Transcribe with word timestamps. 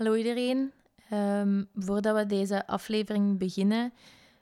Hallo 0.00 0.14
iedereen. 0.14 0.72
Ehm, 1.10 1.64
voordat 1.74 2.16
we 2.16 2.26
deze 2.26 2.66
aflevering 2.66 3.38
beginnen, 3.38 3.92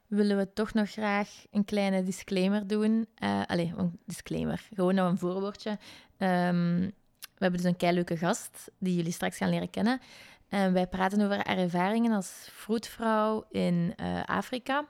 willen 0.06 0.36
we 0.36 0.52
toch 0.52 0.72
nog 0.72 0.90
graag 0.90 1.44
een 1.50 1.64
kleine 1.64 2.02
disclaimer 2.02 2.66
doen. 2.66 3.08
Uh, 3.22 3.42
allee, 3.46 3.72
een 3.76 4.00
disclaimer, 4.06 4.68
gewoon 4.74 4.94
nog 4.94 5.10
een 5.10 5.18
voorwoordje. 5.18 5.78
Ehm, 6.16 6.80
we 7.10 7.38
hebben 7.38 7.60
dus 7.60 7.70
een 7.70 7.76
keileuke 7.76 8.16
gast 8.16 8.70
die 8.78 8.96
jullie 8.96 9.12
straks 9.12 9.36
gaan 9.36 9.48
leren 9.48 9.70
kennen. 9.70 10.00
En 10.48 10.72
wij 10.72 10.86
praten 10.86 11.20
over 11.20 11.36
haar 11.36 11.58
ervaringen 11.58 12.12
als 12.12 12.48
vroedvrouw 12.50 13.44
in 13.50 13.94
uh, 14.00 14.22
Afrika, 14.24 14.86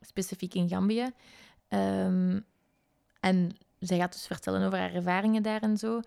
specifiek 0.00 0.54
in 0.54 0.68
Gambië. 0.68 1.10
En 3.20 3.56
zij 3.78 3.98
gaat 3.98 4.12
dus 4.12 4.26
vertellen 4.26 4.66
over 4.66 4.78
haar 4.78 4.94
ervaringen 4.94 5.42
daar 5.42 5.62
en 5.62 5.76
zo. 5.76 6.00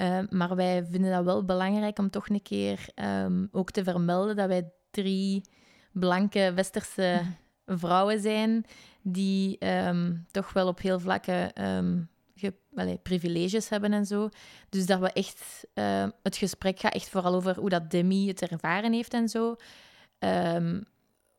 Uh, 0.00 0.18
maar 0.30 0.56
wij 0.56 0.86
vinden 0.90 1.10
dat 1.10 1.24
wel 1.24 1.44
belangrijk 1.44 1.98
om 1.98 2.10
toch 2.10 2.28
een 2.28 2.42
keer 2.42 2.88
um, 2.94 3.48
ook 3.52 3.70
te 3.70 3.84
vermelden 3.84 4.36
dat 4.36 4.48
wij 4.48 4.72
drie 4.90 5.44
blanke 5.92 6.52
westerse 6.54 7.22
vrouwen 7.66 8.20
zijn 8.20 8.64
die 9.02 9.66
um, 9.66 10.26
toch 10.30 10.52
wel 10.52 10.68
op 10.68 10.80
heel 10.80 11.00
vlakken 11.00 11.66
um, 11.66 12.08
ge, 12.34 12.54
privileges 13.02 13.68
hebben 13.68 13.92
en 13.92 14.06
zo. 14.06 14.28
Dus 14.68 14.86
dat 14.86 15.00
we 15.00 15.12
echt... 15.12 15.66
Uh, 15.74 16.06
het 16.22 16.36
gesprek 16.36 16.80
gaat 16.80 16.94
echt 16.94 17.08
vooral 17.08 17.34
over 17.34 17.58
hoe 17.58 17.68
dat 17.68 17.90
Demi 17.90 18.28
het 18.28 18.42
ervaren 18.42 18.92
heeft 18.92 19.14
en 19.14 19.28
zo. 19.28 19.56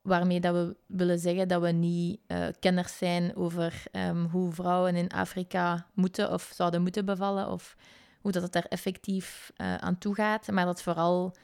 waarmee 0.02 0.40
dat 0.40 0.54
we 0.54 0.76
willen 0.86 1.18
zeggen 1.18 1.48
dat 1.48 1.62
we 1.62 1.70
niet 1.70 2.20
uh, 2.26 2.46
kenners 2.60 2.96
zijn 2.98 3.36
over 3.36 3.82
hoe 4.30 4.52
vrouwen 4.52 4.96
in 4.96 5.08
Afrika 5.08 5.86
moeten 5.94 6.32
of 6.32 6.50
zouden 6.54 6.82
moeten 6.82 7.04
bevallen 7.04 7.50
of 7.50 7.76
hoe 8.20 8.32
dat 8.32 8.42
het 8.42 8.52
daar 8.52 8.66
effectief 8.68 9.52
uh, 9.56 9.74
aan 9.74 9.98
toe 9.98 10.14
gaat, 10.14 10.50
maar 10.50 10.64
dat 10.64 10.82
vooral 10.82 11.34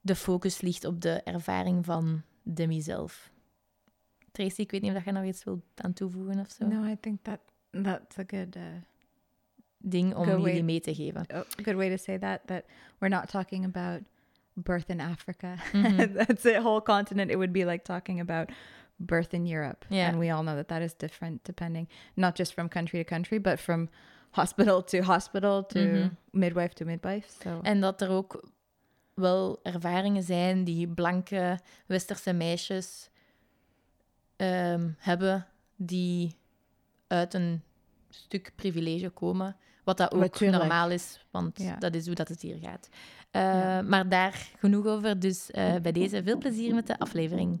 de 0.00 0.14
focus 0.14 0.60
ligt 0.60 0.84
op 0.84 1.00
de 1.00 1.22
ervaring 1.22 1.84
van 1.84 2.22
Demi 2.42 2.80
zelf. 2.80 3.30
Tracy, 4.32 4.60
ik 4.60 4.70
weet 4.70 4.82
niet 4.82 4.96
of 4.96 5.04
je 5.04 5.12
nog 5.12 5.24
iets 5.24 5.44
wilt 5.44 5.62
aan 5.74 5.92
toevoegen 5.92 6.38
of 6.38 6.50
zo. 6.50 6.66
No, 6.66 6.84
I 6.84 6.96
think 7.00 7.18
that 7.22 7.40
that's 7.70 8.18
a 8.18 8.24
good 8.26 8.56
uh, 8.56 8.62
ding 9.78 10.14
om 10.14 10.26
jullie 10.26 10.42
way, 10.42 10.62
mee 10.62 10.80
te 10.80 10.94
geven. 10.94 11.24
Oh, 11.34 11.42
good 11.62 11.74
way 11.74 11.90
to 11.90 11.96
say 11.96 12.18
that. 12.18 12.40
That 12.46 12.64
we're 12.98 13.14
not 13.14 13.28
talking 13.28 13.64
about 13.64 14.02
birth 14.52 14.88
in 14.88 15.00
Africa. 15.00 15.54
Mm 15.72 15.84
-hmm. 15.84 16.12
that's 16.26 16.44
a 16.46 16.60
whole 16.60 16.82
continent. 16.82 17.30
It 17.30 17.36
would 17.36 17.52
be 17.52 17.64
like 17.64 17.84
talking 17.84 18.20
about 18.20 18.52
birth 18.96 19.32
in 19.32 19.46
Europe. 19.46 19.86
Yeah. 19.88 20.08
And 20.08 20.18
we 20.18 20.32
all 20.32 20.42
know 20.42 20.54
that 20.54 20.68
that 20.68 20.82
is 20.82 20.96
different 20.96 21.44
depending, 21.44 21.88
not 22.14 22.36
just 22.36 22.52
from 22.52 22.68
country 22.68 23.04
to 23.04 23.14
country, 23.14 23.40
but 23.40 23.60
from 23.60 23.88
hospital 24.32 24.84
to 24.84 25.02
hospital 25.02 25.66
to 25.66 25.80
mm 25.80 25.94
-hmm. 25.94 26.16
midwife 26.30 26.74
to 26.74 26.84
midwife. 26.84 27.28
So. 27.42 27.60
En 27.62 27.80
dat 27.80 28.00
er 28.00 28.10
ook 28.10 28.50
wel 29.14 29.60
ervaringen 29.62 30.22
zijn 30.22 30.64
die 30.64 30.88
blanke 30.88 31.58
westerse 31.86 32.32
meisjes 32.32 33.10
um, 34.36 34.96
hebben 34.98 35.46
die 35.76 36.36
uit 37.06 37.34
een 37.34 37.62
stuk 38.10 38.52
privilege 38.56 39.08
komen. 39.08 39.56
Wat 39.84 39.96
dat 39.96 40.12
ook 40.12 40.20
Natuurlijk. 40.20 40.58
normaal 40.58 40.90
is, 40.90 41.26
want 41.30 41.58
ja. 41.58 41.76
dat 41.76 41.94
is 41.94 42.06
hoe 42.06 42.14
dat 42.14 42.28
het 42.28 42.42
hier 42.42 42.58
gaat. 42.58 42.88
Uh, 43.32 43.42
ja. 43.42 43.82
Maar 43.82 44.08
daar 44.08 44.50
genoeg 44.58 44.86
over. 44.86 45.20
Dus 45.20 45.50
uh, 45.50 45.76
bij 45.76 45.92
deze 45.92 46.22
veel 46.22 46.38
plezier 46.38 46.74
met 46.74 46.86
de 46.86 46.98
aflevering. 46.98 47.60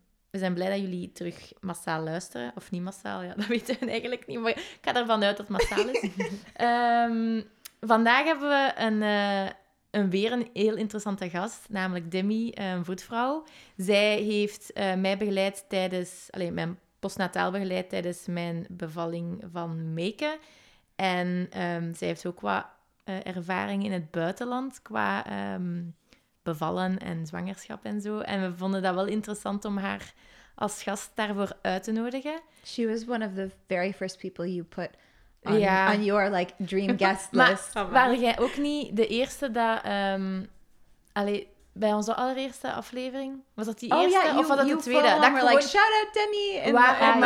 we 0.31 0.37
zijn 0.37 0.53
blij 0.53 0.69
dat 0.69 0.79
jullie 0.79 1.11
terug 1.11 1.53
massaal 1.59 2.03
luisteren. 2.03 2.51
Of 2.55 2.71
niet 2.71 2.81
massaal, 2.81 3.21
ja, 3.21 3.33
dat 3.37 3.45
weten 3.45 3.77
we 3.79 3.89
eigenlijk 3.89 4.27
niet. 4.27 4.39
Maar 4.39 4.51
ik 4.51 4.77
ga 4.81 4.95
ervan 4.95 5.23
uit 5.23 5.37
dat 5.37 5.47
het 5.47 5.57
massaal 5.57 5.89
is. 5.89 6.09
um, 6.61 7.43
vandaag 7.93 8.23
hebben 8.23 8.49
we 8.49 8.71
een, 8.75 9.01
uh, 9.01 9.49
een, 9.91 10.09
weer 10.09 10.31
een 10.31 10.49
heel 10.53 10.75
interessante 10.75 11.29
gast, 11.29 11.69
namelijk 11.69 12.11
Demi, 12.11 12.51
een 12.53 12.85
voetvrouw. 12.85 13.43
Zij 13.77 14.17
heeft 14.17 14.71
uh, 14.73 14.93
mij 14.93 15.17
begeleid 15.17 15.65
tijdens... 15.67 16.27
Allez, 16.29 16.51
mijn 16.51 16.79
postnataal 16.99 17.51
begeleid 17.51 17.89
tijdens 17.89 18.25
mijn 18.27 18.65
bevalling 18.69 19.43
van 19.51 19.93
Meke. 19.93 20.39
En 20.95 21.27
um, 21.61 21.93
zij 21.93 22.07
heeft 22.07 22.25
ook 22.25 22.39
wat 22.39 22.65
uh, 23.05 23.25
ervaring 23.25 23.83
in 23.83 23.91
het 23.91 24.11
buitenland 24.11 24.81
qua... 24.81 25.25
Um, 25.53 25.95
bevallen 26.43 26.97
en 26.97 27.27
zwangerschap 27.27 27.85
en 27.85 28.01
zo. 28.01 28.19
En 28.19 28.41
we 28.41 28.57
vonden 28.57 28.81
dat 28.81 28.95
wel 28.95 29.05
interessant 29.05 29.65
om 29.65 29.77
haar 29.77 30.13
als 30.55 30.83
gast 30.83 31.11
daarvoor 31.15 31.51
uit 31.61 31.83
te 31.83 31.91
nodigen. 31.91 32.41
She 32.65 32.87
was 32.87 33.07
one 33.07 33.25
of 33.25 33.33
the 33.33 33.49
very 33.67 33.93
first 33.93 34.17
people 34.17 34.53
you 34.53 34.63
put 34.63 34.89
on, 35.41 35.59
ja. 35.59 35.93
on 35.93 36.03
your 36.03 36.29
like 36.29 36.53
dream 36.57 36.97
guest 37.03 37.27
list. 37.31 37.73
maar 37.73 37.89
waren 37.89 38.19
jij 38.19 38.39
ook 38.39 38.57
niet 38.57 38.95
de 38.95 39.07
eerste 39.07 39.51
dat... 39.51 39.85
Um, 39.85 40.49
allee, 41.13 41.47
bij 41.73 41.93
onze 41.93 42.15
allereerste 42.15 42.71
aflevering. 42.71 43.43
Was 43.53 43.65
dat 43.65 43.79
die 43.79 43.91
oh, 43.91 44.01
eerste 44.01 44.17
yeah, 44.17 44.25
you, 44.25 44.39
of 44.39 44.47
was 44.47 44.57
dat 44.57 44.67
de 44.67 44.75
tweede? 44.75 45.07
Dat 45.07 45.23
gewoon... 45.23 45.45
like, 45.45 45.61
shout 45.61 45.91
out 46.03 46.13
Demi! 46.13 46.71
Waarom, 46.81 47.19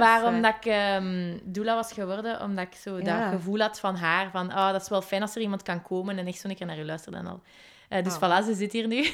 waarom 0.00 0.42
dat 0.42 0.54
ik 0.60 0.96
um, 0.98 1.40
doula 1.44 1.74
was 1.74 1.92
geworden, 1.92 2.40
omdat 2.42 2.66
ik 2.66 2.74
zo 2.74 3.00
dat 3.02 3.22
gevoel 3.30 3.58
had 3.58 3.80
van 3.80 3.96
haar, 3.96 4.30
van 4.30 4.50
oh, 4.50 4.72
dat 4.72 4.82
is 4.82 4.88
wel 4.88 5.02
fijn 5.02 5.22
als 5.22 5.34
er 5.34 5.40
iemand 5.40 5.62
kan 5.62 5.82
komen 5.82 6.18
en 6.18 6.26
echt 6.26 6.38
zo 6.38 6.48
een 6.48 6.56
keer 6.56 6.66
naar 6.66 6.76
je 6.76 6.84
luisteren 6.84 7.18
en 7.18 7.26
al. 7.26 7.42
Uh, 7.90 8.02
dus 8.02 8.18
oh. 8.18 8.22
voilà, 8.22 8.44
ze 8.44 8.54
zit 8.54 8.72
hier 8.72 8.86
nu. 8.86 8.96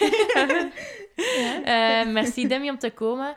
uh, 1.64 2.12
merci 2.12 2.48
Demi 2.48 2.70
om 2.70 2.78
te 2.78 2.90
komen. 2.90 3.34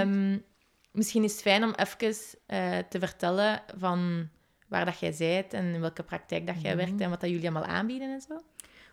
Um, 0.00 0.44
misschien 0.90 1.24
is 1.24 1.32
het 1.32 1.42
fijn 1.42 1.64
om 1.64 1.74
even 1.74 2.14
uh, 2.46 2.78
te 2.88 2.98
vertellen 2.98 3.62
van 3.76 4.28
waar 4.68 4.84
dat 4.84 4.98
jij 4.98 5.14
bent 5.18 5.52
en 5.52 5.74
in 5.74 5.80
welke 5.80 6.02
praktijk 6.02 6.46
dat 6.46 6.60
jij 6.60 6.72
mm 6.72 6.78
-hmm. 6.78 6.86
werkt 6.86 7.02
en 7.02 7.10
wat 7.10 7.20
dat 7.20 7.30
jullie 7.30 7.50
allemaal 7.50 7.68
aanbieden 7.68 8.10
en 8.12 8.20
zo. 8.20 8.34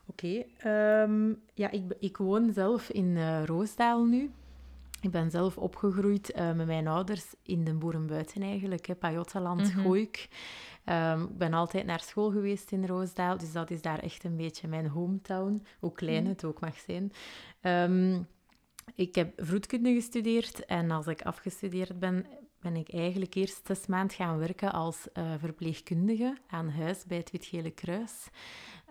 Oké, 0.08 0.46
okay, 0.62 1.02
um, 1.02 1.42
ja, 1.54 1.72
ik, 1.72 1.84
ik 2.00 2.18
woon 2.18 2.52
zelf 2.52 2.90
in 2.90 3.44
Roosdaal 3.46 4.04
nu. 4.04 4.32
Ik 5.02 5.12
ben 5.12 5.32
zelf 5.32 5.58
opgegroeid 5.58 6.36
uh, 6.36 6.52
met 6.52 6.66
mijn 6.66 6.88
ouders 6.88 7.24
in 7.44 7.64
de 7.64 7.74
boerenbuiten 7.74 8.42
eigenlijk, 8.42 9.00
Pajottenland, 9.00 9.62
mm 9.62 9.70
-hmm. 9.70 9.84
Gooik. 9.84 10.28
Um, 10.86 11.24
ik 11.24 11.38
ben 11.38 11.54
altijd 11.54 11.86
naar 11.86 12.00
school 12.00 12.32
geweest 12.32 12.72
in 12.72 12.86
Roosdaal, 12.86 13.38
dus 13.38 13.52
dat 13.52 13.72
is 13.72 13.82
daar 13.82 14.00
echt 14.00 14.24
een 14.24 14.36
beetje 14.36 14.68
mijn 14.68 14.88
hometown, 14.88 15.66
hoe 15.80 15.92
klein 15.92 16.22
mhm. 16.22 16.32
het 16.32 16.44
ook 16.44 16.60
mag 16.60 16.80
zijn. 16.80 17.12
Um, 17.62 18.28
ik 18.96 19.16
heb 19.16 19.34
vroedkunde 19.46 19.94
gestudeerd 19.94 20.66
en 20.66 20.92
als 20.92 21.08
ik 21.08 21.22
afgestudeerd 21.22 22.00
ben, 22.00 22.26
ben 22.64 22.76
ik 22.76 22.94
eigenlijk 22.94 23.36
eerst 23.36 23.62
zes 23.66 23.88
maanden 23.88 24.16
gaan 24.16 24.38
werken 24.38 24.74
als 24.74 25.08
uh, 25.14 25.34
verpleegkundige 25.38 26.38
aan 26.48 26.70
huis 26.70 27.06
bij 27.06 27.18
het 27.18 27.32
Wit-Gele 27.32 27.72
Kruis. 27.72 28.28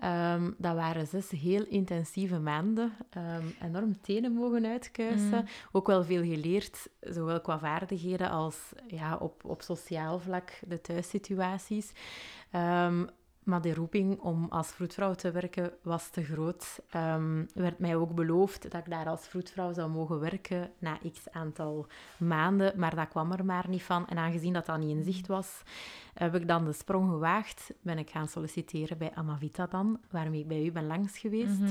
Um, 0.04 0.54
dat 0.58 0.74
waren 0.74 1.06
zes 1.06 1.30
heel 1.30 1.64
intensieve 1.64 2.38
maanden. 2.38 2.92
Um, 3.16 3.54
enorm 3.62 4.00
tenen 4.00 4.32
mogen 4.32 4.66
uitkuisen. 4.66 5.38
Mm. 5.38 5.46
Ook 5.72 5.86
wel 5.86 6.04
veel 6.04 6.22
geleerd, 6.22 6.88
zowel 7.00 7.40
qua 7.40 7.58
vaardigheden 7.58 8.30
als 8.30 8.56
ja, 8.86 9.16
op, 9.16 9.44
op 9.44 9.62
sociaal 9.62 10.18
vlak, 10.18 10.60
de 10.66 10.80
thuissituaties. 10.80 11.92
Um, 12.52 13.08
maar 13.44 13.62
de 13.62 13.74
roeping 13.74 14.20
om 14.20 14.46
als 14.48 14.68
vroedvrouw 14.68 15.14
te 15.14 15.30
werken 15.30 15.72
was 15.82 16.10
te 16.10 16.24
groot. 16.24 16.80
Um, 16.96 17.46
werd 17.54 17.78
mij 17.78 17.96
ook 17.96 18.14
beloofd 18.14 18.70
dat 18.70 18.80
ik 18.80 18.90
daar 18.90 19.08
als 19.08 19.26
vroedvrouw 19.26 19.72
zou 19.72 19.90
mogen 19.90 20.20
werken 20.20 20.70
na 20.78 20.98
x 21.12 21.30
aantal 21.30 21.86
maanden, 22.18 22.78
maar 22.78 22.94
dat 22.94 23.08
kwam 23.08 23.32
er 23.32 23.44
maar 23.44 23.68
niet 23.68 23.82
van. 23.82 24.06
En 24.06 24.18
aangezien 24.18 24.52
dat 24.52 24.66
dat 24.66 24.78
niet 24.78 24.96
in 24.96 25.04
zicht 25.04 25.26
was, 25.26 25.62
heb 26.14 26.34
ik 26.34 26.48
dan 26.48 26.64
de 26.64 26.72
sprong 26.72 27.10
gewaagd. 27.10 27.72
Ben 27.80 27.98
ik 27.98 28.10
gaan 28.10 28.28
solliciteren 28.28 28.98
bij 28.98 29.14
Amavita 29.14 29.66
dan, 29.66 30.00
waarmee 30.10 30.40
ik 30.40 30.48
bij 30.48 30.64
u 30.64 30.72
ben 30.72 30.86
langs 30.86 31.18
geweest. 31.18 31.58
Mm 31.58 31.66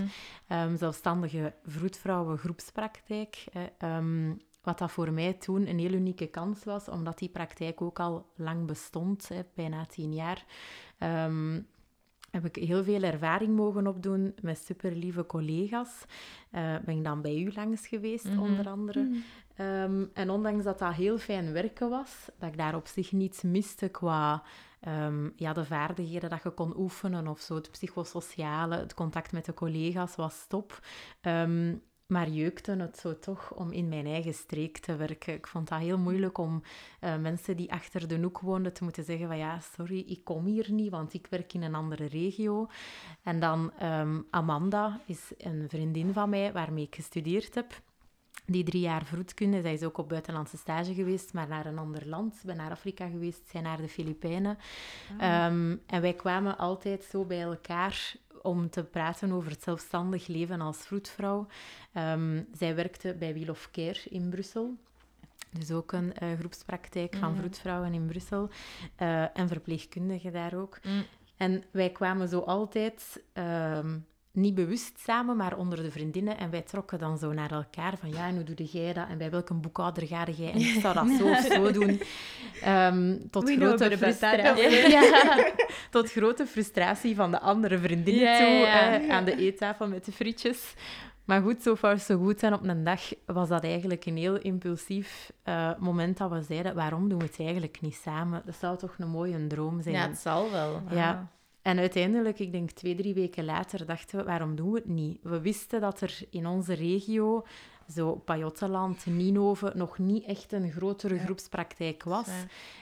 -hmm. 0.48 0.58
um, 0.58 0.78
zelfstandige 0.78 1.54
vroedvrouwen 1.66 2.38
groepspraktijk. 2.38 3.46
Um, 3.84 4.42
wat 4.62 4.78
dat 4.78 4.92
voor 4.92 5.12
mij 5.12 5.34
toen 5.34 5.68
een 5.68 5.80
heel 5.80 5.92
unieke 5.92 6.28
kans 6.28 6.64
was, 6.64 6.90
omdat 6.90 7.18
die 7.18 7.30
praktijk 7.30 7.82
ook 7.82 8.00
al 8.00 8.26
lang 8.36 8.66
bestond, 8.66 9.28
hè, 9.28 9.42
bijna 9.56 9.86
tien 9.86 10.14
jaar. 10.14 10.46
Um, 11.04 11.68
heb 12.32 12.46
ik 12.46 12.56
heel 12.56 12.84
veel 12.84 13.02
ervaring 13.04 13.56
mogen 13.56 13.88
opdoen 13.88 14.36
met 14.42 14.58
super 14.58 14.92
lieve 14.96 15.26
collega's. 15.26 16.06
Uh, 16.52 16.76
ben 16.86 16.98
ik 16.98 17.04
dan 17.04 17.22
bij 17.22 17.38
u 17.38 17.52
langs 17.56 17.88
geweest, 17.88 18.26
mm 18.26 18.32
-hmm. 18.32 18.42
onder 18.42 18.70
andere. 18.70 19.10
Ehm, 19.56 20.06
en 20.14 20.30
ondanks 20.30 20.64
dat 20.64 20.80
dat 20.80 20.94
heel 20.94 21.18
fijn 21.18 21.54
werken 21.54 21.90
was, 21.90 22.30
dat 22.38 22.50
ik 22.50 22.58
daar 22.58 22.76
op 22.76 22.88
zich 22.88 23.12
niets 23.12 23.42
miste 23.42 23.88
qua 23.88 24.44
ehm, 24.80 25.30
ja, 25.36 25.54
de 25.54 25.66
vaardigheden 25.66 26.30
dat 26.30 26.44
je 26.44 26.50
kon 26.50 26.78
oefenen 26.78 27.28
of 27.28 27.40
zo, 27.40 27.56
het 27.56 27.72
psychosociale, 27.72 28.78
het 28.78 28.94
contact 28.94 29.32
met 29.32 29.46
de 29.46 29.54
collega's 29.54 30.16
was 30.16 30.46
top. 30.48 30.80
Ehm, 31.22 31.76
maar 32.12 32.30
jeukte 32.30 32.72
het 32.72 32.98
zo 32.98 33.20
toch 33.20 33.54
om 33.54 33.72
in 33.72 33.90
mijn 33.90 34.06
eigen 34.06 34.34
streek 34.34 34.78
te 34.78 34.96
werken. 34.96 35.34
Ik 35.34 35.48
vond 35.48 35.68
dat 35.68 35.80
heel 35.80 35.98
moeilijk 35.98 36.38
om 36.38 36.64
uh, 37.02 37.18
mensen 37.18 37.58
die 37.58 37.72
achter 37.72 38.08
de 38.08 38.20
hoek 38.20 38.40
woonden 38.40 38.74
te 38.74 38.84
moeten 38.84 39.04
zeggen 39.04 39.28
van 39.28 39.38
ja, 39.38 39.60
sorry, 39.76 40.04
ik 40.08 40.24
kom 40.24 40.46
hier 40.46 40.72
niet, 40.72 40.92
want 40.92 41.14
ik 41.14 41.28
werk 41.30 41.54
in 41.54 41.62
een 41.62 41.76
andere 41.76 42.06
regio. 42.06 42.68
En 43.24 43.40
dan 43.40 43.72
Amanda 44.30 45.00
is 45.06 45.32
een 45.38 45.66
vriendin 45.70 46.14
van 46.14 46.30
mij 46.30 46.54
waarmee 46.54 46.86
ik 46.86 46.96
gestudeerd 46.96 47.56
heb 47.56 47.82
die 48.46 48.64
drie 48.64 48.82
jaar 48.82 49.06
vroedkunde. 49.06 49.62
Zij 49.62 49.74
is 49.74 49.84
ook 49.84 49.98
op 49.98 50.10
buitenlandse 50.10 50.58
stage 50.58 50.94
geweest, 50.94 51.34
maar 51.34 51.48
naar 51.48 51.66
een 51.66 51.78
ander 51.78 52.08
land. 52.08 52.36
Ik 52.36 52.42
ben 52.46 52.58
naar 52.58 52.72
Afrika 52.72 53.08
geweest, 53.08 53.42
zij 53.50 53.62
naar 53.62 53.78
de 53.78 53.88
Filipijnen. 53.88 54.58
Ah. 55.20 55.46
Ehm, 55.46 55.76
en 55.86 56.02
wij 56.02 56.14
kwamen 56.14 56.58
altijd 56.58 57.04
zo 57.04 57.26
bij 57.26 57.42
elkaar 57.42 58.16
om 58.42 58.70
te 58.70 58.84
praten 58.84 59.32
over 59.32 59.52
het 59.52 59.64
zelfstandig 59.64 60.28
leven 60.28 60.62
als 60.62 60.78
vroedvrouw. 60.78 61.48
Um, 61.98 62.48
zij 62.58 62.76
werkte 62.76 63.16
bij 63.20 63.34
Wheel 63.34 63.50
of 63.50 63.70
Care 63.72 64.00
in 64.10 64.30
Brussel. 64.30 64.78
Dus 65.50 65.72
ook 65.72 65.92
een 65.92 66.14
uh, 66.24 66.40
groepspraktijk 66.40 67.16
van 67.16 67.32
mhm. 67.32 67.40
vroedvrouwen 67.40 67.94
in 67.94 68.06
Brussel. 68.06 68.50
Uh, 69.02 69.38
en 69.38 69.48
verpleegkundigen 69.48 70.34
daar 70.34 70.54
ook. 70.54 70.80
Mm. 70.84 71.04
En 71.38 71.64
wij 71.72 71.90
kwamen 71.90 72.28
zo 72.28 72.40
altijd 72.40 73.24
ehm, 73.34 73.98
niet 74.32 74.56
bewust 74.56 75.00
samen, 75.00 75.38
maar 75.38 75.58
onder 75.58 75.84
de 75.84 75.92
vriendinnen. 75.92 76.38
En 76.38 76.50
wij 76.50 76.62
trokken 76.62 77.00
dan 77.00 77.18
zo 77.18 77.34
naar 77.34 77.52
elkaar 77.52 77.98
van, 77.98 78.10
ja, 78.10 78.28
en 78.28 78.36
hoe 78.36 78.44
doe 78.44 78.66
jij 78.66 78.94
dat? 78.94 79.08
En 79.10 79.18
bij 79.18 79.30
welke 79.30 79.54
boekhouder 79.54 80.08
ga 80.08 80.26
jij? 80.36 80.52
En 80.52 80.60
ik 80.60 80.82
zou 80.82 80.94
dat 80.94 81.08
zo 81.18 81.30
of 81.30 81.40
zo 81.40 81.72
doen. 81.72 82.02
Um, 82.68 83.30
tot, 83.30 83.52
grote 83.52 83.98
frustratie, 83.98 84.90
ja, 84.98 85.52
tot 85.90 86.12
grote 86.12 86.46
frustratie 86.46 87.16
van 87.16 87.32
de 87.32 87.40
andere 87.40 87.78
vriendinnen 87.78 88.38
toe, 88.38 88.68
aan 89.10 89.26
de 89.26 89.36
eettafel 89.36 89.88
met 89.88 90.06
de 90.06 90.12
frietjes. 90.12 90.74
Maar 91.26 91.42
goed, 91.42 91.62
zo 91.62 91.76
far 91.76 92.00
zo 92.00 92.18
goed. 92.18 92.44
En 92.44 92.54
op 92.54 92.64
een 92.64 92.84
dag 92.84 93.02
was 93.26 93.50
dat 93.50 93.64
eigenlijk 93.64 94.06
een 94.06 94.18
heel 94.18 94.38
impulsief 94.38 95.32
uh, 95.46 95.72
moment 95.80 96.18
dat 96.18 96.32
we 96.32 96.42
zeiden, 96.42 96.76
waarom 96.76 97.10
doen 97.10 97.20
we 97.20 97.26
het 97.26 97.40
eigenlijk 97.40 97.82
niet 97.82 97.96
samen? 97.96 98.42
Dat 98.46 98.56
zou 98.56 98.78
toch 98.78 98.96
een 98.98 99.08
mooie 99.08 99.48
droom 99.48 99.82
zijn? 99.82 99.96
Ja, 99.96 100.08
het 100.08 100.18
zal 100.18 100.52
wel. 100.52 100.82
Ja. 100.90 101.30
En 101.62 101.80
uiteindelijk, 101.80 102.40
ik 102.40 102.52
denk 102.52 102.72
twee, 102.72 102.96
drie 102.96 103.14
weken 103.14 103.46
later, 103.46 103.86
dachten 103.86 104.18
we, 104.18 104.24
waarom 104.24 104.56
doen 104.56 104.72
we 104.72 104.78
het 104.78 104.88
niet? 104.88 105.20
We 105.24 105.42
wisten 105.42 105.82
dat 105.82 106.02
er 106.02 106.20
in 106.30 106.48
onze 106.48 106.74
regio, 106.74 107.46
zo 107.94 108.16
Pajottenland, 108.16 109.06
Ninove, 109.06 109.72
nog 109.76 109.98
niet 109.98 110.26
echt 110.26 110.52
een 110.52 110.72
grotere 110.72 111.20
groepspraktijk 111.20 112.04
was. 112.04 112.30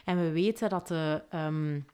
En 0.06 0.18
we 0.20 0.32
weten 0.32 0.70
dat 0.70 0.88
de, 0.88 1.24
um, 1.34 1.86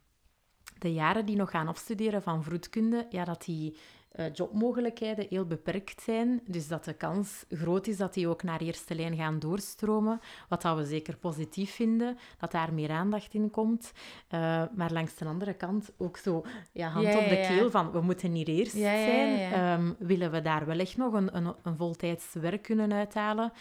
de 0.80 0.94
jaren 0.94 1.26
die 1.26 1.36
nog 1.36 1.50
gaan 1.50 1.68
afstuderen 1.68 2.22
van 2.22 2.44
vroedkunde, 2.44 3.06
ja, 3.10 3.24
dat 3.24 3.44
die 3.46 3.78
uh, 4.20 4.26
jobmogelijkheden 4.34 5.26
heel 5.30 5.46
beperkt 5.46 6.02
zijn. 6.02 6.42
Dus 6.48 6.68
dat 6.68 6.86
de 6.86 6.94
kans 6.94 7.46
groot 7.50 7.88
is 7.88 7.98
dat 7.98 8.14
die 8.14 8.28
ook 8.28 8.44
naar 8.44 8.62
eerste 8.62 8.96
lijn 8.96 9.16
gaan 9.16 9.40
doorstromen. 9.40 10.20
Wat 10.50 10.62
dat 10.62 10.78
we 10.78 10.86
zeker 10.86 11.18
positief 11.18 11.72
vinden, 11.72 12.18
dat 12.38 12.52
daar 12.52 12.74
meer 12.74 12.92
aandacht 12.92 13.34
in 13.34 13.50
komt. 13.50 13.92
Uh, 14.34 14.64
maar 14.76 14.92
langs 14.92 15.16
de 15.16 15.26
andere 15.26 15.54
kant 15.54 15.92
ook 15.98 16.18
zo 16.18 16.46
ja, 16.72 16.90
hand 16.90 17.16
op 17.16 17.30
de 17.30 17.46
keel 17.48 17.72
van 17.72 17.92
we 17.92 18.02
moeten 18.02 18.34
hier 18.34 18.48
eerst 18.48 18.78
zijn. 18.78 19.54
Um, 19.80 19.96
willen 20.00 20.32
we 20.32 20.42
daar 20.42 20.66
wel 20.66 20.80
echt 20.80 20.98
nog 20.98 21.14
een, 21.14 21.36
een, 21.36 21.54
een 21.64 21.78
voltijds 21.78 22.34
werk 22.34 22.62
kunnen 22.62 22.94
uithalen? 22.94 23.52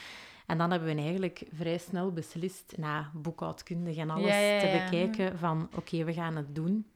En 0.46 0.58
dan 0.58 0.70
hebben 0.70 0.94
we 0.94 1.02
eigenlijk 1.02 1.42
vrij 1.52 1.78
snel 1.78 2.12
beslist, 2.12 2.74
na 2.76 3.10
boekhoudkundig 3.14 3.96
en 3.96 4.10
alles 4.10 4.60
te 4.60 4.82
bekijken, 4.82 5.38
van 5.38 5.68
oké, 5.76 6.04
we 6.04 6.12
gaan 6.12 6.36
het 6.36 6.54
doen 6.54 6.86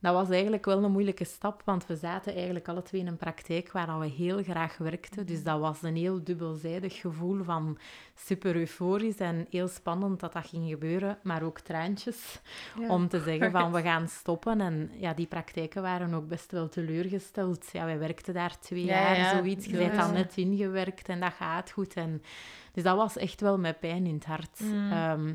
dat 0.00 0.14
was 0.14 0.30
eigenlijk 0.30 0.64
wel 0.64 0.84
een 0.84 0.92
moeilijke 0.92 1.24
stap, 1.24 1.62
want 1.64 1.86
we 1.86 1.96
zaten 1.96 2.34
eigenlijk 2.34 2.68
alle 2.68 2.82
twee 2.82 3.00
in 3.00 3.06
een 3.06 3.16
praktijk 3.16 3.72
waar 3.72 3.98
we 3.98 4.06
heel 4.06 4.42
graag 4.42 4.76
werkten. 4.76 5.26
Dus 5.26 5.42
dat 5.42 5.60
was 5.60 5.82
een 5.82 5.96
heel 5.96 6.24
dubbelzijdig 6.24 7.00
gevoel 7.00 7.44
van 7.44 7.78
super 8.14 8.56
euforisch 8.56 9.16
en 9.16 9.46
heel 9.50 9.68
spannend 9.68 10.20
dat 10.20 10.32
dat 10.32 10.46
ging 10.46 10.68
gebeuren, 10.68 11.18
maar 11.22 11.42
ook 11.42 11.60
traantjes 11.60 12.40
om 12.88 13.08
te 13.08 13.20
zeggen 13.20 13.50
van 13.50 13.72
we 13.72 13.82
gaan 13.82 14.08
stoppen. 14.08 14.60
En 14.60 14.90
ja, 14.94 15.14
die 15.14 15.26
praktijken 15.26 15.82
waren 15.82 16.14
ook 16.14 16.28
best 16.28 16.52
wel 16.52 16.68
teleurgesteld. 16.68 17.68
Ja, 17.72 17.84
wij 17.84 17.98
werkten 17.98 18.34
daar 18.34 18.58
twee 18.58 18.84
jaar, 18.84 19.36
zoiets. 19.36 19.66
Je 19.66 19.76
bent 19.76 19.98
al 19.98 20.10
net 20.10 20.36
ingewerkt 20.36 21.08
en 21.08 21.20
dat 21.20 21.32
gaat 21.32 21.70
goed. 21.70 21.94
En, 21.94 22.22
dus 22.72 22.82
dat 22.82 22.96
was 22.96 23.16
echt 23.16 23.40
wel 23.40 23.58
met 23.58 23.80
pijn 23.80 24.06
in 24.06 24.14
het 24.14 24.24
hart. 24.24 24.60
Mm. 24.60 24.92
Ehm, 24.92 25.34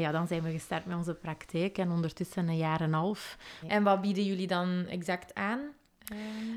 ja, 0.00 0.12
dan 0.12 0.26
zijn 0.26 0.42
we 0.42 0.50
gestart 0.50 0.86
met 0.86 0.96
onze 0.96 1.14
praktijk 1.14 1.78
en 1.78 1.90
ondertussen 1.90 2.48
een 2.48 2.56
jaar 2.56 2.80
en 2.80 2.86
een 2.86 2.92
half. 2.92 3.38
En 3.66 3.82
wat 3.82 4.00
bieden 4.00 4.24
jullie 4.24 4.46
dan 4.46 4.86
exact 4.88 5.34
aan? 5.34 5.60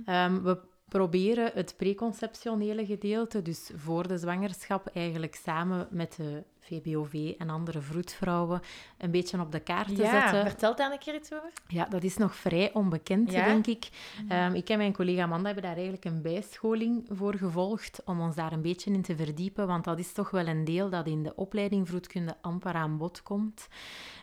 Um, 0.06 0.44
we 0.44 0.58
proberen 0.88 1.52
het 1.54 1.74
preconceptionele 1.78 2.86
gedeelte, 2.86 3.42
dus 3.42 3.72
voor 3.76 4.08
de 4.08 4.18
zwangerschap, 4.18 4.88
eigenlijk 4.94 5.36
samen 5.36 5.88
met 5.92 6.16
de 6.16 6.44
VBOV 6.69 7.33
en 7.38 7.50
andere 7.50 7.81
vroedvrouwen 7.81 8.62
een 8.98 9.12
beetje 9.12 9.39
op 9.39 9.51
de 9.51 9.60
kaart 9.60 9.95
te 9.95 10.01
ja, 10.01 10.21
zetten. 10.21 10.50
Vertel 10.50 10.75
daar 10.75 10.92
een 10.92 11.00
keer 11.00 11.16
iets 11.16 11.33
over. 11.33 11.50
Ja, 11.68 11.86
dat 11.86 12.04
is 12.04 12.18
nog 12.18 12.36
vrij 12.36 12.74
onbekend, 12.74 13.30
denk 13.30 13.68
ik. 13.68 13.89
Um, 14.31 14.54
ik 14.54 14.69
en 14.69 14.77
mijn 14.77 14.94
collega 14.94 15.24
Amanda 15.24 15.45
hebben 15.45 15.63
daar 15.63 15.74
eigenlijk 15.74 16.06
een 16.06 16.21
bijscholing 16.21 17.06
voor 17.12 17.36
gevolgd 17.36 18.01
om 18.06 18.21
ons 18.21 18.36
daar 18.36 18.51
een 18.51 18.62
beetje 18.62 18.92
in 18.92 19.01
te 19.01 19.16
verdiepen, 19.16 19.68
want 19.68 19.83
dat 19.83 20.00
is 20.00 20.12
toch 20.12 20.30
wel 20.30 20.48
een 20.48 20.63
deel 20.63 20.89
dat 20.89 21.07
in 21.07 21.24
de 21.24 21.36
opleiding 21.36 21.88
vroedkunde 21.88 22.36
amper 22.42 22.74
aan 22.74 22.98
bod 22.98 23.24
komt. 23.24 23.68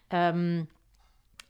Um, 0.09 0.69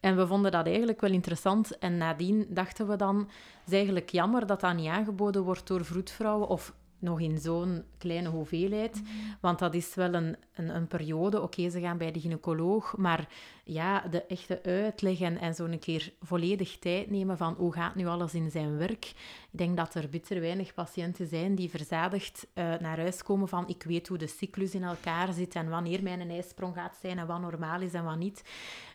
en 0.00 0.16
we 0.16 0.26
vonden 0.26 0.50
dat 0.50 0.66
eigenlijk 0.66 1.00
wel 1.00 1.10
interessant. 1.10 1.78
En 1.78 1.96
nadien 1.96 2.46
dachten 2.48 2.88
we 2.88 2.96
dan, 2.96 3.18
het 3.18 3.66
is 3.66 3.72
eigenlijk 3.72 4.10
jammer 4.10 4.46
dat 4.46 4.60
dat 4.60 4.74
niet 4.74 4.88
aangeboden 4.88 5.42
wordt 5.42 5.66
door 5.66 5.84
vroedvrouwen 5.84 6.48
of 6.48 6.74
nog 6.98 7.20
in 7.20 7.38
zo'n 7.38 7.84
kleine 7.98 8.28
hoeveelheid. 8.28 9.02
Want 9.40 9.58
dat 9.58 9.74
is 9.74 9.94
wel 9.94 10.14
een, 10.14 10.36
een, 10.54 10.74
een 10.74 10.86
periode. 10.86 11.42
Oké, 11.42 11.70
ze 11.70 11.80
gaan 11.80 11.98
bij 11.98 12.10
de 12.10 12.20
gynaecoloog, 12.20 12.96
maar 12.96 13.28
ja, 13.64 14.00
de 14.00 14.22
echte 14.22 14.62
uitleg 14.62 15.20
en, 15.20 15.38
en 15.38 15.54
zo'n 15.54 15.78
keer 15.78 16.12
volledig 16.20 16.78
tijd 16.78 17.10
nemen 17.10 17.36
van 17.36 17.54
hoe 17.58 17.72
gaat 17.72 17.94
nu 17.94 18.06
alles 18.06 18.34
in 18.34 18.50
zijn 18.50 18.76
werk. 18.76 19.04
Ik 19.50 19.58
denk 19.58 19.76
dat 19.76 19.94
er 19.94 20.08
bitter 20.08 20.40
weinig 20.40 20.74
patiënten 20.74 21.26
zijn 21.26 21.54
die 21.54 21.70
verzadigd 21.70 22.46
uh, 22.54 22.64
naar 22.78 22.98
huis 22.98 23.22
komen 23.22 23.48
van 23.48 23.68
ik 23.68 23.82
weet 23.82 24.08
hoe 24.08 24.18
de 24.18 24.26
cyclus 24.26 24.74
in 24.74 24.82
elkaar 24.82 25.32
zit 25.32 25.54
en 25.54 25.68
wanneer 25.68 26.02
mijn 26.02 26.30
ijsprong 26.30 26.74
gaat 26.74 26.96
zijn 27.00 27.18
en 27.18 27.26
wat 27.26 27.40
normaal 27.40 27.80
is 27.80 27.92
en 27.92 28.04
wat 28.04 28.18
niet. 28.18 28.44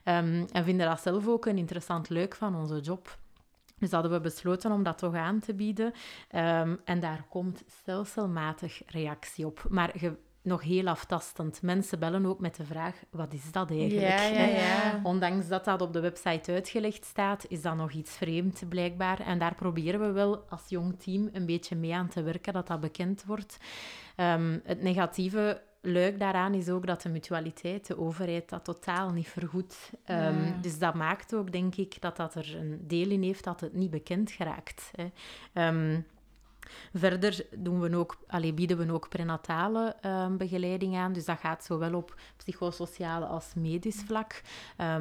Um, 0.05 0.45
en 0.51 0.63
vinden 0.63 0.87
dat 0.87 1.01
zelf 1.01 1.27
ook 1.27 1.45
een 1.45 1.57
interessant 1.57 2.09
leuk 2.09 2.35
van 2.35 2.55
onze 2.55 2.79
job. 2.79 3.17
Dus 3.81 3.91
hadden 3.91 4.11
we 4.11 4.19
besloten 4.19 4.71
om 4.71 4.83
dat 4.83 4.97
toch 4.97 5.15
aan 5.15 5.39
te 5.39 5.53
bieden. 5.53 5.93
Um, 6.35 6.79
en 6.85 6.99
daar 6.99 7.25
komt 7.29 7.63
stelselmatig 7.67 8.81
reactie 8.85 9.45
op. 9.45 9.65
Maar 9.69 9.91
ge, 9.95 10.17
nog 10.41 10.61
heel 10.61 10.87
aftastend. 10.87 11.61
Mensen 11.61 11.99
bellen 11.99 12.25
ook 12.25 12.39
met 12.39 12.55
de 12.55 12.65
vraag, 12.65 13.03
wat 13.09 13.33
is 13.33 13.51
dat 13.51 13.69
eigenlijk? 13.69 14.19
Ja, 14.19 14.23
ja, 14.23 14.45
ja. 14.45 14.99
Ondanks 15.03 15.47
dat 15.47 15.65
dat 15.65 15.81
op 15.81 15.93
de 15.93 15.99
website 15.99 16.51
uitgelegd 16.51 17.05
staat, 17.05 17.45
is 17.47 17.61
dat 17.61 17.75
nog 17.75 17.91
iets 17.91 18.11
vreemd 18.11 18.63
blijkbaar. 18.69 19.19
En 19.19 19.39
daar 19.39 19.55
proberen 19.55 19.99
we 19.99 20.11
wel 20.11 20.45
als 20.49 20.63
jong 20.67 20.99
team 20.99 21.29
een 21.33 21.45
beetje 21.45 21.75
mee 21.75 21.95
aan 21.95 22.07
te 22.07 22.23
werken, 22.23 22.53
dat 22.53 22.67
dat 22.67 22.79
bekend 22.79 23.23
wordt. 23.25 23.57
Um, 24.17 24.61
het 24.63 24.81
negatieve 24.81 25.61
leuk 25.81 26.19
daaraan 26.19 26.53
is 26.53 26.69
ook 26.69 26.87
dat 26.87 27.01
de 27.01 27.09
mutualiteit, 27.09 27.87
de 27.87 27.97
overheid, 27.97 28.49
dat 28.49 28.63
totaal 28.63 29.11
niet 29.11 29.27
vergoedt. 29.27 29.91
Um, 30.05 30.61
Dus 30.61 30.79
dat 30.79 30.93
maakt 30.93 31.35
ook, 31.35 31.51
denk 31.51 31.75
ik, 31.75 32.01
dat 32.01 32.17
dat 32.17 32.35
er 32.35 32.55
een 32.55 32.79
deel 32.87 33.09
in 33.09 33.23
heeft 33.23 33.43
dat 33.43 33.59
het 33.59 33.73
niet 33.73 33.91
bekend 33.91 34.31
geraakt. 34.31 34.91
Hè. 34.95 35.07
Um, 35.67 36.05
verder 36.93 37.45
doen 37.55 37.79
we 37.79 37.95
ook, 37.95 38.17
allee, 38.27 38.53
bieden 38.53 38.77
we 38.77 38.93
ook 38.93 39.09
prenatale 39.09 39.95
um, 40.05 40.37
begeleiding 40.37 40.95
aan. 40.95 41.13
Dus 41.13 41.25
dat 41.25 41.39
gaat 41.39 41.63
zowel 41.63 41.93
op 41.93 42.15
psychosociale 42.37 43.25
als 43.25 43.53
medisch 43.53 44.03
vlak. 44.05 44.41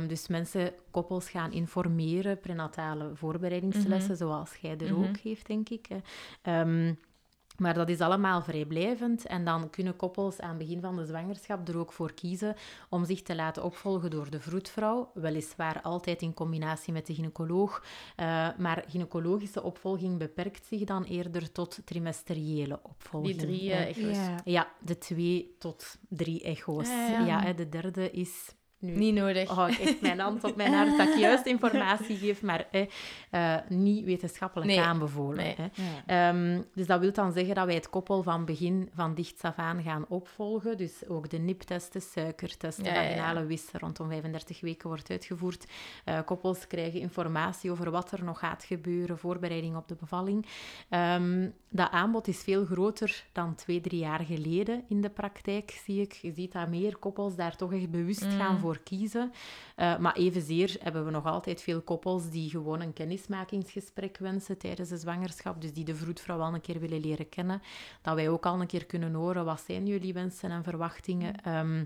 dus 0.06 0.28
mensen, 0.28 0.72
koppels 0.90 1.30
gaan 1.30 1.52
informeren, 1.52 2.40
prenatale 2.40 3.10
voorbereidingslessen, 3.14 4.12
mhm. 4.12 4.18
zoals 4.18 4.56
jij 4.60 4.78
er 4.78 4.94
mhm. 4.94 5.08
ook 5.08 5.16
heeft, 5.16 5.46
denk 5.46 5.68
ik. 5.68 5.88
Maar 7.60 7.74
dat 7.74 7.88
is 7.88 8.00
allemaal 8.00 8.42
vrijblijvend 8.42 9.26
en 9.26 9.44
dan 9.44 9.70
kunnen 9.70 9.96
koppels 9.96 10.40
aan 10.40 10.48
het 10.48 10.58
begin 10.58 10.80
van 10.80 10.96
de 10.96 11.06
zwangerschap 11.06 11.68
er 11.68 11.78
ook 11.78 11.92
voor 11.92 12.12
kiezen 12.12 12.54
om 12.88 13.04
zich 13.04 13.22
te 13.22 13.34
laten 13.34 13.64
opvolgen 13.64 14.10
door 14.10 14.30
de 14.30 14.40
vroedvrouw. 14.40 15.10
Weliswaar 15.14 15.80
altijd 15.82 16.22
in 16.22 16.34
combinatie 16.34 16.92
met 16.92 17.06
de 17.06 17.14
gynaecoloog, 17.14 17.84
uh, 18.16 18.48
maar 18.58 18.84
gynaecologische 18.88 19.62
opvolging 19.62 20.18
beperkt 20.18 20.66
zich 20.66 20.84
dan 20.84 21.04
eerder 21.04 21.52
tot 21.52 21.78
trimesteriële 21.84 22.80
opvolging. 22.82 23.36
Die 23.36 23.46
drie 23.46 23.68
uh, 23.68 23.80
echo's. 23.80 24.16
Ja. 24.16 24.40
ja. 24.44 24.72
de 24.80 24.98
twee 24.98 25.56
tot 25.58 25.98
drie 26.08 26.42
echo's. 26.42 26.88
Ja, 26.88 27.24
ja. 27.24 27.52
de 27.52 27.68
derde 27.68 28.10
is 28.10 28.54
Nu 28.80 28.92
Niet 28.94 29.14
nodig. 29.14 29.48
hou 29.48 29.70
ik 29.72 29.78
echt 29.78 30.00
mijn 30.00 30.18
hand 30.20 30.44
op 30.44 30.56
mijn 30.56 30.72
hart 30.72 30.96
dat 30.98 31.08
ik 31.08 31.14
juist 31.18 31.46
informatie 31.46 32.16
geef, 32.16 32.42
maar 32.42 32.66
eh, 33.30 33.56
niet 33.68 34.04
wetenschappelijk 34.04 34.70
Nee. 34.70 34.80
aanbevolen. 34.80 35.36
Nee. 35.36 35.54
Hè. 35.56 35.68
Ehm, 36.06 36.62
dus 36.74 36.86
dat 36.86 37.00
wil 37.00 37.12
dan 37.12 37.32
zeggen 37.32 37.54
dat 37.54 37.66
wij 37.66 37.74
het 37.74 37.90
koppel 37.90 38.22
van 38.22 38.44
begin 38.44 38.88
van 38.94 39.14
dichts 39.14 39.42
af 39.42 39.56
aan 39.56 39.82
gaan 39.82 40.04
opvolgen. 40.08 40.76
Dus 40.76 41.08
ook 41.08 41.30
de 41.30 41.38
NIP-test, 41.38 41.92
de 41.92 42.00
suikertest, 42.00 42.76
de 42.84 42.84
ja. 42.90 42.94
vaginale 42.94 43.46
wis 43.46 43.64
rondom 43.72 44.08
35 44.08 44.60
weken 44.60 44.88
wordt 44.88 45.10
uitgevoerd. 45.10 45.66
Eh, 46.04 46.18
koppels 46.24 46.66
krijgen 46.66 47.00
informatie 47.00 47.70
over 47.70 47.90
wat 47.90 48.12
er 48.12 48.24
nog 48.24 48.38
gaat 48.38 48.64
gebeuren, 48.64 49.18
voorbereiding 49.18 49.76
op 49.76 49.88
de 49.88 49.94
bevalling. 49.94 50.46
Ehm, 50.88 51.48
dat 51.70 51.90
aanbod 51.90 52.28
is 52.28 52.42
veel 52.42 52.64
groter 52.64 53.24
dan 53.32 53.54
twee, 53.54 53.80
drie 53.80 54.00
jaar 54.00 54.20
geleden 54.24 54.84
in 54.88 55.00
de 55.00 55.10
praktijk, 55.10 55.80
zie 55.84 56.00
ik. 56.00 56.12
Je 56.12 56.32
ziet 56.32 56.52
dat 56.52 56.68
meer 56.68 56.96
koppels 56.96 57.36
daar 57.36 57.56
toch 57.56 57.72
echt 57.72 57.90
bewust 57.90 58.24
Mm. 58.24 58.30
gaan 58.30 58.58
voor 58.58 58.69
kiezen. 58.78 59.32
Eh, 59.76 59.98
maar 59.98 60.14
evenzeer 60.14 60.76
hebben 60.82 61.04
we 61.04 61.10
nog 61.10 61.26
altijd 61.26 61.62
veel 61.62 61.80
koppels 61.80 62.30
die 62.30 62.50
gewoon 62.50 62.80
een 62.80 62.92
kennismakingsgesprek 62.92 64.18
wensen 64.18 64.58
tijdens 64.58 64.88
de 64.88 64.96
zwangerschap. 64.96 65.60
Dus 65.60 65.72
die 65.72 65.84
de 65.84 65.94
vroedvrouw 65.94 66.40
al 66.40 66.54
een 66.54 66.60
keer 66.60 66.80
willen 66.80 67.00
leren 67.00 67.28
kennen. 67.28 67.62
Dat 68.02 68.14
wij 68.14 68.28
ook 68.28 68.46
al 68.46 68.60
een 68.60 68.66
keer 68.66 68.86
kunnen 68.86 69.14
horen, 69.14 69.44
wat 69.44 69.62
zijn 69.66 69.86
jullie 69.86 70.12
wensen 70.12 70.50
en 70.50 70.64
verwachtingen? 70.64 71.42
Ehm, 71.42 71.84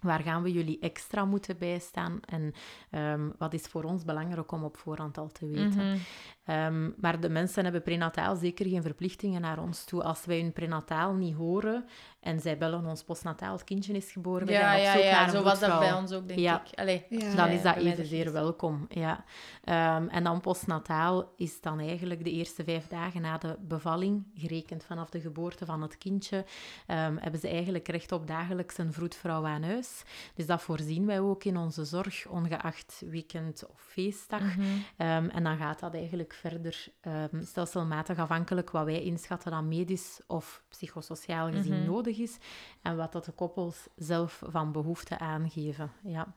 Waar 0.00 0.20
gaan 0.20 0.42
we 0.42 0.52
jullie 0.52 0.78
extra 0.78 1.24
moeten 1.24 1.58
bijstaan? 1.58 2.20
En 2.24 2.52
ehm, 2.90 3.30
wat 3.38 3.54
is 3.54 3.62
voor 3.62 3.84
ons 3.84 4.04
belangrijk 4.04 4.52
om 4.52 4.64
op 4.64 4.76
voorhand 4.76 5.18
al 5.18 5.28
te 5.32 5.46
weten? 5.46 5.90
Mhm. 5.90 5.98
Ehm, 6.48 6.90
maar 7.00 7.20
de 7.20 7.28
mensen 7.28 7.62
hebben 7.64 7.82
prenataal 7.82 8.36
zeker 8.36 8.66
geen 8.66 8.82
verplichtingen 8.82 9.40
naar 9.40 9.58
ons 9.58 9.84
toe. 9.84 10.02
Als 10.02 10.24
wij 10.24 10.40
hun 10.40 10.52
prenataal 10.52 11.12
niet 11.14 11.34
horen 11.34 11.84
en 12.20 12.40
zij 12.40 12.58
bellen 12.58 12.86
ons 12.86 13.02
postnataal, 13.04 13.52
het 13.52 13.64
kindje 13.64 13.92
is 13.92 14.12
geboren, 14.12 14.46
wij 14.46 14.56
Ja, 14.56 14.60
zijn 14.60 14.78
op 14.78 14.84
ja, 14.84 14.92
zoek 14.92 15.02
naar 15.02 15.20
ja. 15.20 15.24
een 15.24 15.30
Zo 15.30 15.42
was 15.42 15.60
dat 15.60 15.78
bij 15.78 15.92
ons 15.92 16.12
ook, 16.12 16.28
denk 16.28 16.40
Ja. 16.40 16.62
ik. 16.64 16.78
Allee. 16.78 17.06
Ja. 17.08 17.34
Dan 17.34 17.48
is 17.48 17.62
dat 17.62 17.76
is 17.76 17.84
evenzeer 17.84 18.32
welkom, 18.32 18.86
ja. 18.88 19.24
Ehm, 19.64 20.08
en 20.08 20.24
dan 20.24 20.40
postnataal 20.40 21.32
is 21.36 21.60
dan 21.60 21.78
eigenlijk 21.80 22.24
de 22.24 22.30
eerste 22.30 22.64
vijf 22.64 22.86
dagen 22.86 23.20
na 23.20 23.38
de 23.38 23.56
bevalling, 23.60 24.24
gerekend 24.34 24.84
vanaf 24.84 25.08
de 25.10 25.20
geboorte 25.20 25.64
van 25.64 25.82
het 25.82 25.98
kindje, 25.98 26.44
ehm, 26.86 27.16
hebben 27.16 27.40
ze 27.40 27.48
eigenlijk 27.48 27.88
recht 27.88 28.12
op 28.12 28.26
dagelijks 28.26 28.78
een 28.78 28.92
vroedvrouw 28.92 29.46
aan 29.46 29.62
huis. 29.62 30.02
Dus 30.34 30.46
dat 30.46 30.62
voorzien 30.62 31.06
wij 31.06 31.20
ook 31.20 31.44
in 31.44 31.56
onze 31.56 31.84
zorg, 31.84 32.26
ongeacht 32.28 33.02
weekend 33.06 33.66
of 33.72 33.80
feestdag. 33.80 34.56
Mhm. 34.56 34.66
Ehm, 34.96 35.28
en 35.28 35.44
dan 35.44 35.56
gaat 35.56 35.80
dat 35.80 35.94
eigenlijk 35.94 36.36
verder 36.38 36.86
ehm, 37.00 37.42
stelselmatig 37.44 38.18
afhankelijk 38.18 38.70
wat 38.70 38.84
wij 38.84 39.02
inschatten 39.02 39.50
dat 39.50 39.62
medisch 39.64 40.20
of 40.26 40.62
psychosociaal 40.68 41.50
gezien 41.52 41.78
Mhm. 41.80 41.86
nodig 41.90 42.18
is 42.18 42.38
en 42.82 42.96
wat 42.96 43.12
dat 43.12 43.24
de 43.24 43.32
koppels 43.32 43.86
zelf 43.96 44.42
van 44.46 44.72
behoefte 44.72 45.18
aangeven. 45.18 45.90
Ja. 46.02 46.34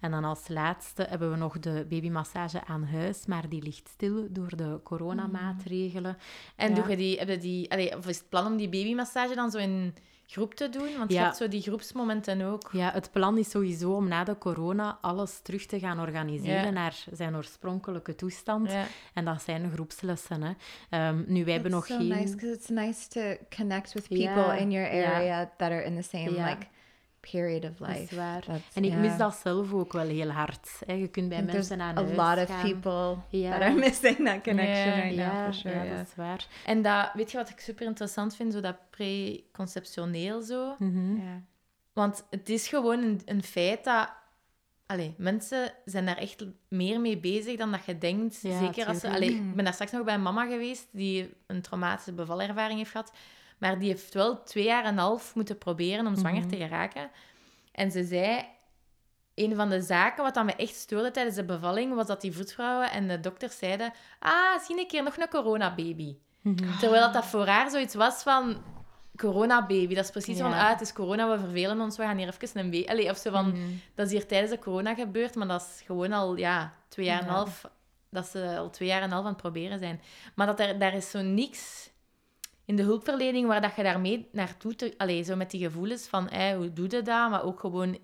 En 0.00 0.10
dan 0.10 0.24
als 0.24 0.48
laatste 0.48 1.02
hebben 1.02 1.30
we 1.30 1.36
nog 1.36 1.58
de 1.58 1.86
babymassage 1.88 2.64
aan 2.64 2.84
huis, 2.84 3.26
maar 3.26 3.48
die 3.48 3.62
ligt 3.62 3.88
stil 3.88 4.26
door 4.30 4.56
de 4.56 4.80
coronamaatregelen. 4.82 6.16
En 6.56 6.68
Ja. 6.68 6.74
doe 6.74 6.90
je 6.90 6.96
die, 6.96 7.18
heb 7.18 7.28
je 7.28 7.38
die, 7.38 7.70
allee, 7.72 7.96
of 7.96 8.06
is 8.06 8.18
het 8.18 8.28
plan 8.28 8.46
om 8.46 8.56
die 8.56 8.68
babymassage 8.68 9.34
dan 9.34 9.50
zo 9.50 9.58
in 9.58 9.94
groep 10.32 10.54
te 10.54 10.68
doen? 10.68 10.88
Want 10.98 11.10
je 11.10 11.16
Ja. 11.16 11.22
hebt 11.24 11.36
zo 11.36 11.48
die 11.48 11.62
groepsmomenten 11.62 12.42
ook. 12.42 12.68
Ja, 12.72 12.90
het 12.92 13.10
plan 13.12 13.38
is 13.38 13.50
sowieso 13.50 13.92
om 13.92 14.08
na 14.08 14.24
de 14.24 14.38
corona 14.38 14.98
alles 15.00 15.40
terug 15.42 15.66
te 15.66 15.78
gaan 15.78 16.00
organiseren 16.00 16.64
Ja. 16.64 16.70
naar 16.70 17.04
zijn 17.12 17.36
oorspronkelijke 17.36 18.14
toestand. 18.14 18.70
Ja. 18.70 18.84
En 19.14 19.24
dat 19.24 19.42
zijn 19.42 19.70
groepslessen. 19.72 20.42
Hè. 20.42 20.52
Ehm, 20.90 21.22
nu, 21.26 21.44
wij 21.44 21.52
hebben 21.52 21.70
nog 21.70 21.86
so 21.86 21.96
geen... 21.96 22.08
nice 22.08 22.34
because 22.34 22.52
it's 22.54 22.68
nice 22.68 23.08
to 23.08 23.44
connect 23.56 23.92
with 23.92 24.08
people 24.08 24.58
in 24.60 24.70
your 24.70 24.88
area 24.90 25.50
that 25.56 25.70
are 25.70 25.84
in 25.84 25.96
the 25.96 26.02
same 26.02 26.30
like 26.30 26.66
period 27.30 27.64
of 27.64 27.76
Dat 27.76 27.88
is 27.88 27.96
life. 27.98 28.16
waar. 28.16 28.40
That's- 28.40 28.74
En 28.74 28.84
ik 28.84 28.94
mis 28.94 29.16
dat 29.16 29.34
zelf 29.34 29.72
ook 29.72 29.92
wel 29.92 30.06
heel 30.08 30.30
hard. 30.30 30.68
Hè. 30.86 30.92
Je 30.92 31.08
kunt 31.08 31.28
bij 31.28 31.42
mensen 31.42 31.80
aan 31.80 31.98
a 31.98 32.02
lot 32.02 32.48
of 32.48 32.56
gaan. 32.56 32.62
people 32.70 33.16
Ja. 33.38 33.50
that 33.52 33.60
are 33.60 33.74
missing 33.88 34.16
that 34.16 34.42
connection 34.42 34.94
right 35.00 35.16
now 35.16 35.44
for 35.44 35.54
sure. 35.54 35.74
ja, 35.76 35.84
yeah. 35.84 35.96
dat 35.96 36.06
is 36.06 36.14
waar. 36.14 36.46
En 36.66 36.82
dat, 36.82 37.10
weet 37.14 37.30
je 37.30 37.36
wat 37.36 37.48
ik 37.48 37.60
super 37.60 37.86
interessant 37.86 38.36
vind? 38.36 38.52
Zo 38.52 38.60
dat 38.60 38.76
preconceptioneel 38.90 40.42
zo. 40.42 40.74
Mhm. 40.78 41.16
Yeah. 41.16 41.26
Want 41.92 42.26
het 42.30 42.48
is 42.48 42.68
gewoon 42.68 43.02
een, 43.02 43.20
een 43.24 43.42
feit 43.42 43.84
dat... 43.84 44.08
Allee, 44.86 45.14
mensen 45.16 45.72
zijn 45.84 46.06
daar 46.06 46.16
echt 46.16 46.44
meer 46.68 47.00
mee 47.00 47.18
bezig 47.18 47.56
dan 47.58 47.70
dat 47.70 47.84
je 47.84 47.98
denkt. 47.98 48.38
Ja, 48.42 48.58
Zeker 48.58 48.86
als 48.86 49.00
ze... 49.00 49.10
Allee, 49.10 49.30
ik 49.34 49.54
ben 49.54 49.64
daar 49.64 49.72
straks 49.74 49.92
nog 49.92 50.04
bij 50.04 50.14
een 50.14 50.22
mama 50.22 50.46
geweest 50.46 50.86
die 50.90 51.34
een 51.46 51.62
traumatische 51.62 52.12
bevalervaring 52.12 52.78
heeft 52.78 52.90
gehad. 52.90 53.12
Maar 53.62 53.78
die 53.78 53.88
heeft 53.88 54.14
wel 54.14 54.42
twee 54.42 54.64
jaar 54.64 54.84
en 54.84 54.92
een 54.92 54.98
half 54.98 55.34
moeten 55.34 55.58
proberen 55.58 56.06
om 56.06 56.16
zwanger 56.16 56.40
Mhm. 56.40 56.48
te 56.48 56.56
geraken. 56.56 57.10
En 57.72 57.90
ze 57.90 58.04
zei... 58.04 58.44
Een 59.34 59.54
van 59.54 59.68
de 59.68 59.80
zaken 59.82 60.22
wat 60.24 60.34
dat 60.34 60.44
me 60.44 60.52
echt 60.56 60.74
stoorde 60.74 61.10
tijdens 61.10 61.36
de 61.36 61.44
bevalling, 61.44 61.94
was 61.94 62.06
dat 62.06 62.20
die 62.20 62.32
voetvrouwen 62.32 62.90
en 62.90 63.08
de 63.08 63.20
dokters 63.20 63.58
zeiden... 63.58 63.92
Ah, 64.18 64.58
zie 64.66 64.78
een 64.78 64.86
keer 64.86 65.02
nog 65.02 65.16
een 65.16 65.28
coronababy. 65.28 66.16
Mhm. 66.40 66.78
Terwijl 66.78 67.02
dat, 67.02 67.12
dat 67.12 67.24
voor 67.26 67.46
haar 67.46 67.70
zoiets 67.70 67.94
was 67.94 68.22
van... 68.22 68.62
Coronababy, 69.16 69.94
dat 69.94 70.04
is 70.04 70.10
precies 70.10 70.38
Ja. 70.38 70.42
van... 70.50 70.52
Ah, 70.58 70.68
het 70.68 70.80
is 70.80 70.92
corona, 70.92 71.30
we 71.30 71.38
vervelen 71.38 71.80
ons, 71.80 71.96
we 71.96 72.02
gaan 72.02 72.16
hier 72.16 72.28
even 72.40 72.58
een 72.60 72.70
baby... 72.70 72.88
Allee, 72.88 73.10
of 73.10 73.16
zo 73.16 73.30
van... 73.30 73.48
Mhm. 73.48 73.60
Dat 73.94 74.06
is 74.06 74.12
hier 74.12 74.26
tijdens 74.26 74.50
de 74.50 74.58
corona 74.58 74.94
gebeurd, 74.94 75.34
maar 75.34 75.46
dat 75.48 75.60
is 75.60 75.82
gewoon 75.86 76.12
al 76.12 76.36
ja, 76.36 76.74
twee 76.88 77.06
jaar 77.06 77.20
en 77.20 77.26
een 77.26 77.32
half... 77.34 77.64
Dat 78.10 78.26
ze 78.26 78.56
al 78.58 78.70
twee 78.70 78.88
jaar 78.88 78.98
en 78.98 79.04
een 79.04 79.10
half 79.12 79.24
aan 79.24 79.32
het 79.32 79.40
proberen 79.42 79.78
zijn. 79.78 80.00
Maar 80.34 80.46
dat 80.46 80.60
er, 80.60 80.78
daar 80.78 80.94
is 80.94 81.10
zo 81.10 81.20
niks 81.20 81.90
in 82.64 82.76
de 82.76 82.82
hulpverlening 82.82 83.46
waar 83.46 83.60
dat 83.60 83.76
je 83.76 83.82
daarmee 83.82 84.28
naartoe... 84.32 84.74
Te, 84.74 84.94
allee, 84.96 85.22
zo 85.22 85.36
met 85.36 85.50
die 85.50 85.64
gevoelens 85.64 86.06
van, 86.06 86.28
hoe 86.56 86.72
doe 86.72 86.88
je 86.90 87.02
dat? 87.02 87.30
Maar 87.30 87.44
ook 87.44 87.60
gewoon 87.60 87.98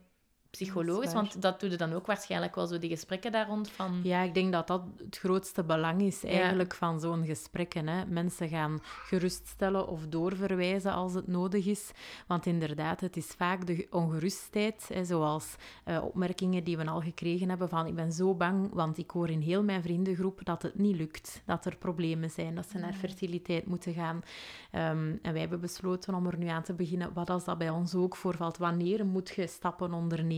psychologisch, 0.51 1.13
want 1.13 1.43
dat 1.43 1.61
doe 1.61 1.71
je 1.71 1.77
dan 1.77 1.93
ook 1.93 2.07
waarschijnlijk 2.07 2.55
wel 2.55 2.67
zo, 2.67 2.79
die 2.79 2.91
gesprekken 2.91 3.33
daar 3.33 3.47
rond 3.47 3.71
van... 3.71 4.01
Ja, 4.03 4.23
ik 4.23 4.35
denk 4.35 4.53
dat 4.53 4.67
dat 4.67 4.83
het 4.97 5.19
grootste 5.19 5.65
belang 5.65 6.03
is 6.03 6.25
eigenlijk 6.25 6.75
van 6.75 7.01
zo'n 7.01 7.27
gesprekken. 7.27 7.89
Hè. 7.89 8.07
Mensen 8.07 8.49
gaan 8.49 8.79
geruststellen 8.83 9.89
of 9.89 10.07
doorverwijzen 10.09 10.93
als 10.93 11.15
het 11.15 11.27
nodig 11.27 11.67
is. 11.67 11.91
Want 12.27 12.47
inderdaad, 12.47 13.01
het 13.01 13.17
is 13.17 13.27
vaak 13.27 13.67
de 13.67 13.87
ongerustheid, 13.91 14.91
hè, 14.93 15.05
zoals 15.05 15.55
eh, 15.85 16.05
opmerkingen 16.05 16.65
die 16.65 16.77
we 16.77 16.87
al 16.87 17.01
gekregen 17.01 17.49
hebben 17.49 17.69
van 17.69 17.87
ik 17.87 17.95
ben 17.95 18.13
zo 18.13 18.35
bang, 18.35 18.73
want 18.73 18.99
ik 18.99 19.11
hoor 19.11 19.31
in 19.31 19.41
heel 19.41 19.63
mijn 19.63 19.83
vriendengroep 19.83 20.41
dat 20.45 20.63
het 20.63 20.79
niet 20.79 20.97
lukt, 20.97 21.43
dat 21.45 21.65
er 21.65 21.77
problemen 21.77 22.31
zijn, 22.31 22.55
dat 22.55 22.69
ze 22.71 22.79
naar 22.79 22.95
fertiliteit 22.95 23.67
moeten 23.67 23.95
gaan. 23.95 24.23
Ehm, 24.71 25.17
en 25.23 25.33
wij 25.33 25.41
hebben 25.41 25.61
besloten 25.61 26.15
om 26.15 26.27
er 26.27 26.39
nu 26.39 26.47
aan 26.47 26.63
te 26.63 26.75
beginnen, 26.75 27.13
wat 27.13 27.31
als 27.31 27.45
dat 27.45 27.59
bij 27.59 27.71
ons 27.71 27.95
ook 27.95 28.17
voorvalt, 28.17 28.57
wanneer 28.57 29.07
moet 29.07 29.29
je 29.29 29.47
stappen 29.47 29.93
ondernemen? 29.93 30.38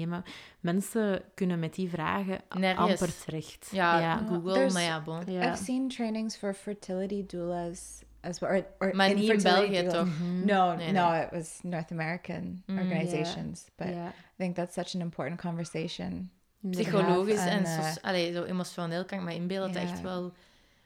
Mensen 0.61 1.23
kunnen 1.35 1.59
met 1.59 1.75
die 1.75 1.89
vragen 1.91 2.39
Nergens. 2.59 2.91
amper 3.01 3.19
terecht. 3.25 3.69
Ja, 3.73 3.99
ja. 4.01 4.17
Google, 4.29 4.53
There's- 4.53 4.73
maar 4.73 4.83
ja, 4.83 5.01
bon. 5.03 5.23
Ja. 5.27 5.53
I've 5.53 5.65
seen 5.65 5.89
trainings 5.89 6.37
for 6.37 6.55
fertility 6.55 7.27
doulas 7.27 8.03
as 8.21 8.39
well. 8.39 8.51
Or, 8.51 8.67
or 8.89 8.97
Maar 8.97 9.15
niet 9.15 9.31
in 9.31 9.43
België, 9.43 9.75
doulas. 9.83 9.93
toch? 9.93 10.09
No, 10.45 10.75
Nee, 10.75 10.93
no, 10.93 11.11
nee. 11.11 11.23
it 11.25 11.31
was 11.31 11.59
North 11.63 11.91
American 11.93 12.63
Mm, 12.67 12.79
organizations. 12.79 13.65
But 13.77 13.87
I 13.89 14.11
think 14.37 14.55
that's 14.57 14.75
such 14.75 14.95
an 14.95 15.01
important 15.01 15.41
conversation. 15.41 16.31
Psychologisch 16.71 17.39
En, 17.41 17.49
en, 17.49 17.65
eh, 17.65 17.73
soci- 17.87 17.99
allee, 18.03 18.33
zo 18.33 18.45
emotioneel 18.45 19.05
kan 19.05 19.19
ik 19.19 19.25
me 19.25 19.35
inbeelden 19.35 19.73
dat 19.73 19.83
echt 19.83 20.01
wel... 20.01 20.33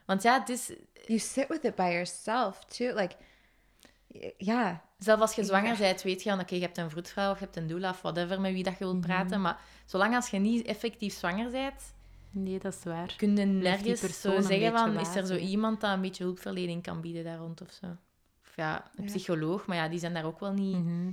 Want 0.06 0.22
ja, 0.22 0.38
het 0.40 0.48
is... 0.48 0.72
You 1.06 1.18
sit 1.18 1.48
with 1.48 1.64
it 1.64 1.74
by 1.74 1.82
yourself 1.82 2.64
too. 2.64 2.94
Like, 2.94 3.14
yeah, 4.38 4.76
Zelf 4.98 5.20
als 5.20 5.34
je 5.34 5.40
Ja. 5.40 5.46
zwanger 5.46 5.76
bent, 5.76 6.02
weet 6.02 6.22
je 6.22 6.30
dan, 6.30 6.40
oké, 6.40 6.54
je 6.54 6.60
hebt 6.60 6.78
een 6.78 6.90
vroedvrouw 6.90 7.30
of 7.30 7.38
je 7.38 7.44
hebt 7.44 7.56
een 7.56 7.66
doula 7.66 7.90
of 7.90 8.02
whatever 8.02 8.40
met 8.40 8.52
wie 8.52 8.62
dat 8.62 8.72
je 8.72 8.78
wilt 8.84 8.96
Mhm. 8.96 9.06
praten. 9.06 9.40
Maar 9.40 9.60
zolang 9.84 10.14
als 10.14 10.28
je 10.30 10.38
niet 10.38 10.66
effectief 10.66 11.14
zwanger 11.14 11.50
bent, 11.50 11.94
Nee, 12.30 12.58
dat 12.58 12.74
is 12.74 12.84
waar. 12.84 13.14
kun 13.16 13.36
je 13.36 13.44
nergens 13.44 14.20
zo 14.20 14.40
zeggen 14.40 14.72
van, 14.72 14.98
is 15.00 15.14
er 15.16 15.26
zo 15.26 15.36
iemand 15.36 15.80
dat 15.80 15.92
een 15.92 16.00
beetje 16.00 16.24
hulpverlening 16.24 16.82
kan 16.82 17.00
bieden 17.00 17.24
daar 17.24 17.38
rond 17.38 17.60
of 17.60 17.70
zo. 17.70 17.86
Of 18.42 18.56
ja, 18.56 18.84
een 18.96 19.04
Ja. 19.04 19.10
psycholoog, 19.10 19.66
maar 19.66 19.76
ja, 19.76 19.88
die 19.88 19.98
zijn 19.98 20.14
daar 20.14 20.24
ook 20.24 20.40
wel 20.40 20.52
niet... 20.52 20.76
Mhm. 20.84 21.10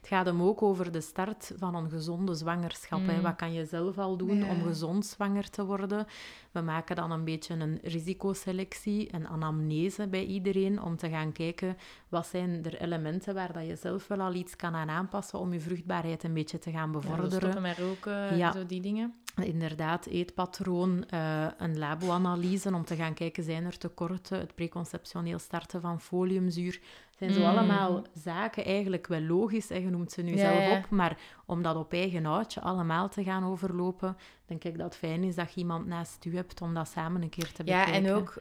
Het 0.00 0.08
gaat 0.08 0.26
hem 0.26 0.42
ook 0.42 0.62
over 0.62 0.92
de 0.92 1.00
start 1.00 1.52
van 1.56 1.74
een 1.74 1.90
gezonde 1.90 2.34
zwangerschap. 2.34 3.06
Hè. 3.06 3.12
Mhm. 3.12 3.22
Wat 3.22 3.36
kan 3.36 3.52
je 3.52 3.64
zelf 3.64 3.98
al 3.98 4.16
doen 4.16 4.36
Ja. 4.36 4.48
om 4.50 4.62
gezond 4.62 5.06
zwanger 5.06 5.50
te 5.50 5.64
worden? 5.64 6.06
We 6.52 6.60
maken 6.60 6.96
dan 6.96 7.10
een 7.10 7.24
beetje 7.24 7.54
een 7.54 7.78
risicoselectie, 7.82 9.14
een 9.14 9.28
anamnese 9.28 10.08
bij 10.08 10.24
iedereen, 10.24 10.82
om 10.82 10.96
te 10.96 11.08
gaan 11.08 11.32
kijken 11.32 11.76
wat 12.08 12.26
zijn 12.26 12.64
er 12.64 12.80
elementen 12.80 13.34
waar 13.34 13.52
dat 13.52 13.66
je 13.66 13.76
zelf 13.76 14.06
wel 14.08 14.20
al 14.20 14.34
iets 14.34 14.56
kan 14.56 14.74
aan 14.74 14.88
aanpassen 14.90 15.38
om 15.38 15.52
je 15.52 15.60
vruchtbaarheid 15.60 16.24
een 16.24 16.34
beetje 16.34 16.58
te 16.58 16.70
gaan 16.70 16.92
Ja, 16.92 16.98
bevorderen. 16.98 17.30
stoppen 17.40 17.62
met 17.62 17.78
roken, 17.78 18.36
Ja. 18.36 18.52
zo 18.52 18.66
die 18.66 18.80
dingen. 18.80 19.14
Inderdaad, 19.44 20.06
eetpatroon, 20.06 21.04
eh, 21.08 21.46
een 21.58 21.78
labo-analyse 21.78 22.74
om 22.74 22.84
te 22.84 22.96
gaan 22.96 23.14
kijken, 23.14 23.42
zijn 23.42 23.64
er 23.64 23.78
tekorten, 23.78 24.38
het 24.38 24.54
preconceptioneel 24.54 25.38
starten 25.38 25.80
van 25.80 26.00
foliumzuur. 26.00 26.80
zijn 27.18 27.34
zo 27.34 27.40
Mm. 27.40 27.46
allemaal 27.46 28.02
zaken, 28.14 28.64
eigenlijk 28.64 29.06
wel 29.06 29.20
logisch, 29.20 29.68
hè, 29.68 29.76
je 29.76 29.90
noemt 29.90 30.12
ze 30.12 30.22
nu 30.22 30.30
Ja, 30.32 30.38
zelf 30.38 30.62
ja. 30.62 30.76
op, 30.78 30.90
maar 30.90 31.18
om 31.46 31.62
dat 31.62 31.76
op 31.76 31.92
eigen 31.92 32.24
houtje 32.24 32.60
allemaal 32.60 33.08
te 33.08 33.22
gaan 33.22 33.44
overlopen, 33.44 34.16
denk 34.46 34.64
ik 34.64 34.76
dat 34.78 34.86
het 34.86 34.96
fijn 34.96 35.24
is 35.24 35.34
dat 35.34 35.52
je 35.52 35.60
iemand 35.60 35.86
naast 35.86 36.24
u 36.24 36.36
hebt 36.36 36.60
om 36.60 36.74
dat 36.74 36.88
samen 36.88 37.22
een 37.22 37.28
keer 37.30 37.52
te 37.52 37.62
Ja, 37.64 37.84
bekijken. 37.84 38.08
en 38.10 38.14
ook, 38.16 38.34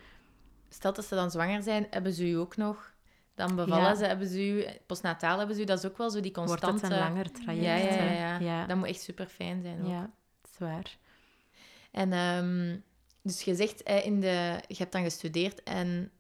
stel 0.70 0.94
dat 0.94 1.06
ze 1.06 1.16
dan 1.16 1.32
zwanger 1.32 1.62
zijn, 1.64 1.88
hebben 1.90 2.14
ze 2.14 2.30
u 2.30 2.34
ook 2.34 2.58
nog... 2.58 2.94
dan 3.36 3.56
bevallen 3.56 3.84
Ja. 3.84 3.96
ze, 3.96 4.06
hebben 4.06 4.28
ze 4.28 4.48
u, 4.48 4.66
postnataal 4.86 5.38
hebben 5.38 5.56
ze 5.56 5.62
u, 5.62 5.66
dat 5.66 5.78
is 5.84 5.86
ook 5.90 5.98
wel 5.98 6.10
zo 6.10 6.20
die 6.20 6.32
Wordt 6.34 6.50
constante... 6.50 6.86
het 6.86 6.94
een 6.94 7.00
langer 7.00 7.32
traject. 7.32 7.64
ja, 7.64 7.76
ja, 7.76 8.04
ja, 8.04 8.12
ja. 8.12 8.40
ja. 8.40 8.66
Dat 8.66 8.78
moet 8.78 8.88
echt 8.88 9.02
super 9.02 9.26
fijn 9.28 9.62
zijn 9.62 9.82
ook. 9.82 9.88
Ja, 9.90 10.00
dat 10.42 10.52
is 10.52 10.58
waar. 10.58 10.98
En 11.92 12.14
ehm, 12.14 12.78
dus 13.22 13.42
je 13.42 13.56
zegt, 13.56 13.82
in 13.82 14.20
de, 14.20 14.60
je 14.68 14.76
hebt 14.78 14.92
dan 14.92 15.04
gestudeerd 15.04 15.64
en 15.64 16.12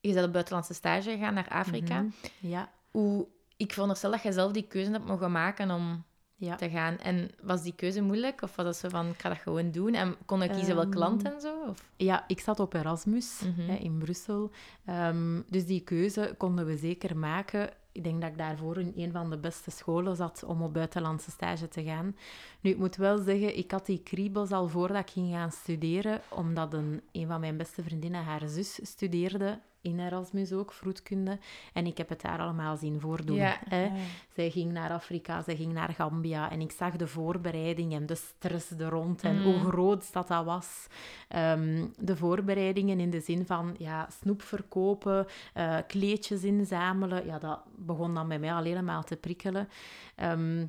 je 0.00 0.12
bent 0.12 0.26
op 0.26 0.32
buitenlandse 0.32 0.74
stage 0.74 1.10
gegaan 1.10 1.34
naar 1.34 1.48
Afrika. 1.48 2.00
Mhm. 2.00 2.10
Ja, 2.40 2.70
Hoe, 2.90 3.26
ik 3.56 3.72
veronderstel 3.72 4.10
dat 4.10 4.22
je 4.22 4.32
zelf 4.32 4.52
die 4.52 4.66
keuze 4.66 4.90
hebt 4.90 5.06
mogen 5.06 5.32
maken 5.32 5.70
om 5.70 6.04
ja. 6.40 6.56
te 6.56 6.70
gaan. 6.70 6.98
En 6.98 7.30
was 7.42 7.62
die 7.62 7.74
keuze 7.74 8.00
moeilijk? 8.02 8.42
Of 8.42 8.56
was 8.56 8.64
dat 8.64 8.76
zo 8.76 8.88
van, 8.88 9.06
ik 9.08 9.20
ga 9.20 9.28
dat 9.28 9.38
gewoon 9.38 9.70
doen? 9.70 9.94
En 9.94 10.16
kon 10.24 10.40
je 10.40 10.48
kiezen 10.48 10.74
welk 10.74 10.90
Ehm, 10.90 10.98
land 10.98 11.22
en 11.22 11.40
zo? 11.40 11.54
Of? 11.68 11.84
Ja, 11.96 12.24
ik 12.26 12.40
zat 12.40 12.60
op 12.60 12.74
Erasmus 12.74 13.40
Mhm. 13.44 13.68
hè, 13.70 13.74
in 13.76 13.98
Brussel. 13.98 14.50
Ehm, 14.84 15.40
dus 15.48 15.66
die 15.66 15.80
keuze 15.80 16.34
konden 16.38 16.66
we 16.66 16.76
zeker 16.76 17.16
maken. 17.16 17.70
Ik 17.92 18.04
denk 18.04 18.20
dat 18.20 18.30
ik 18.30 18.38
daarvoor 18.38 18.78
in 18.78 18.92
een 18.96 19.12
van 19.12 19.30
de 19.30 19.38
beste 19.38 19.70
scholen 19.70 20.16
zat 20.16 20.44
om 20.46 20.62
op 20.62 20.72
buitenlandse 20.72 21.30
stage 21.30 21.68
te 21.68 21.82
gaan. 21.82 22.16
Nu, 22.60 22.70
ik 22.70 22.78
moet 22.78 22.96
wel 22.96 23.18
zeggen, 23.18 23.56
ik 23.58 23.70
had 23.70 23.86
die 23.86 24.02
kriebels 24.02 24.50
al 24.50 24.68
voordat 24.68 25.00
ik 25.02 25.10
ging 25.10 25.32
gaan 25.32 25.52
studeren, 25.52 26.20
omdat 26.28 26.72
een, 26.74 27.00
een 27.12 27.26
van 27.26 27.40
mijn 27.40 27.56
beste 27.56 27.82
vriendinnen, 27.82 28.24
haar 28.24 28.48
zus, 28.48 28.78
studeerde 28.82 29.58
in 29.80 29.98
Erasmus 30.00 30.52
ook, 30.52 30.72
vroedkunde. 30.72 31.38
En 31.72 31.86
ik 31.86 31.98
heb 31.98 32.08
het 32.08 32.20
daar 32.20 32.38
allemaal 32.38 32.76
zien 32.76 33.00
voordoen. 33.00 33.36
Ja. 33.36 33.56
Hè. 33.68 33.90
Zij 34.34 34.50
ging 34.50 34.72
naar 34.72 34.90
Afrika, 34.90 35.42
zij 35.42 35.56
ging 35.56 35.72
naar 35.72 35.88
Gambia. 35.94 36.50
En 36.50 36.60
ik 36.60 36.70
zag 36.72 36.96
de 36.96 37.06
voorbereiding 37.06 37.92
en 37.94 38.06
de 38.06 38.14
stress 38.14 38.70
er 38.70 38.88
rond 38.88 39.22
en 39.22 39.36
Mm. 39.36 39.42
hoe 39.44 39.58
groot 39.70 40.12
dat, 40.12 40.28
dat 40.28 40.44
was. 40.44 40.86
Ehm, 41.28 41.86
de 41.98 42.16
voorbereidingen 42.16 43.00
in 43.00 43.10
de 43.10 43.20
zin 43.20 43.46
van 43.46 43.74
ja, 43.78 44.08
snoep 44.20 44.42
verkopen, 44.42 45.26
eh, 45.54 45.76
kleedjes 45.86 46.42
inzamelen. 46.44 47.26
Ja, 47.26 47.38
dat 47.38 47.60
begon 47.76 48.14
dan 48.14 48.28
bij 48.28 48.38
mij 48.38 48.52
al 48.52 48.62
helemaal 48.62 49.02
te 49.02 49.16
prikkelen. 49.16 49.68
Ehm, 50.14 50.66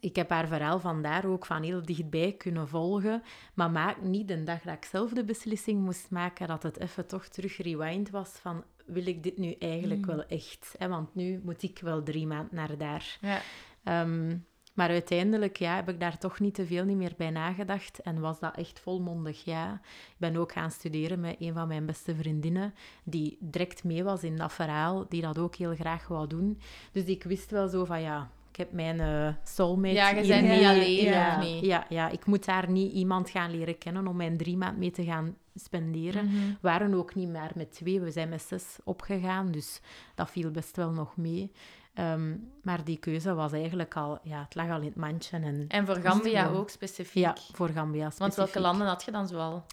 ik 0.00 0.16
heb 0.16 0.30
haar 0.30 0.46
verhaal 0.46 0.80
vandaar 0.80 1.26
ook 1.26 1.46
van 1.46 1.62
heel 1.62 1.82
dichtbij 1.82 2.32
kunnen 2.32 2.68
volgen. 2.68 3.22
Maar 3.54 3.70
maak 3.70 4.02
niet 4.02 4.28
de 4.28 4.42
dag 4.42 4.62
dat 4.62 4.74
ik 4.74 4.84
zelf 4.84 5.10
de 5.10 5.24
beslissing 5.24 5.84
moest 5.84 6.10
maken, 6.10 6.48
dat 6.48 6.62
het 6.62 6.78
even 6.78 7.06
toch 7.06 7.26
terug 7.26 7.56
rewind 7.56 8.10
was 8.10 8.28
van... 8.28 8.64
Wil 8.86 9.06
ik 9.06 9.22
dit 9.22 9.38
nu 9.38 9.52
eigenlijk 9.58 10.06
wel 10.06 10.24
echt? 10.26 10.74
Hè? 10.78 10.88
Want 10.88 11.14
nu 11.14 11.40
moet 11.44 11.62
ik 11.62 11.78
wel 11.78 12.02
drie 12.02 12.26
maanden 12.26 12.54
naar 12.54 12.78
daar. 12.78 13.18
Ja. 13.20 13.40
Ehm, 13.84 14.36
maar 14.74 14.88
uiteindelijk 14.88 15.56
ja, 15.56 15.74
heb 15.74 15.88
ik 15.88 16.00
daar 16.00 16.18
toch 16.18 16.40
niet 16.40 16.54
te 16.54 16.66
veel 16.66 16.84
niet 16.84 16.96
meer 16.96 17.14
bij 17.16 17.30
nagedacht. 17.30 17.98
En 17.98 18.20
was 18.20 18.40
dat 18.40 18.56
echt 18.56 18.80
volmondig 18.80 19.44
ja. 19.44 19.80
Ik 19.82 20.14
ben 20.16 20.36
ook 20.36 20.52
gaan 20.52 20.70
studeren 20.70 21.20
met 21.20 21.36
een 21.38 21.52
van 21.52 21.68
mijn 21.68 21.86
beste 21.86 22.14
vriendinnen, 22.14 22.74
die 23.04 23.36
direct 23.40 23.84
mee 23.84 24.04
was 24.04 24.22
in 24.22 24.36
dat 24.36 24.52
verhaal, 24.52 25.08
die 25.08 25.22
dat 25.22 25.38
ook 25.38 25.54
heel 25.54 25.74
graag 25.74 26.08
wou 26.08 26.26
doen. 26.26 26.60
Dus 26.92 27.04
ik 27.04 27.24
wist 27.24 27.50
wel 27.50 27.68
zo 27.68 27.84
van 27.84 28.00
ja, 28.00 28.30
ik 28.54 28.60
heb 28.60 28.72
mijn 28.72 29.00
eh 29.00 29.28
soulmate 29.44 29.94
Ja, 29.94 30.08
je 30.08 30.20
hier 30.20 30.28
bent 30.42 30.48
niet 30.58 30.64
alleen, 30.66 31.04
ja, 31.04 31.36
of 31.38 31.44
niet? 31.44 31.64
Ja, 31.64 31.86
ja, 31.88 32.08
ik 32.08 32.26
moet 32.26 32.44
daar 32.44 32.70
niet 32.70 32.92
iemand 32.92 33.30
gaan 33.30 33.50
leren 33.50 33.78
kennen 33.78 34.06
om 34.06 34.16
mijn 34.16 34.36
drie 34.36 34.56
maand 34.56 34.78
mee 34.78 34.90
te 34.90 35.04
gaan 35.04 35.36
spenderen. 35.54 36.30
We 36.30 36.56
waren 36.60 36.94
ook 36.94 37.14
niet 37.14 37.28
meer 37.28 37.50
met 37.54 37.72
twee, 37.72 38.00
we 38.00 38.10
zijn 38.10 38.28
met 38.28 38.42
zes 38.42 38.78
opgegaan, 38.84 39.50
dus 39.50 39.80
dat 40.14 40.30
viel 40.30 40.50
best 40.50 40.76
wel 40.76 40.90
nog 40.90 41.16
mee. 41.16 41.52
Ehm, 41.94 42.36
maar 42.62 42.84
die 42.84 42.98
keuze 42.98 43.34
was 43.34 43.52
eigenlijk 43.52 43.96
al, 43.96 44.18
ja, 44.22 44.42
het 44.42 44.54
lag 44.54 44.70
al 44.70 44.78
in 44.80 44.86
het 44.86 44.96
mandje. 44.96 45.36
En, 45.36 45.64
En 45.68 45.86
voor 45.86 45.96
Gambia 45.96 46.48
ook 46.48 46.70
specifiek? 46.70 47.22
ja, 47.22 47.36
voor 47.52 47.68
Gambia 47.68 48.00
Want 48.02 48.14
specifiek. 48.14 48.36
welke 48.36 48.60
landen 48.60 48.86
had 48.86 49.04
je 49.04 49.10
dan 49.10 49.28
zoal? 49.28 49.64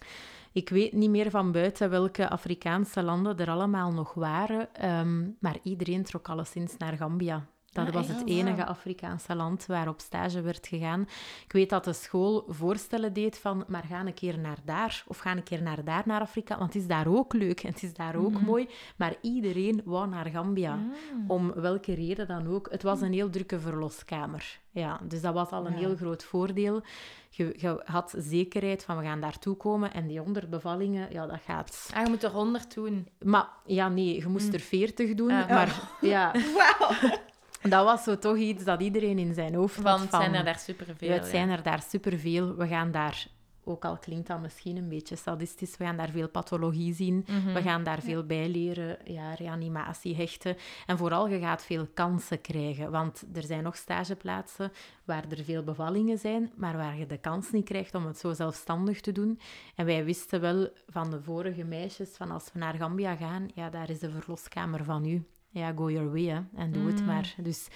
Ik 0.51 0.69
weet 0.69 0.93
niet 0.93 1.09
meer 1.09 1.29
van 1.29 1.51
buiten 1.51 1.89
welke 1.89 2.29
Afrikaanse 2.29 3.03
landen 3.03 3.37
er 3.37 3.49
allemaal 3.49 3.91
nog 3.91 4.13
waren, 4.13 4.73
ehm, 4.73 5.21
maar 5.39 5.57
iedereen 5.63 6.03
trok 6.03 6.29
alleszins 6.29 6.77
naar 6.77 6.97
Gambia. 6.97 7.45
Dat 7.71 7.87
Ah, 7.87 7.93
was 7.93 8.07
het 8.07 8.27
enige. 8.27 8.65
Afrikaanse 8.65 9.35
land 9.35 9.65
waar 9.65 9.87
op 9.87 9.99
stage 9.99 10.41
werd 10.41 10.67
gegaan. 10.67 11.01
Ik 11.45 11.51
weet 11.51 11.69
dat 11.69 11.83
de 11.83 11.93
school 11.93 12.45
voorstellen 12.47 13.13
deed 13.13 13.37
van, 13.37 13.63
maar 13.67 13.83
ga 13.83 13.99
een 14.05 14.13
keer 14.13 14.39
naar 14.39 14.57
daar, 14.65 15.03
of 15.07 15.17
ga 15.17 15.31
een 15.31 15.43
keer 15.43 15.61
naar 15.61 15.83
daar, 15.83 16.03
naar 16.05 16.21
Afrika, 16.21 16.57
want 16.57 16.73
het 16.73 16.81
is 16.81 16.87
daar 16.87 17.07
ook 17.07 17.33
leuk 17.33 17.63
en 17.63 17.69
het 17.69 17.83
is 17.83 17.93
daar 17.93 18.15
ook 18.15 18.31
Mhm. 18.31 18.45
mooi. 18.45 18.69
Maar 18.95 19.13
iedereen 19.21 19.81
wou 19.85 20.07
naar 20.07 20.25
Gambia. 20.25 20.71
Ah. 20.71 20.79
Om 21.27 21.53
welke 21.53 21.93
reden 21.93 22.27
dan 22.27 22.47
ook. 22.47 22.67
Het 22.71 22.83
was 22.83 23.01
een 23.01 23.13
heel 23.13 23.29
drukke 23.29 23.59
verloskamer. 23.59 24.59
Ja, 24.71 24.99
dus 25.03 25.21
dat 25.21 25.33
was 25.33 25.49
al 25.49 25.65
een 25.65 25.71
Ja. 25.73 25.77
heel 25.79 25.95
groot 25.95 26.23
voordeel. 26.23 26.81
Je, 27.29 27.53
je 27.57 27.81
had 27.85 28.13
zekerheid 28.17 28.83
van 28.83 28.97
we 28.97 29.03
gaan 29.03 29.21
daartoe 29.21 29.55
komen 29.55 29.93
en 29.93 30.07
die 30.07 30.19
100 30.19 30.49
bevallingen, 30.49 31.07
ja, 31.11 31.25
dat 31.25 31.39
gaat. 31.45 31.89
Ah, 31.95 32.03
je 32.03 32.09
moet 32.09 32.23
er 32.23 32.29
100 32.31 32.73
doen. 32.73 33.07
Maar 33.23 33.47
ja, 33.65 33.89
nee, 33.89 34.15
je 34.15 34.27
moest 34.27 34.53
er 34.53 34.59
40 34.59 35.13
doen. 35.13 35.31
Ah. 35.31 35.49
Maar 35.49 35.89
ja, 36.01 36.31
Wow. 36.79 37.11
Dat 37.69 37.85
was 37.85 38.03
zo 38.03 38.17
toch 38.17 38.37
iets 38.37 38.63
dat 38.63 38.81
iedereen 38.81 39.17
in 39.19 39.33
zijn 39.33 39.55
hoofd 39.55 39.75
had. 39.75 39.83
Want 39.83 40.01
het 40.01 40.09
van, 40.09 40.19
zijn 40.21 40.33
er 40.33 40.43
daar 40.43 40.59
superveel. 40.59 41.09
ja, 41.09 41.13
het 41.13 41.27
zijn 41.27 41.49
er 41.49 41.63
daar 41.63 41.81
superveel. 41.87 42.55
We 42.55 42.67
gaan 42.67 42.91
daar, 42.91 43.27
ook 43.63 43.85
al 43.85 43.97
klinkt 43.97 44.27
dat 44.27 44.41
misschien 44.41 44.77
een 44.77 44.89
beetje 44.89 45.15
sadistisch, 45.15 45.77
we 45.77 45.83
gaan 45.83 45.97
daar 45.97 46.09
veel 46.09 46.29
pathologie 46.29 46.93
zien. 46.93 47.25
Mhm. 47.27 47.53
We 47.53 47.61
gaan 47.61 47.83
daar 47.83 48.01
veel 48.01 48.25
bij 48.25 48.49
leren, 48.49 48.97
ja, 49.03 49.33
reanimatie, 49.33 50.15
hechten. 50.15 50.57
En 50.85 50.97
vooral, 50.97 51.27
je 51.27 51.39
gaat 51.39 51.65
veel 51.65 51.87
kansen 51.93 52.41
krijgen. 52.41 52.91
Want 52.91 53.23
er 53.33 53.43
zijn 53.43 53.63
nog 53.63 53.75
stageplaatsen 53.75 54.71
waar 55.05 55.23
er 55.29 55.43
veel 55.43 55.63
bevallingen 55.63 56.17
zijn, 56.17 56.51
maar 56.55 56.77
waar 56.77 56.97
je 56.97 57.05
de 57.05 57.17
kans 57.17 57.51
niet 57.51 57.65
krijgt 57.65 57.95
om 57.95 58.05
het 58.05 58.17
zo 58.17 58.33
zelfstandig 58.33 59.01
te 59.01 59.11
doen. 59.11 59.39
En 59.75 59.85
wij 59.85 60.05
wisten 60.05 60.41
wel 60.41 60.69
van 60.87 61.09
de 61.09 61.21
vorige 61.21 61.63
meisjes, 61.63 62.09
van 62.09 62.31
als 62.31 62.49
we 62.53 62.59
naar 62.59 62.73
Gambia 62.73 63.15
gaan, 63.15 63.47
ja, 63.53 63.69
daar 63.69 63.89
is 63.89 63.99
de 63.99 64.09
verloskamer 64.09 64.83
van 64.83 65.05
u. 65.05 65.25
Ja, 65.53 65.73
go 65.75 65.89
your 65.89 66.11
way, 66.11 66.23
hè, 66.25 66.39
en 66.55 66.71
doe 66.71 66.87
het 66.87 66.99
Mm. 66.99 67.05
maar. 67.05 67.35
Dus 67.37 67.67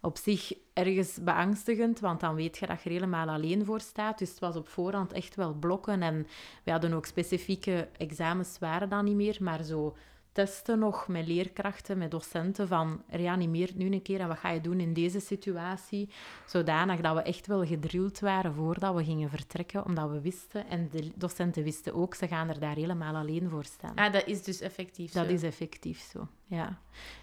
op 0.00 0.16
zich 0.16 0.52
ergens 0.72 1.18
beangstigend, 1.22 2.00
want 2.00 2.20
dan 2.20 2.34
weet 2.34 2.58
je 2.58 2.66
dat 2.66 2.82
je 2.82 2.88
er 2.88 2.94
helemaal 2.94 3.28
alleen 3.28 3.64
voor 3.64 3.80
staat. 3.80 4.18
Dus 4.18 4.30
het 4.30 4.38
was 4.38 4.56
op 4.56 4.68
voorhand 4.68 5.12
echt 5.12 5.34
wel 5.34 5.54
blokken. 5.54 6.02
En 6.02 6.26
we 6.64 6.70
hadden 6.70 6.92
ook 6.92 7.06
specifieke 7.06 7.88
examens, 7.96 8.58
waren 8.58 8.88
dan 8.88 9.04
niet 9.04 9.14
meer, 9.16 9.36
maar 9.40 9.62
zo 9.62 9.96
testen 10.44 10.78
nog 10.78 11.08
met 11.08 11.26
leerkrachten, 11.26 11.98
met 11.98 12.10
docenten 12.10 12.68
van 12.68 13.02
reanimeer 13.08 13.70
nu 13.74 13.92
een 13.92 14.02
keer 14.02 14.20
en 14.20 14.28
wat 14.28 14.38
ga 14.38 14.50
je 14.50 14.60
doen 14.60 14.80
in 14.80 14.92
deze 14.92 15.20
situatie. 15.20 16.08
Zodanig 16.46 17.00
dat 17.00 17.14
we 17.14 17.22
echt 17.22 17.46
wel 17.46 17.64
gedrild 17.64 18.20
waren 18.20 18.54
voordat 18.54 18.94
we 18.94 19.04
gingen 19.04 19.30
vertrekken, 19.30 19.84
omdat 19.84 20.10
we 20.10 20.20
wisten, 20.20 20.68
en 20.68 20.88
de 20.90 21.10
docenten 21.14 21.62
wisten 21.62 21.94
ook, 21.94 22.14
ze 22.14 22.28
gaan 22.28 22.48
er 22.48 22.60
daar 22.60 22.74
helemaal 22.74 23.14
alleen 23.14 23.48
voor 23.50 23.64
staan. 23.64 23.94
Ah, 23.94 24.12
dat 24.12 24.26
is 24.26 24.42
dus 24.42 24.60
effectief 24.60 25.12
Dat 25.12 25.26
zo. 25.26 25.32
is 25.32 25.42
effectief 25.42 26.10
zo, 26.12 26.28
ja. 26.46 26.78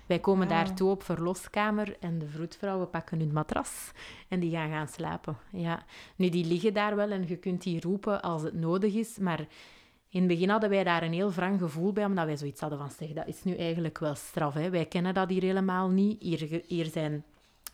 Wij 0.05 0.19
komen 0.19 0.47
daartoe 0.47 0.89
op 0.89 1.03
verloskamer 1.03 1.97
en 1.99 2.19
de 2.19 2.27
vroedvrouwen 2.27 2.89
pakken 2.89 3.19
hun 3.19 3.33
matras 3.33 3.91
en 4.27 4.39
die 4.39 4.51
gaan 4.51 4.69
gaan 4.69 4.87
slapen. 4.87 5.37
Ja. 5.51 5.83
Nu, 6.15 6.29
die 6.29 6.45
liggen 6.45 6.73
daar 6.73 6.95
wel 6.95 7.11
en 7.11 7.27
je 7.27 7.37
kunt 7.37 7.63
die 7.63 7.81
roepen 7.81 8.21
als 8.21 8.41
het 8.41 8.53
nodig 8.53 8.93
is, 8.93 9.17
maar 9.17 9.47
in 10.15 10.21
het 10.21 10.29
begin 10.29 10.49
hadden 10.49 10.69
wij 10.69 10.83
daar 10.83 11.03
een 11.03 11.13
heel 11.13 11.31
wrang 11.31 11.59
gevoel 11.59 11.93
bij, 11.93 12.05
omdat 12.05 12.25
wij 12.25 12.37
zoiets 12.37 12.61
hadden 12.61 12.79
van, 12.79 12.91
zeg, 12.91 13.09
dat 13.09 13.27
is 13.27 13.43
nu 13.43 13.55
eigenlijk 13.55 13.97
wel 13.97 14.15
straf. 14.15 14.53
Hè? 14.53 14.69
Wij 14.69 14.85
kennen 14.85 15.13
dat 15.13 15.29
hier 15.29 15.41
helemaal 15.41 15.89
niet. 15.89 16.21
Hier, 16.21 16.61
hier 16.67 16.85
zijn 16.85 17.23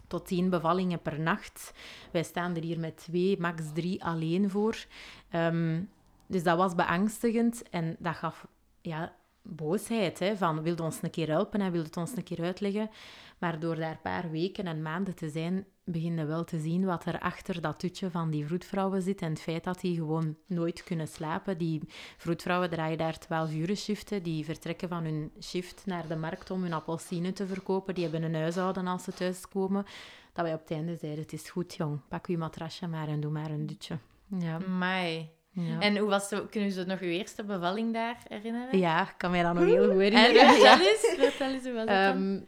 tot 0.08 0.25
tien 0.25 0.49
bevallingen 0.49 1.01
per 1.01 1.19
nacht. 1.19 1.73
Wij 2.12 2.23
staan 2.23 2.56
er 2.56 2.63
hier 2.63 2.80
met 2.80 2.97
twee, 2.97 3.39
max 3.39 3.63
drie 3.73 4.04
alleen 4.04 4.49
voor. 4.49 4.86
Ehm, 5.30 5.82
dus 6.27 6.43
dat 6.43 6.58
was 6.58 6.75
beangstigend 6.75 7.69
en 7.69 7.95
dat 7.99 8.15
gaf 8.15 8.47
ja, 8.82 9.15
boosheid. 9.41 10.19
Hè, 10.19 10.38
van, 10.38 10.62
wilde 10.62 10.84
ons 10.84 11.01
een 11.01 11.10
keer 11.10 11.27
helpen 11.27 11.62
en 11.62 11.71
wilde 11.71 11.88
het 11.88 11.97
ons 11.97 12.15
een 12.15 12.23
keer 12.23 12.43
uitleggen. 12.43 12.89
Maar 13.38 13.60
door 13.60 13.75
daar 13.75 13.91
een 13.91 14.01
paar 14.01 14.32
weken 14.32 14.67
en 14.67 14.82
maanden 14.82 15.15
te 15.15 15.30
zijn, 15.30 15.65
begin 15.91 16.17
je 16.17 16.25
wel 16.25 16.43
te 16.43 16.60
zien 16.60 16.86
wat 16.86 17.06
er 17.06 17.19
achter 17.19 17.62
dat 17.62 17.80
tutje 17.80 18.10
van 18.10 18.30
die 18.30 18.45
vroedvrouwen 18.45 19.01
zit. 19.01 19.21
En 19.21 19.30
het 19.30 19.41
feit 19.41 19.63
dat 19.63 19.80
die 19.80 19.95
gewoon 19.95 20.36
nooit 20.47 20.84
kunnen 20.84 21.08
slapen. 21.08 21.58
Die 21.58 21.82
vroedvrouwen 22.17 22.69
draaien 22.69 22.97
daar 22.97 23.17
12 23.17 23.54
uur 23.54 23.75
shiften. 23.75 24.23
Die 24.23 24.45
vertrekken 24.45 24.89
van 24.89 25.04
hun 25.04 25.32
shift 25.41 25.82
naar 25.86 26.08
de 26.08 26.15
markt 26.15 26.51
om 26.51 26.62
hun 26.63 26.73
appelsine 26.73 27.34
te 27.34 27.47
verkopen. 27.47 27.93
Die 27.93 28.04
hebben 28.04 28.23
een 28.23 28.36
huishouden 28.36 28.88
als 28.88 29.04
ze 29.04 29.13
thuiskomen. 29.13 29.86
Dat 30.34 30.45
wij 30.45 30.54
op 30.54 30.60
het 30.60 30.71
einde 30.71 30.95
zeiden, 30.95 31.21
het 31.21 31.34
is 31.34 31.49
goed 31.49 31.75
jong, 31.75 31.99
pak 32.10 32.27
je 32.27 32.38
matrasje 32.38 32.88
maar 32.88 33.08
en 33.08 33.19
doe 33.19 33.32
maar 33.32 33.49
een 33.51 33.65
dutje. 33.65 33.97
Ja. 34.39 34.58
Amai. 34.67 35.30
Ja. 35.54 35.80
En 35.80 35.97
hoe 35.97 36.10
was 36.10 36.30
het, 36.30 36.49
kunnen 36.49 36.71
ze 36.71 36.84
nog 36.84 36.99
uw 36.99 37.08
eerste 37.08 37.43
bevalling 37.43 37.93
daar 37.93 38.17
herinneren? 38.27 38.80
ja, 38.80 39.01
ik 39.01 39.13
kan 39.17 39.32
mij 39.32 39.43
dat 39.43 39.54
nog 39.54 39.63
heel 39.63 39.84
goed 39.91 39.99
En 40.01 40.15
herinneren. 40.15 40.49
vertel 40.54 40.80
eens, 40.88 41.13
vertel 41.17 41.49
eens 41.51 41.63
hoe 41.63 41.73
was 41.73 41.86
dan? 41.86 42.45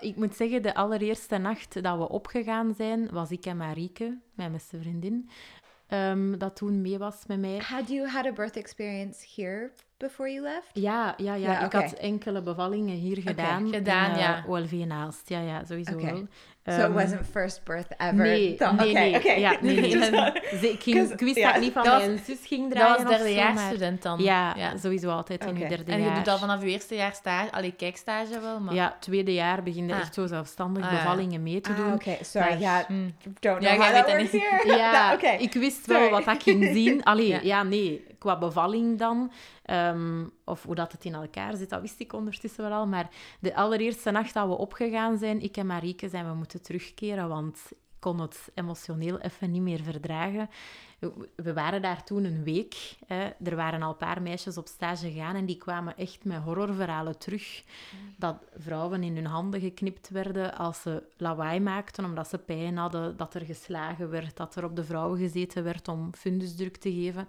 Ik 0.00 0.16
moet 0.16 0.34
zeggen, 0.36 0.62
de 0.62 0.74
allereerste 0.74 1.38
nacht 1.38 1.82
dat 1.82 1.98
we 1.98 2.08
opgegaan 2.08 2.74
zijn, 2.74 3.08
was 3.10 3.30
ik 3.30 3.46
en 3.46 3.56
Marieke, 3.56 4.18
mijn 4.34 4.52
beste 4.52 4.78
vriendin, 4.80 5.28
ehm, 5.86 6.38
dat 6.38 6.56
toen 6.56 6.80
mee 6.80 6.98
was 6.98 7.26
met 7.26 7.38
mij. 7.38 7.58
Had 7.58 7.88
you 7.88 8.08
had 8.08 8.26
a 8.26 8.32
birth 8.32 8.56
experience 8.56 9.26
here 9.36 9.72
before 9.96 10.32
you 10.32 10.42
left? 10.42 10.70
Ja, 10.72 11.14
ja, 11.16 11.34
ja. 11.34 11.64
Ik 11.64 11.72
had 11.72 11.92
enkele 11.92 12.42
bevallingen 12.42 12.96
hier 12.96 13.16
gedaan. 13.16 13.72
gedaan, 13.72 14.10
in, 14.10 14.16
eh, 14.16 14.20
ja. 14.20 14.44
OLV 14.46 14.72
Naast, 14.72 15.28
ja, 15.28 15.40
ja, 15.40 15.64
sowieso 15.64 15.96
wel. 15.96 16.26
So 16.72 16.78
it 16.80 16.84
Ehm, 16.84 16.92
wasn't 16.92 17.20
first 17.30 17.64
birth 17.64 17.86
ever. 17.96 18.14
Nee, 18.14 18.54
Thought- 18.54 18.76
nee, 18.80 18.90
okay, 18.90 19.10
nee. 19.10 19.16
okay. 19.18 19.40
Ja, 19.40 19.56
nee, 19.60 19.80
nee. 19.80 19.90
Ze- 20.60 20.70
ik, 20.72 20.82
ging, 20.82 21.10
ik 21.10 21.20
wist 21.20 21.36
ja. 21.36 21.46
dat 21.46 21.54
ik 21.56 21.60
niet 21.62 21.72
van 21.72 21.84
Dat 21.84 21.92
was- 21.92 22.04
mijn 22.06 22.20
zus 22.26 22.38
ging 22.46 22.62
Dat 22.68 22.78
draaien 22.78 22.92
was 22.96 23.02
of 23.04 23.08
derde 23.08 23.24
zo, 23.32 23.38
jaar 23.40 23.54
maar- 23.54 23.66
student 23.66 24.02
dan. 24.02 24.18
Ja, 24.22 24.54
sowieso 24.82 25.10
altijd 25.10 25.44
in 25.44 25.50
Oké. 25.50 25.58
je 25.62 25.68
derde 25.68 25.92
En 25.92 25.98
je 25.98 26.04
jaar. 26.06 26.14
doet 26.14 26.28
al 26.28 26.38
vanaf 26.38 26.62
je 26.62 26.68
eerste 26.68 26.94
jaar 26.94 27.12
stage, 27.14 27.52
allee, 27.52 27.72
kijkstage 27.72 28.40
wel, 28.40 28.60
maar... 28.60 28.74
Ja, 28.74 28.96
tweede 29.00 29.34
jaar 29.34 29.62
begin 29.62 29.86
je 29.88 29.92
Ah. 29.94 30.00
echt 30.00 30.14
zo 30.14 30.26
zelfstandig 30.26 30.84
Ah, 30.84 30.90
ja. 30.92 30.96
bevallingen 30.96 31.42
mee 31.42 31.60
te 31.60 31.74
doen. 31.74 31.86
Ah, 31.86 31.92
okay. 31.94 32.18
Sorry. 32.22 32.48
Maar- 32.48 32.58
yeah. 32.58 32.88
Mm. 32.88 33.14
Don't 33.40 33.42
Ja, 33.42 33.52
know 33.52 33.62
jij 33.62 33.76
how 33.76 33.94
that 33.94 34.06
weet 34.06 34.30
works 34.30 34.30
dat 34.32 34.40
here. 34.62 34.76
Ja, 34.78 34.92
That- 35.08 35.14
okay. 35.16 35.36
ik 35.38 35.52
wist 35.52 35.86
wel 35.86 35.96
Sorry. 36.08 36.24
wat 36.24 36.34
ik 36.34 36.42
ging 36.42 36.70
zien. 36.74 37.04
Allee, 37.04 37.28
Ja. 37.36 37.38
ja. 37.42 37.62
nee, 37.62 38.04
qua 38.20 38.38
bevalling 38.38 38.98
dan. 38.98 39.32
ehm, 39.62 40.24
of 40.44 40.62
hoe 40.62 40.74
dat 40.74 40.92
het 40.92 41.04
in 41.04 41.14
elkaar 41.14 41.56
zit, 41.56 41.70
dat 41.70 41.80
wist 41.80 42.00
ik 42.00 42.12
ondertussen 42.12 42.62
wel 42.68 42.72
al. 42.78 42.86
Maar 42.86 43.08
de 43.40 43.54
allereerste 43.54 44.10
nacht 44.10 44.34
dat 44.34 44.46
we 44.48 44.56
opgegaan 44.56 45.18
zijn, 45.18 45.42
ik 45.42 45.56
en 45.56 45.66
Marieke, 45.66 46.08
zijn 46.08 46.28
we 46.28 46.34
moeten 46.34 46.62
terugkeren, 46.62 47.28
want 47.28 47.58
ik 47.70 48.06
kon 48.06 48.20
het 48.20 48.48
emotioneel 48.54 49.18
even 49.20 49.50
niet 49.50 49.62
meer 49.62 49.82
verdragen. 49.82 50.48
We- 51.36 51.52
waren 51.52 51.82
daar 51.82 52.04
toen 52.04 52.24
een 52.24 52.42
week. 52.44 52.96
Hè. 53.06 53.28
Er 53.44 53.56
waren 53.56 53.82
al 53.82 53.90
een 53.90 53.96
paar 53.96 54.22
meisjes 54.22 54.56
op 54.58 54.66
stage 54.66 55.10
gegaan 55.10 55.34
en 55.34 55.46
die 55.46 55.56
kwamen 55.56 55.96
echt 55.96 56.24
met 56.24 56.42
horrorverhalen 56.42 57.18
terug. 57.18 57.62
Dat 58.16 58.36
vrouwen 58.56 59.02
in 59.02 59.14
hun 59.16 59.26
handen 59.26 59.60
geknipt 59.60 60.08
werden 60.08 60.54
als 60.56 60.82
ze 60.82 61.02
lawaai 61.16 61.60
maakten, 61.60 62.04
omdat 62.04 62.28
ze 62.28 62.38
pijn 62.38 62.76
hadden, 62.76 63.16
dat 63.16 63.34
er 63.34 63.44
geslagen 63.44 64.10
werd, 64.10 64.36
dat 64.36 64.56
er 64.56 64.64
op 64.64 64.76
de 64.76 64.84
vrouwen 64.84 65.18
gezeten 65.18 65.64
werd 65.64 65.88
om 65.88 66.14
fundusdruk 66.14 66.76
te 66.76 66.92
geven. 66.92 67.28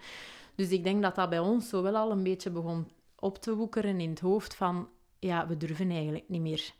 Dus 0.61 0.69
ik 0.69 0.83
denk 0.83 1.01
dat 1.01 1.15
dat 1.15 1.29
bij 1.29 1.39
ons 1.39 1.69
zo 1.69 1.81
wel 1.81 1.95
al 1.95 2.11
een 2.11 2.23
beetje 2.23 2.49
begon 2.49 2.87
op 3.19 3.37
te 3.37 3.55
woekeren 3.55 3.99
in 3.99 4.09
het 4.09 4.19
hoofd 4.19 4.55
van, 4.55 4.87
ja, 5.19 5.47
we 5.47 5.57
durven 5.57 5.89
eigenlijk 5.89 6.23
niet 6.27 6.41
meer. 6.41 6.71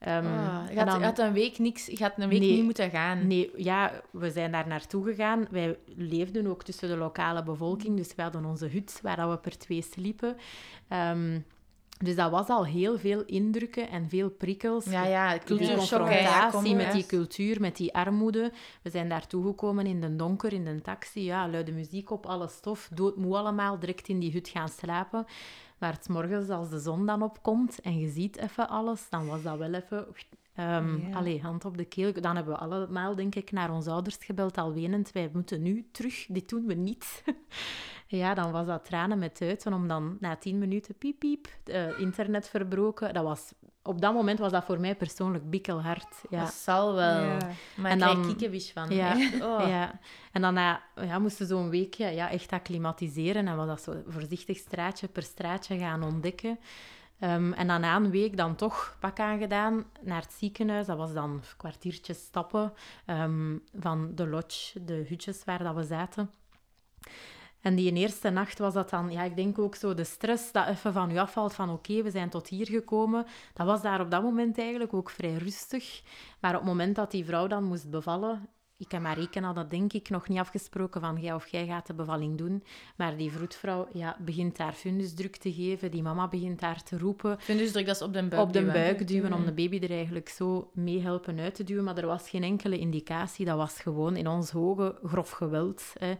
Ah, 0.00 0.64
je, 0.70 0.76
had, 0.76 0.86
dan- 0.86 0.98
je 0.98 1.04
had 1.04 1.18
een 1.18 1.32
week 1.32 1.58
niks, 1.58 1.86
je 1.86 2.02
had 2.02 2.12
een 2.16 2.28
week 2.28 2.40
Nee. 2.40 2.52
niet 2.52 2.64
moeten 2.64 2.90
gaan. 2.90 3.26
Nee, 3.26 3.50
ja, 3.56 3.92
we 4.10 4.30
zijn 4.30 4.52
daar 4.52 4.66
naartoe 4.66 5.04
gegaan. 5.04 5.46
Wij 5.50 5.78
leefden 5.96 6.46
ook 6.46 6.62
tussen 6.62 6.88
de 6.88 6.96
lokale 6.96 7.42
bevolking, 7.42 7.96
dus 7.96 8.14
we 8.14 8.22
hadden 8.22 8.44
onze 8.44 8.66
hut 8.66 8.98
waar 9.02 9.30
we 9.30 9.36
per 9.38 9.58
twee 9.58 9.82
sliepen. 9.82 10.36
Ehm, 10.88 11.40
dus 11.98 12.16
dat 12.16 12.30
was 12.30 12.48
al 12.48 12.66
heel 12.66 12.98
veel 12.98 13.24
indrukken 13.24 13.88
en 13.88 14.08
veel 14.08 14.30
prikkels. 14.30 14.84
Ja, 14.84 15.04
ja, 15.04 15.38
cultuurshock. 15.38 15.98
confrontatie 15.98 16.74
met 16.74 16.92
die 16.92 17.06
cultuur, 17.06 17.60
met 17.60 17.76
die 17.76 17.94
armoede. 17.94 18.52
We 18.82 18.90
zijn 18.90 19.08
daar 19.08 19.26
toegekomen 19.26 19.86
in 19.86 20.00
de 20.00 20.16
donker, 20.16 20.52
in 20.52 20.64
de 20.64 20.80
taxi. 20.80 21.24
Ja, 21.24 21.48
luide 21.48 21.72
muziek 21.72 22.10
op, 22.10 22.26
alle 22.26 22.48
stof. 22.48 22.88
Doodmoe 22.94 23.36
allemaal, 23.36 23.78
direct 23.78 24.08
in 24.08 24.18
die 24.18 24.32
hut 24.32 24.48
gaan 24.48 24.68
slapen. 24.68 25.26
Maar 25.78 25.92
het 25.92 26.04
's 26.04 26.08
morgens, 26.08 26.48
als 26.48 26.70
de 26.70 26.78
zon 26.78 27.06
dan 27.06 27.22
opkomt 27.22 27.80
en 27.80 27.98
je 27.98 28.08
ziet 28.08 28.36
even 28.36 28.68
alles, 28.68 29.08
dan 29.10 29.26
was 29.26 29.42
dat 29.42 29.58
wel 29.58 29.72
even... 29.74 30.06
ehm. 30.54 31.14
Allee, 31.14 31.40
hand 31.40 31.64
op 31.64 31.76
de 31.76 31.84
keel. 31.84 32.12
Dan 32.12 32.36
hebben 32.36 32.54
we 32.54 32.60
allemaal, 32.60 33.14
denk 33.14 33.34
ik, 33.34 33.50
naar 33.52 33.70
onze 33.72 33.90
ouders 33.90 34.16
gebeld, 34.20 34.58
al 34.58 34.72
wenend. 34.72 35.12
Wij 35.12 35.30
moeten 35.32 35.62
nu 35.62 35.88
terug, 35.92 36.26
dit 36.28 36.48
doen 36.48 36.66
we 36.66 36.74
niet. 36.74 37.22
ja, 38.10 38.34
dan 38.34 38.50
was 38.52 38.66
dat 38.66 38.84
tranen 38.84 39.18
met 39.18 39.38
uiten, 39.42 39.72
om 39.72 39.88
dan 39.88 40.16
na 40.20 40.36
tien 40.36 40.58
minuten 40.58 40.94
piep, 40.94 41.18
piep, 41.18 41.48
eh, 41.64 41.98
internet 41.98 42.48
verbroken. 42.48 43.14
Dat 43.14 43.24
was, 43.24 43.52
op 43.82 44.00
dat 44.00 44.14
moment 44.14 44.38
was 44.38 44.52
dat 44.52 44.64
voor 44.64 44.80
mij 44.80 44.96
persoonlijk 44.96 45.50
bikkelhard. 45.50 46.22
Ja. 46.30 46.40
Dat 46.40 46.52
zal 46.52 46.94
wel. 46.94 47.22
Ja. 47.22 47.38
Maar 47.76 47.90
En 47.90 47.98
dan- 47.98 48.26
kikkebies 48.26 48.72
van. 48.72 48.90
Ja. 48.90 49.10
Echt, 49.18 49.34
oh. 49.50 49.68
Ja, 49.68 49.98
en 50.32 50.42
dan 50.42 50.54
na, 50.54 50.82
ja, 50.94 51.18
moesten 51.18 51.46
we 51.46 51.52
zo'n 51.54 51.70
weekje 51.70 52.06
ja, 52.06 52.30
echt 52.30 52.52
acclimatiseren 52.52 53.48
en 53.48 53.56
was 53.56 53.66
dat 53.66 53.82
zo 53.82 54.02
voorzichtig 54.06 54.56
straatje 54.58 55.08
per 55.08 55.22
straatje 55.22 55.78
gaan 55.78 56.02
ontdekken. 56.02 56.58
Ehm, 57.18 57.52
en 57.52 57.66
dan 57.66 57.80
na 57.80 57.96
een 57.96 58.10
week 58.10 58.36
dan 58.36 58.54
toch 58.54 58.96
pak 59.00 59.20
aangedaan 59.20 59.84
naar 60.00 60.22
het 60.22 60.32
ziekenhuis. 60.32 60.86
Dat 60.86 60.96
was 60.96 61.12
dan 61.12 61.30
een 61.30 61.42
kwartiertje 61.56 62.14
stappen 62.14 62.72
ehm, 63.06 63.56
van 63.78 64.14
de 64.14 64.26
lodge, 64.26 64.84
de 64.84 65.04
hutjes 65.08 65.44
waar 65.44 65.62
dat 65.62 65.74
we 65.74 65.82
zaten. 65.84 66.30
En 67.60 67.74
die 67.74 67.92
eerste 67.92 68.30
nacht 68.30 68.58
was 68.58 68.74
dat 68.74 68.90
dan, 68.90 69.10
ja, 69.10 69.22
ik 69.22 69.36
denk 69.36 69.58
ook 69.58 69.74
zo 69.74 69.94
de 69.94 70.04
stress 70.04 70.52
dat 70.52 70.68
even 70.68 70.92
van 70.92 71.10
u 71.10 71.16
afvalt 71.16 71.54
van 71.54 71.70
oké, 71.70 72.02
we 72.02 72.10
zijn 72.10 72.28
tot 72.28 72.48
hier 72.48 72.66
gekomen. 72.66 73.26
Dat 73.54 73.66
was 73.66 73.82
daar 73.82 74.00
op 74.00 74.10
dat 74.10 74.22
moment 74.22 74.58
eigenlijk 74.58 74.94
ook 74.94 75.10
vrij 75.10 75.34
rustig. 75.34 76.02
Maar 76.40 76.54
op 76.54 76.60
het 76.60 76.68
moment 76.68 76.96
dat 76.96 77.10
die 77.10 77.24
vrouw 77.24 77.46
dan 77.46 77.64
moest 77.64 77.90
bevallen, 77.90 78.48
ik 78.80 78.92
en 78.92 79.02
Marieke 79.02 79.40
hadden 79.40 79.68
denk 79.68 79.92
ik 79.92 80.08
nog 80.08 80.28
niet 80.28 80.38
afgesproken 80.38 81.00
van 81.00 81.20
jij 81.20 81.34
of 81.34 81.46
jij 81.48 81.66
gaat 81.66 81.86
de 81.86 81.94
bevalling 81.94 82.38
doen. 82.38 82.64
Maar 82.96 83.16
die 83.16 83.30
vroedvrouw 83.30 83.88
ja, 83.92 84.16
begint 84.20 84.56
daar 84.56 84.72
fundusdruk 84.72 85.36
te 85.36 85.52
geven, 85.52 85.90
die 85.90 86.02
mama 86.02 86.28
begint 86.28 86.60
daar 86.60 86.82
te 86.82 86.98
roepen 86.98 87.32
Ik 87.32 87.40
vind 87.40 87.58
dus 87.58 87.72
druk 87.72 87.86
dat 87.86 87.96
ze 87.96 88.04
op 88.04 88.12
de 88.12 88.28
buik 88.28 88.42
op 88.42 88.52
de 88.52 88.58
duwen. 88.58 88.74
buik 88.74 89.08
duwen 89.08 89.32
om 89.32 89.44
de 89.44 89.52
baby 89.52 89.78
er 89.78 89.90
eigenlijk 89.90 90.28
zo 90.28 90.70
mee 90.72 91.00
helpen 91.00 91.38
uit 91.38 91.54
te 91.54 91.64
duwen. 91.64 91.84
Maar 91.84 91.98
er 91.98 92.06
was 92.06 92.30
geen 92.30 92.42
enkele 92.42 92.78
indicatie. 92.78 93.44
Dat 93.44 93.56
was 93.56 93.80
gewoon 93.80 94.16
in 94.16 94.26
ons 94.28 94.54
ogen 94.54 94.94
grof 95.02 95.30
geweld. 95.30 95.92
Hè. 95.98 96.14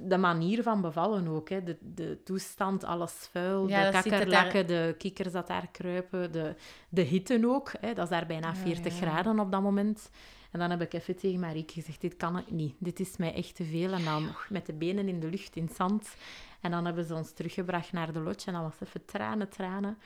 De 0.00 0.18
manier 0.18 0.62
van 0.62 0.80
bevallen 0.80 1.28
ook. 1.28 1.48
Hè. 1.48 1.62
De, 1.62 1.76
de 1.80 2.22
toestand, 2.24 2.84
alles 2.84 3.28
vuil, 3.30 3.68
Ja, 3.68 3.80
de 3.80 3.96
er 3.96 4.02
kakkerlakken, 4.02 4.66
de 4.66 4.94
kikkers 4.98 5.32
dat 5.32 5.46
daar 5.46 5.68
kruipen, 5.72 6.32
de, 6.32 6.54
de 6.88 7.02
hitte 7.02 7.40
ook. 7.44 7.72
Hè. 7.80 7.94
Dat 7.94 8.04
is 8.04 8.10
daar 8.10 8.26
bijna 8.26 8.54
40 8.54 8.92
ja. 8.92 9.00
graden 9.00 9.40
op 9.40 9.50
dat 9.50 9.62
moment. 9.62 10.10
En 10.50 10.58
dan 10.58 10.70
heb 10.70 10.80
ik 10.80 10.92
even 10.92 11.16
tegen 11.16 11.40
Marieke 11.40 11.72
gezegd, 11.72 12.00
dit 12.00 12.16
kan 12.16 12.38
ik 12.38 12.50
niet. 12.50 12.74
Dit 12.78 13.00
is 13.00 13.16
mij 13.16 13.34
echt 13.34 13.56
te 13.56 13.64
veel. 13.64 13.92
En 13.92 14.04
dan 14.04 14.28
met 14.48 14.66
de 14.66 14.72
benen 14.72 15.08
in 15.08 15.20
de 15.20 15.28
lucht, 15.28 15.56
in 15.56 15.64
het 15.64 15.76
zand. 15.76 16.14
En 16.60 16.70
dan 16.70 16.84
hebben 16.84 17.04
ze 17.04 17.14
ons 17.14 17.32
teruggebracht 17.32 17.92
naar 17.92 18.12
de 18.12 18.20
lodge. 18.20 18.46
En 18.46 18.52
dan 18.52 18.62
was 18.62 18.80
even 18.82 19.04
tranen, 19.04 19.48
tranen. 19.48 19.98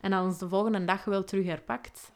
En 0.00 0.10
dan 0.10 0.24
ons 0.24 0.38
de 0.38 0.48
volgende 0.48 0.84
dag 0.84 1.04
wel 1.04 1.24
terug 1.24 1.46
herpakt. 1.46 2.12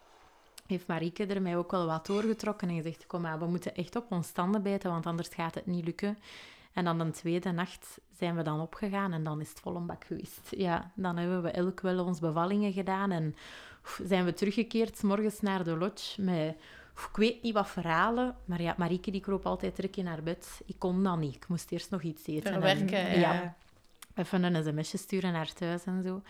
Heeft 0.66 0.86
Marieke 0.86 1.26
er 1.26 1.42
mij 1.42 1.56
ook 1.56 1.70
wel 1.70 1.86
wat 1.86 2.06
doorgetrokken 2.06 2.68
en 2.68 2.76
gezegd: 2.76 3.06
Kom 3.06 3.20
maar, 3.20 3.38
we 3.38 3.46
moeten 3.46 3.74
echt 3.74 3.96
op 3.96 4.12
ons 4.12 4.26
standen 4.26 4.62
bijten, 4.62 4.90
want 4.90 5.06
anders 5.06 5.28
gaat 5.28 5.54
het 5.54 5.66
niet 5.66 5.84
lukken. 5.84 6.18
En 6.74 6.84
dan 6.84 6.98
de 6.98 7.10
tweede 7.10 7.50
nacht 7.50 7.98
zijn 8.18 8.36
we 8.36 8.42
dan 8.42 8.60
opgegaan 8.60 9.12
en 9.12 9.24
dan 9.24 9.40
is 9.40 9.48
het 9.48 9.60
vol 9.60 9.76
een 9.76 9.86
bak 9.86 10.04
geweest. 10.04 10.40
Ja, 10.50 10.90
dan 10.94 11.16
hebben 11.16 11.42
we 11.42 11.50
elk 11.50 11.80
wel 11.80 12.04
onze 12.04 12.20
bevallingen 12.20 12.72
gedaan 12.72 13.10
en 13.10 13.34
zijn 14.02 14.24
we 14.24 14.32
teruggekeerd 14.34 15.02
morgens 15.02 15.40
naar 15.40 15.64
de 15.64 15.76
lodge 15.76 16.22
met, 16.22 16.56
ik 17.10 17.16
weet 17.16 17.42
niet 17.42 17.54
wat 17.54 17.68
verhalen, 17.68 18.36
maar 18.44 18.62
ja, 18.62 18.74
Marieke 18.78 19.10
die 19.10 19.20
kroop 19.20 19.46
altijd 19.46 19.74
terug 19.74 19.90
in 19.94 20.06
haar 20.06 20.22
bed. 20.22 20.60
Ik 20.66 20.78
kon 20.78 21.02
dat 21.02 21.18
niet, 21.18 21.34
ik 21.34 21.48
moest 21.48 21.70
eerst 21.70 21.90
nog 21.90 22.02
iets 22.02 22.26
eten. 22.26 22.52
en- 22.52 22.62
Verwerken, 22.62 23.18
ja. 23.20 23.56
even 24.14 24.42
een 24.42 24.64
sms'je 24.64 24.98
sturen 24.98 25.32
naar 25.32 25.52
thuis 25.52 25.84
en 25.84 26.02
zo. 26.02 26.22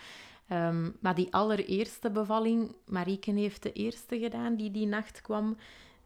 Ehm, 0.47 0.89
maar 0.99 1.15
die 1.15 1.33
allereerste 1.33 2.09
bevalling, 2.09 2.75
Marieke 2.85 3.31
heeft 3.31 3.63
de 3.63 3.71
eerste 3.73 4.19
gedaan 4.19 4.55
die 4.55 4.71
die 4.71 4.85
nacht 4.87 5.21
kwam. 5.21 5.57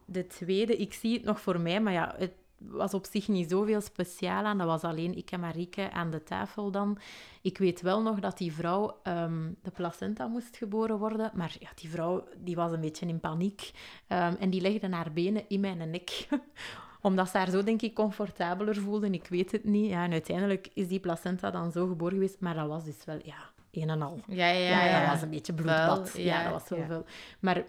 De 0.05 0.27
tweede, 0.27 0.75
ik 0.77 0.93
zie 0.93 1.13
het 1.13 1.23
nog 1.23 1.41
voor 1.41 1.59
mij, 1.59 1.81
maar 1.81 1.93
ja, 1.93 2.15
het 2.17 2.31
was 2.59 2.93
op 2.93 3.05
zich 3.05 3.27
niet 3.27 3.49
zoveel 3.49 3.81
speciaal 3.81 4.45
aan. 4.45 4.57
Dat 4.57 4.67
was 4.67 4.81
alleen 4.81 5.17
ik 5.17 5.31
en 5.31 5.39
Marieke 5.39 5.91
aan 5.91 6.11
de 6.11 6.23
tafel 6.23 6.71
dan. 6.71 6.97
Ik 7.41 7.57
weet 7.57 7.81
wel 7.81 8.01
nog 8.01 8.19
dat 8.19 8.37
die 8.37 8.53
vrouw 8.53 8.99
ehm, 9.03 9.51
de 9.61 9.71
placenta 9.71 10.27
moest 10.27 10.57
geboren 10.57 10.97
worden, 10.97 11.31
maar 11.33 11.55
ja, 11.59 11.69
die 11.75 11.89
vrouw 11.89 12.23
die 12.37 12.55
was 12.55 12.71
een 12.71 12.81
beetje 12.81 13.07
in 13.07 13.19
paniek 13.19 13.71
Ehm, 14.07 14.35
en 14.39 14.49
die 14.49 14.61
legde 14.61 14.89
haar 14.89 15.11
benen 15.11 15.43
in 15.47 15.59
mijn 15.59 15.89
nek 15.89 16.27
omdat 17.01 17.29
ze 17.29 17.37
haar 17.37 17.49
zo, 17.49 17.63
denk 17.63 17.81
ik, 17.81 17.93
comfortabeler 17.93 18.75
voelde. 18.75 19.09
Ik 19.09 19.27
weet 19.27 19.51
het 19.51 19.63
niet. 19.63 19.89
Ja, 19.89 20.03
en 20.03 20.11
uiteindelijk 20.11 20.69
is 20.73 20.87
die 20.87 20.99
placenta 20.99 21.51
dan 21.51 21.71
zo 21.71 21.87
geboren 21.87 22.13
geweest. 22.13 22.39
Maar 22.39 22.55
dat 22.55 22.67
was 22.67 22.83
dus 22.83 23.05
wel, 23.05 23.19
ja, 23.23 23.51
een 23.71 23.89
en 23.89 24.01
al. 24.01 24.19
Ja, 24.27 24.47
ja, 24.47 24.69
Ja, 24.69 24.85
ja. 24.85 24.99
dat 24.99 25.09
was 25.09 25.21
een 25.21 25.29
beetje 25.29 25.53
bloedbad. 25.53 26.13
Ja, 26.15 26.23
ja, 26.23 26.43
dat 26.43 26.51
was 26.51 26.69
wel 26.69 26.79
ja. 26.79 26.85
veel. 26.85 27.05
Maar 27.39 27.63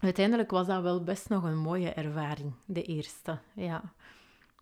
uiteindelijk 0.00 0.50
was 0.50 0.66
dat 0.66 0.82
wel 0.82 1.02
best 1.02 1.28
nog 1.28 1.42
een 1.42 1.58
mooie 1.58 1.92
ervaring, 1.92 2.52
de 2.64 2.82
eerste. 2.82 3.38
Ja, 3.54 3.82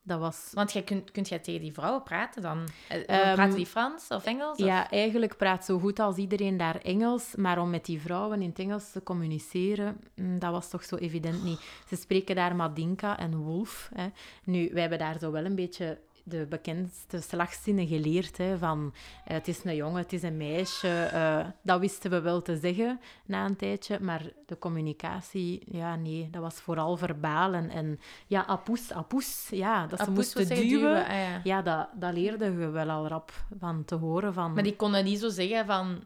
dat 0.09 0.21
was... 0.21 0.51
Want 0.53 0.73
jij 0.73 0.83
kunt, 0.83 1.11
kunt 1.11 1.29
jij 1.29 1.39
tegen 1.39 1.61
die 1.61 1.73
vrouwen 1.73 2.03
praten 2.03 2.43
dan? 2.43 2.69
Ehm, 2.89 3.35
praten 3.35 3.57
die 3.57 3.67
Frans 3.67 4.09
of 4.09 4.25
Engels? 4.25 4.59
of- 4.59 4.67
Ja, 4.67 4.91
eigenlijk 4.91 5.37
praat 5.37 5.65
zo 5.65 5.79
goed 5.79 5.99
als 5.99 6.17
iedereen 6.17 6.57
daar 6.57 6.77
Engels, 6.77 7.35
maar 7.37 7.59
om 7.61 7.71
met 7.71 7.85
die 7.85 8.01
vrouwen 8.01 8.43
in 8.43 8.49
het 8.49 8.59
Engels 8.59 8.91
te 8.93 9.03
communiceren, 9.03 10.01
mm, 10.15 10.39
dat 10.39 10.51
was 10.51 10.69
toch 10.71 10.85
zo 10.85 10.97
evident 10.97 11.45
niet. 11.45 11.61
Ze 11.89 11.97
spreken 11.97 12.35
daar 12.37 12.57
Madinka 12.57 13.19
en 13.19 13.37
Wolf. 13.37 13.91
Hè. 13.95 14.07
Nu, 14.45 14.71
wij 14.73 14.81
hebben 14.81 14.99
daar 14.99 15.19
zo 15.19 15.31
wel 15.31 15.45
een 15.45 15.55
beetje 15.55 15.99
de 16.29 16.47
bekendste 16.49 17.21
slagzinnen 17.21 17.87
geleerd, 17.87 18.37
hè, 18.37 18.59
van 18.59 18.95
eh, 19.25 19.35
het 19.35 19.49
is 19.49 19.65
een 19.65 19.75
jongen, 19.77 20.03
het 20.03 20.13
is 20.13 20.23
een 20.23 20.37
meisje. 20.37 20.89
eh, 21.05 21.47
dat 21.63 21.81
wisten 21.81 22.11
we 22.11 22.21
wel 22.21 22.43
te 22.43 22.57
zeggen 22.57 23.01
na 23.27 23.45
een 23.45 23.57
tijdje, 23.57 23.99
maar 24.01 24.23
de 24.47 24.59
communicatie, 24.59 25.63
ja, 25.71 25.97
nee, 25.97 26.29
dat 26.31 26.43
was 26.43 26.55
vooral 26.55 26.97
verbaal. 26.97 27.53
En, 27.53 27.71
en 27.71 28.01
ja, 28.27 28.47
apus, 28.47 28.93
apus, 28.93 29.49
ja, 29.51 29.87
dat 29.87 30.01
ze 30.01 30.11
moesten 30.11 30.47
zeggen 30.47 30.69
duwen. 30.69 31.05
ah, 31.07 31.11
ja. 31.13 31.41
Ja, 31.45 31.63
dat, 31.63 31.89
dat 31.95 32.13
leerden 32.13 32.59
we 32.59 32.67
wel 32.69 32.91
al 32.91 33.07
rap 33.07 33.33
van 33.59 33.85
te 33.85 33.95
horen. 33.95 34.33
Van... 34.35 34.53
Maar 34.53 34.63
die 34.63 34.77
konden 34.77 35.05
niet 35.05 35.19
zo 35.19 35.29
zeggen 35.29 35.67
van... 35.67 36.05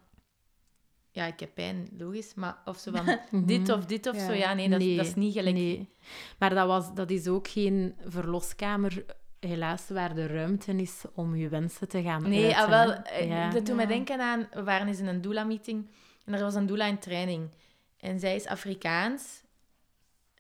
Ja, 1.15 1.27
ik 1.27 1.41
heb 1.41 1.55
pijn, 1.55 1.89
logisch. 1.99 2.35
Maar 2.35 2.57
of 2.65 2.79
zo 2.79 2.91
van 2.93 3.19
dit 3.47 3.69
of 3.69 3.85
dit 3.87 4.07
of 4.07 4.17
Ja. 4.17 4.27
zo. 4.27 4.33
Ja, 4.33 4.55
nee, 4.55 4.69
dat, 4.69 4.79
Nee, 4.79 4.97
dat 4.97 5.07
is 5.07 5.15
niet 5.15 5.33
gelijk... 5.33 5.55
Nee. 5.57 5.89
Maar 6.39 6.55
dat, 6.55 6.67
was, 6.67 6.95
dat 6.95 7.11
is 7.11 7.29
ook 7.29 7.49
geen 7.49 7.95
verloskamer, 8.07 9.05
helaas, 9.47 9.89
waar 9.89 10.15
de 10.15 10.27
ruimte 10.27 10.73
is 10.77 11.03
om 11.15 11.37
je 11.37 11.49
wensen 11.49 11.89
te 11.89 12.03
gaan 12.03 12.29
Nee, 12.29 12.45
uiten, 12.57 12.63
ah, 12.63 12.69
wel, 12.87 12.93
eh, 13.03 13.27
Ja. 13.29 13.51
dat 13.51 13.67
doet 13.67 13.77
mij 13.77 13.87
denken 13.87 14.21
aan... 14.21 14.47
We 14.53 14.63
waren 14.63 14.87
eens 14.89 14.99
in 14.99 15.07
een 15.07 15.21
doula-meeting 15.21 15.91
en 16.25 16.35
er 16.35 16.41
was 16.41 16.55
een 16.55 16.67
doula 16.67 16.87
in 16.87 16.99
training. 16.99 17.51
En 18.01 18.21
zij 18.21 18.35
is 18.35 18.47
Afrikaans. 18.47 19.43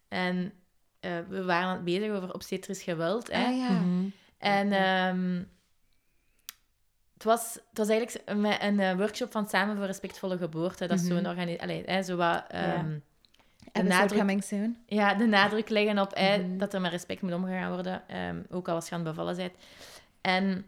En 0.08 0.52
eh, 1.00 1.10
we 1.28 1.44
waren 1.44 1.84
bezig 1.84 2.10
over 2.10 2.34
obstetrisch 2.34 2.82
geweld. 2.82 3.32
Hè? 3.32 3.44
Ah, 3.44 3.56
ja. 3.56 3.70
Mhm. 3.70 4.04
En 4.38 4.72
ehm, 4.72 5.42
het, 7.12 7.24
was, 7.24 7.54
het 7.68 7.78
was 7.78 7.88
eigenlijk 7.88 8.28
een, 8.28 8.64
een 8.66 8.80
eh, 8.80 8.96
workshop 8.96 9.32
van 9.32 9.48
Samen 9.48 9.76
voor 9.76 9.86
Respectvolle 9.86 10.36
Geboorte. 10.38 10.86
Dat 10.86 10.98
is 11.00 11.04
Mhm. 11.08 11.14
zo'n 11.16 11.26
organisatie. 11.26 11.82
hè, 11.84 12.02
Zo 12.02 12.16
wat, 12.16 12.44
ehm, 12.48 12.98
de, 13.72 13.82
nadruk, 13.82 14.18
coming 14.18 14.44
soon. 14.44 14.76
ja, 14.86 15.14
de 15.14 15.26
nadruk 15.26 15.68
leggen 15.68 15.98
op 15.98 16.14
Mhm. 16.16 16.58
dat 16.58 16.74
er 16.74 16.80
met 16.80 16.90
respect 16.90 17.22
moet 17.22 17.32
omgegaan 17.32 17.72
worden. 17.72 18.08
ehm, 18.08 18.42
ook 18.50 18.68
al 18.68 18.74
als 18.74 18.88
je 18.88 18.94
aan 18.94 19.00
het 19.00 19.08
bevallen 19.08 19.36
bent. 19.36 19.52
En 20.20 20.66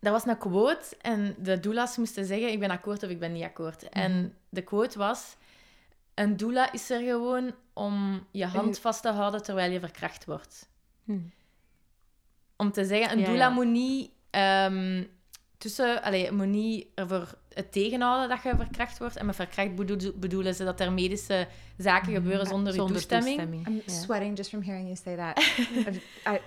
dat 0.00 0.12
was 0.12 0.26
een 0.26 0.38
quote. 0.38 0.96
En 1.00 1.34
de 1.38 1.60
doulas 1.60 1.96
moesten 1.96 2.24
zeggen: 2.24 2.50
Ik 2.50 2.58
ben 2.60 2.70
akkoord 2.70 3.02
of 3.02 3.10
ik 3.10 3.18
ben 3.18 3.32
niet 3.32 3.42
akkoord. 3.44 3.88
En 3.88 4.34
de 4.48 4.62
quote 4.62 4.98
was: 4.98 5.36
Een 6.14 6.36
doula 6.36 6.72
is 6.72 6.90
er 6.90 7.00
gewoon 7.00 7.54
om 7.72 8.26
je 8.30 8.46
hand 8.46 8.78
vast 8.78 9.02
te 9.02 9.08
houden 9.10 9.42
terwijl 9.42 9.70
je 9.72 9.80
verkracht 9.80 10.24
wordt 10.24 10.68
Hm. 11.04 11.18
om 12.56 12.72
te 12.72 12.84
zeggen, 12.84 13.18
een 13.18 13.24
doula 13.24 13.38
ja. 13.46 13.48
moet 13.50 13.66
niet 13.66 14.10
ehm, 14.30 15.04
tussen, 15.58 16.02
allee, 16.02 16.32
moet 16.32 16.46
niet 16.46 16.86
ervoor 16.94 17.34
het 17.54 17.72
tegenhouden 17.72 18.28
dat 18.28 18.42
je 18.42 18.52
verkracht 18.56 18.98
wordt. 18.98 19.16
En 19.16 19.26
met 19.26 19.34
verkracht 19.34 19.74
bedoel- 19.74 20.12
bedoelen 20.14 20.54
ze 20.54 20.64
dat 20.64 20.80
er 20.80 20.92
medische 20.92 21.46
zaken 21.76 22.12
gebeuren 22.12 22.46
zonder, 22.46 22.72
je 22.72 22.78
Zonder 22.78 22.96
toestemming. 22.96 23.66
I'm 23.66 23.82
sweating 23.86 24.36
just 24.36 24.48
from 24.50 24.62
hearing 24.62 24.84
you 24.86 24.96
say 25.04 25.16
that. 25.16 25.38
I, 26.34 26.40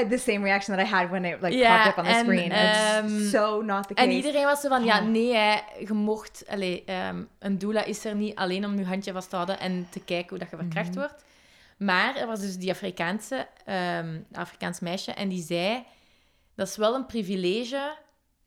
I, 0.00 0.08
the 0.08 0.18
same 0.18 0.42
reaction 0.42 0.76
that 0.76 0.86
I 0.86 0.90
had 0.90 1.10
when 1.10 1.24
it 1.24 1.40
like 1.42 1.66
popped 1.66 1.86
up 1.86 1.98
on 1.98 2.04
the 2.04 2.10
en, 2.10 2.24
screen. 2.24 2.50
It's 2.52 3.30
so 3.30 3.62
not 3.62 3.88
the 3.88 3.94
case. 3.94 4.06
En 4.08 4.14
iedereen 4.14 4.44
was 4.44 4.60
zo 4.60 4.68
van, 4.68 4.84
ja, 4.84 5.00
nee, 5.00 5.34
hè, 5.34 5.54
je 5.86 5.92
mocht... 5.92 6.44
Allee, 6.48 6.82
ehm, 6.84 7.22
een 7.38 7.58
doula 7.58 7.84
is 7.84 8.04
er 8.04 8.14
niet 8.14 8.34
alleen 8.34 8.64
om 8.64 8.78
je 8.78 8.84
handje 8.84 9.12
vast 9.12 9.28
te 9.30 9.36
houden 9.36 9.60
en 9.60 9.86
te 9.90 10.00
kijken 10.00 10.28
hoe 10.28 10.38
dat 10.38 10.50
je 10.50 10.56
verkracht 10.56 10.88
Mhm. 10.90 10.98
wordt. 10.98 11.24
Maar 11.78 12.16
er 12.16 12.26
was 12.26 12.40
dus 12.40 12.56
die 12.56 12.70
Afrikaanse, 12.70 13.46
ehm, 13.64 14.18
Afrikaans 14.32 14.80
meisje 14.80 15.12
en 15.12 15.28
die 15.28 15.42
zei... 15.42 15.84
Dat 16.54 16.68
is 16.68 16.76
wel 16.76 16.94
een 16.94 17.06
privilege 17.06 17.96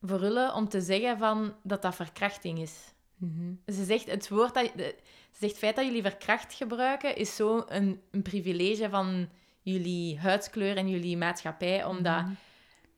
voor 0.02 0.20
jullie 0.22 0.54
om 0.54 0.70
te 0.70 0.82
zeggen 0.82 1.18
van, 1.18 1.54
dat 1.64 1.82
dat 1.82 1.96
verkrachting 1.96 2.60
is. 2.60 2.94
Mhm. 3.18 3.54
Ze 3.66 3.84
zegt, 3.84 4.06
het 4.12 4.30
woord 4.30 4.54
dat, 4.54 4.72
ze 4.76 4.96
zegt, 5.32 5.52
het 5.52 5.58
feit 5.58 5.76
dat 5.76 5.86
jullie 5.86 6.02
verkracht 6.02 6.54
gebruiken, 6.54 7.16
is 7.16 7.36
zo 7.36 7.64
een, 7.68 8.02
een 8.12 8.22
privilege 8.22 8.90
van 8.90 9.30
jullie 9.62 10.20
huidskleur 10.20 10.78
en 10.78 10.90
jullie 10.90 11.18
maatschappij. 11.18 11.86
Omdat 11.86 12.22
Mhm. 12.24 12.34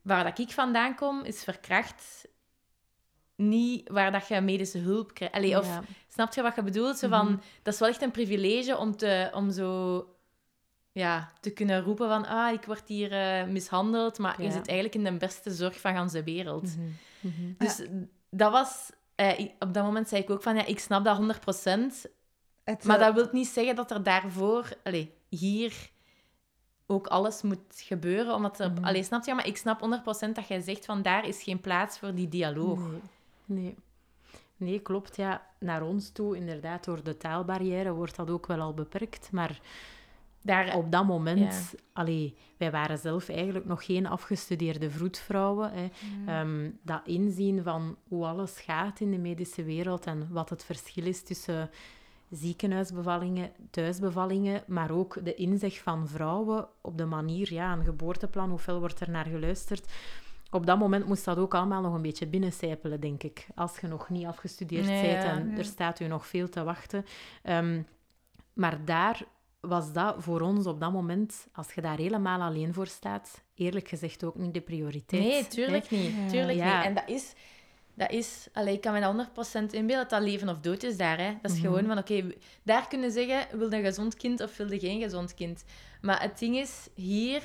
waar 0.02 0.24
dat 0.24 0.40
ik 0.40 0.50
vandaan 0.52 0.96
kom, 0.96 1.24
is 1.24 1.44
verkracht 1.44 2.28
niet 3.36 3.90
waar 3.90 4.12
dat 4.12 4.28
je 4.28 4.42
medische 4.42 4.78
hulp 4.78 5.14
krijgt. 5.14 5.36
Allee, 5.36 5.58
of 5.60 5.66
Ja. 5.68 5.84
snap 6.08 6.34
je 6.34 6.42
wat 6.42 6.56
je 6.56 6.64
bedoelt? 6.64 6.98
Zo 6.98 7.08
van, 7.08 7.26
Mhm. 7.26 7.38
Dat 7.64 7.74
is 7.74 7.80
wel 7.80 7.90
echt 7.90 8.02
een 8.02 8.12
privilege 8.12 8.78
om, 8.78 8.96
te, 8.96 9.30
om 9.34 9.52
zo 9.52 10.06
ja, 10.92 11.32
te 11.40 11.50
kunnen 11.52 11.82
roepen 11.82 12.08
van 12.08 12.26
ah, 12.28 12.54
ik 12.54 12.64
word 12.66 12.88
hier 12.88 13.12
eh, 13.12 13.48
mishandeld, 13.48 14.18
maar 14.20 14.36
je 14.42 14.48
Ja. 14.48 14.52
zit 14.52 14.68
eigenlijk 14.68 14.96
in 14.96 15.04
de 15.04 15.18
beste 15.18 15.52
zorg 15.52 15.80
van 15.80 15.94
gans 15.96 16.12
de 16.12 16.24
wereld. 16.24 16.76
Mhm. 16.78 16.88
Mhm. 17.20 17.54
Dus 17.58 17.82
dat 18.30 18.52
was... 18.52 18.90
eh, 19.16 19.40
ik- 19.40 19.54
op 19.60 19.74
dat 19.74 19.84
moment 19.84 20.08
zei 20.10 20.22
ik 20.22 20.30
ook 20.30 20.42
van, 20.42 20.56
ja, 20.56 20.66
ik 20.66 20.80
snap 20.80 21.04
dat 21.04 21.18
100%, 21.18 22.06
It's 22.66 22.86
maar 22.86 23.02
a- 23.02 23.06
dat 23.06 23.14
wil 23.14 23.28
niet 23.32 23.48
zeggen 23.48 23.76
dat 23.76 23.92
er 23.92 24.04
daarvoor, 24.04 24.70
allee, 24.84 25.14
hier 25.30 25.90
ook 26.86 27.08
alles 27.08 27.42
moet 27.42 27.60
gebeuren. 27.76 28.34
Omdat 28.34 28.60
er, 28.60 28.72
Mhm. 28.72 28.84
allee, 28.84 29.04
snap 29.04 29.26
je? 29.26 29.34
Maar 29.34 29.48
ik 29.48 29.58
snap 29.58 29.80
100% 29.80 30.36
dat 30.36 30.48
jij 30.48 30.62
zegt 30.62 30.86
van 30.86 31.02
daar 31.02 31.28
is 31.28 31.44
geen 31.44 31.60
plaats 31.62 32.00
voor 32.00 32.14
die 32.16 32.30
dialoog. 32.30 32.80
Nee. 32.80 33.00
nee. 33.46 33.76
Nee, 34.56 34.80
klopt. 34.80 35.16
Ja, 35.16 35.48
naar 35.60 35.82
ons 35.84 36.10
toe, 36.10 36.36
inderdaad, 36.36 36.84
door 36.84 37.04
de 37.04 37.18
taalbarrière 37.18 37.92
wordt 37.94 38.16
dat 38.16 38.30
ook 38.30 38.48
wel 38.48 38.60
al 38.60 38.74
beperkt. 38.74 39.32
Maar 39.32 39.60
Daar, 40.44 40.76
op 40.76 40.92
dat 40.92 41.06
moment, 41.06 41.40
Ja. 41.72 41.80
allee, 41.94 42.36
wij 42.58 42.72
waren 42.72 42.98
zelf 42.98 43.30
eigenlijk 43.30 43.66
nog 43.66 43.86
geen 43.86 44.06
afgestudeerde 44.08 44.90
vroedvrouwen. 44.90 45.72
Hè. 45.74 45.88
Ehm, 46.28 46.70
dat 46.82 47.02
inzien 47.06 47.64
van 47.64 47.98
hoe 48.08 48.26
alles 48.26 48.60
gaat 48.60 49.00
in 49.00 49.12
de 49.12 49.18
medische 49.18 49.64
wereld 49.64 50.06
en 50.06 50.28
wat 50.32 50.50
het 50.50 50.64
verschil 50.64 51.06
is 51.06 51.24
tussen 51.24 51.70
ziekenhuisbevallingen, 52.30 53.52
thuisbevallingen, 53.70 54.64
maar 54.68 54.92
ook 54.92 55.18
de 55.26 55.34
inzicht 55.36 55.78
van 55.78 56.08
vrouwen 56.08 56.68
op 56.82 56.98
de 56.98 57.06
manier, 57.06 57.54
ja, 57.54 57.74
een 57.74 57.84
geboorteplan, 57.84 58.50
hoeveel 58.50 58.80
wordt 58.80 59.00
er 59.00 59.10
naar 59.10 59.26
geluisterd. 59.26 59.92
Op 60.52 60.66
dat 60.66 60.80
moment 60.80 61.06
moest 61.08 61.26
dat 61.26 61.38
ook 61.38 61.56
allemaal 61.56 61.82
nog 61.82 61.94
een 61.94 62.02
beetje 62.02 62.28
binnencijpelen, 62.28 63.00
denk 63.00 63.24
ik. 63.24 63.48
Als 63.56 63.80
je 63.80 63.88
nog 63.88 64.10
niet 64.10 64.26
afgestudeerd 64.26 64.86
Nee, 64.86 65.02
bent 65.02 65.24
ja. 65.24 65.30
en 65.30 65.58
er 65.58 65.66
staat 65.66 66.00
u 66.00 66.08
nog 66.08 66.28
veel 66.28 66.50
te 66.50 66.64
wachten. 66.64 67.06
Ehm, 67.44 67.82
maar 68.54 68.86
daar 68.86 69.22
was 69.62 69.94
dat 69.94 70.16
voor 70.18 70.42
ons 70.42 70.66
op 70.66 70.80
dat 70.80 70.92
moment, 70.92 71.48
als 71.54 71.74
je 71.74 71.82
daar 71.82 71.98
helemaal 71.98 72.42
alleen 72.42 72.74
voor 72.74 72.88
staat, 72.88 73.44
eerlijk 73.56 73.88
gezegd 73.88 74.24
ook 74.24 74.36
niet 74.36 74.54
de 74.54 74.62
prioriteit. 74.62 75.22
nee, 75.24 75.48
tuurlijk 75.48 75.88
hè. 75.90 75.96
niet. 75.98 76.14
Ja. 76.16 76.28
Tuurlijk 76.28 76.58
Ja. 76.58 76.78
niet. 76.78 76.86
En 76.88 76.94
dat 76.94 77.04
is... 77.10 77.34
Dat 77.96 78.12
is, 78.12 78.48
allee, 78.54 78.74
ik 78.74 78.82
kan 78.82 78.94
me 78.94 79.00
dat 79.00 79.30
100% 79.62 79.66
inbeelden, 79.72 79.98
dat 79.98 80.10
dat 80.10 80.22
leven 80.22 80.50
of 80.50 80.60
dood 80.60 80.84
is 80.84 80.98
daar. 80.98 81.18
Hè. 81.20 81.34
Dat 81.42 81.52
is 81.52 81.58
Mhm. 81.58 81.66
gewoon 81.68 81.86
van, 81.86 81.98
oké, 81.98 82.34
daar 82.64 82.88
kunnen 82.88 83.12
zeggen, 83.12 83.58
wil 83.58 83.70
je 83.70 83.76
een 83.78 83.84
gezond 83.84 84.16
kind 84.16 84.42
of 84.42 84.58
wil 84.58 84.72
je 84.72 84.80
geen 84.80 85.02
gezond 85.02 85.34
kind? 85.34 85.64
Maar 86.02 86.22
het 86.22 86.40
ding 86.40 86.56
is, 86.58 86.88
hier, 86.96 87.44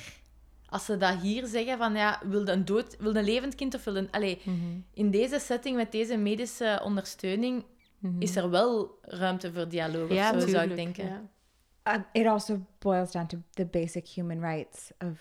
als 0.69 0.85
ze 0.85 0.97
dat 0.97 1.21
hier 1.21 1.47
zeggen, 1.47 1.79
van 1.79 1.95
ja, 1.95 2.21
wil 2.25 2.41
je 2.47 2.51
een, 2.53 2.65
dood, 2.65 2.97
wil 2.99 3.13
je 3.13 3.19
een 3.19 3.25
levend 3.25 3.55
kind 3.55 3.75
of 3.75 3.85
wil 3.85 3.95
je 3.95 4.01
een... 4.01 4.11
Allee, 4.11 4.41
Mhm. 4.45 4.57
in 4.95 5.11
deze 5.11 5.39
setting, 5.39 5.77
met 5.77 5.93
deze 5.93 6.17
medische 6.17 6.81
ondersteuning, 6.85 7.65
Mhm. 7.99 8.23
is 8.23 8.37
er 8.37 8.51
wel 8.51 8.99
ruimte 9.03 9.53
voor 9.53 9.69
dialoog, 9.69 10.11
ja, 10.13 10.35
of 10.35 10.41
zo, 10.43 10.49
zou 10.49 10.63
ik 10.63 10.69
tuurlijk, 10.69 10.77
denken. 10.77 11.05
ja. 11.07 11.23
Uh, 11.87 12.01
it 12.15 12.27
also 12.27 12.67
boils 12.81 13.13
down 13.13 13.29
to 13.29 13.43
the 13.57 13.65
basic 13.65 14.07
human 14.07 14.41
rights 14.41 14.93
of 15.01 15.19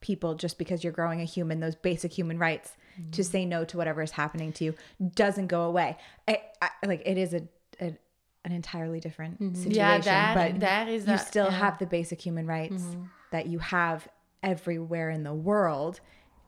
people. 0.00 0.34
Just 0.34 0.58
because 0.58 0.82
you're 0.82 0.92
growing 0.92 1.20
a 1.20 1.24
human 1.24 1.60
those 1.60 1.76
basic 1.76 2.12
human 2.12 2.38
rights 2.38 2.72
to 3.12 3.22
mm. 3.22 3.24
say 3.24 3.44
no 3.44 3.64
to 3.64 3.76
whatever 3.76 4.02
is 4.02 4.10
happening 4.10 4.52
to 4.54 4.64
you 4.64 4.74
doesn't 5.14 5.46
go 5.46 5.62
away. 5.62 5.96
I, 6.28 6.40
I, 6.60 6.68
like 6.86 7.02
it 7.06 7.16
is 7.16 7.34
a, 7.34 7.42
a 7.80 7.96
an 8.44 8.52
entirely 8.52 9.00
different 9.00 9.40
mm-hmm. 9.40 9.54
situation 9.54 10.12
Ja, 10.12 10.34
daar, 10.34 10.50
but 10.50 10.60
daar 10.60 10.88
is 10.88 11.04
you 11.04 11.16
dat... 11.16 11.26
still 11.26 11.44
ja. 11.44 11.50
have 11.50 11.78
the 11.78 11.86
basic 11.86 12.20
human 12.20 12.46
rights 12.46 12.82
mm-hmm. 12.82 13.04
that 13.30 13.46
you 13.46 13.58
have 13.58 14.08
everywhere 14.42 15.10
in 15.10 15.22
the 15.22 15.34
world. 15.34 16.00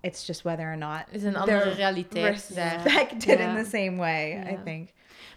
It's 0.03 0.27
just 0.27 0.44
whether 0.44 0.72
or 0.72 0.77
not 0.77 1.07
is 1.12 1.22
een 1.22 1.37
andere 1.37 1.75
they're 1.77 1.94
daar. 2.12 2.31
respected 2.33 3.38
Ja. 3.38 3.48
in 3.48 3.64
the 3.64 3.70
same 3.70 3.98
way 3.98 4.42
i 4.48 4.57
think 4.64 4.92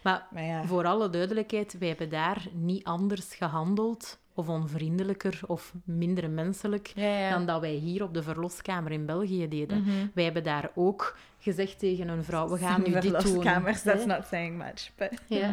Maar 0.05 0.27
maar 0.31 0.43
ja 0.43 0.63
voor 0.63 0.85
alle 0.85 1.09
duidelijkheid, 1.09 1.77
wij 1.77 1.87
hebben 1.87 2.09
daar 2.09 2.45
niet 2.53 2.83
anders 2.83 3.35
gehandeld 3.35 4.19
of 4.33 4.49
onvriendelijker 4.49 5.39
of 5.47 5.73
minder 5.83 6.29
menselijk 6.29 6.91
Ja, 6.95 7.17
ja. 7.19 7.29
dan 7.29 7.45
dat 7.45 7.61
wij 7.61 7.71
hier 7.73 8.03
op 8.03 8.13
de 8.13 8.23
verloskamer 8.23 8.91
in 8.91 9.05
België 9.05 9.47
deden. 9.47 9.81
Mhm. 9.81 10.07
Wij 10.13 10.23
hebben 10.23 10.43
daar 10.43 10.69
ook 10.75 11.17
gezegd 11.39 11.79
tegen 11.79 12.07
een 12.07 12.23
vrouw, 12.23 12.49
we 12.49 12.57
gaan 12.57 12.81
nu 12.81 12.91
dit 12.91 13.01
doen. 13.01 13.21
verloskamers, 13.21 13.81
that's 13.81 14.05
not 14.05 14.25
saying 14.25 14.57
much 14.57 14.89
but 14.95 15.09
Ja. 15.27 15.49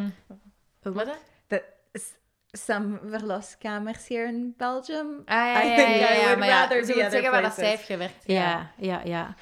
Mhm. 0.82 0.92
Wat? 0.94 1.18
s- 1.92 2.14
some 2.50 2.98
verloskamers 3.06 4.08
here 4.08 4.26
in 4.26 4.54
Belgium. 4.56 5.22
Ah, 5.24 5.34
ja, 5.36 5.62
I 5.64 5.68
ja, 5.68 5.74
think 5.76 5.88
ja, 5.88 6.14
I 6.14 6.18
ja, 6.18 6.24
would 6.24 6.38
maar 6.38 6.48
ja, 6.48 7.10
zeggen 7.10 7.30
waar 7.30 7.42
dat 7.42 7.52
zij 7.54 7.68
heeft 7.68 7.84
gewerkt. 7.84 8.24
Ja, 8.26 8.70
ja, 8.76 9.00
ja. 9.04 9.34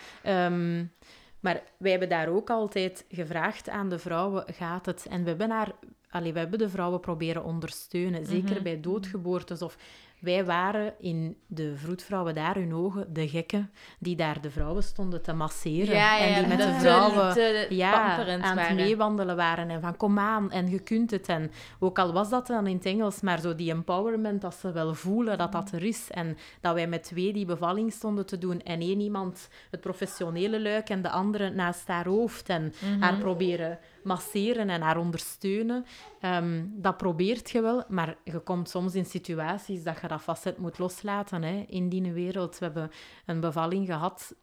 Maar 1.41 1.63
wij 1.77 1.91
hebben 1.91 2.09
daar 2.09 2.29
ook 2.29 2.51
altijd 2.51 3.05
gevraagd 3.09 3.69
aan 3.69 3.89
de 3.89 3.99
vrouwen, 3.99 4.45
gaat 4.53 4.87
het? 4.87 5.07
En 5.11 5.23
we 5.23 5.29
hebben, 5.29 5.51
haar, 5.51 5.73
allee, 6.11 6.33
we 6.33 6.39
hebben 6.39 6.59
de 6.59 6.69
vrouwen 6.69 7.01
proberen 7.01 7.45
ondersteunen, 7.45 8.27
zeker 8.27 8.55
Mhm. 8.55 8.63
bij 8.63 8.81
doodgeboortes. 8.81 9.63
Of 9.63 9.77
wij 10.21 10.45
waren 10.45 10.95
in 10.99 11.37
de 11.47 11.77
vroedvrouwen 11.77 12.35
daar 12.35 12.55
hun 12.55 12.75
ogen 12.75 13.13
de 13.13 13.29
gekken 13.29 13.71
die 13.99 14.17
daar 14.17 14.41
de 14.41 14.51
vrouwen 14.51 14.83
stonden 14.83 15.23
te 15.23 15.33
masseren. 15.33 15.95
Ja, 15.95 16.17
ja, 16.17 16.27
en 16.27 16.35
die 16.39 16.57
met 16.57 16.59
de 16.67 16.75
vrouwen 16.79 17.33
te 17.33 17.67
ja, 17.69 18.17
aan 18.41 18.59
het 18.59 18.75
meewandelen 18.75 19.37
waren. 19.37 19.71
En 19.71 19.81
van, 19.81 19.97
kom 19.97 20.19
aan, 20.19 20.51
en 20.51 20.71
je 20.71 20.79
kunt 20.79 21.11
het. 21.11 21.29
En 21.29 21.51
ook 21.79 21.99
al 21.99 22.13
was 22.13 22.31
dat 22.31 22.47
dan 22.47 22.67
in 22.67 22.77
het 22.77 22.87
Engels, 22.87 23.21
maar 23.21 23.41
zo 23.41 23.55
die 23.55 23.71
empowerment, 23.71 24.41
dat 24.41 24.55
ze 24.55 24.73
wel 24.73 24.95
voelen 24.95 25.39
dat 25.39 25.53
dat 25.53 25.73
er 25.73 25.83
is. 25.83 26.11
En 26.11 26.37
dat 26.61 26.75
wij 26.75 26.87
met 26.87 27.03
twee 27.03 27.33
die 27.33 27.45
bevalling 27.47 27.93
stonden 27.93 28.27
te 28.27 28.39
doen. 28.39 28.63
En 28.63 28.81
één 28.81 29.01
iemand 29.01 29.49
het 29.71 29.81
professionele 29.81 30.61
luik 30.61 30.89
en 30.89 31.03
de 31.03 31.11
andere 31.11 31.51
naast 31.51 31.89
haar 31.89 32.07
hoofd. 32.07 32.49
En 32.49 32.73
Mhm. 32.81 33.01
haar 33.01 33.17
proberen 33.17 33.79
masseren 34.05 34.71
en 34.71 34.81
haar 34.81 34.97
ondersteunen. 34.97 35.85
Ehm, 36.21 36.65
dat 36.69 36.97
probeert 36.97 37.51
je 37.51 37.61
wel, 37.61 37.85
maar 37.89 38.17
je 38.25 38.39
komt 38.39 38.69
soms 38.69 38.95
in 38.95 39.05
situaties 39.07 39.83
dat 39.83 40.01
je 40.01 40.09
dat 40.09 40.23
facet 40.23 40.59
moet 40.59 40.79
loslaten 40.79 41.43
hè, 41.43 41.65
in 41.69 41.89
die 41.89 42.13
wereld. 42.13 42.59
We 42.59 42.65
hebben 42.65 42.91
een 43.27 43.41
bevalling 43.41 43.87
gehad 43.87 44.35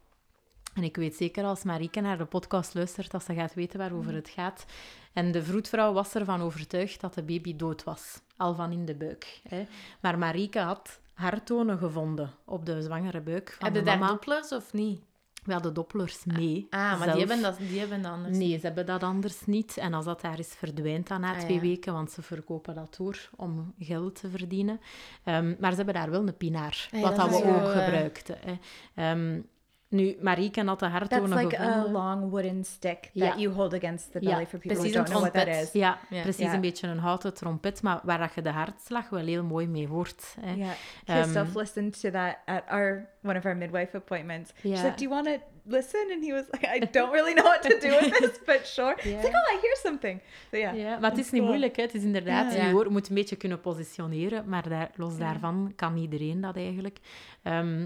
en 0.78 0.84
ik 0.84 0.96
weet 0.96 1.15
zeker 1.15 1.43
als 1.43 1.63
Marieke 1.63 2.00
naar 2.02 2.17
de 2.17 2.26
podcast 2.26 2.74
luistert, 2.74 3.12
dat 3.12 3.24
ze 3.24 3.34
gaat 3.34 3.54
weten 3.54 3.80
waarover 3.80 4.13
het 4.13 4.30
gaat. 4.30 4.65
En 5.13 5.32
de 5.32 5.43
vroedvrouw 5.43 5.93
was 5.93 6.13
ervan 6.13 6.41
overtuigd 6.41 7.02
dat 7.02 7.13
de 7.13 7.24
baby 7.24 7.56
dood 7.56 7.84
was, 7.84 8.22
al 8.36 8.54
van 8.56 8.72
in 8.72 8.86
de 8.86 8.96
buik. 8.96 9.41
Hè. 9.48 9.65
Maar 10.02 10.17
Marieke 10.17 10.60
had 10.60 11.00
harttonen 11.13 11.78
gevonden 11.78 12.34
op 12.46 12.65
de 12.65 12.82
zwangere 12.82 13.22
buik 13.22 13.52
van 13.52 13.65
Heb 13.65 13.74
de 13.74 13.80
je 13.80 13.86
daar 13.86 13.98
mama. 14.00 14.12
dopplers 14.12 14.52
of 14.52 14.74
niet? 14.74 15.02
We 15.48 15.54
hadden 15.54 15.74
dopplers 15.74 16.26
mee. 16.26 16.68
Ah, 16.70 16.80
maar 16.80 16.98
zelf. 16.98 17.12
die 17.12 17.20
hebben, 17.26 17.42
dat, 17.42 17.58
die 17.58 17.80
hebben 17.80 18.02
dat 18.02 18.12
anders. 18.12 18.38
Nee, 18.38 18.60
ze 18.60 18.66
hebben 18.66 18.86
dat 18.86 19.04
anders 19.04 19.46
niet. 19.46 19.78
En 19.78 19.94
als 19.94 20.06
dat 20.06 20.22
daar 20.22 20.40
is, 20.40 20.48
verdwijnt 20.48 21.08
dat 21.08 21.20
na 21.20 21.34
Ah, 21.34 21.40
twee 21.40 21.56
ja. 21.56 21.62
weken, 21.62 21.94
want 21.94 22.12
ze 22.12 22.22
verkopen 22.22 22.76
dat 22.76 22.96
door 22.98 23.30
om 23.36 23.74
geld 23.80 24.16
te 24.20 24.30
verdienen. 24.30 24.80
Ehm, 25.24 25.56
maar 25.60 25.70
ze 25.72 25.76
hebben 25.78 25.94
daar 25.94 26.10
wel 26.12 26.28
een 26.28 26.38
pinaar, 26.38 26.90
Ah, 26.94 27.00
ja, 27.00 27.06
wat 27.08 27.16
dat 27.16 27.30
we 27.30 27.36
ook 27.36 27.44
eh. 27.44 27.70
gebruikten. 27.84 28.38
Hè. 28.46 28.58
Ehm, 28.96 29.42
nu, 29.89 30.17
Marieke 30.21 30.63
had 30.63 30.80
de 30.80 30.86
That's 30.86 31.00
hartonen 31.00 31.38
like 31.38 31.60
a 31.60 31.86
long 31.91 32.30
wooden 32.30 32.63
stick 32.65 33.00
that 33.02 33.12
Ja. 33.13 33.36
you 33.38 33.54
hold 33.54 33.73
against 33.73 34.12
the 34.12 34.19
Ja, 34.21 34.30
belly 34.30 34.45
for 34.45 34.60
people 34.60 34.69
who 34.69 34.76
precies 34.78 34.93
don't 34.93 35.08
een 35.10 35.13
know 35.15 35.21
what 35.34 35.45
that 35.45 35.63
is. 35.63 35.71
Ja, 35.71 36.00
precies 36.10 36.52
een 36.52 36.62
beetje 36.62 36.88
een 36.88 36.97
houten 37.00 37.34
trompet, 37.34 37.82
maar 37.82 38.00
waar 38.04 38.17
dat 38.19 38.34
je 38.34 38.41
de 38.41 38.50
hartslag 38.52 39.10
wel 39.10 39.26
heel 39.26 39.43
mooi 39.43 39.67
mee 39.67 39.88
hoort. 39.88 40.36
Hè. 40.41 40.54
Yeah. 40.54 40.69
Um, 40.69 40.76
Christoph 41.06 41.56
listened 41.56 42.00
to 42.02 42.10
that 42.12 42.38
at 42.45 42.63
our 42.69 43.10
one 43.23 43.38
of 43.38 43.45
our 43.45 43.58
midwife 43.58 43.95
appointments. 43.97 44.52
She's 44.60 44.71
Yeah. 44.71 44.84
like, 44.84 44.95
"Do 44.95 45.04
you 45.04 45.23
want 45.23 45.26
to 45.26 45.45
listen?" 45.63 46.12
And 46.12 46.23
he 46.26 46.34
was 46.34 46.43
like, 46.52 46.76
"I 46.76 46.80
don't 46.91 47.12
really 47.12 47.34
know 47.34 47.45
what 47.45 47.62
to 47.62 47.78
do 47.89 47.95
with 48.00 48.17
this, 48.17 48.39
but 48.45 48.67
sure." 48.67 48.95
Yeah. 49.04 49.23
like, 49.23 49.36
"Oh, 49.36 49.56
I 49.56 49.60
hear 49.62 49.76
something." 49.84 50.21
So 50.52 50.58
yeah. 50.58 50.76
Ja, 50.78 50.97
maar 51.00 51.10
het 51.10 51.12
is 51.12 51.17
That's 51.17 51.32
niet 51.32 51.41
cool. 51.41 51.45
moeilijk, 51.47 51.76
hè. 51.76 51.82
het 51.82 51.93
is 51.93 52.04
inderdaad, 52.04 52.54
je 52.54 52.69
hoort, 52.71 52.89
moet 52.89 53.10
een 53.10 53.15
beetje 53.15 53.36
kunnen 53.36 53.60
positioneren, 53.62 54.50
maar 54.50 54.69
daar, 54.69 54.91
los 54.95 55.17
daarvan 55.17 55.73
kan 55.76 55.97
iedereen 55.97 56.41
dat 56.41 56.56
eigenlijk. 56.56 56.97
Ehm, 57.43 57.86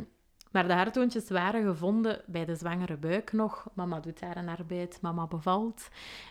maar 0.51 0.67
de 0.67 0.73
hartoontjes 0.73 1.29
waren 1.29 1.63
gevonden 1.63 2.21
bij 2.27 2.45
de 2.45 2.55
zwangere 2.55 2.97
buik 2.97 3.31
nog. 3.31 3.67
Mama 3.73 3.99
doet 3.99 4.19
daar 4.19 4.37
een 4.37 4.49
arbeid, 4.49 5.01
mama 5.01 5.27
bevalt 5.27 5.87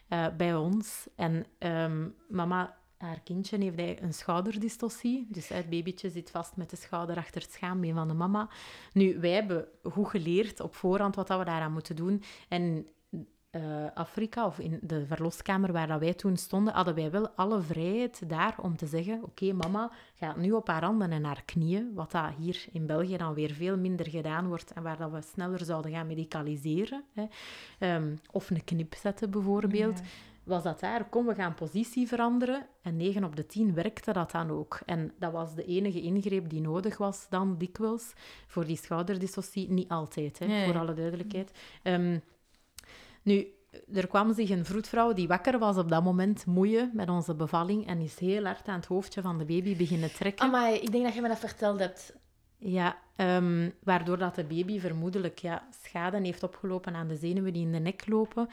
eh, 0.09 0.26
bij 0.37 0.54
ons. 0.54 1.09
En 1.16 1.46
ehm, 1.59 2.09
mama, 2.28 2.76
haar 2.98 3.20
kindje, 3.20 3.59
heeft 3.59 4.02
een 4.02 4.14
schouderdystocie. 4.14 5.26
Dus 5.28 5.48
het 5.48 5.70
babytje 5.70 6.11
zit 6.11 6.30
vast 6.30 6.56
met 6.56 6.70
de 6.70 6.76
schouder 6.76 7.16
achter 7.16 7.42
het 7.42 7.52
schaambeen 7.52 7.94
van 7.94 8.09
de 8.09 8.14
mama. 8.14 8.48
Nu, 8.92 9.20
wij 9.20 9.30
hebben 9.30 9.68
goed 9.83 10.09
geleerd 10.09 10.61
op 10.61 10.74
voorhand 10.74 11.14
wat 11.14 11.28
we 11.28 11.44
daaraan 11.44 11.72
moeten 11.72 11.96
doen. 11.96 12.22
En 12.48 12.87
eh, 13.50 13.86
Afrika, 13.94 14.46
of 14.46 14.58
in 14.58 14.78
de 14.82 15.06
verloskamer 15.06 15.72
waar 15.72 15.86
dat 15.86 16.00
wij 16.00 16.14
toen 16.14 16.36
stonden, 16.36 16.74
hadden 16.74 16.94
wij 16.94 17.10
wel 17.10 17.28
alle 17.28 17.60
vrijheid 17.60 18.28
daar 18.28 18.54
om 18.62 18.76
te 18.76 18.86
zeggen: 18.86 19.22
Oké, 19.22 19.52
mama 19.52 19.90
gaat 20.14 20.36
nu 20.36 20.52
op 20.52 20.66
haar 20.66 20.84
handen 20.84 21.10
en 21.10 21.24
haar 21.24 21.42
knieën, 21.44 21.94
wat 21.94 22.10
dat 22.10 22.30
hier 22.38 22.64
in 22.72 22.86
België 22.86 23.16
dan 23.16 23.34
weer 23.34 23.50
veel 23.52 23.76
minder 23.76 24.08
gedaan 24.08 24.46
wordt 24.48 24.72
en 24.72 24.82
waar 24.82 24.96
dat 24.98 25.10
we 25.10 25.20
sneller 25.22 25.64
zouden 25.64 25.90
gaan 25.92 26.06
medicaliseren. 26.06 27.04
Hè. 27.14 27.24
Ehm, 27.78 28.14
of 28.30 28.50
een 28.50 28.64
knip 28.64 28.94
zetten 28.94 29.30
bijvoorbeeld. 29.30 30.00
Was 30.44 30.62
dat 30.62 30.80
daar, 30.80 31.04
kom, 31.04 31.26
we 31.26 31.34
gaan 31.34 31.54
positie 31.54 32.08
veranderen. 32.08 32.66
En 32.82 32.96
9 32.96 33.24
op 33.24 33.36
de 33.36 33.46
10 33.46 33.74
werkte 33.74 34.12
dat 34.12 34.30
dan 34.30 34.50
ook. 34.50 34.80
En 34.86 35.12
dat 35.18 35.32
was 35.32 35.54
de 35.54 35.64
enige 35.64 36.00
ingreep 36.00 36.48
die 36.48 36.60
nodig 36.60 36.98
was 36.98 37.26
dan 37.28 37.58
dikwijls 37.58 38.12
voor 38.46 38.64
die 38.64 38.76
schouderdyssocie. 38.76 39.70
Niet 39.70 39.88
altijd, 39.88 40.38
hè, 40.38 40.46
Nee. 40.46 40.66
voor 40.66 40.78
alle 40.78 40.94
duidelijkheid. 40.94 41.58
Ehm, 41.82 42.18
nu, 43.22 43.46
er 43.92 44.06
kwam 44.06 44.33
zich 44.35 44.50
een 44.50 44.64
vroedvrouw 44.64 45.12
die 45.12 45.28
wakker 45.28 45.59
was 45.59 45.76
op 45.76 45.88
dat 45.88 46.04
moment 46.04 46.46
moeien 46.46 46.90
met 46.94 47.09
onze 47.09 47.35
bevalling 47.35 47.87
en 47.87 48.00
is 48.00 48.18
heel 48.18 48.44
hard 48.44 48.68
aan 48.68 48.76
het 48.76 48.87
hoofdje 48.87 49.22
van 49.22 49.38
de 49.38 49.44
baby 49.44 49.76
beginnen 49.76 50.12
trekken. 50.12 50.50
maar 50.50 50.72
ik 50.72 50.92
denk 50.92 51.04
dat 51.04 51.14
je 51.14 51.20
me 51.20 51.28
dat 51.28 51.38
verteld 51.38 51.78
hebt. 51.78 52.14
Ja, 52.56 52.98
ehm, 53.16 53.70
waardoor 53.83 54.18
dat 54.18 54.35
de 54.35 54.44
baby 54.44 54.80
vermoedelijk 54.80 55.38
ja, 55.38 55.68
schade 55.83 56.20
heeft 56.20 56.42
opgelopen 56.42 56.94
aan 56.94 57.09
de 57.09 57.16
zenuwen 57.16 57.52
die 57.52 57.62
in 57.62 57.72
de 57.72 57.78
nek 57.78 58.06
lopen. 58.06 58.48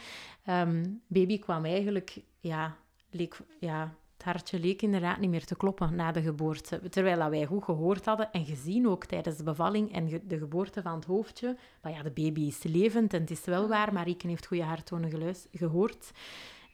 Ehm 0.45 0.86
baby 1.08 1.39
kwam 1.39 1.65
eigenlijk, 1.65 2.17
ja, 2.39 2.75
leek, 3.10 3.38
ja, 3.60 3.95
hartje 4.28 4.60
leek 4.60 4.82
inderdaad 4.82 5.20
niet 5.20 5.30
meer 5.30 5.46
te 5.46 5.56
kloppen 5.56 5.96
na 5.96 6.12
de 6.12 6.22
geboorte. 6.22 6.90
Terwijl 6.90 7.20
dat 7.20 7.30
wij 7.30 7.46
goed 7.46 7.63
gehoord 7.63 8.06
hadden 8.06 8.32
en 8.32 8.46
gezien 8.46 8.88
ook 8.88 9.06
tijdens 9.06 9.38
de 9.38 9.44
bevalling 9.44 9.94
en 9.94 10.22
de 10.28 10.38
geboorte 10.38 10.82
van 10.82 10.96
het 10.96 11.06
hoofdje. 11.06 11.58
Maar 11.82 11.92
ja, 11.92 12.04
de 12.04 12.12
baby 12.12 12.42
is 12.42 12.63
levend 12.63 13.13
en 13.13 13.22
het 13.22 13.32
is 13.32 13.46
wel 13.46 13.68
waar. 13.68 13.94
Marieke 13.94 14.28
heeft 14.28 14.46
goede 14.48 14.63
harttonen 14.63 15.36
gehoord. 15.52 16.12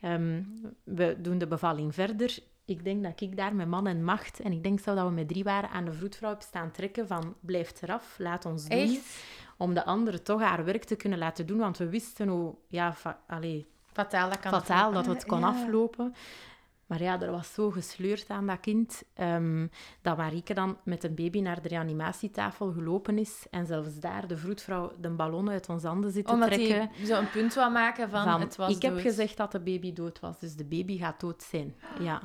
Ehm, 0.01 0.41
we 0.83 1.15
doen 1.19 1.37
de 1.37 1.47
bevalling 1.47 1.93
verder. 1.93 2.37
Ik 2.65 2.83
denk 2.83 3.03
dat 3.03 3.21
ik 3.21 3.37
daar 3.37 3.55
met 3.55 3.67
man 3.67 3.87
en 3.87 4.03
macht, 4.03 4.39
en 4.39 4.51
ik 4.51 4.63
denk 4.63 4.79
zo 4.79 4.95
dat 4.95 5.07
we 5.07 5.13
met 5.13 5.27
drie 5.27 5.43
waren, 5.43 5.69
aan 5.69 5.85
de 5.85 5.93
vroedvrouw 5.93 6.29
heb 6.29 6.41
staan 6.41 6.71
trekken 6.71 7.07
van 7.07 7.35
blijf 7.39 7.81
eraf, 7.81 8.15
laat 8.17 8.45
ons 8.45 8.67
doen. 8.67 8.79
Echt? 8.79 9.23
Om 9.57 9.73
de 9.73 9.85
andere 9.85 10.21
toch 10.21 10.41
haar 10.41 10.65
werk 10.65 10.83
te 10.83 10.95
kunnen 10.95 11.19
laten 11.19 11.45
doen, 11.45 11.57
want 11.57 11.77
we 11.77 11.89
wisten 11.89 12.27
hoe 12.27 12.55
ja, 12.67 12.93
fa- 12.93 13.19
allee, 13.27 13.67
Fataal, 13.93 14.29
dat 14.29 14.39
kan 14.39 14.51
fataal 14.51 14.91
dat 14.91 15.05
het 15.05 15.25
kon 15.25 15.39
ja. 15.39 15.47
aflopen. 15.47 16.13
Maar 16.93 17.01
ja, 17.01 17.21
er 17.21 17.31
was 17.31 17.53
zo 17.53 17.71
gesleurd 17.71 18.29
aan 18.29 18.47
dat 18.47 18.59
kind, 18.59 19.03
ehm, 19.13 19.67
dat 20.01 20.17
Marieke 20.17 20.53
dan 20.53 20.77
met 20.83 21.03
een 21.03 21.15
baby 21.15 21.41
naar 21.41 21.61
de 21.61 21.67
reanimatietafel 21.67 22.71
gelopen 22.71 23.17
is 23.17 23.45
en 23.51 23.65
zelfs 23.65 23.99
daar 23.99 24.27
de 24.27 24.37
vroedvrouw 24.37 24.91
de 24.99 25.09
ballon 25.09 25.49
uit 25.49 25.69
ons 25.69 25.83
handen 25.83 26.11
zit 26.11 26.25
te 26.25 26.31
Omdat 26.31 26.51
trekken. 26.51 26.89
hij 26.93 27.05
zo 27.05 27.19
een 27.19 27.29
punt 27.29 27.53
wou 27.53 27.71
maken 27.71 28.09
van, 28.09 28.23
Van, 28.23 28.41
het 28.41 28.55
was 28.55 28.75
ik 28.75 28.81
heb 28.81 28.99
gezegd 28.99 29.37
dat 29.37 29.51
de 29.51 29.59
baby 29.59 29.93
dood 29.93 30.19
was, 30.19 30.39
dus 30.39 30.55
de 30.55 30.63
baby 30.65 30.97
gaat 30.97 31.19
dood 31.19 31.43
zijn. 31.43 31.75
Ja. 31.99 32.21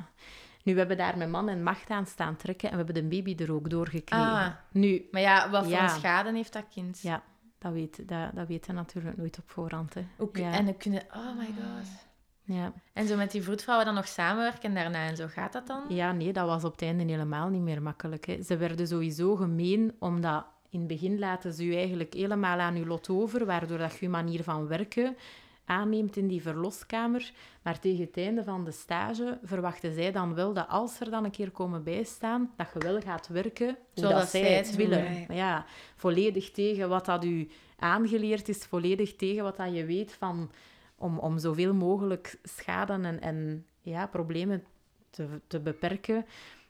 Nu, 0.63 0.73
we 0.73 0.79
hebben 0.79 0.97
daar 0.97 1.17
met 1.17 1.29
man 1.29 1.49
en 1.49 1.63
macht 1.63 1.89
aan 1.89 2.05
staan 2.05 2.35
trekken 2.35 2.71
en 2.71 2.77
we 2.77 2.83
hebben 2.83 3.09
de 3.09 3.15
baby 3.17 3.43
er 3.43 3.53
ook 3.53 3.69
doorgekregen. 3.69 4.25
Ah. 4.25 4.47
Nu, 4.71 5.07
Maar 5.11 5.21
ja, 5.21 5.49
wat 5.49 5.63
voor 5.63 5.71
Ja. 5.71 5.87
schade 5.87 6.31
heeft 6.33 6.53
dat 6.53 6.65
kind? 6.69 6.99
ja, 7.01 7.23
dat 7.57 7.71
weet, 7.73 8.07
dat, 8.07 8.35
dat 8.35 8.47
weet 8.47 8.65
je 8.65 8.73
natuurlijk 8.73 9.17
nooit 9.17 9.37
op 9.37 9.49
voorhand. 9.49 9.93
Hè. 9.93 10.05
Ook, 10.17 10.37
ja. 10.37 10.51
En 10.51 10.65
dan 10.65 10.77
kunnen... 10.77 11.01
Oh 11.15 11.37
my 11.37 11.45
god. 11.45 12.07
Ja. 12.53 12.73
En 12.93 13.07
zo 13.07 13.15
met 13.15 13.31
die 13.31 13.43
vroedvrouwen 13.43 13.85
dan 13.85 13.95
nog 13.95 14.07
samenwerken 14.07 14.73
daarna 14.73 15.07
en 15.07 15.15
zo. 15.15 15.27
Gaat 15.27 15.53
dat 15.53 15.67
dan? 15.67 15.83
ja, 15.87 16.11
nee, 16.11 16.33
dat 16.33 16.45
was 16.45 16.63
op 16.63 16.71
het 16.71 16.81
einde 16.81 17.03
helemaal 17.03 17.49
niet 17.49 17.61
meer 17.61 17.81
makkelijk. 17.81 18.25
Hè. 18.25 18.41
Ze 18.41 18.57
werden 18.57 18.87
sowieso 18.87 19.35
gemeen, 19.35 19.95
omdat 19.99 20.45
in 20.69 20.79
het 20.79 20.87
begin 20.87 21.19
laten 21.19 21.53
ze 21.53 21.63
u 21.63 21.75
eigenlijk 21.75 22.13
helemaal 22.13 22.59
aan 22.59 22.75
uw 22.75 22.85
lot 22.85 23.09
over, 23.09 23.45
waardoor 23.45 23.77
dat 23.77 23.97
je 23.97 24.05
uw 24.05 24.11
manier 24.11 24.43
van 24.43 24.67
werken 24.67 25.17
aanneemt 25.65 26.17
in 26.17 26.27
die 26.27 26.41
verloskamer. 26.41 27.31
Maar 27.61 27.79
tegen 27.79 28.05
het 28.05 28.17
einde 28.17 28.43
van 28.43 28.65
de 28.65 28.71
stage 28.71 29.39
verwachten 29.43 29.93
zij 29.93 30.11
dan 30.11 30.33
wel 30.33 30.53
dat 30.53 30.67
als 30.67 30.99
er 30.99 31.09
dan 31.09 31.23
een 31.23 31.31
keer 31.31 31.51
komen 31.51 31.83
bijstaan, 31.83 32.53
dat 32.57 32.67
je 32.73 32.79
wel 32.79 33.01
gaat 33.01 33.27
werken 33.27 33.77
Zoals 33.93 34.13
dat 34.13 34.29
zij 34.29 34.53
het 34.53 34.75
willen. 34.75 35.25
ja, 35.35 35.65
volledig 35.95 36.51
tegen 36.51 36.89
wat 36.89 37.05
dat 37.05 37.23
u 37.25 37.47
aangeleerd 37.77 38.49
is, 38.49 38.57
volledig 38.57 39.15
tegen 39.15 39.43
wat 39.43 39.57
dat 39.57 39.75
je 39.75 39.85
weet 39.85 40.13
van, 40.13 40.51
om, 40.99 41.19
om 41.19 41.37
zoveel 41.37 41.73
mogelijk 41.73 42.39
schade 42.43 42.93
en, 42.93 43.21
en 43.21 43.65
ja, 43.81 44.07
problemen 44.07 44.63
te, 45.09 45.27
te 45.47 45.59
beperken. 45.59 46.25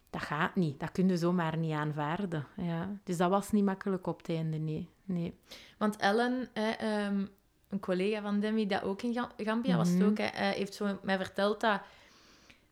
Dat 0.10 0.22
gaat 0.22 0.56
niet. 0.56 0.80
Dat 0.80 0.92
kun 0.92 1.08
je 1.08 1.18
zomaar 1.18 1.58
niet 1.58 1.74
aanvaarden. 1.74 2.46
Ja. 2.58 2.90
Dus 3.04 3.18
dat 3.18 3.30
was 3.30 3.52
niet 3.52 3.64
makkelijk 3.64 4.08
op 4.08 4.18
het 4.18 4.30
einde, 4.30 4.58
nee. 4.58 4.88
nee. 5.06 5.34
Want 5.78 5.96
Ellen, 5.98 6.50
hè, 6.54 6.70
ehm, 6.70 7.26
een 7.70 7.80
collega 7.80 8.22
van 8.22 8.40
Demi, 8.40 8.68
dat 8.68 8.84
ook 8.84 9.02
in 9.02 9.14
Ga- 9.14 9.32
Gambia 9.38 9.78
was 9.78 9.90
het 9.90 9.98
Mhm. 10.00 10.08
ook, 10.10 10.18
hè, 10.18 10.24
eh, 10.26 10.50
heeft 10.50 10.74
zo 10.74 11.00
mij 11.04 11.18
verteld 11.18 11.62
dat, 11.62 11.82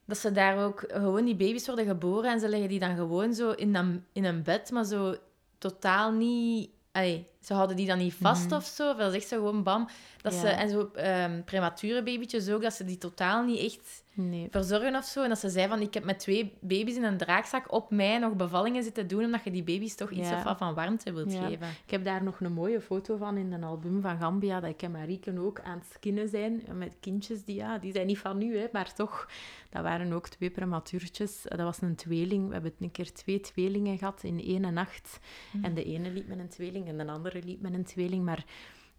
dat 0.05 0.17
ze 0.17 0.31
daar 0.31 0.65
ook 0.65 0.83
gewoon 0.87 1.25
die 1.25 1.35
baby's 1.35 1.65
worden 1.67 1.85
geboren 1.85 2.31
en 2.31 2.39
ze 2.39 2.49
leggen 2.49 2.69
die 2.69 2.79
dan 2.79 2.95
gewoon 2.95 3.33
zo 3.33 3.51
in 3.51 3.75
een, 3.75 4.05
in 4.11 4.25
een 4.25 4.43
bed, 4.43 4.71
maar 4.71 4.85
zo 4.85 5.15
totaal 5.57 6.11
niet... 6.11 6.69
Allee, 6.91 7.27
ze 7.41 7.53
houden 7.53 7.75
die 7.75 7.87
dan 7.87 7.97
niet 7.97 8.13
vast 8.13 8.45
Mhm. 8.45 8.53
of 8.55 8.65
zo. 8.65 8.95
Dat 8.95 9.09
is 9.13 9.15
echt 9.19 9.27
zo 9.27 9.35
gewoon 9.37 9.63
bam. 9.63 9.87
Dat 10.21 10.33
ze, 10.33 10.47
en 10.47 10.69
zo 10.69 10.89
ehm, 10.95 11.43
premature 11.43 12.03
babytjes 12.03 12.49
ook, 12.49 12.61
dat 12.61 12.73
ze 12.73 12.85
die 12.85 12.97
totaal 12.97 13.43
niet 13.43 13.59
echt 13.59 14.03
nee. 14.13 14.47
verzorgen 14.51 14.95
of 14.95 15.05
zo. 15.05 15.23
En 15.23 15.29
dat 15.29 15.39
ze 15.39 15.49
zei 15.49 15.67
van, 15.67 15.81
ik 15.81 15.93
heb 15.93 16.03
met 16.03 16.19
twee 16.19 16.53
baby's 16.59 16.95
in 16.95 17.03
een 17.03 17.17
draagzak 17.17 17.71
op 17.71 17.91
mij 17.91 18.17
nog 18.17 18.33
bevallingen 18.33 18.83
zitten 18.83 19.07
doen, 19.07 19.23
omdat 19.23 19.43
je 19.43 19.51
die 19.51 19.63
baby's 19.63 19.95
toch 19.95 20.11
iets 20.11 20.31
of 20.31 20.43
wat 20.43 20.57
van 20.57 20.73
warmte 20.73 21.13
wilt 21.13 21.33
Ja. 21.33 21.47
geven. 21.47 21.67
Ik 21.85 21.91
heb 21.91 22.03
daar 22.03 22.23
nog 22.23 22.39
een 22.39 22.53
mooie 22.53 22.81
foto 22.81 23.17
van 23.17 23.37
in 23.37 23.51
een 23.53 23.63
album 23.63 24.01
van 24.01 24.17
Gambia, 24.17 24.59
dat 24.59 24.69
ik 24.69 24.81
en 24.81 24.91
Marieke 24.91 25.39
ook 25.39 25.59
aan 25.61 25.77
het 25.77 25.87
skinnen 25.93 26.29
zijn, 26.29 26.63
met 26.73 26.95
kindjes 26.99 27.43
die, 27.43 27.55
ja, 27.55 27.77
die 27.77 27.91
zijn 27.91 28.07
niet 28.07 28.19
van 28.19 28.37
nu, 28.37 28.57
hè, 28.57 28.65
maar 28.71 28.93
toch, 28.93 29.29
dat 29.69 29.83
waren 29.83 30.13
ook 30.13 30.27
twee 30.27 30.49
prematuurtjes. 30.49 31.41
Dat 31.43 31.59
was 31.59 31.81
een 31.81 31.95
tweeling. 31.95 32.47
We 32.47 32.53
hebben 32.53 32.73
een 32.79 32.91
keer 32.91 33.13
twee 33.13 33.39
tweelingen 33.39 33.97
gehad 33.97 34.23
in 34.23 34.39
één 34.43 34.73
nacht. 34.73 35.19
En 35.61 35.73
de 35.73 35.83
ene 35.83 36.09
liep 36.11 36.27
met 36.27 36.39
een 36.39 36.49
tweeling 36.49 36.87
en 36.87 36.97
de 36.97 37.07
andere 37.07 37.26
liep 37.33 37.61
met 37.61 37.73
een 37.73 37.85
tweeling, 37.85 38.25
maar... 38.25 38.45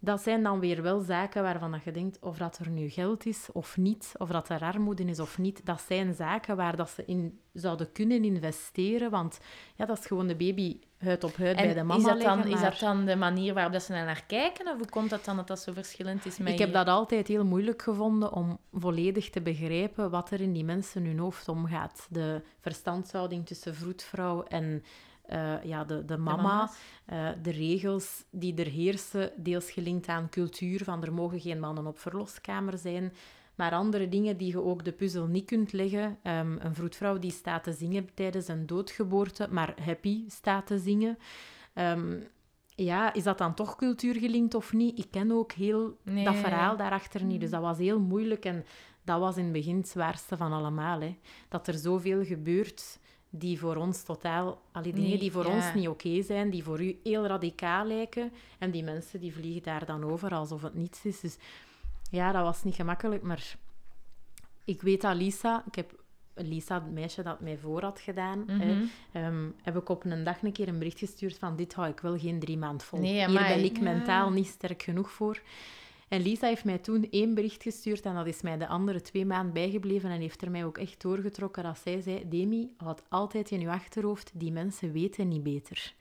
Dat 0.01 0.21
zijn 0.21 0.43
dan 0.43 0.59
weer 0.59 0.81
wel 0.81 0.99
zaken 0.99 1.43
waarvan 1.43 1.71
dat 1.71 1.83
je 1.83 1.91
denkt 1.91 2.19
of 2.21 2.37
dat 2.37 2.57
er 2.57 2.69
nu 2.69 2.89
geld 2.89 3.25
is 3.25 3.49
of 3.53 3.77
niet, 3.77 4.13
of 4.17 4.29
dat 4.29 4.49
er 4.49 4.61
armoede 4.61 5.03
is 5.03 5.19
of 5.19 5.37
niet. 5.37 5.65
Dat 5.65 5.81
zijn 5.87 6.13
zaken 6.13 6.55
waar 6.55 6.75
dat 6.75 6.89
ze 6.89 7.05
in 7.05 7.39
zouden 7.53 7.91
kunnen 7.91 8.23
investeren, 8.23 9.09
want 9.11 9.39
ja, 9.75 9.85
dat 9.85 9.99
is 9.99 10.05
gewoon 10.05 10.27
de 10.27 10.35
baby 10.35 10.79
huid 10.97 11.23
op 11.23 11.35
huid 11.35 11.55
bij 11.55 11.73
de 11.73 11.83
mama 11.83 11.95
is 11.95 12.03
dat, 12.03 12.21
dan, 12.21 12.37
leggen, 12.37 12.53
is 12.53 12.61
dat 12.61 12.79
dan 12.79 13.05
de 13.05 13.15
manier 13.15 13.53
waarop 13.53 13.73
dat 13.73 13.83
ze 13.83 13.91
naar 13.91 14.23
kijken? 14.27 14.67
Of 14.67 14.77
hoe 14.77 14.89
komt 14.89 15.09
dat 15.09 15.25
dan 15.25 15.35
dat 15.35 15.47
dat 15.47 15.59
zo 15.59 15.73
verschillend 15.73 16.25
is 16.25 16.37
met 16.37 16.53
Ik 16.53 16.59
heb 16.59 16.73
dat 16.73 16.87
altijd 16.87 17.27
heel 17.27 17.45
moeilijk 17.45 17.81
gevonden 17.81 18.33
om 18.33 18.57
volledig 18.71 19.29
te 19.29 19.41
begrijpen 19.41 20.09
wat 20.09 20.31
er 20.31 20.41
in 20.41 20.53
die 20.53 20.63
mensen 20.63 21.05
hun 21.05 21.19
hoofd 21.19 21.47
omgaat. 21.47 22.07
De 22.09 22.41
verstandhouding 22.59 23.45
tussen 23.45 23.75
vroedvrouw 23.75 24.43
en 24.43 24.83
eh, 25.29 25.63
ja, 25.63 25.83
de, 25.83 25.95
de 25.95 26.05
de 26.05 26.17
mama. 26.17 26.41
mama's? 26.41 26.77
Eh, 27.05 27.29
de 27.41 27.51
regels 27.51 28.23
die 28.31 28.55
er 28.55 28.67
heersen, 28.71 29.31
deels 29.35 29.71
gelinkt 29.71 30.07
aan 30.07 30.29
cultuur, 30.29 30.83
van 30.83 31.03
er 31.03 31.13
mogen 31.13 31.39
geen 31.39 31.59
mannen 31.59 31.87
op 31.87 31.99
verloskamer 31.99 32.77
zijn. 32.77 33.13
Maar 33.55 33.71
andere 33.71 34.09
dingen 34.09 34.37
die 34.37 34.51
je 34.51 34.61
ook 34.63 34.83
de 34.85 34.91
puzzel 34.91 35.25
niet 35.27 35.45
kunt 35.45 35.71
leggen. 35.73 36.17
Ehm, 36.23 36.57
een 36.59 36.75
vroedvrouw 36.75 37.19
die 37.19 37.31
staat 37.31 37.63
te 37.63 37.73
zingen 37.73 38.09
tijdens 38.13 38.47
een 38.47 38.65
doodgeboorte, 38.65 39.47
maar 39.51 39.73
happy 39.83 40.23
staat 40.29 40.67
te 40.67 40.77
zingen. 40.77 41.17
Ehm, 41.73 42.17
ja, 42.75 43.13
is 43.13 43.23
dat 43.23 43.37
dan 43.37 43.53
toch 43.53 43.75
cultuurgelinkt 43.75 44.53
of 44.53 44.73
niet? 44.73 44.99
Ik 44.99 45.11
ken 45.11 45.31
ook 45.31 45.51
heel 45.51 45.97
Nee. 46.03 46.25
dat 46.25 46.35
verhaal 46.35 46.77
daarachter 46.77 47.23
niet. 47.23 47.41
Dus 47.41 47.49
dat 47.49 47.61
was 47.61 47.77
heel 47.77 47.99
moeilijk 47.99 48.45
en 48.45 48.65
dat 49.03 49.19
was 49.19 49.37
in 49.37 49.43
het 49.43 49.53
begin 49.53 49.77
het 49.77 49.87
zwaarste 49.87 50.37
van 50.37 50.51
allemaal. 50.51 51.01
Hè. 51.01 51.17
Dat 51.49 51.67
er 51.67 51.73
zoveel 51.73 52.25
gebeurt 52.25 52.98
die 53.29 53.59
voor 53.59 53.75
ons 53.75 54.03
totaal... 54.03 54.61
Allee, 54.71 54.93
dingen 54.93 55.09
Nee, 55.09 55.19
die 55.19 55.31
voor 55.31 55.45
ja. 55.47 55.55
ons 55.55 55.73
niet 55.73 55.87
oké 55.87 56.21
zijn, 56.21 56.49
die 56.49 56.63
voor 56.63 56.81
u 56.83 56.99
heel 57.03 57.25
radicaal 57.25 57.85
lijken. 57.85 58.31
En 58.59 58.71
die 58.71 58.83
mensen 58.83 59.19
die 59.19 59.33
vliegen 59.33 59.63
daar 59.63 59.85
dan 59.85 60.03
over 60.03 60.31
alsof 60.33 60.61
het 60.61 60.73
niets 60.73 61.05
is. 61.05 61.19
Dus 61.19 61.37
ja, 62.11 62.31
dat 62.31 62.43
was 62.43 62.63
niet 62.63 62.75
gemakkelijk, 62.75 63.21
maar... 63.23 63.55
Ik 64.65 64.81
weet 64.81 65.01
dat 65.01 65.15
Lisa... 65.15 65.63
Ik 65.67 65.75
heb 65.75 65.97
Lisa, 66.35 66.75
het 66.75 66.91
meisje 66.91 67.23
dat 67.23 67.39
mij 67.39 67.57
voor 67.57 67.81
had 67.81 67.99
gedaan... 67.99 68.43
hè, 68.47 68.73
Mhm. 68.73 68.83
Ehm, 69.11 69.47
heb 69.61 69.77
ik 69.77 69.89
op 69.89 70.05
een 70.05 70.23
dag 70.23 70.41
een 70.43 70.51
keer 70.51 70.67
een 70.67 70.77
bericht 70.79 70.99
gestuurd 70.99 71.37
van 71.37 71.55
dit 71.55 71.73
hou 71.73 71.89
ik 71.89 71.99
wel 71.99 72.17
geen 72.17 72.39
drie 72.39 72.57
maand 72.57 72.83
vol. 72.83 72.99
Nee, 72.99 73.27
Hier 73.27 73.39
ben 73.47 73.63
ik 73.63 73.77
Ja. 73.77 73.83
mentaal 73.83 74.29
niet 74.31 74.47
sterk 74.47 74.81
genoeg 74.83 75.11
voor. 75.11 75.41
En 76.09 76.21
Lisa 76.21 76.47
heeft 76.47 76.63
mij 76.63 76.77
toen 76.77 77.07
één 77.09 77.33
bericht 77.33 77.63
gestuurd 77.63 78.05
en 78.05 78.15
dat 78.15 78.27
is 78.27 78.41
mij 78.41 78.57
de 78.57 78.67
andere 78.67 79.01
twee 79.01 79.25
maanden 79.25 79.53
bijgebleven 79.53 80.09
en 80.09 80.19
heeft 80.19 80.41
er 80.41 80.51
mij 80.51 80.65
ook 80.65 80.77
echt 80.77 81.01
doorgetrokken 81.01 81.63
dat 81.63 81.79
zij 81.83 82.01
zei, 82.01 82.29
Demi, 82.29 82.73
houd 82.77 83.01
altijd 83.09 83.51
in 83.51 83.59
je 83.59 83.69
achterhoofd, 83.69 84.31
die 84.33 84.51
mensen 84.51 84.91
weten 84.91 85.27
niet 85.27 85.43
beter. 85.43 85.93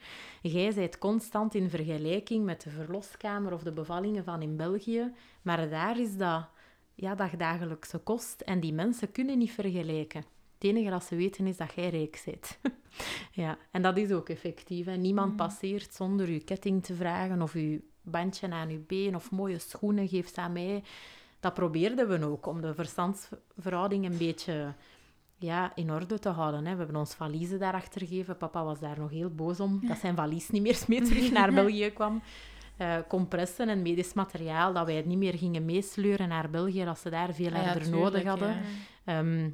Jij 0.42 0.70
zijt 0.70 0.98
constant 0.98 1.54
in 1.54 1.70
vergelijking 1.70 2.44
met 2.44 2.62
de 2.62 2.70
verloskamer 2.70 3.52
of 3.52 3.62
de 3.62 3.72
bevallingen 3.72 4.24
van 4.24 4.42
in 4.42 4.56
België, 4.56 5.12
maar 5.42 5.70
daar 5.70 6.00
is 6.00 6.16
dat, 6.16 6.48
ja, 6.94 7.14
dat 7.14 7.30
dagelijkse 7.38 7.98
kost 7.98 8.40
en 8.40 8.60
die 8.60 8.72
mensen 8.72 9.12
kunnen 9.12 9.38
niet 9.38 9.52
vergelijken. 9.52 10.24
Het 10.58 10.68
enige 10.70 10.90
dat 10.90 11.04
ze 11.04 11.16
weten 11.16 11.46
is 11.46 11.56
dat 11.56 11.72
jij 11.74 11.88
rijk 11.88 12.22
bent. 12.24 12.58
ja, 13.42 13.58
en 13.70 13.82
dat 13.82 13.96
is 13.96 14.12
ook 14.12 14.28
effectief. 14.28 14.86
Hè. 14.86 14.96
Niemand 14.96 15.36
passeert 15.36 15.94
zonder 15.94 16.28
uw 16.28 16.40
ketting 16.44 16.84
te 16.84 16.94
vragen 16.94 17.42
of 17.42 17.54
uw 17.54 17.80
bandje 18.10 18.50
aan 18.50 18.68
uw 18.68 18.84
been 18.86 19.14
of 19.14 19.30
mooie 19.30 19.58
schoenen 19.58 20.08
geeft 20.08 20.38
aan 20.38 20.52
mij. 20.52 20.82
Dat 21.40 21.54
probeerden 21.54 22.08
we 22.08 22.26
ook, 22.26 22.46
om 22.46 22.60
de 22.60 22.74
verstandsverhouding 22.74 24.04
een 24.04 24.16
beetje 24.18 24.72
ja, 25.36 25.72
in 25.74 25.90
orde 25.92 26.18
te 26.18 26.28
houden. 26.28 26.64
Hè. 26.66 26.72
We 26.72 26.78
hebben 26.78 26.96
ons 26.96 27.14
valiezen 27.14 27.58
daarachter 27.58 28.00
gegeven. 28.00 28.36
Papa 28.36 28.64
was 28.64 28.80
daar 28.80 28.98
nog 28.98 29.10
heel 29.10 29.30
boos 29.30 29.60
om, 29.60 29.80
dat 29.86 29.98
zijn 29.98 30.16
valies 30.16 30.48
niet 30.50 30.62
meer 30.62 30.78
mee 30.88 31.02
terug 31.02 31.30
naar 31.30 31.52
België 31.52 31.90
kwam. 31.90 32.22
Eh, 32.76 32.96
compressen 33.08 33.68
en 33.68 33.82
medisch 33.82 34.12
materiaal, 34.12 34.72
dat 34.72 34.86
wij 34.86 34.94
het 34.96 35.06
niet 35.06 35.18
meer 35.18 35.34
gingen 35.38 35.64
meesleuren 35.64 36.28
naar 36.28 36.50
België, 36.50 36.84
dat 36.84 36.98
ze 36.98 37.10
daar 37.10 37.34
veel 37.34 37.46
Ah 37.52 37.52
ja, 37.56 37.62
harder 37.62 37.82
tuurlijk, 37.82 38.02
nodig 38.02 38.24
hadden. 38.24 38.48
ja. 38.48 38.60
Ehm, 39.04 39.50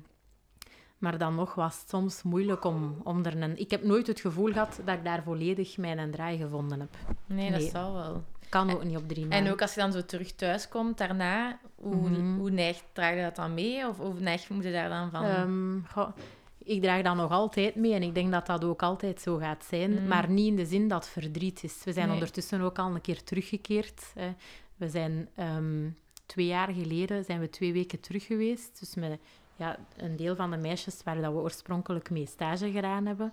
maar 0.99 1.19
dan 1.19 1.35
nog 1.35 1.55
was 1.55 1.81
het 1.81 1.89
soms 1.89 2.23
moeilijk 2.23 2.65
om, 2.65 2.97
om 3.03 3.25
er 3.25 3.43
een... 3.43 3.59
Ik 3.59 3.71
heb 3.71 3.83
nooit 3.85 4.07
het 4.07 4.21
gevoel 4.21 4.53
gehad 4.53 4.81
dat 4.85 4.95
ik 4.97 5.05
daar 5.05 5.23
volledig 5.23 5.77
mijn 5.77 6.11
draai 6.11 6.39
gevonden 6.39 6.81
heb. 6.81 6.97
Nee, 7.27 7.51
dat 7.51 7.61
Nee. 7.61 7.71
zal 7.71 7.93
wel. 7.93 8.25
Kan 8.55 8.71
ook 8.71 8.85
niet 8.85 8.97
op 8.97 9.09
drie 9.09 9.27
maanden. 9.27 9.47
En 9.47 9.53
ook 9.53 9.63
als 9.63 9.75
je 9.75 9.81
dan 9.81 9.93
zo 9.93 10.05
terug 10.05 10.33
thuis 10.33 10.69
komt 10.69 10.99
daarna, 10.99 11.59
hoe, 11.75 11.95
Mhm. 12.11 12.35
hoe 12.39 12.51
neigt, 12.51 12.85
draag 12.93 13.15
je 13.15 13.23
dat 13.23 13.37
dan 13.37 13.55
mee? 13.55 13.89
Of 13.89 13.97
hoe 13.99 14.15
neig 14.21 14.49
moet 14.49 14.65
je 14.65 14.73
daar 14.73 14.89
dan 14.89 15.11
van? 15.11 15.25
Ehm, 15.25 15.79
goh, 15.93 16.17
ik 16.59 16.83
draag 16.83 17.03
dat 17.03 17.15
nog 17.17 17.31
altijd 17.31 17.75
mee 17.75 17.95
en 17.95 18.03
ik 18.03 18.15
denk 18.15 18.33
dat 18.33 18.47
dat 18.47 18.65
ook 18.65 18.83
altijd 18.83 19.21
zo 19.21 19.37
gaat 19.37 19.65
zijn. 19.65 19.91
Mm. 20.01 20.09
Maar 20.09 20.29
niet 20.31 20.47
in 20.47 20.57
de 20.57 20.67
zin 20.67 20.89
dat 20.89 21.05
het 21.05 21.13
verdriet 21.13 21.63
is. 21.65 21.85
We 21.85 21.93
zijn 21.93 22.07
Nee. 22.07 22.15
ondertussen 22.15 22.61
ook 22.61 22.79
al 22.79 22.95
een 22.95 23.01
keer 23.01 23.23
teruggekeerd. 23.25 24.13
Hè. 24.15 24.35
We 24.77 24.89
zijn 24.89 25.29
ehm, 25.35 25.89
twee 26.27 26.47
jaar 26.47 26.73
geleden 26.73 27.25
zijn 27.25 27.41
we 27.41 27.51
twee 27.51 27.73
weken 27.73 28.01
terug 28.01 28.27
geweest. 28.27 28.81
Dus 28.81 28.95
met 28.95 29.21
ja, 29.57 29.77
een 29.97 30.17
deel 30.17 30.37
van 30.37 30.51
de 30.51 30.57
meisjes 30.57 31.03
waar 31.05 31.21
dat 31.21 31.33
we 31.33 31.39
oorspronkelijk 31.39 32.11
mee 32.11 32.27
stage 32.27 32.71
gedaan 32.71 33.07
hebben. 33.07 33.33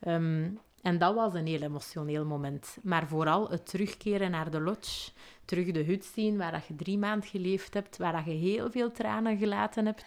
Ehm, 0.00 0.48
en 0.82 0.98
dat 0.98 1.14
was 1.14 1.34
een 1.34 1.46
heel 1.46 1.62
emotioneel 1.62 2.24
moment. 2.24 2.76
Maar 2.82 3.06
vooral 3.06 3.50
het 3.50 3.66
terugkeren 3.66 4.30
naar 4.30 4.50
de 4.50 4.60
lodge. 4.60 5.10
Terug 5.44 5.70
de 5.70 5.82
hut 5.82 6.04
zien 6.04 6.36
waar 6.36 6.52
dat 6.52 6.66
je 6.66 6.74
drie 6.76 6.98
maanden 6.98 7.28
geleefd 7.28 7.74
hebt. 7.74 7.96
Waar 7.96 8.12
dat 8.12 8.24
je 8.24 8.30
heel 8.30 8.70
veel 8.70 8.90
tranen 8.92 9.38
gelaten 9.38 9.86
hebt. 9.86 10.04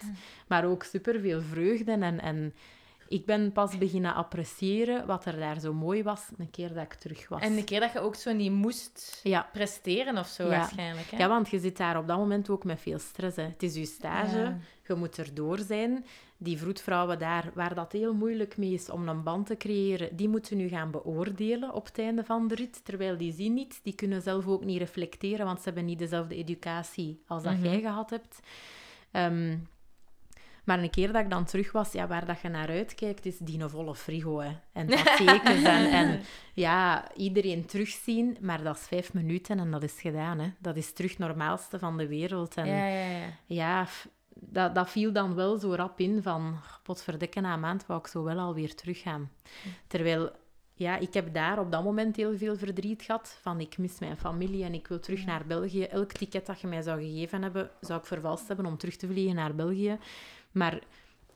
Maar 0.47 0.65
ook 0.65 0.83
superveel 0.83 1.41
vreugde. 1.41 1.91
En, 1.91 2.19
en 2.19 2.53
ik 3.07 3.25
ben 3.25 3.51
pas 3.51 3.77
beginnen 3.77 4.13
appreciëren 4.15 5.05
wat 5.05 5.25
er 5.25 5.37
daar 5.39 5.59
zo 5.59 5.73
mooi 5.73 6.03
was. 6.03 6.27
Een 6.37 6.49
keer 6.51 6.73
dat 6.73 6.83
ik 6.83 6.93
terug 6.93 7.27
was. 7.29 7.41
En 7.41 7.55
de 7.55 7.63
keer 7.63 7.79
dat 7.79 7.91
je 7.93 7.99
ook 7.99 8.15
zo 8.15 8.33
niet 8.33 8.51
moest 8.51 9.19
Ja. 9.23 9.49
presteren 9.53 10.17
of 10.17 10.27
zo 10.27 10.43
Ja. 10.43 10.49
waarschijnlijk. 10.49 11.11
Hè? 11.11 11.17
Ja, 11.17 11.27
want 11.27 11.49
je 11.49 11.59
zit 11.59 11.77
daar 11.77 11.97
op 11.97 12.07
dat 12.07 12.17
moment 12.17 12.49
ook 12.49 12.63
met 12.63 12.79
veel 12.81 12.99
stress. 12.99 13.35
Hè. 13.35 13.43
Het 13.43 13.63
is 13.63 13.73
je 13.75 13.85
stage, 13.85 14.37
Ja. 14.39 14.57
je 14.87 14.93
moet 14.95 15.17
erdoor 15.17 15.57
zijn. 15.59 16.05
Die 16.43 16.57
vroedvrouwen 16.57 17.19
daar, 17.19 17.51
waar 17.53 17.75
dat 17.75 17.91
heel 17.91 18.13
moeilijk 18.13 18.57
mee 18.57 18.73
is 18.73 18.89
om 18.89 19.07
een 19.07 19.23
band 19.23 19.45
te 19.47 19.57
creëren, 19.57 20.15
die 20.15 20.29
moeten 20.29 20.57
nu 20.57 20.67
gaan 20.67 20.91
beoordelen 20.91 21.73
op 21.73 21.85
het 21.85 21.99
einde 21.99 22.23
van 22.23 22.47
de 22.47 22.55
rit. 22.55 22.85
Terwijl 22.85 23.17
die 23.17 23.33
zien 23.33 23.53
niet, 23.53 23.79
die 23.83 23.95
kunnen 23.95 24.21
zelf 24.21 24.47
ook 24.47 24.63
niet 24.65 24.77
reflecteren, 24.79 25.45
want 25.45 25.57
ze 25.57 25.63
hebben 25.63 25.85
niet 25.85 25.99
dezelfde 25.99 26.35
educatie 26.35 27.21
als 27.27 27.43
dat 27.43 27.53
Mhm. 27.53 27.63
jij 27.65 27.79
gehad 27.81 28.09
hebt. 28.09 28.39
Ehm, 29.11 29.57
maar 30.63 30.79
een 30.79 30.89
keer 30.89 31.11
dat 31.11 31.23
ik 31.23 31.29
dan 31.29 31.45
terug 31.45 31.71
was, 31.71 31.91
ja, 31.91 32.07
waar 32.07 32.25
dat 32.25 32.41
je 32.41 32.49
naar 32.49 32.69
uitkijkt, 32.69 33.25
is 33.25 33.37
die 33.37 33.59
een 33.61 33.69
volle 33.69 33.95
frigo. 33.95 34.39
Hè. 34.39 34.51
En 34.73 34.87
dat 34.91 35.17
tekens 35.17 35.63
en, 35.63 35.91
en 35.91 36.19
ja, 36.53 37.11
iedereen 37.15 37.65
terugzien. 37.65 38.37
Maar 38.41 38.63
dat 38.63 38.75
is 38.75 38.87
vijf 38.87 39.13
minuten 39.13 39.59
en 39.59 39.71
dat 39.71 39.83
is 39.83 40.01
gedaan. 40.01 40.39
Hè. 40.39 40.51
Dat 40.59 40.75
is 40.77 40.93
terug 40.93 41.09
het 41.09 41.19
normaalste 41.19 41.79
van 41.79 41.97
de 41.97 42.07
wereld. 42.07 42.55
En 42.55 42.65
Ja, 42.67 42.87
ja, 42.87 43.05
ja. 43.47 43.85
Dat, 44.35 44.75
dat 44.75 44.89
viel 44.89 45.11
dan 45.11 45.35
wel 45.35 45.57
zo 45.57 45.73
rap 45.73 45.99
in 45.99 46.21
van... 46.21 46.55
Potverdikke, 46.83 47.39
na 47.39 47.53
een 47.53 47.59
maand 47.59 47.85
wou 47.85 47.99
ik 47.99 48.07
zo 48.07 48.23
wel 48.23 48.39
alweer 48.39 48.75
teruggaan. 48.75 49.31
Terwijl, 49.87 50.31
ja, 50.73 50.97
ik 50.97 51.13
heb 51.13 51.33
daar 51.33 51.59
op 51.59 51.71
dat 51.71 51.83
moment 51.83 52.15
heel 52.15 52.37
veel 52.37 52.55
verdriet 52.55 53.01
gehad. 53.01 53.37
Van, 53.41 53.59
ik 53.59 53.77
mis 53.77 53.99
mijn 53.99 54.17
familie 54.17 54.63
en 54.63 54.73
ik 54.73 54.87
wil 54.87 54.99
terug 54.99 55.25
naar 55.25 55.45
België. 55.45 55.83
Elk 55.83 56.11
ticket 56.11 56.45
dat 56.45 56.61
je 56.61 56.67
mij 56.67 56.81
zou 56.81 57.01
gegeven 57.01 57.41
hebben, 57.41 57.69
zou 57.81 57.99
ik 57.99 58.05
vervalst 58.05 58.47
hebben 58.47 58.65
om 58.65 58.77
terug 58.77 58.95
te 58.95 59.07
vliegen 59.07 59.35
naar 59.35 59.55
België. 59.55 59.97
Maar 60.51 60.79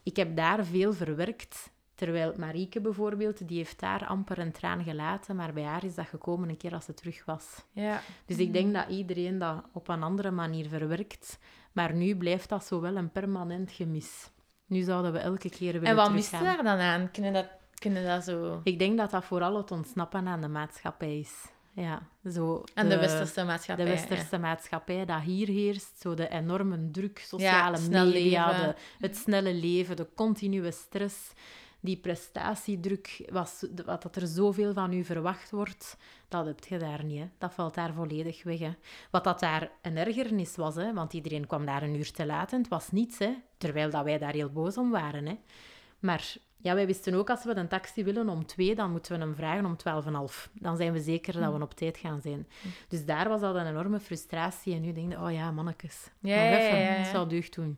ik 0.03 0.15
heb 0.15 0.35
daar 0.35 0.65
veel 0.65 0.93
verwerkt. 0.93 1.73
Terwijl 1.95 2.33
Marieke 2.37 2.81
bijvoorbeeld, 2.81 3.47
die 3.47 3.57
heeft 3.57 3.79
daar 3.79 4.05
amper 4.05 4.39
een 4.39 4.51
traan 4.51 4.83
gelaten. 4.83 5.35
Maar 5.35 5.53
bij 5.53 5.63
haar 5.63 5.83
is 5.83 5.95
dat 5.95 6.07
gekomen 6.07 6.49
een 6.49 6.57
keer 6.57 6.73
als 6.73 6.85
ze 6.85 6.93
terug 6.93 7.25
was. 7.25 7.65
ja. 7.71 8.01
Dus 8.25 8.37
ik 8.37 8.53
denk 8.53 8.73
dat 8.73 8.89
iedereen 8.89 9.37
dat 9.37 9.63
op 9.71 9.87
een 9.87 10.03
andere 10.03 10.31
manier 10.31 10.67
verwerkt. 10.67 11.39
Maar 11.75 11.93
nu 11.93 12.15
blijft 12.15 12.49
dat 12.49 12.65
zo 12.65 12.81
wel 12.81 12.95
een 12.95 13.11
permanent 13.11 13.71
gemis. 13.71 14.29
Nu 14.65 14.81
zouden 14.81 15.11
we 15.11 15.19
elke 15.19 15.49
keer 15.49 15.73
willen 15.73 15.87
En 15.87 15.95
wat 15.95 16.11
mist 16.11 16.31
daar 16.31 16.63
dan 16.63 16.79
aan? 16.79 17.11
Kunnen 17.11 17.33
dat, 17.33 17.47
kunnen 17.73 18.05
dat 18.05 18.23
zo... 18.23 18.61
Ik 18.63 18.79
denk 18.79 18.97
dat 18.97 19.11
dat 19.11 19.25
vooral 19.25 19.57
het 19.57 19.71
ontsnappen 19.71 20.27
aan 20.27 20.41
de 20.41 20.47
maatschappij 20.47 21.19
is. 21.19 21.33
Ja, 21.73 22.07
zo 22.31 22.63
Aan 22.73 22.89
de, 22.89 22.99
westerse 22.99 23.43
maatschappij. 23.43 23.85
de 23.85 23.91
ja. 23.91 23.97
westerse 23.97 24.37
maatschappij 24.37 25.05
dat 25.05 25.21
hier 25.21 25.47
heerst, 25.47 26.01
zo 26.01 26.13
de 26.13 26.29
enorme 26.29 26.91
druk, 26.91 27.19
sociale 27.19 27.79
media, 27.89 28.61
de, 28.61 28.75
het 28.99 29.15
snelle 29.15 29.53
leven, 29.53 29.95
de 29.95 30.07
continue 30.15 30.71
stress, 30.71 31.31
die 31.85 31.97
prestatiedruk, 31.97 33.25
was, 33.31 33.65
wat 33.85 34.01
dat 34.01 34.15
er 34.15 34.27
zoveel 34.27 34.73
van 34.73 34.93
u 34.93 35.03
verwacht 35.03 35.51
wordt, 35.51 35.97
dat 36.27 36.45
heb 36.45 36.65
je 36.65 36.77
daar 36.77 37.03
niet. 37.03 37.19
Hè. 37.19 37.29
Dat 37.37 37.53
valt 37.53 37.75
daar 37.75 37.93
volledig 37.93 38.43
weg. 38.43 38.59
Hè. 38.59 38.73
Wat 39.11 39.23
dat 39.23 39.39
daar 39.39 39.71
een 39.81 39.97
ergernis 39.97 40.55
was, 40.55 40.75
hè, 40.75 40.93
want 40.93 41.13
iedereen 41.13 41.47
kwam 41.47 41.65
daar 41.65 41.83
een 41.83 41.95
uur 41.95 42.11
te 42.11 42.25
laat 42.25 42.51
en 42.51 42.57
het 42.57 42.67
was 42.67 42.91
niets, 42.91 43.17
hè, 43.17 43.33
terwijl 43.57 43.89
dat 43.89 44.03
wij 44.03 44.17
daar 44.17 44.33
heel 44.33 44.49
boos 44.49 44.77
om 44.77 44.91
waren. 44.91 45.25
Hè. 45.25 45.37
Maar 45.99 46.35
ja, 46.65 46.75
wij 46.75 46.85
wisten 46.85 47.13
ook, 47.13 47.29
als 47.29 47.43
we 47.43 47.55
een 47.55 47.67
taxi 47.67 48.03
willen 48.03 48.29
om 48.29 48.45
twee, 48.45 48.75
dan 48.75 48.91
moeten 48.91 49.13
we 49.13 49.19
hem 49.19 49.35
vragen 49.35 49.65
om 49.65 49.77
twaalf 49.77 50.05
en 50.05 50.13
half. 50.13 50.49
Dan 50.53 50.77
zijn 50.77 50.93
we 50.93 50.99
zeker 50.99 51.33
dat 51.33 51.53
we 51.53 51.61
op 51.61 51.73
tijd 51.73 51.97
gaan 51.97 52.21
zijn. 52.21 52.47
Dus 52.87 53.05
daar 53.05 53.29
was 53.29 53.41
dat 53.41 53.55
een 53.55 53.67
enorme 53.67 53.99
frustratie. 53.99 54.73
En 54.75 54.81
nu 54.81 54.93
denk 54.93 55.11
je, 55.11 55.19
oh 55.19 55.31
ja, 55.31 55.51
mannetjes, 55.51 56.09
Ja, 56.19 56.35
nog 56.35 56.43
ja, 56.43 56.57
even, 56.57 56.79
ja, 56.79 56.91
ja. 56.91 56.97
dat 56.97 57.07
zou 57.07 57.29
deugd 57.29 57.55
doen. 57.55 57.77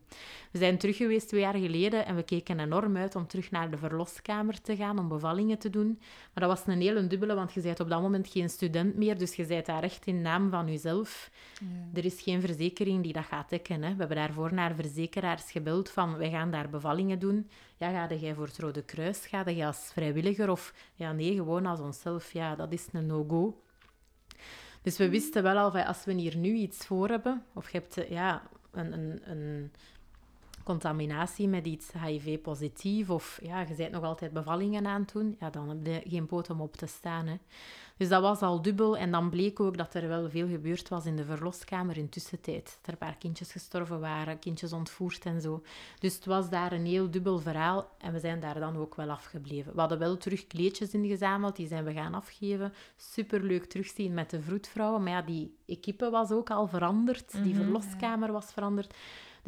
We 0.50 0.58
zijn 0.58 0.78
terug 0.78 0.96
geweest 0.96 1.28
twee 1.28 1.40
jaar 1.40 1.54
geleden 1.54 2.06
en 2.06 2.16
we 2.16 2.22
keken 2.22 2.60
enorm 2.60 2.96
uit 2.96 3.14
om 3.16 3.26
terug 3.26 3.50
naar 3.50 3.70
de 3.70 3.76
verloskamer 3.76 4.60
te 4.60 4.76
gaan, 4.76 4.98
om 4.98 5.08
bevallingen 5.08 5.58
te 5.58 5.70
doen. 5.70 5.98
Maar 6.34 6.48
dat 6.48 6.56
was 6.56 6.74
een 6.74 6.80
hele 6.80 7.06
dubbele, 7.06 7.34
want 7.34 7.52
je 7.52 7.60
bent 7.60 7.80
op 7.80 7.88
dat 7.88 8.00
moment 8.00 8.28
geen 8.28 8.48
student 8.48 8.96
meer, 8.96 9.18
dus 9.18 9.34
je 9.34 9.46
bent 9.46 9.66
daar 9.66 9.82
echt 9.82 10.06
in 10.06 10.22
naam 10.22 10.50
van 10.50 10.70
jezelf. 10.70 11.30
Er 11.94 12.04
is 12.04 12.22
geen 12.22 12.40
verzekering 12.40 13.02
die 13.02 13.12
dat 13.12 13.24
gaat 13.24 13.50
dekken. 13.50 13.82
Hè. 13.82 13.90
We 13.90 13.98
hebben 13.98 14.16
daarvoor 14.16 14.54
naar 14.54 14.74
verzekeraars 14.74 15.50
gebeld 15.50 15.90
van, 15.90 16.16
wij 16.16 16.30
gaan 16.30 16.50
daar 16.50 16.68
bevallingen 16.68 17.18
doen. 17.18 17.48
Ja, 17.76 17.90
ga 17.90 18.14
jij 18.14 18.34
voor 18.34 18.46
het 18.46 18.58
Rode 18.58 18.77
Kruis? 18.84 19.26
Je 19.26 19.66
als 19.66 19.90
vrijwilliger? 19.92 20.50
Of 20.50 20.74
ja, 20.94 21.12
nee, 21.12 21.34
gewoon 21.34 21.66
als 21.66 21.80
onszelf. 21.80 22.32
Ja, 22.32 22.56
dat 22.56 22.72
is 22.72 22.86
een 22.92 23.06
no-go. 23.06 23.62
Dus 24.82 24.96
we 24.96 25.08
wisten 25.08 25.42
wel 25.42 25.56
al, 25.56 25.70
van, 25.70 25.86
als 25.86 26.04
we 26.04 26.12
hier 26.12 26.36
nu 26.36 26.52
iets 26.52 26.86
voor 26.86 27.08
hebben, 27.08 27.44
of 27.54 27.70
je 27.70 27.78
hebt 27.78 27.96
eh, 27.96 28.10
ja, 28.10 28.42
een, 28.70 28.92
een, 28.92 29.30
een 29.30 29.72
contaminatie 30.64 31.48
met 31.48 31.66
iets 31.66 31.92
HIV-positief 32.04 33.10
of 33.10 33.38
ja, 33.42 33.60
je 33.60 33.74
bent 33.74 33.92
nog 33.92 34.02
altijd 34.04 34.32
bevallingen 34.32 34.86
aan 34.86 35.00
het 35.00 35.12
doen, 35.12 35.36
ja, 35.40 35.50
dan 35.50 35.68
heb 35.68 35.86
je 35.86 36.10
geen 36.10 36.26
poot 36.26 36.50
om 36.50 36.60
op 36.60 36.76
te 36.76 36.86
staan. 36.86 37.26
Hè. 37.26 37.36
Dus 37.98 38.08
dat 38.08 38.22
was 38.22 38.40
al 38.40 38.62
dubbel. 38.62 38.96
En 38.96 39.10
dan 39.10 39.30
bleek 39.30 39.60
ook 39.60 39.76
dat 39.76 39.94
er 39.94 40.08
wel 40.08 40.30
veel 40.30 40.48
gebeurd 40.48 40.88
was 40.88 41.06
in 41.06 41.16
de 41.16 41.24
verloskamer 41.24 41.96
in 41.96 42.08
tussentijd. 42.08 42.64
Dat 42.64 42.78
er 42.86 42.92
een 42.92 42.98
paar 42.98 43.16
kindjes 43.18 43.52
gestorven 43.52 44.00
waren, 44.00 44.38
kindjes 44.38 44.72
ontvoerd 44.72 45.24
en 45.24 45.40
zo. 45.40 45.62
Dus 45.98 46.14
het 46.14 46.24
was 46.24 46.50
daar 46.50 46.72
een 46.72 46.86
heel 46.86 47.10
dubbel 47.10 47.38
verhaal. 47.38 47.90
En 47.98 48.12
we 48.12 48.18
zijn 48.18 48.40
daar 48.40 48.60
dan 48.60 48.76
ook 48.76 48.94
wel 48.94 49.10
afgebleven. 49.10 49.72
We 49.74 49.80
hadden 49.80 49.98
wel 49.98 50.16
terug 50.16 50.46
kleedjes 50.46 50.90
ingezameld, 50.94 51.56
die 51.56 51.68
zijn 51.68 51.84
we 51.84 51.92
gaan 51.92 52.14
afgeven. 52.14 52.72
Superleuk 52.96 53.64
terugzien 53.64 54.14
met 54.14 54.30
de 54.30 54.42
vroedvrouwen. 54.42 55.02
Maar 55.02 55.12
ja, 55.12 55.22
die 55.22 55.54
equipe 55.66 56.10
was 56.10 56.30
ook 56.30 56.50
al 56.50 56.66
veranderd. 56.66 57.32
Die 57.42 57.54
Mhm. 57.54 57.62
verloskamer 57.62 58.32
was 58.32 58.52
veranderd. 58.52 58.94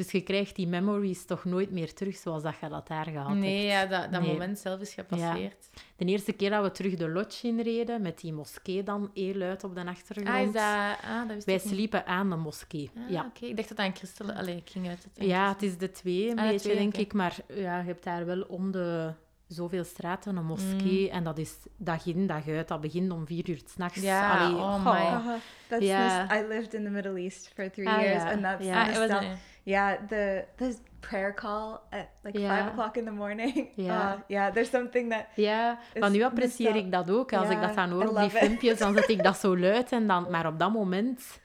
Dus 0.01 0.11
je 0.11 0.21
krijgt 0.21 0.57
die 0.57 0.67
memories 0.67 1.25
toch 1.25 1.45
nooit 1.45 1.71
meer 1.71 1.95
terug 1.95 2.17
zoals 2.17 2.43
dat 2.43 2.55
je 2.61 2.69
dat 2.69 2.87
daar 2.89 3.05
gehad 3.05 3.35
Nee, 3.35 3.67
hebt. 3.69 3.91
ja, 3.91 3.99
dat, 4.01 4.13
dat 4.13 4.21
Nee. 4.21 4.31
moment 4.33 4.59
zelf 4.59 4.81
is 4.81 4.95
gepasseerd. 4.95 5.69
De 5.97 6.05
eerste 6.05 6.33
keer 6.33 6.51
dat 6.51 6.63
we 6.63 6.71
terug 6.71 6.95
de 6.97 7.09
lodge 7.09 7.47
inreden, 7.47 8.03
met 8.03 8.21
die 8.21 8.33
moskee 8.33 8.83
dan 8.83 9.11
heel 9.15 9.41
uit 9.41 9.65
op 9.65 9.75
de 9.75 9.85
achtergrond. 9.87 10.29
Ah, 10.29 10.41
is 10.41 10.53
dat... 10.53 10.63
Ah, 10.63 11.27
dat 11.27 11.35
wist 11.35 11.47
Wij 11.47 11.55
ik 11.55 11.65
niet. 11.65 11.73
sliepen 11.73 12.07
aan 12.07 12.31
de 12.31 12.37
moskee. 12.37 12.91
Ah, 12.97 13.11
ja. 13.11 13.25
oké. 13.35 13.47
Ik 13.47 13.57
dacht 13.57 13.69
dat 13.69 13.79
een 13.79 13.95
christelijk... 13.97 14.39
Allee, 14.39 14.57
ik 14.57 14.71
ging 14.71 14.89
uit 14.89 15.03
het... 15.15 15.27
ja, 15.27 15.49
het 15.53 15.63
is 15.63 15.79
de 15.79 15.91
twee, 15.91 16.31
een 16.31 16.39
Ah, 16.39 16.45
de 16.45 16.51
beetje, 16.51 16.69
twee, 16.69 16.77
denk 16.77 16.97
ik. 16.97 17.13
Maar 17.13 17.37
ja, 17.49 17.79
je 17.79 17.85
hebt 17.87 18.05
daar 18.05 18.27
wel 18.27 18.43
om 18.43 18.71
de 18.71 19.13
zoveel 19.47 19.85
straten 19.85 20.37
een 20.37 20.45
moskee. 20.47 21.07
Mm. 21.07 21.15
En 21.15 21.25
dat 21.25 21.39
is 21.39 21.55
dag 21.77 22.07
in, 22.07 22.27
dag 22.27 22.49
uit. 22.49 22.69
Dat 22.69 22.81
begint 22.81 23.13
om 23.13 23.27
vier 23.27 23.49
uur 23.51 23.61
s'nachts. 23.65 24.01
Ja, 24.03 24.39
Allee, 24.39 24.57
oh 24.57 24.85
my. 24.85 25.01
Uh-huh. 25.01 25.35
That's 25.69 25.85
Yeah. 25.85 26.31
I 26.43 26.47
lived 26.49 26.75
in 26.75 26.85
the 26.85 26.91
Middle 26.91 27.17
East 27.21 27.51
for 27.55 27.71
three 27.71 27.89
Ah, 27.89 28.01
years, 28.01 28.23
yeah. 28.23 28.33
and 28.33 28.43
that's 28.43 28.65
Yeah. 28.65 29.33
Yeah. 29.63 30.09
The 30.09 30.45
the 30.57 30.77
prayer 31.01 31.35
call 31.35 31.81
at 31.91 32.09
like 32.23 32.39
Yeah. 32.39 32.57
five 32.57 32.69
o'clock 32.71 32.97
in 32.97 33.05
the 33.05 33.11
morning. 33.11 33.69
Yeah. 33.77 34.13
Uh, 34.15 34.21
yeah, 34.29 34.53
there's 34.53 34.71
something 34.71 35.11
that 35.11 35.27
Ja, 35.35 35.79
Is 35.95 36.01
maar 36.01 36.11
nu 36.11 36.23
apprecieer 36.23 36.77
ik 36.77 36.93
dat 36.93 37.11
ook. 37.11 37.33
Als 37.33 37.49
ik 37.49 37.61
Ja, 37.61 37.67
dat 37.67 37.75
dan 37.75 37.91
hoor 37.91 38.09
op 38.09 38.17
die 38.17 38.25
it. 38.25 38.31
filmpjes, 38.33 38.79
dan 38.79 38.95
zet 38.95 39.09
ik 39.09 39.23
dat 39.23 39.37
zo 39.37 39.59
luid. 39.67 39.93
En 39.93 40.07
dan, 40.07 40.31
maar 40.31 40.47
op 40.47 40.59
dat 40.59 40.73
moment, 40.73 41.41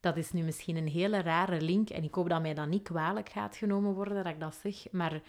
dat 0.00 0.16
is 0.16 0.32
nu 0.32 0.42
misschien 0.42 0.76
een 0.76 0.88
hele 0.88 1.22
rare 1.22 1.60
link. 1.60 1.88
En 1.90 2.02
ik 2.04 2.14
hoop 2.14 2.28
dat 2.28 2.42
mij 2.42 2.54
dat 2.54 2.66
niet 2.68 2.82
kwalijk 2.82 3.28
gaat 3.28 3.56
genomen 3.56 3.92
worden 3.94 4.16
dat 4.24 4.32
ik 4.32 4.40
dat 4.40 4.58
zeg. 4.62 4.92
Maar 4.92 5.20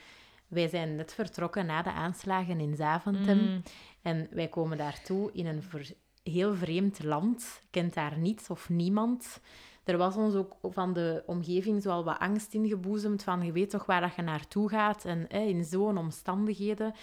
wij 0.47 0.67
zijn 0.67 0.95
net 0.95 1.13
vertrokken 1.13 1.65
na 1.65 1.81
de 1.81 1.91
aanslagen 1.91 2.59
in 2.59 2.75
Zaventem. 2.75 3.37
Mm. 3.39 3.63
En 4.01 4.27
wij 4.31 4.47
komen 4.47 4.77
daartoe 4.77 5.29
in 5.33 5.45
een 5.45 5.63
heel 6.23 6.55
vreemd 6.55 7.03
land. 7.03 7.61
Kent 7.69 7.93
daar 7.93 8.17
niets 8.17 8.49
of 8.49 8.69
niemand. 8.69 9.39
Er 9.89 9.97
was 9.97 10.15
ons 10.15 10.35
ook 10.35 10.55
van 10.61 10.93
de 10.93 11.23
omgeving 11.25 11.81
zoal 11.81 12.03
wat 12.03 12.19
angst 12.19 12.53
ingeboezemd. 12.53 13.23
Van 13.23 13.45
je 13.45 13.51
weet 13.51 13.69
toch 13.69 13.85
waar 13.85 14.01
dat 14.01 14.15
je 14.15 14.21
naartoe 14.21 14.69
gaat. 14.69 15.05
En 15.05 15.25
hè, 15.27 15.39
in 15.39 15.63
zo'n 15.63 15.97
omstandigheden. 15.97 16.93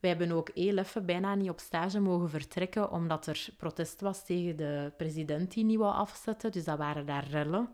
Wij 0.00 0.10
hebben 0.10 0.32
ook 0.32 0.50
heel 0.54 0.76
even 0.76 1.06
bijna 1.06 1.34
niet 1.34 1.50
op 1.50 1.58
stage 1.58 2.00
mogen 2.00 2.30
vertrekken. 2.30 2.90
Omdat 2.90 3.26
er 3.26 3.48
protest 3.56 4.00
was 4.00 4.24
tegen 4.24 4.56
de 4.56 4.92
president 4.96 5.52
die 5.52 5.64
niet 5.64 5.78
wou 5.78 5.94
afzetten. 5.94 6.52
Dus 6.52 6.64
dat 6.64 6.78
waren 6.78 7.06
daar 7.06 7.26
rellen. 7.30 7.68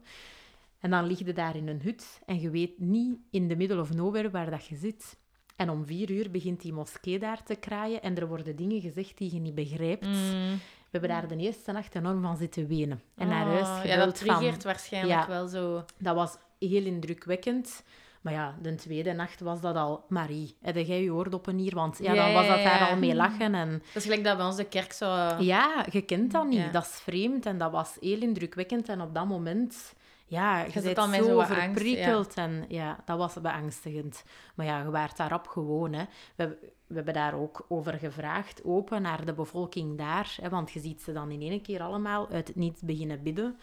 En 0.79 0.91
dan 0.91 1.07
lig 1.07 1.19
je 1.19 1.33
daar 1.33 1.57
in 1.57 1.69
een 1.69 1.83
hut. 1.83 2.21
En 2.27 2.41
je 2.41 2.51
weet 2.51 2.79
niet 2.79 3.19
in 3.31 3.49
de 3.49 3.57
middle 3.57 3.81
of 3.81 3.95
nowhere 3.95 4.31
waar 4.31 4.51
dat 4.51 4.67
je 4.67 4.77
zit. 4.77 5.17
En 5.57 5.71
om 5.71 5.87
vier 5.87 6.11
uur 6.11 6.31
begint 6.31 6.61
die 6.61 6.73
moskee 6.73 7.19
daar 7.19 7.43
te 7.43 7.55
kraaien 7.55 8.03
en 8.03 8.17
er 8.17 8.29
worden 8.29 8.57
dingen 8.57 8.81
gezegd 8.81 9.19
die 9.19 9.35
je 9.35 9.41
niet 9.41 9.55
begrijpt. 9.55 10.07
Mm. 10.07 10.59
We 10.93 10.99
hebben 10.99 11.11
daar 11.21 11.29
de 11.29 11.37
eerste 11.45 11.73
nacht 11.73 11.95
enorm 11.95 12.23
van 12.23 12.37
zitten 12.37 12.67
wenen. 12.67 13.03
En 13.17 13.29
naar 13.29 13.47
Oh, 13.47 13.53
huis 13.53 13.69
Ja, 13.69 13.91
gebeld 13.93 13.99
dat 14.09 14.19
van... 14.19 14.37
triggert 14.39 14.65
waarschijnlijk 14.65 15.21
Ja. 15.21 15.29
wel 15.29 15.47
zo... 15.49 15.85
Dat 15.99 16.15
was 16.15 16.37
heel 16.59 16.85
indrukwekkend. 16.85 17.83
Maar 18.21 18.33
ja, 18.33 18.55
de 18.63 18.75
tweede 18.75 19.13
nacht 19.13 19.41
was 19.41 19.61
dat 19.61 19.77
al... 19.77 20.05
Marie, 20.09 20.57
heb 20.63 20.77
jij 20.77 21.03
je 21.03 21.13
oordoppen 21.13 21.57
hier? 21.57 21.75
Want 21.75 21.99
ja, 21.99 22.13
Ja, 22.13 22.25
dan 22.25 22.33
was 22.35 22.47
dat 22.47 22.59
ja, 22.59 22.65
daar 22.65 22.81
ja. 22.81 22.89
al 22.91 22.97
mee 22.97 23.15
lachen. 23.15 23.55
En 23.55 23.71
Dat 23.71 23.95
is 23.95 24.03
gelijk 24.03 24.25
dat 24.25 24.37
bij 24.37 24.47
ons 24.47 24.57
de 24.57 24.65
kerk 24.65 24.93
zo... 24.93 25.07
ja, 25.39 25.87
je 25.91 26.03
kent 26.03 26.33
dat 26.33 26.47
niet. 26.47 26.59
Ja. 26.59 26.71
Dat 26.71 26.83
is 26.85 27.01
vreemd 27.01 27.47
en 27.47 27.59
dat 27.59 27.71
was 27.71 27.97
heel 28.01 28.21
indrukwekkend. 28.21 28.89
En 28.89 29.01
op 29.01 29.15
dat 29.15 29.27
moment... 29.27 29.95
Ja, 30.33 30.65
je, 30.65 30.71
zit 30.71 30.83
bent 30.83 30.99
al 30.99 31.09
met 31.09 31.25
zo 31.25 31.41
verprikkeld. 31.41 32.35
En 32.35 32.65
ja, 32.69 32.99
dat 33.05 33.19
was 33.19 33.41
beangstigend. 33.41 34.25
Maar 34.55 34.67
ja, 34.67 34.83
je 34.83 34.91
waart 34.91 35.17
daarop 35.17 35.47
gewoon. 35.47 35.93
Hè. 35.93 36.05
We, 36.37 36.59
we 36.87 36.95
hebben 36.95 37.15
daar 37.15 37.35
ook 37.35 37.65
over 37.69 37.93
gevraagd, 37.99 38.65
open, 38.65 39.03
naar 39.03 39.25
de 39.25 39.33
bevolking 39.33 39.99
daar. 39.99 40.37
Hè, 40.41 40.49
want 40.49 40.71
je 40.71 40.81
ziet 40.81 41.03
ze 41.03 41.13
dan 41.13 41.31
in 41.31 41.41
één 41.41 41.63
keer 41.63 41.83
allemaal 41.83 42.29
uit 42.31 42.49
het 42.49 42.57
niets 42.57 42.81
beginnen 42.81 43.23
bidden. 43.23 43.59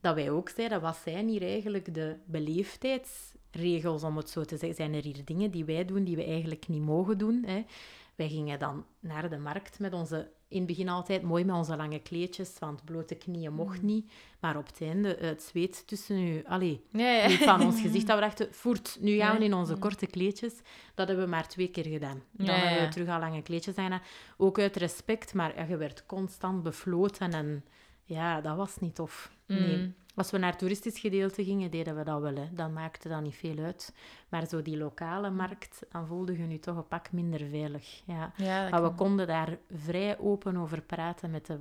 Dat 0.00 0.14
wij 0.14 0.30
ook 0.30 0.48
zeiden, 0.48 0.80
wat 0.80 1.00
zijn 1.04 1.28
hier 1.28 1.42
eigenlijk 1.42 1.94
de 1.94 2.16
beleefdheidsregels, 2.24 4.02
om 4.02 4.16
het 4.16 4.30
zo 4.30 4.44
te 4.44 4.56
zeggen? 4.56 4.74
Zijn 4.74 4.94
er 4.94 5.02
hier 5.02 5.24
dingen 5.24 5.50
die 5.50 5.64
wij 5.64 5.84
doen 5.84 6.04
die 6.04 6.16
we 6.16 6.24
eigenlijk 6.24 6.68
niet 6.68 6.82
mogen 6.82 7.18
doen? 7.18 7.44
Hè? 7.46 7.64
Wij 8.20 8.28
gingen 8.28 8.58
dan 8.58 8.84
naar 9.00 9.30
de 9.30 9.38
markt 9.38 9.78
met 9.78 9.92
onze... 9.92 10.30
In 10.48 10.58
het 10.58 10.66
begin 10.66 10.88
altijd 10.88 11.22
mooi 11.22 11.44
met 11.44 11.56
onze 11.56 11.76
lange 11.76 11.98
kleedjes, 11.98 12.58
want 12.58 12.84
blote 12.84 13.14
knieën 13.14 13.52
mocht 13.52 13.82
niet. 13.82 14.12
Maar 14.40 14.56
op 14.56 14.66
het 14.66 14.80
einde, 14.80 15.16
het 15.20 15.42
zweet 15.42 15.86
tussen 15.86 16.18
u... 16.18 16.42
Allee, 16.44 16.84
niet 16.90 17.38
van 17.38 17.62
ons 17.62 17.80
gezicht, 17.86 18.06
dat 18.06 18.18
we 18.18 18.22
dachten, 18.24 18.48
voert, 18.54 18.96
nu 19.00 19.16
gaan 19.16 19.38
we 19.38 19.44
in 19.44 19.54
onze 19.54 19.76
korte 19.76 20.06
kleedjes. 20.06 20.54
Dat 20.94 21.06
hebben 21.06 21.24
we 21.24 21.30
maar 21.30 21.48
twee 21.48 21.68
keer 21.68 21.84
gedaan. 21.84 22.22
Dan 22.30 22.46
Ja, 22.46 22.52
hebben 22.52 22.86
we 22.86 22.92
terug 22.92 23.08
al 23.08 23.18
lange 23.20 23.42
kleedjes 23.42 23.76
aan. 23.76 24.00
Ook 24.36 24.58
uit 24.58 24.76
respect, 24.76 25.34
maar 25.34 25.68
je 25.68 25.76
werd 25.76 26.06
constant 26.06 26.62
befloten 26.62 27.32
en 27.32 27.64
ja, 28.10 28.40
dat 28.40 28.56
was 28.56 28.78
niet 28.78 28.94
tof. 28.94 29.32
Nee. 29.46 29.76
Mm. 29.76 29.94
Als 30.14 30.30
we 30.30 30.38
naar 30.38 30.50
het 30.50 30.58
toeristisch 30.58 30.98
gedeelte 30.98 31.44
gingen, 31.44 31.70
deden 31.70 31.96
we 31.96 32.04
dat 32.04 32.20
wel. 32.20 32.34
Hè. 32.34 32.48
Dan 32.52 32.72
maakte 32.72 33.08
dat 33.08 33.22
niet 33.22 33.34
veel 33.34 33.58
uit. 33.58 33.94
Maar 34.28 34.46
zo 34.46 34.62
die 34.62 34.76
lokale 34.76 35.30
markt, 35.30 35.82
dan 35.90 36.06
voelde 36.06 36.38
je 36.38 36.48
je 36.48 36.58
toch 36.58 36.76
een 36.76 36.88
pak 36.88 37.12
minder 37.12 37.48
veilig. 37.50 38.02
Ja. 38.04 38.32
Ja, 38.36 38.68
Maar 38.68 38.82
we 38.82 38.90
konden 38.94 39.26
daar 39.26 39.58
vrij 39.74 40.18
open 40.18 40.56
over 40.56 40.82
praten 40.82 41.30
met 41.30 41.46
de 41.46 41.58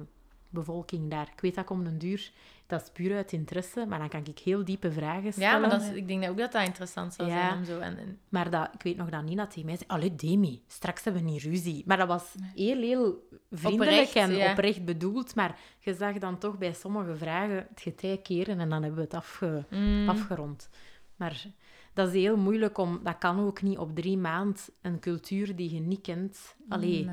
bevolking 0.49 1.09
daar. 1.09 1.29
Ik 1.35 1.41
weet 1.41 1.55
dat 1.55 1.69
om 1.71 1.83
den 1.83 1.97
duur, 1.97 2.31
dat 2.67 2.81
is 2.81 2.89
puur 2.93 3.15
uit 3.15 3.31
interesse, 3.31 3.85
maar 3.85 3.99
dan 3.99 4.09
kan 4.09 4.25
ik 4.25 4.39
heel 4.39 4.65
diepe 4.65 4.91
vragen 4.91 5.31
stellen. 5.33 5.49
Ja, 5.49 5.57
maar 5.59 5.69
dat 5.69 5.81
is, 5.81 5.89
ik 5.91 6.07
denk 6.07 6.21
dat 6.21 6.29
ook 6.29 6.37
dat 6.37 6.51
dat 6.51 6.65
interessant 6.65 7.13
zou 7.13 7.29
Ja. 7.29 7.47
zijn 7.47 7.57
om 7.59 7.65
zo... 7.65 7.79
En, 7.79 7.97
en- 7.97 8.19
Maar 8.29 8.49
dat, 8.49 8.69
ik 8.73 8.81
weet 8.83 8.97
nog 8.97 9.09
dat 9.09 9.23
Nina 9.23 9.47
tegen 9.47 9.65
mij 9.65 9.75
zei... 9.75 9.89
Allee, 9.89 10.15
Demi, 10.15 10.61
straks 10.67 11.03
hebben 11.03 11.23
we 11.23 11.29
niet 11.29 11.41
ruzie. 11.43 11.83
Maar 11.85 11.97
dat 11.97 12.07
was 12.07 12.35
heel, 12.55 12.81
heel 12.81 13.27
vriendelijk 13.51 13.91
Oprecht, 13.91 14.15
en 14.15 14.35
ja. 14.35 14.51
oprecht 14.51 14.85
bedoeld. 14.85 15.35
Maar 15.35 15.57
je 15.79 15.93
zag 15.93 16.17
dan 16.17 16.37
toch 16.37 16.57
bij 16.57 16.73
sommige 16.73 17.15
vragen 17.15 17.55
het 17.69 17.81
getij 17.81 18.17
keren 18.17 18.59
en 18.59 18.69
dan 18.69 18.81
hebben 18.83 18.99
we 18.99 19.05
het 19.05 19.13
afge, 19.13 19.65
Mm. 19.69 20.09
afgerond. 20.09 20.69
Maar 21.15 21.45
dat 21.93 22.07
is 22.07 22.13
heel 22.13 22.37
moeilijk 22.37 22.77
om... 22.77 22.99
Dat 23.03 23.17
kan 23.17 23.39
ook 23.39 23.61
niet 23.61 23.77
op 23.77 23.95
drie 23.95 24.17
maanden 24.17 24.61
een 24.81 24.99
cultuur 24.99 25.55
die 25.55 25.73
je 25.73 25.79
niet 25.79 26.01
kent. 26.01 26.55
Allee, 26.69 27.09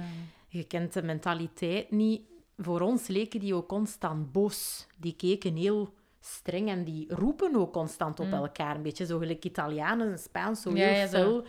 je 0.48 0.64
kent 0.64 0.92
de 0.92 1.02
mentaliteit 1.02 1.90
niet. 1.90 2.20
Voor 2.56 2.80
ons 2.80 3.06
leken 3.06 3.40
die 3.40 3.54
ook 3.54 3.68
constant 3.68 4.32
boos. 4.32 4.86
Die 4.96 5.16
keken 5.16 5.56
heel 5.56 5.94
streng 6.20 6.68
en 6.68 6.84
die 6.84 7.14
roepen 7.14 7.56
ook 7.56 7.72
constant 7.72 8.20
op 8.20 8.32
elkaar. 8.32 8.76
Een 8.76 8.82
beetje 8.82 9.06
zo 9.06 9.18
gelijk 9.18 9.44
Italianen 9.44 10.10
en 10.10 10.18
Spaans, 10.18 10.62
zo 10.62 10.70
Mm. 10.70 10.76
Ja, 10.76 10.88
ja, 10.88 11.08
fel. 11.08 11.44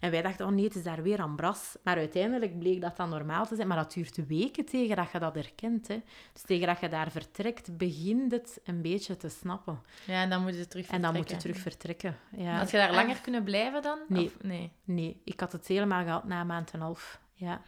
En 0.00 0.10
wij 0.10 0.22
dachten, 0.22 0.46
oh 0.46 0.52
nee, 0.52 0.64
het 0.64 0.74
is 0.74 0.82
daar 0.82 1.02
weer 1.02 1.20
ambras. 1.22 1.76
Maar 1.82 1.96
uiteindelijk 1.96 2.58
bleek 2.58 2.80
dat 2.80 2.96
dan 2.96 3.08
normaal 3.08 3.46
te 3.46 3.54
zijn. 3.54 3.68
Maar 3.68 3.76
dat 3.76 3.92
duurt 3.92 4.26
weken 4.26 4.64
tegen 4.64 4.96
dat 4.96 5.10
je 5.12 5.18
dat 5.18 5.34
herkent. 5.34 5.88
Hè. 5.88 6.02
Dus 6.32 6.42
tegen 6.42 6.66
dat 6.66 6.80
je 6.80 6.88
daar 6.88 7.10
vertrekt, 7.10 7.76
begint 7.76 8.32
het 8.32 8.60
een 8.64 8.82
beetje 8.82 9.16
te 9.16 9.28
snappen. 9.28 9.80
Ja, 10.06 10.22
en 10.22 10.30
dan 10.30 10.42
moet 10.42 10.54
je 10.56 10.68
terug 10.68 10.88
En 10.90 11.02
dan 11.02 11.14
moet 11.14 11.28
je 11.28 11.34
vertrekken. 11.36 11.62
terug 11.62 11.72
vertrekken. 11.72 12.18
Ja. 12.44 12.58
Had 12.58 12.70
je 12.70 12.76
daar 12.76 12.94
langer 12.94 13.20
kunnen 13.20 13.44
blijven 13.44 13.82
dan? 13.82 13.98
Nee. 14.08 14.24
Of, 14.24 14.42
nee. 14.42 14.72
Nee, 14.84 15.20
ik 15.24 15.40
had 15.40 15.52
het 15.52 15.66
helemaal 15.66 16.02
gehad 16.04 16.24
na 16.24 16.40
een 16.40 16.46
maand 16.46 16.70
en 16.70 16.78
een 16.80 16.84
half. 16.84 17.20
Ja. 17.42 17.62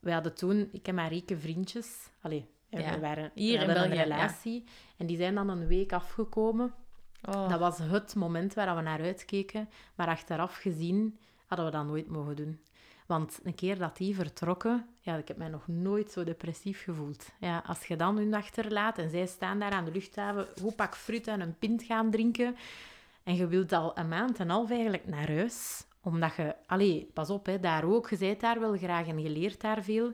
We 0.00 0.12
hadden 0.12 0.34
toen, 0.34 0.68
ik 0.72 0.86
heb 0.86 0.94
maar 0.94 1.08
rieke 1.08 1.38
vriendjes. 1.38 2.10
Allee, 2.20 2.48
Ja. 2.68 2.94
we 2.94 3.00
waren 3.00 3.30
Hier 3.34 3.58
we 3.58 3.64
in 3.64 3.72
België, 3.72 3.90
een 3.90 3.96
ja. 3.96 4.02
relatie. 4.02 4.64
En 4.96 5.06
die 5.06 5.16
zijn 5.16 5.34
dan 5.34 5.48
een 5.48 5.66
week 5.66 5.92
afgekomen. 5.92 6.74
Oh. 7.22 7.48
Dat 7.48 7.58
was 7.58 7.78
het 7.78 8.14
moment 8.14 8.54
waar 8.54 8.76
we 8.76 8.82
naar 8.82 9.00
uitkeken. 9.00 9.68
Maar 9.94 10.08
achteraf 10.08 10.56
gezien 10.56 11.18
hadden 11.46 11.66
we 11.66 11.72
dat 11.72 11.86
nooit 11.86 12.08
mogen 12.08 12.36
doen. 12.36 12.60
Want 13.06 13.40
een 13.42 13.54
keer 13.54 13.78
dat 13.78 13.96
die 13.96 14.14
vertrokken, 14.14 14.86
ja, 15.00 15.16
ik 15.16 15.28
heb 15.28 15.36
mij 15.36 15.48
nog 15.48 15.68
nooit 15.68 16.10
zo 16.10 16.24
depressief 16.24 16.82
gevoeld. 16.82 17.28
Ja, 17.40 17.62
als 17.66 17.86
je 17.86 17.96
dan 17.96 18.16
hun 18.16 18.34
achterlaat 18.34 18.98
en 18.98 19.10
zij 19.10 19.26
staan 19.26 19.58
daar 19.58 19.72
aan 19.72 19.84
de 19.84 19.92
luchthaven, 19.92 20.46
goed 20.60 20.76
pak 20.76 20.94
fruit 20.96 21.26
en 21.26 21.40
een 21.40 21.58
pint 21.58 21.82
gaan 21.82 22.10
drinken. 22.10 22.56
En 23.22 23.34
je 23.34 23.46
wilt 23.46 23.72
al 23.72 23.98
een 23.98 24.08
maand 24.08 24.38
en 24.38 24.44
een 24.44 24.50
half 24.50 24.70
eigenlijk 24.70 25.06
naar 25.06 25.28
huis. 25.28 25.86
Omdat 26.02 26.34
je, 26.34 26.54
allee, 26.66 27.10
pas 27.14 27.30
op, 27.30 27.46
hè, 27.46 27.60
daar 27.60 27.84
ook, 27.84 28.10
je 28.10 28.18
bent 28.18 28.40
daar 28.40 28.60
wel 28.60 28.76
graag 28.76 29.06
en 29.06 29.22
je 29.22 29.30
leert 29.30 29.60
daar 29.60 29.82
veel. 29.82 30.12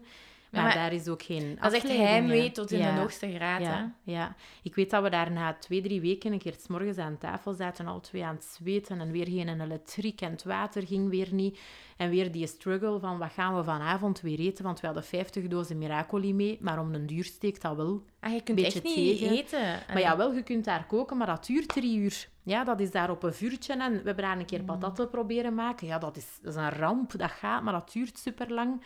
Maar, 0.55 0.62
maar 0.62 0.74
daar 0.74 0.92
is 0.92 1.09
ook 1.09 1.22
geen 1.22 1.59
Dat 1.61 1.72
is 1.72 1.82
echt 1.82 1.96
heimwee 1.96 2.50
tot 2.52 2.70
in 2.70 2.78
Ja. 2.78 2.94
de 2.94 3.00
hoogste 3.00 3.34
graad. 3.34 3.61
hè. 3.61 3.64
Ja, 3.66 3.92
ja, 4.02 4.34
ik 4.62 4.74
weet 4.74 4.90
dat 4.90 5.02
we 5.02 5.11
daar 5.11 5.32
na 5.32 5.52
twee, 5.55 5.80
drie 5.82 6.00
weken 6.00 6.32
een 6.32 6.38
keer 6.38 6.55
's 6.62 6.66
morgens 6.68 6.98
aan 6.98 7.18
tafel 7.18 7.52
zaten, 7.52 7.86
al 7.86 8.00
twee 8.00 8.24
aan 8.24 8.34
het 8.34 8.44
zweten 8.44 9.00
en 9.00 9.11
weer 9.11 9.28
geen 9.28 9.61
elektriek 9.61 10.20
en 10.20 10.30
het 10.30 10.44
water 10.44 10.86
ging 10.86 11.09
weer 11.11 11.28
niet. 11.34 11.59
En 11.96 12.11
weer 12.11 12.32
die 12.32 12.46
struggle 12.46 12.98
van 12.98 13.18
wat 13.18 13.32
gaan 13.32 13.57
we 13.57 13.64
vanavond 13.64 14.20
weer 14.20 14.38
eten, 14.38 14.64
want 14.64 14.80
we 14.80 14.86
hadden 14.86 15.05
50 15.05 15.46
dozen 15.48 15.78
Miracoli 15.78 16.34
mee, 16.34 16.59
maar 16.61 16.78
om 16.80 16.94
een 16.94 17.07
duur 17.07 17.24
steekt 17.24 17.62
dat 17.62 17.76
wel. 17.76 18.02
Ah, 18.20 18.32
je 18.32 18.40
kunt 18.42 18.61
Beetje 18.61 18.82
echt 18.82 18.96
niet 18.96 19.18
tegen. 19.18 19.36
eten. 19.36 19.78
Maar 19.88 20.00
ja, 20.00 20.16
wel, 20.16 20.32
je 20.32 20.42
kunt 20.42 20.64
daar 20.64 20.86
koken, 20.86 21.16
maar 21.16 21.26
dat 21.26 21.46
duurt 21.46 21.68
drie 21.68 21.98
uur. 21.98 22.28
Ja, 22.42 22.64
dat 22.64 22.80
is 22.80 22.90
daar 22.90 23.11
op 23.11 23.22
een 23.22 23.34
vuurtje 23.34 23.72
en 23.72 23.90
we 23.92 23.96
hebben 24.05 24.24
daar 24.24 24.38
een 24.38 24.44
keer 24.44 24.62
patatten 24.62 25.11
proberen 25.11 25.55
maken. 25.55 25.86
Ja, 25.86 25.98
dat 25.98 26.16
is, 26.16 26.38
dat 26.42 26.55
is 26.55 26.61
een 26.61 26.70
ramp, 26.70 27.18
dat 27.18 27.30
gaat, 27.30 27.62
maar 27.62 27.72
dat 27.72 27.92
duurt 27.92 28.18
super 28.18 28.52
lang. 28.52 28.82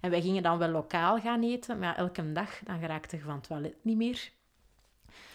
En 0.00 0.10
wij 0.10 0.20
gingen 0.20 0.42
dan 0.42 0.58
wel 0.58 0.68
lokaal 0.68 1.20
gaan 1.20 1.42
eten, 1.42 1.78
maar 1.78 1.88
ja, 1.88 1.96
elke 1.96 2.32
dag 2.32 2.58
dan 2.64 2.78
geraakte 2.78 3.16
je 3.16 3.22
van 3.22 3.34
het 3.34 3.46
toilet 3.46 3.74
niet 3.82 3.96
meer. 3.96 4.30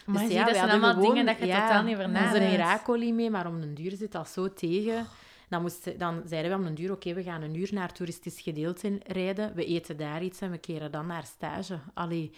Maar 0.06 0.24
Dus 0.24 0.32
ja, 0.32 0.46
dat 0.46 0.56
zijn 0.56 0.70
allemaal 0.70 0.94
gewoon- 0.94 1.08
dingen 1.10 1.26
dat 1.26 1.38
je 1.38 1.46
ja, 1.46 1.68
totaal 1.68 1.84
niet 1.84 1.94
over 1.96 2.08
Onze 2.08 2.20
nadenkt. 2.20 2.52
Miracoli 2.52 3.14
mee, 3.14 3.30
maar 3.30 3.48
om 3.48 3.62
een 3.62 3.74
duur 3.74 3.92
zit 3.92 4.12
dat 4.12 4.30
zo 4.30 4.54
tegen. 4.54 5.06
Dan, 5.50 5.62
moest, 5.62 6.00
dan 6.00 6.22
zeiden 6.26 6.52
we 6.52 6.58
om 6.58 6.66
een 6.66 6.76
duur, 6.76 6.92
oké, 6.92 7.14
we 7.14 7.24
gaan 7.24 7.42
een 7.42 7.56
uur 7.56 7.70
naar 7.72 7.88
het 7.88 7.96
toeristisch 7.96 8.42
gedeelte 8.42 9.00
rijden. 9.08 9.54
We 9.56 9.66
eten 9.66 9.98
daar 9.98 10.24
iets 10.24 10.42
en 10.42 10.52
we 10.52 10.58
keren 10.58 10.92
dan 10.92 11.08
naar 11.08 11.26
stage. 11.26 11.80
Allee, 11.94 12.32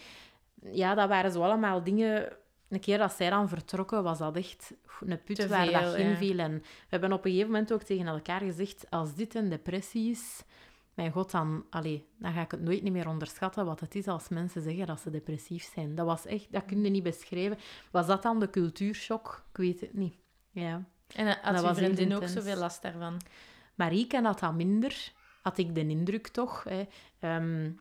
ja, 0.72 0.94
dat 0.94 1.08
waren 1.08 1.32
zo 1.32 1.42
allemaal 1.42 1.82
dingen... 1.84 2.28
Een 2.68 2.80
keer 2.80 2.98
dat 2.98 3.12
zij 3.12 3.30
dan 3.30 3.48
vertrokken, 3.48 4.02
was 4.02 4.18
dat 4.18 4.36
echt 4.36 4.72
een 5.00 5.22
put 5.24 5.46
waar 5.46 5.70
dat 5.70 5.82
veel, 5.82 5.94
in 5.94 6.08
ja. 6.08 6.16
viel. 6.16 6.38
En 6.38 6.52
we 6.58 6.62
hebben 6.88 7.12
op 7.12 7.24
een 7.24 7.30
gegeven 7.30 7.50
moment 7.52 7.72
ook 7.72 7.82
tegen 7.82 8.06
elkaar 8.06 8.40
gezegd, 8.40 8.86
als 8.90 9.14
dit 9.14 9.34
een 9.34 9.48
depressie 9.48 10.10
is... 10.10 10.42
Mijn 10.94 11.12
god, 11.12 11.30
dan, 11.30 11.64
allee, 11.70 12.06
dan 12.18 12.32
ga 12.32 12.40
ik 12.40 12.50
het 12.50 12.60
nooit 12.60 12.82
niet 12.82 12.92
meer 12.92 13.08
onderschatten 13.08 13.64
wat 13.64 13.80
het 13.80 13.94
is 13.94 14.06
als 14.06 14.28
mensen 14.28 14.62
zeggen 14.62 14.86
dat 14.86 15.00
ze 15.00 15.10
depressief 15.10 15.70
zijn. 15.74 15.94
Dat 15.94 16.06
was 16.06 16.26
echt, 16.26 16.52
dat 16.52 16.64
kun 16.64 16.84
je 16.84 16.90
niet 16.90 17.02
beschrijven. 17.02 17.58
Was 17.90 18.06
dat 18.06 18.22
dan 18.22 18.40
de 18.40 18.50
cultuurshock? 18.50 19.44
Ik 19.50 19.56
weet 19.56 19.80
het 19.80 19.94
niet. 19.94 20.14
Ja. 20.50 20.84
En 21.14 21.26
eh, 21.26 21.34
Dat 21.34 21.44
had 21.44 21.56
je 21.56 21.66
was 21.66 21.76
vriendin 21.76 22.14
ook 22.14 22.28
zoveel 22.28 22.56
last 22.56 22.82
daarvan? 22.82 23.20
Marieke 23.74 24.22
had 24.22 24.40
dat 24.40 24.54
minder, 24.54 25.12
had 25.42 25.58
ik 25.58 25.74
de 25.74 25.86
indruk 25.86 26.28
toch. 26.28 26.64
Hè. 26.64 26.84
Ehm, 27.18 27.72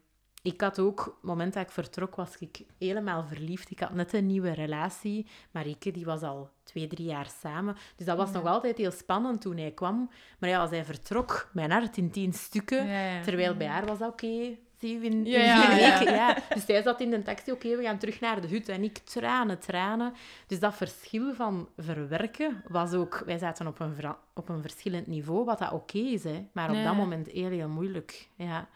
ik 0.43 0.61
had 0.61 0.79
ook, 0.79 0.99
op 0.99 1.13
het 1.13 1.23
moment 1.23 1.53
dat 1.53 1.63
ik 1.63 1.71
vertrok, 1.71 2.15
was 2.15 2.37
ik 2.37 2.61
helemaal 2.79 3.23
verliefd. 3.23 3.71
Ik 3.71 3.79
had 3.79 3.93
net 3.93 4.13
een 4.13 4.25
nieuwe 4.25 4.51
relatie. 4.51 5.27
Marieke, 5.51 5.91
die 5.91 6.05
was 6.05 6.21
al 6.21 6.49
twee, 6.63 6.87
drie 6.87 7.05
jaar 7.05 7.29
samen. 7.41 7.75
Dus 7.95 8.05
dat 8.05 8.17
was 8.17 8.31
nog 8.31 8.45
altijd 8.45 8.77
heel 8.77 8.91
spannend 8.91 9.41
toen 9.41 9.57
hij 9.57 9.71
kwam. 9.71 10.09
Maar 10.39 10.49
ja, 10.49 10.59
als 10.59 10.69
hij 10.69 10.85
vertrok, 10.85 11.49
mijn 11.53 11.71
hart 11.71 11.97
in 11.97 12.11
tien 12.11 12.33
stukken. 12.33 12.87
Ja, 12.87 13.05
ja. 13.05 13.21
Terwijl 13.21 13.55
bij 13.55 13.67
haar 13.67 13.85
was 13.85 13.97
dat 13.99 14.11
oké. 14.11 14.57
Zie 14.77 14.99
je, 14.99 15.09
in, 15.09 15.23
vier 15.23 15.75
weken. 15.75 16.13
Ja. 16.13 16.37
Dus 16.53 16.65
zij 16.65 16.81
zat 16.81 17.01
in 17.01 17.09
de 17.09 17.21
taxi, 17.21 17.51
oké, 17.51 17.75
we 17.77 17.83
gaan 17.83 17.97
terug 17.97 18.19
naar 18.19 18.41
de 18.41 18.47
hut. 18.47 18.69
En 18.69 18.83
ik 18.83 18.97
tranen, 18.97 19.59
tranen. 19.59 20.13
Dus 20.47 20.59
dat 20.59 20.75
verschil 20.75 21.33
van 21.33 21.69
verwerken 21.77 22.63
was 22.67 22.93
ook... 22.93 23.23
Wij 23.25 23.37
zaten 23.37 23.67
op 23.67 23.79
een, 23.79 24.15
op 24.33 24.49
een 24.49 24.61
verschillend 24.61 25.07
niveau, 25.07 25.45
wat 25.45 25.59
dat 25.59 25.71
oké 25.71 25.97
is. 25.97 26.23
Hè. 26.23 26.47
Maar 26.51 26.69
op 26.69 26.83
dat 26.83 26.95
moment 26.95 27.27
heel, 27.27 27.49
heel 27.49 27.69
moeilijk. 27.69 28.29
Ja. 28.35 28.67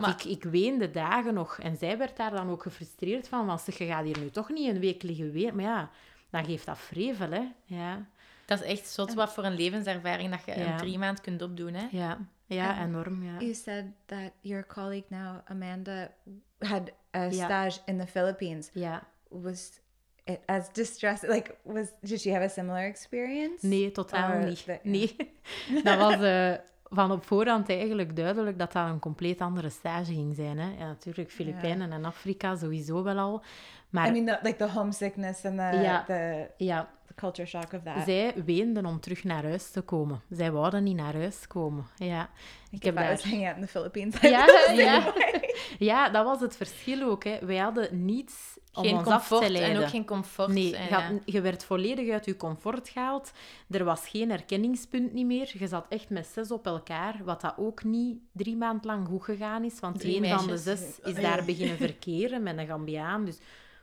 Want 0.00 0.06
Maar- 0.24 0.26
ik, 0.30 0.36
ik 0.36 0.50
weende 0.50 0.90
dagen 0.90 1.34
nog. 1.34 1.58
En 1.58 1.76
zij 1.76 1.98
werd 1.98 2.16
daar 2.16 2.30
dan 2.30 2.50
ook 2.50 2.62
gefrustreerd 2.62 3.28
van. 3.28 3.46
Want 3.46 3.64
je 3.76 3.86
gaat 3.86 4.04
hier 4.04 4.18
nu 4.18 4.30
toch 4.30 4.48
niet 4.48 4.68
een 4.74 4.80
week 4.80 5.02
liggen 5.02 5.32
weer. 5.32 5.54
Maar 5.54 5.64
ja, 5.64 5.90
dan 6.30 6.44
geeft 6.44 6.66
dat 6.66 6.78
vrevel, 6.78 7.30
hè. 7.30 7.42
Ja, 7.64 8.06
Dat 8.46 8.60
is 8.60 8.66
echt 8.66 8.88
zot 8.88 9.14
wat 9.14 9.32
voor 9.32 9.44
een 9.44 9.54
levenservaring 9.56 10.30
dat 10.30 10.44
je 10.44 10.60
Ja. 10.60 10.70
in 10.72 10.76
drie 10.76 10.98
maanden 10.98 11.22
kunt 11.22 11.42
opdoen. 11.42 11.74
Hè? 11.74 11.86
ja. 11.90 12.18
ja 12.46 12.78
En 12.78 12.86
enorm, 12.88 13.22
ja. 13.24 13.38
You 13.38 13.54
said 13.54 13.84
that 14.06 14.30
your 14.40 14.66
colleague 14.66 15.06
now, 15.08 15.38
Amanda, 15.44 16.10
had 16.58 16.90
a 17.16 17.28
Yeah. 17.28 17.44
stage 17.44 17.78
in 17.84 17.98
the 17.98 18.06
Philippines. 18.06 18.70
Ja. 18.72 19.06
Was 19.28 19.80
it 20.24 20.38
as 20.46 20.72
distressed? 20.72 21.28
Like, 21.30 21.54
was 21.62 21.86
did 22.00 22.20
she 22.20 22.30
have 22.32 22.44
a 22.44 22.48
similar 22.48 22.84
experience? 22.84 23.66
Nee, 23.66 23.92
totaal 23.92 24.30
Or 24.32 24.44
niet. 24.44 24.64
the- 24.64 24.78
Nee. 24.82 25.16
Dat 25.84 25.98
was 25.98 26.20
eh, 26.20 26.52
van 26.94 27.10
op 27.10 27.24
voorhand 27.24 27.68
eigenlijk 27.68 28.16
duidelijk 28.16 28.58
dat 28.58 28.72
dat 28.72 28.88
een 28.88 28.98
compleet 28.98 29.40
andere 29.40 29.70
stage 29.70 30.12
ging 30.12 30.34
zijn. 30.34 30.58
Hè. 30.58 30.68
Ja, 30.78 30.86
natuurlijk, 30.86 31.30
Filipijnen 31.30 31.92
en 31.92 32.04
Afrika 32.04 32.56
sowieso 32.56 33.02
wel 33.02 33.18
al. 33.18 33.42
Maar 33.90 34.08
I 34.08 34.10
mean, 34.10 34.26
the, 34.26 34.38
like 34.42 34.56
the 34.56 34.70
homesickness 34.70 35.44
and 35.44 35.56
the 35.56 36.02
the, 36.06 36.64
ja, 36.64 36.88
the 37.06 37.14
culture 37.14 37.48
shock 37.48 37.72
of 37.72 37.82
that. 37.82 38.04
zij 38.04 38.34
weenden 38.44 38.86
om 38.86 39.00
terug 39.00 39.24
naar 39.24 39.42
huis 39.42 39.70
te 39.70 39.80
komen. 39.80 40.20
Zij 40.30 40.52
wouden 40.52 40.82
niet 40.82 40.96
naar 40.96 41.12
huis 41.12 41.46
komen. 41.46 41.84
Ja, 41.96 42.28
ik 42.70 42.78
if 42.78 42.84
heb 42.84 42.96
daar... 42.96 43.20
hanging 43.22 43.46
out 43.46 43.56
in 43.56 43.62
the 43.62 43.68
Philippines. 43.68 44.20
Ja, 44.20 44.46
ja. 44.72 45.12
Ja, 45.78 46.08
dat 46.08 46.24
was 46.24 46.40
het 46.40 46.56
verschil 46.56 47.02
ook. 47.08 47.24
Hè. 47.24 47.38
Wij 47.46 47.56
hadden 47.56 48.04
niets 48.04 48.32
om 48.72 48.82
Geen 48.84 48.96
ons 48.96 49.06
af 49.08 49.28
comfort 49.28 49.46
te 49.46 49.52
leiden. 49.52 49.76
en 49.76 49.82
ook 49.82 49.88
geen 49.90 50.04
comfort. 50.04 50.48
Nee, 50.48 50.76
en, 50.76 50.84
je, 50.88 50.94
had- 50.94 51.22
je 51.24 51.40
werd 51.40 51.64
volledig 51.64 52.10
uit 52.12 52.24
je 52.24 52.36
comfort 52.36 52.88
gehaald. 52.88 53.32
Er 53.70 53.84
was 53.84 54.08
geen 54.08 54.30
herkenningspunt 54.30 55.12
niet 55.12 55.26
meer. 55.26 55.50
Je 55.58 55.66
zat 55.68 55.86
echt 55.88 56.10
met 56.10 56.26
zes 56.26 56.50
op 56.50 56.66
elkaar, 56.66 57.20
wat 57.24 57.40
dat 57.40 57.54
ook 57.56 57.84
niet 57.84 58.18
drie 58.32 58.56
maand 58.56 58.84
lang 58.84 59.06
goed 59.06 59.24
gegaan 59.24 59.64
is. 59.64 59.80
Want 59.80 60.00
Drie 60.00 60.22
één 60.24 60.38
van 60.38 60.46
de 60.46 60.56
zes 60.58 61.00
is 61.02 61.14
daar 61.14 61.44
beginnen 61.50 61.76
verkeren 61.76 62.42
met 62.42 62.58
een 62.58 62.66
Gambiaan. 62.66 63.24
Dus 63.24 63.38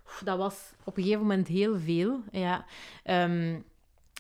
oef, 0.06 0.22
dat 0.26 0.38
was 0.38 0.72
op 0.84 0.98
een 0.98 1.04
gegeven 1.04 1.22
moment 1.24 1.48
heel 1.48 1.80
veel. 1.80 2.22
Ja. 2.32 2.66
Ehm, 3.04 3.60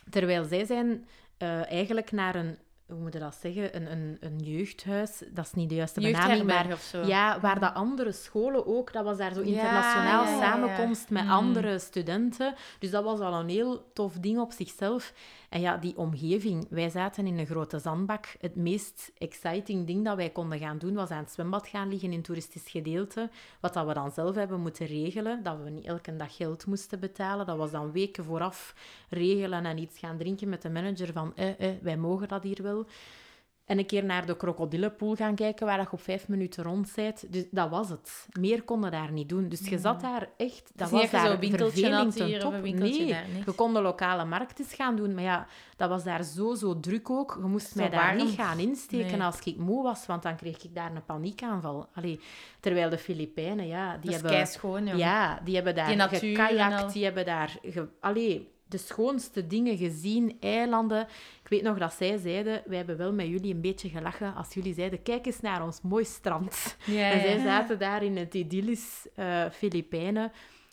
terwijl 0.10 0.44
zij 0.46 0.66
zijn 0.66 1.08
eh, 1.38 1.72
eigenlijk 1.72 2.12
naar 2.12 2.36
een, 2.36 2.58
hoe 2.92 3.00
moet 3.02 3.14
je 3.14 3.20
dat 3.20 3.36
zeggen, 3.42 3.76
een, 3.76 3.92
een, 3.92 4.18
een 4.20 4.40
jeugdhuis. 4.40 5.24
Dat 5.32 5.46
is 5.46 5.54
niet 5.54 5.70
de 5.70 5.76
juiste 5.76 6.00
benaming, 6.00 6.28
maar 6.28 6.38
Jeugdherberg 6.38 6.74
of 6.74 6.82
zo. 6.82 7.02
ja, 7.06 7.40
waar 7.40 7.60
dat 7.60 7.74
andere 7.74 8.12
scholen 8.12 8.68
ook, 8.68 8.94
dat 8.94 9.04
was 9.04 9.18
daar 9.18 9.34
zo 9.34 9.42
internationaal 9.42 10.24
ja, 10.24 10.30
ja, 10.30 10.36
ja. 10.38 10.42
samenkomst 10.42 11.10
met 11.10 11.24
Mm. 11.24 11.30
andere 11.30 11.80
studenten. 11.80 12.54
Dus 12.80 12.92
dat 12.92 13.04
was 13.04 13.20
al 13.20 13.34
een 13.40 13.50
heel 13.50 13.84
tof 13.94 14.14
ding 14.14 14.40
op 14.40 14.52
zichzelf. 14.52 15.14
En 15.50 15.62
ja, 15.62 15.78
die 15.78 15.98
omgeving. 15.98 16.66
Wij 16.70 16.90
zaten 16.90 17.28
in 17.28 17.38
een 17.38 17.46
grote 17.46 17.80
zandbak. 17.80 18.36
Het 18.40 18.56
meest 18.56 19.12
exciting 19.18 19.88
ding 19.88 20.06
dat 20.06 20.16
wij 20.16 20.30
konden 20.30 20.60
gaan 20.60 20.78
doen, 20.78 20.94
was 20.94 21.10
aan 21.10 21.24
het 21.24 21.32
zwembad 21.32 21.68
gaan 21.68 21.90
liggen 21.90 22.10
in 22.10 22.16
het 22.16 22.24
toeristisch 22.24 22.70
gedeelte. 22.70 23.30
Wat 23.60 23.74
dat 23.74 23.88
we 23.88 23.94
dan 23.94 24.12
zelf 24.12 24.36
hebben 24.36 24.60
moeten 24.62 24.86
regelen. 24.86 25.44
Dat 25.44 25.58
we 25.64 25.70
niet 25.70 25.86
elke 25.86 26.16
dag 26.16 26.36
geld 26.36 26.66
moesten 26.66 27.00
betalen. 27.00 27.46
Dat 27.46 27.58
was 27.58 27.72
dan 27.72 27.92
weken 27.92 28.24
vooraf 28.24 28.76
regelen 29.10 29.66
en 29.66 29.78
iets 29.78 30.00
gaan 30.00 30.18
drinken 30.18 30.50
met 30.50 30.62
de 30.62 30.70
manager 30.70 31.14
van 31.14 31.36
eh, 31.36 31.60
eh, 31.60 31.76
wij 31.82 31.98
mogen 31.98 32.28
dat 32.28 32.44
hier 32.44 32.64
wel. 32.64 32.81
En 33.72 33.78
een 33.78 33.86
keer 33.86 34.06
naar 34.06 34.26
de 34.26 34.38
krokodillenpoel 34.38 35.16
gaan 35.16 35.36
kijken, 35.36 35.66
waar 35.66 35.80
je 35.80 35.92
op 35.92 36.02
vijf 36.02 36.28
minuten 36.28 36.64
rond 36.64 36.92
bent. 36.96 37.34
Dus 37.34 37.46
dat 37.52 37.70
was 37.70 37.90
het. 37.90 38.28
Meer 38.40 38.64
konden 38.64 38.92
daar 38.92 39.12
niet 39.12 39.30
doen. 39.30 39.50
Dus 39.50 39.68
je 39.68 39.78
zat 39.78 40.02
daar 40.02 40.30
echt... 40.38 40.72
Dat 40.76 40.90
was 40.90 41.02
je 41.02 41.10
daar 41.10 41.38
verveling 41.40 42.14
ten 42.14 42.40
top. 42.40 42.62
nee, 42.62 42.74
niks. 42.74 43.46
we 43.46 43.52
konden 43.52 43.82
lokale 43.82 44.26
markt 44.26 44.60
eens 44.60 44.74
gaan 44.74 44.96
doen. 44.96 45.14
Maar 45.14 45.24
ja, 45.24 45.48
dat 45.78 45.90
was 45.90 46.04
daar 46.04 46.24
zo, 46.24 46.54
zo 46.56 46.80
druk 46.80 47.10
ook. 47.10 47.38
Je 47.42 47.48
moest 47.48 47.76
mij 47.76 47.90
daar 47.90 48.16
warm. 48.16 48.26
niet 48.28 48.36
gaan 48.36 48.60
insteken 48.60 49.18
Nee. 49.18 49.24
als 49.24 49.40
ik 49.40 49.58
moe 49.58 49.84
was, 49.84 50.06
want 50.06 50.24
dan 50.24 50.36
kreeg 50.36 50.64
ik 50.64 50.76
daar 50.76 50.96
een 50.96 51.06
paniekaanval. 51.06 51.88
Allee, 51.94 52.20
terwijl 52.60 52.90
de 52.90 52.98
Filipijnen, 52.98 53.68
ja, 53.68 53.92
die 53.92 54.00
Dat 54.00 54.10
is 54.10 54.14
hebben... 54.14 54.32
keischoon, 54.32 54.86
joh. 54.86 54.98
Ja, 54.98 55.40
die 55.44 55.56
hebben 55.56 55.76
daar 55.76 56.10
Die 56.10 56.20
gekajakt, 56.20 56.94
die 56.94 57.04
hebben 57.04 57.26
daar... 57.26 57.58
Ge... 57.62 57.88
Allee, 58.00 58.51
de 58.72 58.78
schoonste 58.78 59.48
dingen 59.48 59.78
gezien, 59.78 60.38
eilanden. 60.40 61.02
Ik 61.44 61.50
weet 61.50 61.62
nog 61.64 61.78
dat 61.78 61.94
zij 61.94 62.18
zeiden, 62.18 62.62
wij 62.66 62.78
hebben 62.78 62.98
wel 62.98 63.14
met 63.14 63.28
jullie 63.28 63.54
een 63.54 63.62
beetje 63.62 63.90
gelachen 63.90 64.36
als 64.36 64.54
jullie 64.54 64.74
zeiden, 64.74 65.04
kijk 65.04 65.26
eens 65.26 65.40
naar 65.42 65.64
ons 65.64 65.82
mooi 65.82 66.06
strand. 66.06 66.78
Ja, 66.86 67.12
En 67.12 67.20
zij 67.22 67.40
zaten 67.40 67.80
daar 67.80 68.04
in 68.04 68.18
het 68.18 68.34
idyllisch 68.34 69.08
eh 69.16 69.46
Filipijnen. 69.52 70.32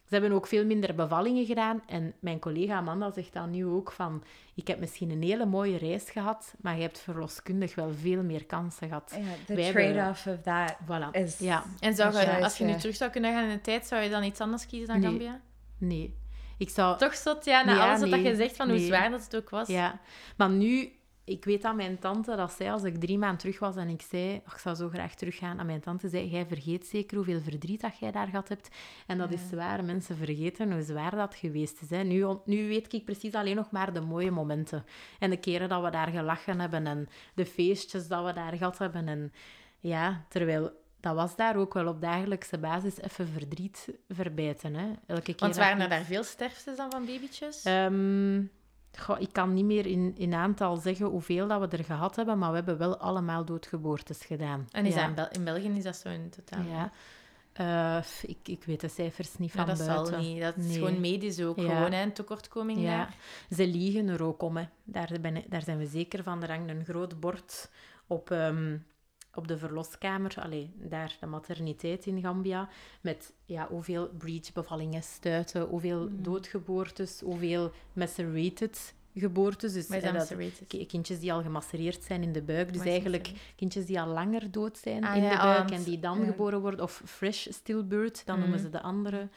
Ze 0.09 0.14
hebben 0.14 0.32
ook 0.32 0.46
veel 0.46 0.64
minder 0.64 0.94
bevallingen 0.94 1.46
gedaan. 1.46 1.82
En 1.86 2.14
mijn 2.20 2.38
collega 2.38 2.76
Amanda 2.76 3.11
zegt 3.11 3.32
dan 3.32 3.51
nu 3.51 3.64
ook 3.66 3.92
van... 3.92 4.22
Ik 4.55 4.66
heb 4.68 4.80
misschien 4.80 5.11
een 5.11 5.22
hele 5.22 5.46
mooie 5.46 5.76
reis 5.78 6.11
gehad, 6.11 6.55
maar 6.61 6.76
je 6.76 6.82
hebt 6.82 6.99
verloskundig 6.99 7.74
wel 7.74 7.90
veel 8.01 8.22
meer 8.22 8.44
kansen 8.46 8.88
gehad. 8.88 9.12
Yeah, 9.16 9.26
hebben- 9.46 9.72
trade-off 9.94 10.26
of 10.26 10.40
that 10.42 10.76
Voilà. 10.84 11.11
is 11.11 11.38
Ja, 11.38 11.64
En 11.80 11.94
zou 11.94 12.18
je, 12.18 12.42
als 12.44 12.59
je 12.59 12.64
nu 12.64 12.74
terug 12.76 12.96
zou 12.96 13.11
kunnen 13.11 13.32
gaan 13.32 13.44
in 13.44 13.51
de 13.57 13.61
tijd, 13.61 13.86
zou 13.86 14.03
je 14.03 14.11
dan 14.11 14.22
iets 14.24 14.40
anders 14.40 14.66
kiezen 14.66 14.88
dan 14.88 15.01
Nee. 15.01 15.09
Gambia? 15.11 15.40
nee. 15.78 16.14
Ik 16.59 16.71
zou... 16.71 16.99
Toch 16.99 17.15
zot, 17.15 17.45
ja, 17.45 17.65
na 17.65 17.75
Ja, 17.75 17.87
alles 17.89 18.01
wat 18.01 18.11
nee. 18.11 18.23
je 18.23 18.35
zegt, 18.37 18.57
van 18.57 18.69
hoe 18.69 18.77
Nee. 18.79 18.87
zwaar 18.87 19.11
dat 19.11 19.25
het 19.25 19.37
ook 19.37 19.51
was. 19.51 19.69
Ja, 19.69 20.01
maar 20.37 20.51
nu... 20.51 20.93
Ik 21.25 21.45
weet 21.45 21.65
aan 21.65 21.77
mijn 21.77 21.99
tante 21.99 22.37
dat 22.37 22.53
zij, 22.53 22.73
als 22.73 22.83
ik 22.83 22.97
drie 23.01 23.19
maanden 23.19 23.39
terug 23.39 23.59
was 23.59 23.77
en 23.77 23.89
ik 23.89 24.03
zei, 24.03 24.41
"Ach, 24.45 24.53
ik 24.55 24.59
zou 24.59 24.77
zo 24.77 24.89
graag 24.89 25.15
teruggaan, 25.15 25.59
aan 25.61 25.67
mijn 25.67 25.81
tante 25.81 26.09
zei, 26.09 26.29
jij 26.29 26.47
vergeet 26.47 26.87
zeker 26.87 27.17
hoeveel 27.17 27.41
verdriet 27.41 27.81
dat 27.81 27.99
jij 27.99 28.11
daar 28.11 28.27
gehad 28.27 28.49
hebt. 28.49 28.69
En 29.07 29.19
dat 29.19 29.33
is 29.33 29.49
zwaar. 29.49 29.85
Mensen 29.85 30.17
vergeten 30.17 30.73
hoe 30.73 30.83
zwaar 30.83 31.17
dat 31.17 31.35
geweest 31.35 31.81
is. 31.83 31.91
Hè. 31.91 32.03
Nu, 32.03 32.27
nu 32.45 32.69
weet 32.69 32.93
ik 32.93 33.05
precies 33.05 33.35
alleen 33.35 33.57
nog 33.57 33.71
maar 33.71 33.93
de 33.93 34.01
mooie 34.01 34.31
momenten. 34.31 34.85
En 35.19 35.31
de 35.31 35.37
keren 35.37 35.69
dat 35.69 35.83
we 35.83 35.91
daar 35.91 36.09
gelachen 36.09 36.61
hebben 36.61 36.87
en 36.87 37.09
de 37.35 37.47
feestjes 37.47 38.09
dat 38.09 38.25
we 38.25 38.33
daar 38.33 38.53
gehad 38.57 38.79
hebben. 38.79 39.09
En 39.09 39.33
ja, 39.79 40.25
terwijl... 40.29 40.71
Dat 41.01 41.14
was 41.14 41.36
daar 41.36 41.57
ook 41.57 41.74
wel 41.74 41.86
op 41.88 42.01
dagelijkse 42.01 42.59
basis 42.59 43.01
even 43.01 43.28
verdriet 43.28 43.88
verbijten. 44.09 44.74
Hè. 44.74 44.86
Elke 45.07 45.22
keer 45.22 45.34
Want 45.38 45.57
waren 45.57 45.80
er 45.80 45.88
daar 45.88 46.05
veel 46.05 46.24
sterftes 46.24 46.76
dan 46.76 46.90
van 46.90 47.05
babytjes? 47.07 47.62
Ehm, 47.62 48.42
goh, 48.99 49.20
ik 49.20 49.32
kan 49.32 49.55
niet 49.55 49.64
meer 49.64 49.86
in, 49.86 50.14
in 50.16 50.34
aantal 50.34 50.76
zeggen 50.76 51.07
hoeveel 51.07 51.49
dat 51.49 51.61
we 51.70 51.76
er 51.76 51.84
gehad 51.84 52.16
hebben, 52.16 52.38
maar 52.38 52.51
we 52.51 52.57
hebben 52.57 52.78
wel 52.78 52.96
allemaal 52.99 53.44
doodgeboortes 53.44 54.24
gedaan. 54.24 54.66
en 54.70 54.86
is 54.86 54.94
ja. 54.94 55.01
dat 55.01 55.09
in, 55.09 55.14
Bel- 55.14 55.28
in 55.30 55.44
België 55.44 55.76
is 55.78 55.84
dat 55.84 55.96
zo 55.96 56.09
in 56.09 56.30
totaal? 56.30 56.62
Ja. 56.64 56.90
Uh, 57.61 58.05
ik, 58.22 58.38
ik 58.49 58.64
weet 58.64 58.80
de 58.80 58.88
cijfers 58.88 59.36
niet 59.38 59.53
van 59.53 59.66
dat 59.66 59.78
buiten. 59.78 60.07
zal 60.07 60.20
niet. 60.22 60.40
Dat 60.42 60.57
is 60.57 60.74
gewoon 60.76 61.01
medisch 61.01 61.40
ook 61.42 61.59
Ja. 61.59 61.76
gewoon, 61.76 61.92
hè, 61.92 62.03
een 62.03 62.12
tekortkoming 62.12 62.80
Ja, 62.80 62.96
daar. 62.96 63.14
ze 63.57 63.66
liegen 63.66 64.09
er 64.09 64.22
ook 64.22 64.42
om. 64.42 64.57
Hè. 64.57 64.64
Daar, 64.84 65.11
ben, 65.20 65.42
daar 65.49 65.62
zijn 65.62 65.78
we 65.78 65.86
zeker 65.86 66.22
van. 66.22 66.42
Er 66.42 66.51
hangt 66.51 66.70
een 66.70 66.84
groot 66.84 67.20
bord 67.20 67.70
op, 68.07 68.30
ehm, 68.30 68.76
op 69.39 69.49
de 69.49 69.59
verloskamer, 69.59 70.34
allee, 70.39 70.70
daar 70.76 71.16
de 71.20 71.26
materniteit 71.26 72.07
in 72.07 72.20
Gambia, 72.20 72.68
met 73.01 73.32
ja, 73.45 73.66
hoeveel 73.70 74.09
breech-bevallingen 74.18 75.03
stuiten, 75.03 75.62
hoeveel 75.62 76.09
Mm. 76.09 76.22
doodgeboortes, 76.22 77.20
hoeveel 77.20 77.72
macerated 77.93 78.95
geboortes. 79.14 79.72
Dus 79.72 79.86
eh, 79.89 80.03
dat- 80.03 80.86
kindjes 80.86 81.20
die 81.20 81.32
al 81.32 81.43
gemacereerd 81.43 82.03
zijn 82.05 82.22
in 82.22 82.32
de 82.32 82.43
buik. 82.43 82.72
Dus 82.72 82.82
eigenlijk 82.82 83.32
kindjes 83.57 83.86
die 83.86 84.01
al 84.01 84.07
langer 84.07 84.51
dood 84.51 84.78
zijn 84.78 85.05
Ah, 85.05 85.16
in 85.16 85.22
ja, 85.22 85.30
de 85.30 85.36
buik 85.36 85.70
en 85.70 85.82
die 85.82 85.99
dan 85.99 86.18
ja. 86.20 86.24
geboren 86.26 86.61
worden. 86.61 86.80
Of 86.80 87.03
fresh 87.05 87.47
stillbirth, 87.51 88.22
dan 88.26 88.39
noemen 88.39 88.57
Mhm. 88.57 88.64
ze 88.66 88.70
de 88.72 88.80
andere 88.82 89.28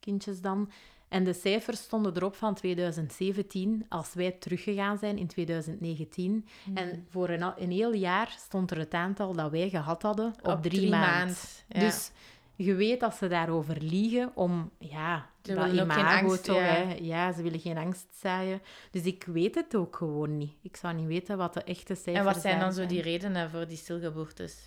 kindjes 0.00 0.40
dan. 0.40 0.70
En 1.12 1.24
de 1.24 1.32
cijfers 1.32 1.78
stonden 1.80 2.16
erop 2.16 2.34
van 2.34 2.54
2017, 2.54 3.86
als 3.88 4.14
wij 4.14 4.30
teruggegaan 4.30 4.98
zijn 4.98 5.18
in 5.18 5.26
2019. 5.26 6.46
Mhm. 6.64 6.76
En 6.76 7.06
voor 7.10 7.28
een, 7.28 7.52
een 7.56 7.70
heel 7.70 7.92
jaar 7.94 8.34
stond 8.38 8.70
er 8.70 8.78
het 8.78 8.94
aantal 8.94 9.32
dat 9.32 9.50
wij 9.50 9.68
gehad 9.68 10.02
hadden 10.02 10.34
op, 10.42 10.48
Op 10.52 10.62
drie, 10.62 10.78
drie 10.78 10.90
maanden. 10.90 11.18
maand, 11.18 11.64
ja. 11.68 11.80
Dus 11.80 12.10
je 12.56 12.74
weet 12.74 13.00
dat 13.00 13.14
ze 13.14 13.28
daarover 13.28 13.76
liegen 13.80 14.30
om, 14.34 14.70
ja, 14.78 15.26
Ze 15.42 15.54
dat 15.54 15.72
imago 15.72 16.26
angst, 16.26 16.44
toch, 16.44 16.56
ja. 16.56 16.62
hè. 16.62 16.96
Ja, 17.00 17.32
ze 17.32 17.42
willen 17.42 17.60
geen 17.60 17.78
angst 17.78 18.06
zaaien. 18.20 18.62
Dus 18.90 19.02
ik 19.02 19.24
weet 19.24 19.54
het 19.54 19.74
ook 19.74 19.96
gewoon 19.96 20.36
niet. 20.36 20.52
Ik 20.62 20.76
zou 20.76 20.94
niet 20.94 21.06
weten 21.06 21.36
wat 21.36 21.54
de 21.54 21.62
echte 21.62 21.94
cijfers 21.94 22.26
En 22.26 22.32
wat 22.32 22.42
zijn 22.42 22.60
dan 22.60 22.72
zo 22.72 22.86
die 22.86 23.02
redenen 23.02 23.50
voor 23.50 23.66
die 23.66 23.76
stilgeboortes? 23.76 24.64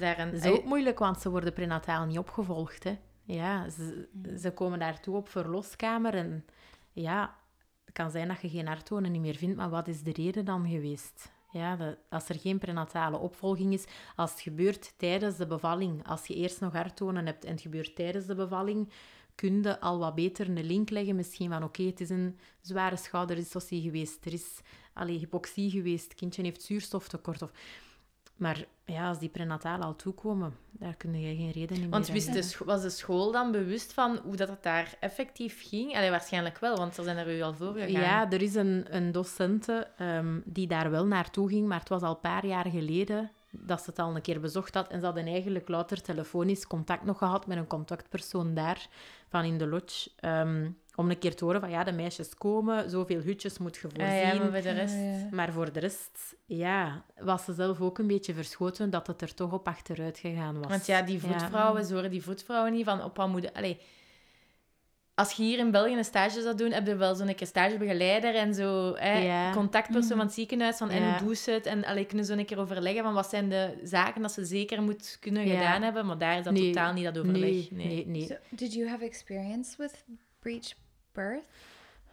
Daar 0.00 0.18
een... 0.18 0.30
dat 0.30 0.44
is 0.44 0.50
ook 0.50 0.64
moeilijk, 0.64 0.98
want 0.98 1.20
ze 1.20 1.30
worden 1.30 1.52
prenataal 1.52 2.04
niet 2.06 2.18
opgevolgd. 2.18 2.84
Hè. 2.84 2.98
Ja, 3.28 3.68
ze, 3.68 4.08
ze 4.40 4.50
komen 4.50 4.78
daartoe 4.78 5.16
op 5.16 5.28
verloskamer 5.28 6.14
en 6.14 6.44
ja, 6.92 7.36
het 7.84 7.94
kan 7.94 8.10
zijn 8.10 8.28
dat 8.28 8.40
je 8.40 8.48
geen 8.48 8.66
harttonen 8.66 9.12
niet 9.12 9.20
meer 9.20 9.36
vindt, 9.36 9.56
maar 9.56 9.70
wat 9.70 9.88
is 9.88 10.02
de 10.02 10.12
reden 10.12 10.44
dan 10.44 10.68
geweest? 10.68 11.32
Ja, 11.50 11.96
als 12.08 12.28
er 12.28 12.38
geen 12.38 12.58
prenatale 12.58 13.16
opvolging 13.16 13.72
is, 13.72 13.86
als 14.16 14.30
het 14.30 14.40
gebeurt 14.40 14.94
tijdens 14.96 15.36
de 15.36 15.46
bevalling, 15.46 16.06
als 16.06 16.26
je 16.26 16.34
eerst 16.34 16.60
nog 16.60 16.72
harttonen 16.72 17.26
hebt 17.26 17.44
en 17.44 17.52
het 17.52 17.60
gebeurt 17.60 17.96
tijdens 17.96 18.26
de 18.26 18.34
bevalling, 18.34 18.88
kun 19.34 19.62
je 19.62 19.80
al 19.80 19.98
wat 19.98 20.14
beter 20.14 20.48
een 20.48 20.64
link 20.64 20.90
leggen 20.90 21.16
misschien 21.16 21.50
van 21.50 21.62
oké, 21.64 21.82
het 21.82 22.00
is 22.00 22.10
een 22.10 22.38
zware 22.60 22.96
schouderdyssocie 22.96 23.82
geweest, 23.82 24.24
er 24.24 24.32
is 24.32 24.60
allee, 24.92 25.18
hypoxie 25.18 25.70
geweest, 25.70 26.04
het 26.04 26.14
kindje 26.14 26.42
heeft 26.42 26.62
zuurstoftekort. 26.62 27.42
Of... 27.42 27.50
Maar 28.38 28.64
ja, 28.84 29.08
als 29.08 29.18
die 29.18 29.28
prenatale 29.28 29.84
al 29.84 29.96
toekomen, 29.96 30.56
daar 30.70 30.94
kun 30.94 31.20
je 31.20 31.36
geen 31.36 31.50
reden 31.50 31.76
in 31.82 31.90
Want 31.90 32.04
meer 32.04 32.12
wist 32.12 32.26
hebben. 32.26 32.42
de 32.44 32.48
scho- 32.48 32.64
was 32.64 32.82
de 32.82 32.90
school 32.90 33.32
dan 33.32 33.52
bewust 33.52 33.92
van 33.92 34.20
hoe 34.24 34.36
dat 34.36 34.48
het 34.48 34.62
daar 34.62 34.94
effectief 35.00 35.68
ging? 35.68 35.96
Allee, 35.96 36.10
waarschijnlijk 36.10 36.58
wel, 36.58 36.76
want 36.76 36.94
ze 36.94 37.02
zijn 37.02 37.16
er 37.16 37.36
u 37.36 37.40
al 37.42 37.54
voor 37.54 37.72
gegaan. 37.72 37.90
Ja, 37.90 38.30
er 38.30 38.42
is 38.42 38.54
een, 38.54 38.86
een 38.96 39.12
docente 39.12 39.86
ehm, 39.96 40.40
die 40.44 40.66
daar 40.66 40.90
wel 40.90 41.06
naartoe 41.06 41.48
ging, 41.48 41.66
maar 41.68 41.78
het 41.78 41.88
was 41.88 42.02
al 42.02 42.10
een 42.10 42.20
paar 42.20 42.46
jaar 42.46 42.66
geleden 42.68 43.30
dat 43.50 43.82
ze 43.82 43.90
het 43.90 43.98
al 43.98 44.14
een 44.16 44.22
keer 44.22 44.40
bezocht 44.40 44.74
had. 44.74 44.88
En 44.88 44.98
ze 45.00 45.04
hadden 45.06 45.26
eigenlijk 45.26 45.68
louter 45.68 46.02
telefonisch 46.02 46.66
contact 46.66 47.04
nog 47.04 47.18
gehad 47.18 47.46
met 47.46 47.56
een 47.58 47.66
contactpersoon 47.66 48.54
daar, 48.54 48.88
van 49.28 49.44
in 49.44 49.58
de 49.58 49.66
lodge, 49.66 50.10
ehm, 50.16 50.70
om 50.98 51.10
een 51.10 51.18
keer 51.18 51.34
te 51.34 51.44
horen 51.44 51.60
van 51.60 51.70
ja, 51.70 51.84
de 51.84 51.92
meisjes 51.92 52.34
komen, 52.34 52.90
zoveel 52.90 53.20
hutjes 53.20 53.58
moet 53.58 53.76
je 53.76 53.86
Ah, 53.88 53.92
voorzien. 53.94 54.42
ja, 54.44 54.50
maar 54.50 54.62
de 54.62 54.70
rest... 54.70 54.94
Ja, 54.94 55.00
ja. 55.00 55.28
Maar 55.30 55.52
voor 55.52 55.72
de 55.72 55.80
rest, 55.80 56.36
ja, 56.46 57.04
was 57.20 57.44
ze 57.44 57.52
zelf 57.54 57.80
ook 57.80 57.98
een 57.98 58.06
beetje 58.06 58.34
verschoten 58.34 58.90
dat 58.90 59.06
het 59.06 59.22
er 59.22 59.34
toch 59.34 59.52
op 59.52 59.68
achteruit 59.68 60.18
gegaan 60.18 60.58
was. 60.60 60.70
Want 60.70 60.86
ja, 60.86 61.02
die 61.02 61.20
voetvrouwen, 61.20 61.84
ze 61.84 61.94
horen 61.94 62.10
die 62.10 62.22
voetvrouwen 62.22 62.72
niet 62.72 62.84
van 62.84 63.02
op 63.04 63.16
wat 63.16 63.28
moeten... 63.28 63.52
Allee, 63.52 63.78
als 65.14 65.32
je 65.32 65.42
hier 65.42 65.58
in 65.58 65.70
België 65.70 65.96
een 65.96 66.04
stage 66.04 66.42
zou 66.42 66.56
doen, 66.56 66.72
heb 66.72 66.86
je 66.86 66.96
wel 66.96 67.14
zo'n 67.14 67.34
keer 67.34 67.46
stagebegeleider 67.46 68.34
en 68.34 68.54
zo 68.54 68.94
hè, 68.96 69.18
Ja. 69.18 69.52
contactpersoon 69.52 70.16
van 70.16 70.26
het 70.26 70.32
ziekenhuis 70.34 70.76
van 70.76 70.90
en 70.90 71.02
Ja. 71.02 71.16
hoe 71.18 71.26
doe 71.26 71.34
ze 71.36 71.50
het? 71.50 71.66
En 71.66 71.84
allee, 71.84 72.04
kunnen 72.04 72.24
ze 72.26 72.32
een 72.32 72.44
keer 72.46 72.58
overleggen 72.58 73.02
van 73.02 73.14
wat 73.14 73.28
zijn 73.28 73.48
de 73.48 73.78
zaken 73.82 74.22
dat 74.22 74.32
ze 74.32 74.44
zeker 74.44 74.82
moet 74.82 75.16
kunnen 75.20 75.46
Ja. 75.46 75.54
gedaan 75.58 75.82
hebben, 75.82 76.06
maar 76.06 76.18
daar 76.18 76.38
is 76.38 76.44
dat 76.44 76.52
Nee, 76.52 76.62
totaal 76.72 76.92
niet 76.92 77.04
dat 77.04 77.18
overleg. 77.18 77.40
Nee, 77.40 77.68
nee, 77.70 78.06
nee. 78.06 78.26
So, 78.26 78.34
did 78.50 78.72
you 78.74 78.88
have 78.88 79.04
experience 79.04 79.74
with 79.78 80.04
breech 80.38 80.74
birth? 81.18 81.44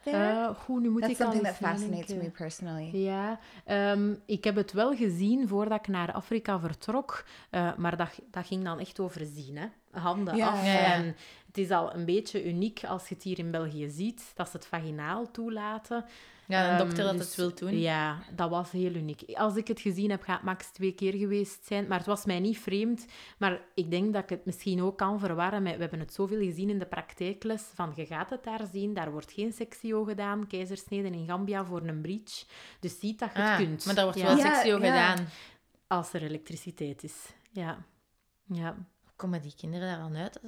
Eh, 0.04 0.50
goed, 0.50 0.82
nu 0.82 0.90
moet 0.90 1.02
That's 1.02 1.14
ik 1.14 1.20
al 1.26 1.32
something 1.32 1.56
that 1.58 1.70
fascinates 1.70 2.16
me 2.16 2.30
personally. 2.30 2.90
Ja, 2.98 3.40
ehm, 3.66 4.14
ik 4.26 4.44
heb 4.44 4.56
het 4.56 4.72
wel 4.72 4.96
gezien 4.96 5.48
voordat 5.48 5.80
ik 5.80 5.88
naar 5.88 6.12
Afrika 6.12 6.60
vertrok, 6.60 7.26
eh, 7.50 7.76
maar 7.78 7.98
dat, 7.98 8.20
dat 8.32 8.46
ging 8.46 8.64
dan 8.64 8.80
echt 8.80 9.00
over 9.00 9.26
zien, 9.26 9.58
hè. 9.58 9.66
Handen 10.00 10.36
Ja, 10.36 10.48
af. 10.50 10.66
ja, 10.66 10.72
ja. 10.72 10.94
En 10.94 11.16
het 11.56 11.64
is 11.66 11.72
al 11.72 11.94
een 11.96 12.06
beetje 12.06 12.46
uniek 12.50 12.84
als 12.84 13.08
je 13.10 13.14
het 13.16 13.24
hier 13.24 13.40
in 13.40 13.52
België 13.52 13.90
ziet, 13.90 14.32
dat 14.36 14.50
ze 14.50 14.58
het 14.58 14.66
vaginaal 14.66 15.32
toelaten. 15.32 16.06
Ja, 16.48 16.64
een 16.66 16.70
Ehm, 16.70 16.78
dokter 16.86 17.04
dat 17.04 17.18
dus 17.18 17.26
het 17.28 17.36
wil 17.36 17.54
doen. 17.56 17.80
Ja, 17.80 18.20
dat 18.36 18.50
was 18.50 18.72
heel 18.72 18.94
uniek. 18.94 19.22
Als 19.34 19.56
ik 19.56 19.68
het 19.68 19.80
gezien 19.80 20.10
heb, 20.10 20.22
gaat 20.24 20.36
het 20.36 20.46
max 20.46 20.68
twee 20.72 20.92
keer 20.92 21.14
geweest 21.14 21.66
zijn. 21.66 21.88
Maar 21.88 21.98
het 21.98 22.08
was 22.08 22.26
mij 22.26 22.40
niet 22.40 22.60
vreemd. 22.60 23.06
Maar 23.38 23.62
ik 23.74 23.92
denk 23.92 24.14
dat 24.14 24.24
ik 24.24 24.30
het 24.30 24.46
misschien 24.46 24.82
ook 24.82 24.98
kan 24.98 25.20
verwarren 25.20 25.64
met... 25.64 25.76
We 25.76 25.82
hebben 25.82 26.00
het 26.00 26.14
zoveel 26.14 26.40
gezien 26.40 26.70
in 26.70 26.80
de 26.80 26.86
praktijkles. 26.86 27.62
Van, 27.74 27.92
je 27.96 28.06
gaat 28.06 28.30
het 28.30 28.44
daar 28.44 28.68
zien. 28.72 28.94
Daar 28.94 29.12
wordt 29.12 29.32
geen 29.32 29.54
sectio 29.54 30.04
gedaan. 30.04 30.48
Keizersneden 30.48 31.14
in 31.14 31.26
Gambia 31.28 31.66
voor 31.66 31.82
een 31.88 32.02
breach. 32.02 32.46
Dus 32.80 33.00
ziet 33.00 33.20
dat 33.20 33.30
je 33.34 33.40
Ah, 33.40 33.58
het 33.58 33.68
kunt. 33.68 33.86
maar 33.86 33.96
daar 33.96 34.04
wordt 34.04 34.20
Ja. 34.20 34.26
wel 34.26 34.38
Ja, 34.38 34.64
ja. 34.64 34.76
gedaan. 34.78 35.28
Als 35.88 36.14
er 36.14 36.24
elektriciteit 36.24 37.04
is. 37.04 37.34
Ja. 37.52 37.86
ja. 38.44 38.76
Komen 39.16 39.42
die 39.42 39.54
kinderen 39.58 39.88
daar 39.88 40.00
dan 40.00 40.16
uit? 40.16 40.40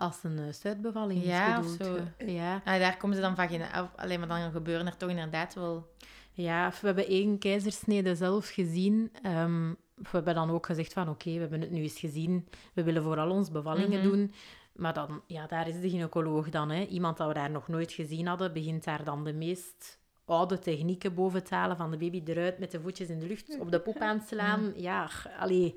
Als 0.00 0.22
een 0.22 0.38
uh, 0.38 0.52
stuitbevalling 0.52 1.24
Ja, 1.24 1.58
is 1.58 1.66
of 1.66 1.86
zo. 1.86 1.98
je. 2.18 2.32
Ja. 2.32 2.54
Ah, 2.64 2.78
daar 2.78 2.96
komen 2.96 3.16
ze 3.16 3.22
dan 3.22 3.34
vagina... 3.34 3.90
Alleen 3.96 4.18
maar 4.18 4.28
dan 4.28 4.50
gebeuren 4.50 4.86
er 4.86 4.96
toch 4.96 5.10
inderdaad 5.10 5.54
wel... 5.54 5.88
Ja, 6.32 6.70
we 6.80 6.86
hebben 6.86 7.06
één 7.06 7.38
keizersnede 7.38 8.14
zelf 8.14 8.48
gezien. 8.48 9.10
Ehm, 9.22 9.68
we 9.94 10.08
hebben 10.10 10.34
dan 10.34 10.50
ook 10.50 10.66
gezegd 10.66 10.92
van 10.92 11.08
oké, 11.08 11.32
we 11.32 11.38
hebben 11.40 11.60
het 11.60 11.70
nu 11.70 11.82
eens 11.82 11.98
gezien. 11.98 12.48
We 12.74 12.82
willen 12.82 13.02
vooral 13.02 13.30
ons 13.30 13.50
bevallingen 13.50 13.98
Mhm. 14.00 14.08
doen. 14.08 14.32
Maar 14.72 14.94
dan, 14.94 15.22
ja, 15.26 15.46
daar 15.46 15.68
is 15.68 15.80
de 15.80 15.90
gynaecoloog 15.90 16.48
dan. 16.50 16.70
Hè. 16.70 16.84
Iemand 16.84 17.16
dat 17.16 17.28
we 17.28 17.34
daar 17.34 17.50
nog 17.50 17.68
nooit 17.68 17.92
gezien 17.92 18.26
hadden, 18.26 18.52
begint 18.52 18.84
daar 18.84 19.04
dan 19.04 19.24
de 19.24 19.32
meest 19.32 19.98
oude 20.24 20.58
technieken 20.58 21.14
boven 21.14 21.44
te 21.44 21.54
halen. 21.54 21.76
Van 21.76 21.90
de 21.90 21.96
baby 21.96 22.22
eruit 22.24 22.58
met 22.58 22.70
de 22.70 22.80
voetjes 22.80 23.08
in 23.08 23.18
de 23.18 23.26
lucht, 23.26 23.58
op 23.60 23.70
de 23.70 23.80
poep 23.80 23.96
aan 23.98 24.20
te 24.20 24.26
slaan. 24.26 24.72
Ja, 24.76 25.08
allee. 25.38 25.72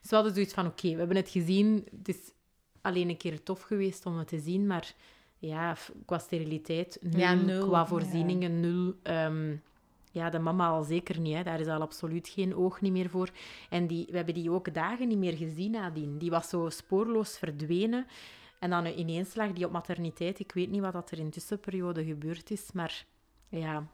Dus 0.00 0.10
we 0.10 0.14
hadden 0.14 0.34
zoiets 0.34 0.54
van 0.54 0.66
oké, 0.66 0.90
we 0.92 0.98
hebben 0.98 1.16
het 1.16 1.30
gezien. 1.30 1.86
Het 1.98 2.08
is 2.08 2.32
alleen 2.84 3.08
een 3.08 3.16
keer 3.16 3.42
tof 3.42 3.62
geweest 3.62 4.06
om 4.06 4.18
het 4.18 4.28
te 4.28 4.38
zien, 4.38 4.66
maar 4.66 4.94
ja, 5.38 5.76
qua 6.04 6.18
steriliteit 6.18 6.98
nul, 7.00 7.20
Ja, 7.20 7.34
nul. 7.34 7.66
qua 7.66 7.86
voorzieningen 7.86 8.60
nul. 8.60 8.94
Ehm, 9.02 9.56
ja, 10.10 10.30
de 10.30 10.38
mama 10.38 10.68
al 10.68 10.82
zeker 10.82 11.20
niet. 11.20 11.34
Hè. 11.34 11.42
Daar 11.42 11.60
is 11.60 11.66
al 11.66 11.80
absoluut 11.80 12.28
geen 12.28 12.54
oog 12.56 12.80
niet 12.80 12.92
meer 12.92 13.10
voor. 13.10 13.30
En 13.70 13.86
die, 13.86 14.06
we 14.10 14.16
hebben 14.16 14.34
die 14.34 14.50
ook 14.50 14.74
dagen 14.74 15.08
niet 15.08 15.18
meer 15.18 15.36
gezien 15.36 15.70
nadien. 15.70 16.18
Die 16.18 16.30
was 16.30 16.48
zo 16.48 16.68
spoorloos 16.68 17.38
verdwenen. 17.38 18.06
En 18.58 18.70
dan 18.70 18.86
ineens 18.86 19.34
lag 19.34 19.52
die 19.52 19.66
op 19.66 19.72
materniteit. 19.72 20.38
Ik 20.38 20.52
weet 20.52 20.70
niet 20.70 20.80
wat 20.80 20.92
dat 20.92 21.10
er 21.10 21.18
in 21.18 21.24
de 21.24 21.30
tussenperiode 21.30 22.04
gebeurd 22.04 22.50
is, 22.50 22.72
maar 22.72 23.04
ja, 23.48 23.86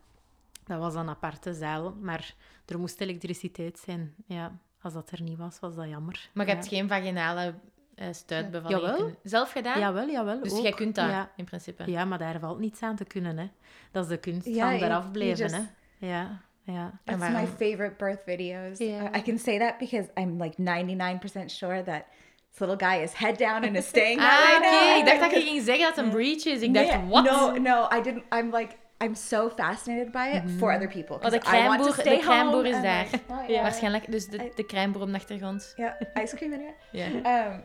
dat 0.65 0.79
was 0.79 0.95
een 0.95 1.09
aparte 1.09 1.55
zaal. 1.55 1.95
Maar 2.01 2.35
er 2.67 2.79
moest 2.79 3.01
elektriciteit 3.01 3.79
zijn. 3.79 4.15
Ja, 4.27 4.59
als 4.81 4.93
dat 4.93 5.11
er 5.11 5.23
niet 5.23 5.39
was, 5.39 5.61
was 5.61 5.75
dat 5.75 5.89
jammer. 5.89 6.31
Maar 6.35 6.47
je 6.47 6.53
ja. 6.53 6.59
hebt 6.59 6.69
geen 6.69 6.89
vaginale 6.89 7.55
eh 8.01 8.07
stuitbevalling 8.13 8.81
Jawel. 8.81 8.97
kunnen- 8.97 9.17
zelf 9.23 9.53
gedaan? 9.53 9.79
Jawel, 9.81 10.09
jawel. 10.09 10.41
dus 10.43 10.53
ook. 10.53 10.63
jij 10.63 10.73
kunt 10.73 10.95
dat, 10.95 11.09
Ja. 11.09 11.31
in 11.37 11.45
principe. 11.45 11.91
ja, 11.91 12.05
maar 12.05 12.19
daar 12.19 12.39
valt 12.41 12.59
niets 12.59 12.83
aan 12.83 12.97
te 12.97 13.05
kunnen. 13.05 13.39
Hè. 13.39 13.49
Dat 13.93 14.05
is 14.05 14.11
de 14.11 14.17
kunst 14.17 14.47
Ja, 14.47 14.71
van 14.71 14.83
eraf 14.83 15.11
blijven. 15.11 15.37
just- 15.37 15.55
Hè. 15.55 16.07
Ja, 16.07 16.41
ja. 16.65 17.01
En 17.05 17.19
That's 17.19 17.33
my 17.33 17.47
favorite 17.47 17.95
birth 17.99 18.23
videos. 18.27 18.79
Yeah. 18.79 19.17
I, 19.17 19.23
can 19.23 19.39
say 19.39 19.59
that 19.59 19.79
because 19.79 20.09
I'm 20.15 20.43
like 20.43 20.55
99% 20.63 21.51
sure 21.51 21.83
that 21.83 22.03
this 22.51 22.59
little 22.59 22.89
guy 22.89 23.03
is 23.03 23.13
head 23.13 23.39
down 23.39 23.65
and 23.67 23.77
is 23.77 23.87
staying 23.87 24.21
that 24.21 24.31
Ah, 24.31 24.45
way 24.47 24.57
oké. 24.57 24.87
now. 24.89 24.99
Ik 24.99 25.05
dacht 25.07 25.21
dat 25.21 25.31
je 25.43 25.49
ging 25.49 25.63
zeggen 25.65 25.85
dat 25.87 25.97
het 25.97 26.05
een 26.05 26.11
breach 26.11 26.45
is. 26.45 26.61
Ik 26.61 26.75
dacht, 26.75 26.87
Yeah. 26.87 27.09
wat? 27.09 27.25
No, 27.25 27.53
no, 27.57 27.89
I 27.99 28.03
didn't. 28.03 28.25
I'm 28.35 28.55
like, 28.57 28.75
I'm 29.05 29.15
so 29.15 29.51
fascinated 29.57 30.11
by 30.13 30.31
it 30.35 30.43
for 30.59 30.75
other 30.75 30.89
people. 30.89 31.17
Oh, 31.17 31.31
de 31.31 31.39
crèmeboer, 31.39 31.93
crèmeboer 32.19 32.67
is 32.67 32.83
daar. 32.83 33.07
like, 33.13 33.21
oh, 33.33 33.49
yeah. 33.49 33.63
Waarschijnlijk, 33.63 34.11
dus 34.11 34.27
de, 34.27 34.53
de 34.55 34.67
crèmeboer 34.67 35.03
op 35.03 35.09
de 35.09 35.15
achtergrond. 35.15 35.73
Yeah, 35.77 35.93
ice 36.23 36.37
cream 36.37 36.53
in 36.53 36.61
it. 36.61 36.75
Ja. 36.93 37.47
Um, 37.47 37.63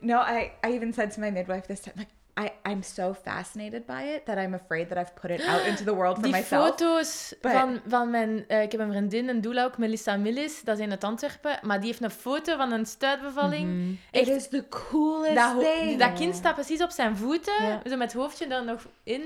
no, 0.00 0.18
I, 0.20 0.52
I 0.64 0.74
even 0.74 0.92
said 0.92 1.10
to 1.14 1.20
my 1.20 1.30
midwife 1.30 1.66
this 1.66 1.80
time, 1.80 1.94
like, 1.96 2.10
I, 2.38 2.52
I'm 2.70 2.82
so 2.82 3.14
fascinated 3.14 3.86
by 3.86 4.02
it 4.02 4.26
that 4.26 4.36
I'm 4.38 4.54
afraid 4.54 4.88
that 4.88 4.98
I've 4.98 5.14
put 5.14 5.30
it 5.30 5.40
out 5.48 5.66
into 5.66 5.84
the 5.84 5.94
world 5.94 6.14
for 6.16 6.22
Die 6.28 6.32
myself. 6.32 6.66
foto's 6.68 7.34
But- 7.40 7.52
van, 7.52 7.80
van 7.88 8.10
mijn... 8.10 8.44
eh, 8.48 8.62
ik 8.62 8.72
heb 8.72 8.80
een 8.80 8.90
vriendin, 8.90 9.28
een 9.28 9.40
doula 9.40 9.64
ook, 9.64 9.78
Melissa 9.78 10.16
Millis. 10.16 10.62
Dat 10.62 10.78
is 10.78 10.84
in 10.84 10.90
het 10.90 11.04
Antwerpen. 11.04 11.58
Maar 11.62 11.78
die 11.78 11.86
heeft 11.88 12.02
een 12.02 12.10
foto 12.10 12.56
van 12.56 12.72
een 12.72 12.86
stuitbevalling. 12.86 13.68
Mhm. 13.68 13.90
It 13.90 13.98
Echt, 14.10 14.28
is 14.28 14.48
the 14.48 14.64
coolest 14.68 15.34
dat, 15.34 15.60
thing. 15.60 15.98
dat 15.98 16.12
kind 16.12 16.34
staat 16.34 16.54
precies 16.54 16.82
op 16.82 16.90
zijn 16.90 17.16
voeten. 17.16 17.80
Zo 17.88 17.96
met 17.96 18.12
het 18.12 18.20
hoofdje 18.22 18.46
er 18.46 18.64
nog 18.64 18.86
in. 19.02 19.22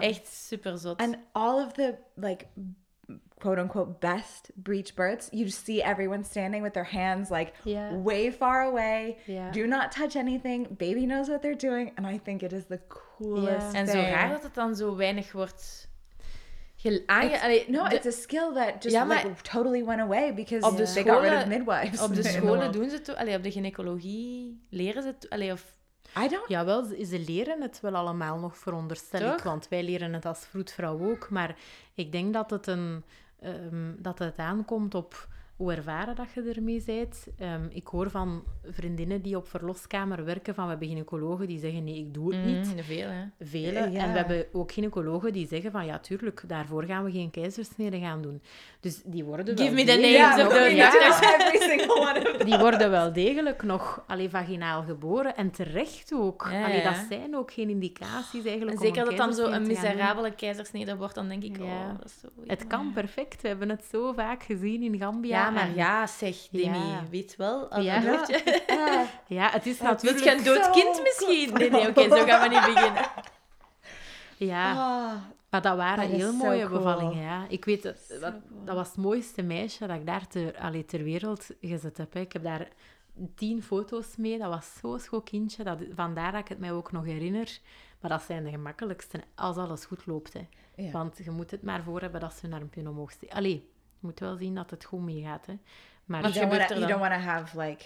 Echt 0.00 0.26
super 0.28 0.78
zot. 0.78 0.98
and 1.00 1.16
all 1.32 1.64
of 1.64 1.72
the 1.72 1.94
like 2.14 2.46
quote 3.40 3.60
unquote 3.60 3.98
best 4.00 4.50
breech 4.54 4.94
births, 4.94 5.28
you 5.30 5.48
see 5.48 5.82
everyone 5.82 6.24
standing 6.24 6.62
with 6.62 6.72
their 6.72 6.88
hands 6.90 7.28
like 7.30 7.52
Yeah. 7.64 8.02
way 8.04 8.32
far 8.32 8.62
away. 8.62 9.16
Yeah. 9.26 9.52
Do 9.52 9.66
not 9.66 9.90
touch 9.92 10.14
anything. 10.16 10.66
Baby 10.76 11.04
knows 11.06 11.28
what 11.28 11.40
they're 11.42 11.56
doing. 11.68 11.92
And 11.94 12.06
I 12.06 12.20
think 12.24 12.42
it 12.42 12.52
is 12.52 12.64
the 12.68 12.80
coolest 12.88 13.72
En 13.74 13.86
zo 13.86 14.00
raar 14.00 14.28
dat 14.28 14.42
het 14.42 14.54
dan 14.54 14.76
zo 14.76 14.96
weinig 14.96 15.32
wordt 15.32 15.88
aange... 17.06 17.40
Allee, 17.42 17.64
No, 17.68 17.88
de- 17.88 17.94
it's 17.94 18.06
a 18.06 18.10
skill 18.10 18.52
that 18.54 18.82
just 18.82 18.94
Ja, 18.94 19.04
like 19.04 19.26
maar- 19.26 19.42
totally 19.42 19.84
went 19.84 20.00
away 20.00 20.34
because 20.34 20.66
Op 20.66 20.76
de 20.76 20.92
they 20.92 21.04
got 21.04 21.22
rid 21.22 21.32
of 21.32 21.46
midwives. 21.46 22.00
op 22.02 22.14
de 22.14 22.22
scholen 22.38 22.72
doen 22.72 22.90
ze 22.90 22.96
het... 22.96 23.16
Allee, 23.16 23.36
op 23.36 23.42
de 23.42 23.50
gynaecologie 23.50 24.60
leren 24.70 25.02
ze 25.02 25.08
het... 25.08 25.30
Allee, 25.30 25.52
of... 25.52 25.78
I 26.24 26.28
don't. 26.28 26.48
Jawel, 26.48 26.84
ze 26.84 27.22
leren 27.26 27.62
het 27.62 27.80
wel 27.80 27.94
allemaal 27.94 28.38
nog, 28.38 28.56
veronderstel 28.56 29.32
ik. 29.32 29.40
Want 29.42 29.68
wij 29.68 29.82
leren 29.82 30.12
het 30.12 30.24
als 30.26 30.38
vroedvrouw 30.46 31.10
ook. 31.10 31.30
Maar 31.30 31.56
ik 31.94 32.12
denk 32.12 32.32
dat 32.32 32.50
het, 32.50 32.66
een, 32.66 33.04
ehm, 33.40 33.92
dat 33.98 34.18
het 34.18 34.38
aankomt 34.38 34.94
op 34.94 35.28
hoe 35.60 35.72
ervaren 35.72 36.16
dat 36.16 36.26
je 36.34 36.52
ermee 36.54 36.82
bent. 36.86 37.26
Ehm, 37.38 37.64
ik 37.70 37.86
hoor 37.86 38.10
van 38.10 38.44
vriendinnen 38.64 39.22
die 39.22 39.36
op 39.36 39.48
verloskamer 39.48 40.24
werken 40.24 40.54
van 40.54 40.64
we 40.64 40.70
hebben 40.70 40.88
gynaecologen 40.88 41.46
die 41.46 41.58
zeggen 41.58 41.84
nee, 41.84 41.98
ik 41.98 42.14
doe 42.14 42.34
het 42.34 42.44
niet. 42.44 42.74
Mm, 42.74 42.82
veel, 42.82 43.08
hè. 43.08 43.24
Vele. 43.40 43.90
Ja. 43.90 44.00
En 44.00 44.12
we 44.12 44.18
hebben 44.18 44.46
ook 44.52 44.72
gynaecologen 44.72 45.32
die 45.32 45.46
zeggen 45.46 45.70
van 45.70 45.86
ja, 45.86 45.98
tuurlijk, 45.98 46.42
daarvoor 46.46 46.84
gaan 46.84 47.04
we 47.04 47.10
geen 47.10 47.30
keizersnede 47.30 47.98
gaan 47.98 48.22
doen. 48.22 48.42
Dus 48.80 49.02
die 49.04 49.24
worden 49.24 49.46
Give 49.58 49.62
wel 49.62 49.74
me 49.74 49.84
the 49.84 49.98
names 49.98 50.46
of 50.46 50.52
the 50.52 52.44
die 52.50 52.58
worden 52.58 52.90
wel 52.90 53.12
degelijk 53.12 53.62
nog 53.62 54.04
allee, 54.06 54.28
vaginaal 54.28 54.82
geboren. 54.82 55.36
En 55.36 55.50
terecht 55.50 56.12
ook. 56.14 56.46
Allee, 56.64 56.82
dat 56.82 57.04
zijn 57.08 57.36
ook 57.36 57.52
geen 57.52 57.68
indicaties 57.68 58.44
eigenlijk 58.44 58.78
En 58.78 58.84
zeker 58.84 59.04
dat 59.04 59.16
dan 59.16 59.34
zo 59.34 59.46
een 59.46 59.66
miserabele 59.66 60.34
keizersnede 60.34 60.96
wordt, 60.96 61.14
dan 61.14 61.28
denk 61.28 61.42
ik, 61.42 61.56
oh, 61.60 61.88
dat 61.98 62.06
is 62.06 62.20
zo... 62.20 62.28
Het 62.46 62.66
kan 62.66 62.92
perfect. 62.92 63.42
We 63.42 63.48
hebben 63.48 63.68
het 63.68 63.84
zo 63.90 64.12
vaak 64.12 64.42
gezien 64.42 64.82
in 64.82 64.98
Gambia. 64.98 65.49
Ja, 65.54 65.56
maar 65.66 65.74
ja, 65.74 66.06
zeg, 66.06 66.36
Demi, 66.50 66.78
Ja. 66.78 67.04
weet 67.10 67.36
wel. 67.36 67.70
Als 67.70 67.84
Ja. 67.84 67.96
een 67.96 68.04
dochter- 68.06 68.62
Ah, 68.78 69.00
Ja, 69.26 69.50
het 69.50 69.66
is 69.66 69.80
natuurlijk... 69.80 70.24
je 70.24 70.30
een 70.36 70.44
dood 70.44 70.70
kind 70.70 71.02
misschien? 71.02 71.52
Nee, 71.54 71.70
nee, 71.70 71.88
oké, 71.88 72.02
zo 72.02 72.24
gaan 72.24 72.48
we 72.50 72.56
niet 72.56 72.74
beginnen. 72.74 73.04
Ja, 74.36 74.70
ah. 74.70 75.14
maar 75.50 75.62
dat 75.62 75.76
waren 75.76 76.10
Dat 76.10 76.18
heel 76.20 76.32
mooie 76.32 76.66
cool. 76.66 76.76
bevallingen. 76.78 77.22
Ja. 77.22 77.44
Ik 77.48 77.64
weet, 77.64 77.82
dat, 77.82 77.96
dat, 78.64 78.74
was 78.74 78.86
het 78.88 78.96
mooiste 78.96 79.42
meisje 79.42 79.86
dat 79.86 79.96
ik 79.96 80.06
daar 80.06 80.26
ter, 80.26 80.58
allee, 80.58 80.84
ter 80.84 81.02
wereld 81.02 81.46
gezet 81.60 81.96
heb. 81.96 82.12
hè. 82.14 82.20
Ik 82.20 82.32
heb 82.32 82.42
daar 82.42 82.68
tien 83.34 83.62
foto's 83.62 84.16
mee. 84.16 84.38
Dat 84.38 84.48
was 84.48 84.72
zo'n 84.80 84.98
schoon 84.98 85.22
kindje. 85.22 85.64
Dat, 85.64 85.78
vandaar 85.94 86.32
dat 86.32 86.40
ik 86.40 86.48
het 86.48 86.58
mij 86.58 86.72
ook 86.72 86.92
nog 86.92 87.04
herinner. 87.04 87.58
Maar 88.00 88.10
dat 88.10 88.22
zijn 88.22 88.44
de 88.44 88.50
gemakkelijkste 88.50 89.20
als 89.34 89.56
alles 89.56 89.84
goed 89.84 90.06
loopt. 90.06 90.32
Hè. 90.32 90.46
Ja. 90.76 90.90
Want 90.90 91.18
je 91.24 91.30
moet 91.30 91.50
het 91.50 91.62
maar 91.62 91.82
voor 91.82 92.00
hebben 92.00 92.20
dat 92.20 92.32
ze 92.32 92.46
hun 92.46 92.54
armpje 92.54 92.88
omhoog 92.88 93.10
steekt. 93.10 93.32
Allee, 93.34 93.69
je 94.00 94.06
moet 94.06 94.20
wel 94.20 94.36
zien 94.36 94.54
dat 94.54 94.70
het 94.70 94.84
goed 94.84 95.00
meegaat. 95.02 95.46
Hè. 95.46 95.54
Maar 96.04 96.20
You 96.20 96.32
don't 96.34 96.48
wanna- 96.50 96.66
you 96.76 96.86
don't 96.86 97.00
want 97.00 97.12
to 97.12 97.18
have 97.18 97.60
like 97.60 97.84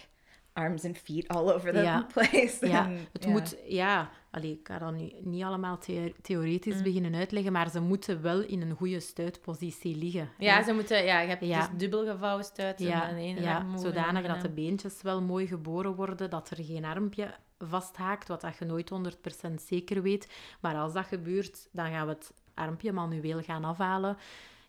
arms 0.53 0.85
and 0.85 0.99
feet 0.99 1.29
all 1.29 1.51
over 1.53 1.73
the 1.73 1.83
Ja. 1.83 2.07
place. 2.13 2.57
Ja, 2.61 2.91
het 3.13 3.27
moet, 3.27 3.57
ja, 3.67 4.11
allee, 4.31 4.53
ik 4.53 4.67
ga 4.69 4.79
dat 4.79 4.93
nu 4.93 5.13
niet 5.21 5.43
allemaal 5.43 5.79
the- 5.79 6.15
theoretisch 6.23 6.77
Mm. 6.77 6.83
beginnen 6.83 7.15
uitleggen, 7.15 7.53
maar 7.53 7.71
ze 7.71 7.81
moeten 7.81 8.23
wel 8.23 8.41
in 8.41 8.61
een 8.61 8.77
goede 8.77 9.01
stuitpositie 9.01 9.97
liggen. 9.97 10.29
Ja, 10.39 10.57
hè. 10.57 10.63
ze 10.63 10.73
moeten, 10.73 11.05
ja, 11.05 11.21
je 11.21 11.29
hebt 11.29 11.45
Ja. 11.45 11.59
dus 11.59 11.69
dubbel 11.79 12.05
gevouwen 12.07 12.45
stuit. 12.45 12.79
ja, 12.81 13.09
en 13.09 13.43
ja 13.43 13.55
arm 13.57 13.65
omhoog 13.67 13.85
en 13.85 13.93
zodanig 13.93 14.27
dat 14.27 14.41
de 14.41 14.47
arm. 14.47 14.55
beentjes 14.55 15.03
wel 15.03 15.23
mooi 15.23 15.47
geboren 15.47 15.95
worden, 15.95 16.31
dat 16.31 16.51
er 16.51 16.65
geen 16.65 16.85
armpje 16.85 17.35
vasthaakt, 17.59 18.29
wat 18.29 18.41
dat 18.41 18.57
je 18.59 18.65
nooit 18.65 18.89
100% 18.91 19.63
zeker 19.63 20.03
weet. 20.03 20.29
Maar 20.61 20.75
als 20.77 20.93
dat 20.93 21.07
gebeurt, 21.07 21.69
dan 21.73 21.91
gaan 21.91 22.07
we 22.07 22.13
het 22.13 22.33
armpje 22.55 22.93
manueel 22.93 23.41
gaan 23.43 23.65
afhalen. 23.65 24.17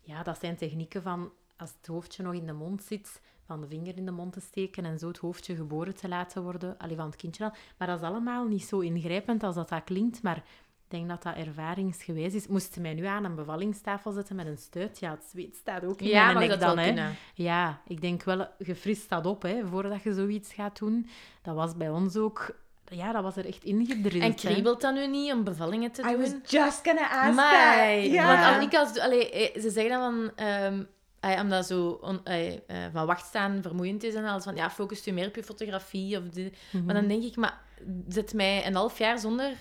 Ja, 0.05 0.23
dat 0.23 0.39
zijn 0.39 0.55
technieken 0.55 1.01
van 1.01 1.31
als 1.57 1.73
het 1.77 1.87
hoofdje 1.87 2.23
nog 2.23 2.33
in 2.33 2.45
de 2.45 2.53
mond 2.53 2.83
zit, 2.83 3.21
van 3.45 3.61
de 3.61 3.67
vinger 3.67 3.97
in 3.97 4.05
de 4.05 4.11
mond 4.11 4.33
te 4.33 4.39
steken 4.39 4.85
en 4.85 4.99
zo 4.99 5.07
het 5.07 5.17
hoofdje 5.17 5.55
geboren 5.55 5.95
te 5.95 6.07
laten 6.07 6.43
worden, 6.43 6.77
alleen 6.77 6.95
van 6.97 7.05
het 7.05 7.15
kindje 7.15 7.43
dan. 7.43 7.53
Maar 7.77 7.87
dat 7.87 7.99
is 8.01 8.07
allemaal 8.07 8.45
niet 8.45 8.63
zo 8.63 8.79
ingrijpend 8.79 9.43
als 9.43 9.55
dat, 9.55 9.69
dat 9.69 9.83
klinkt, 9.83 10.21
maar 10.21 10.37
ik 10.37 10.91
denk 10.91 11.09
dat 11.09 11.23
dat 11.23 11.35
ervaringsgewijs 11.35 12.33
is. 12.33 12.47
Moest 12.47 12.73
ze 12.73 12.81
mij 12.81 12.93
nu 12.93 13.05
aan 13.05 13.23
een 13.23 13.35
bevallingstafel 13.35 14.11
zetten 14.11 14.35
met 14.35 14.47
een 14.47 14.57
stuit, 14.57 14.99
ja, 14.99 15.11
het 15.11 15.23
zweet 15.23 15.55
staat 15.55 15.85
ook 15.85 16.01
in 16.01 16.07
Ja, 16.07 16.25
mijn 16.25 16.37
nek 16.37 16.49
dat 16.49 16.59
dan, 16.59 16.77
hè. 16.77 17.11
Ja, 17.33 17.81
ik 17.87 18.01
denk 18.01 18.23
wel, 18.23 18.47
je 18.57 18.75
frist 18.75 19.09
dat 19.09 19.25
op 19.25 19.41
hè, 19.41 19.67
voordat 19.67 20.03
je 20.03 20.13
zoiets 20.13 20.53
gaat 20.53 20.79
doen. 20.79 21.07
Dat 21.41 21.55
was 21.55 21.75
bij 21.77 21.89
ons 21.89 22.15
ook, 22.15 22.55
ja, 22.85 23.11
dat 23.11 23.23
was 23.23 23.35
er 23.35 23.45
echt 23.45 23.63
ingedrild. 23.63 24.23
En 24.23 24.35
kriebelt 24.35 24.81
dat 24.81 24.93
nu 24.93 25.07
niet 25.07 25.33
om 25.33 25.43
bevallingen 25.43 25.91
te 25.91 26.01
doen? 26.01 26.11
I 26.11 26.17
was 26.17 26.31
just 26.47 26.81
gonna 26.83 27.09
ask 27.09 27.35
Maar, 27.35 27.93
that. 27.95 28.05
Ja. 28.05 28.51
want 28.51 28.73
ik 28.73 28.79
als... 28.79 28.99
Allee, 28.99 29.31
eh, 29.31 29.61
ze 29.61 29.69
zeggen 29.69 29.99
dan 29.99 30.13
van... 30.13 30.31
ehm, 30.35 30.83
eh, 31.19 31.41
omdat 31.41 31.65
zo 31.65 31.99
on- 32.01 32.25
eh, 32.25 32.53
van 32.93 33.05
wachtstaan 33.05 33.61
vermoeiend 33.61 34.03
is 34.03 34.13
en 34.13 34.25
alles 34.25 34.43
van... 34.43 34.55
Ja, 34.55 34.69
focus 34.69 35.03
je 35.03 35.13
meer 35.13 35.27
op 35.27 35.35
je 35.35 35.43
fotografie 35.43 36.17
of. 36.17 36.23
Mhm. 36.23 36.85
Maar 36.85 36.95
dan 36.95 37.07
denk 37.07 37.23
ik, 37.23 37.35
maar 37.35 37.61
zet 38.07 38.33
mij 38.33 38.65
een 38.67 38.75
half 38.75 38.97
jaar 38.97 39.19
zonder 39.19 39.51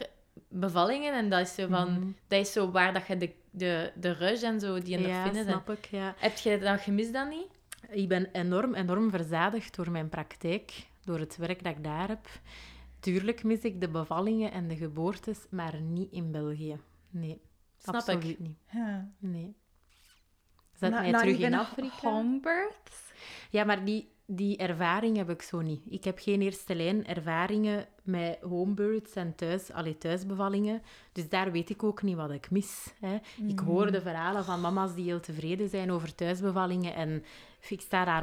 bevallingen 0.49 1.13
en 1.15 1.31
dat 1.31 1.41
is 1.41 1.55
zo 1.55 1.67
van... 1.69 1.93
Mhm. 1.93 2.07
Dat 2.29 2.41
is 2.41 2.53
zo 2.53 2.71
waar 2.71 2.93
dat 2.93 3.07
je 3.07 3.17
de, 3.17 3.33
de, 3.51 3.93
de 3.95 4.13
rush 4.13 4.43
en 4.43 4.61
zo 4.61 4.79
die 4.79 4.99
je 4.99 5.09
Ja, 5.09 5.33
snap 5.33 5.71
ik, 5.71 5.87
ja. 5.91 6.15
Heb 6.19 6.37
je 6.37 6.59
dat 6.59 6.81
gemist 6.81 7.13
dan 7.13 7.29
niet? 7.29 7.47
Ik 7.91 8.09
ben 8.09 8.29
enorm, 8.33 8.75
enorm 8.75 9.11
verzadigd 9.11 9.77
door 9.77 9.91
mijn 9.91 10.09
praktijk, 10.09 10.73
door 11.05 11.19
het 11.19 11.37
werk 11.37 11.63
dat 11.65 11.77
ik 11.77 11.85
daar 11.85 12.09
heb. 12.09 12.27
Tuurlijk 13.05 13.43
mis 13.45 13.61
ik 13.61 13.81
de 13.81 13.89
bevallingen 13.89 14.53
en 14.53 14.69
de 14.69 14.77
geboortes, 14.77 15.39
maar 15.51 15.81
niet 15.81 16.13
in 16.13 16.31
België. 16.33 16.79
Nee, 17.11 17.41
Snap 17.77 17.95
absoluut 17.95 18.25
ik. 18.25 18.39
niet. 18.39 18.57
Ja. 18.73 19.13
Nee. 19.19 19.55
Zet 20.73 20.91
Not- 20.91 21.01
mij 21.01 21.11
not 21.11 21.21
terug 21.21 21.39
in 21.39 21.55
Afrika. 21.55 22.11
home 22.11 22.41
births? 22.41 23.13
Ja, 23.51 23.65
maar 23.65 23.85
die, 23.85 24.09
die 24.27 24.57
ervaring 24.57 25.17
heb 25.17 25.31
ik 25.31 25.43
zo 25.43 25.61
niet. 25.61 25.83
Ik 25.89 26.05
heb 26.05 26.19
geen 26.19 26.43
eerste 26.43 26.75
lijn 26.75 27.07
ervaringen 27.07 27.87
met 28.03 28.39
homebirths 28.41 29.15
en 29.15 29.35
thuis, 29.35 29.73
allee, 29.73 29.99
thuisbevallingen. 29.99 30.83
Dus 31.13 31.29
daar 31.29 31.53
weet 31.53 31.71
ik 31.71 31.83
ook 31.83 32.03
niet 32.03 32.17
wat 32.17 32.31
ik 32.31 32.51
mis. 32.51 32.95
Hè. 33.01 33.19
Ik 33.47 33.59
hoor 33.59 33.93
de 33.93 34.01
verhalen 34.01 34.45
van 34.45 34.61
mama's 34.61 34.95
die 34.95 35.05
heel 35.05 35.21
tevreden 35.21 35.69
zijn 35.69 35.91
over 35.91 36.15
thuisbevallingen. 36.15 36.95
En 36.95 37.25
ik 37.69 37.81
sta 37.81 38.05
daar 38.05 38.23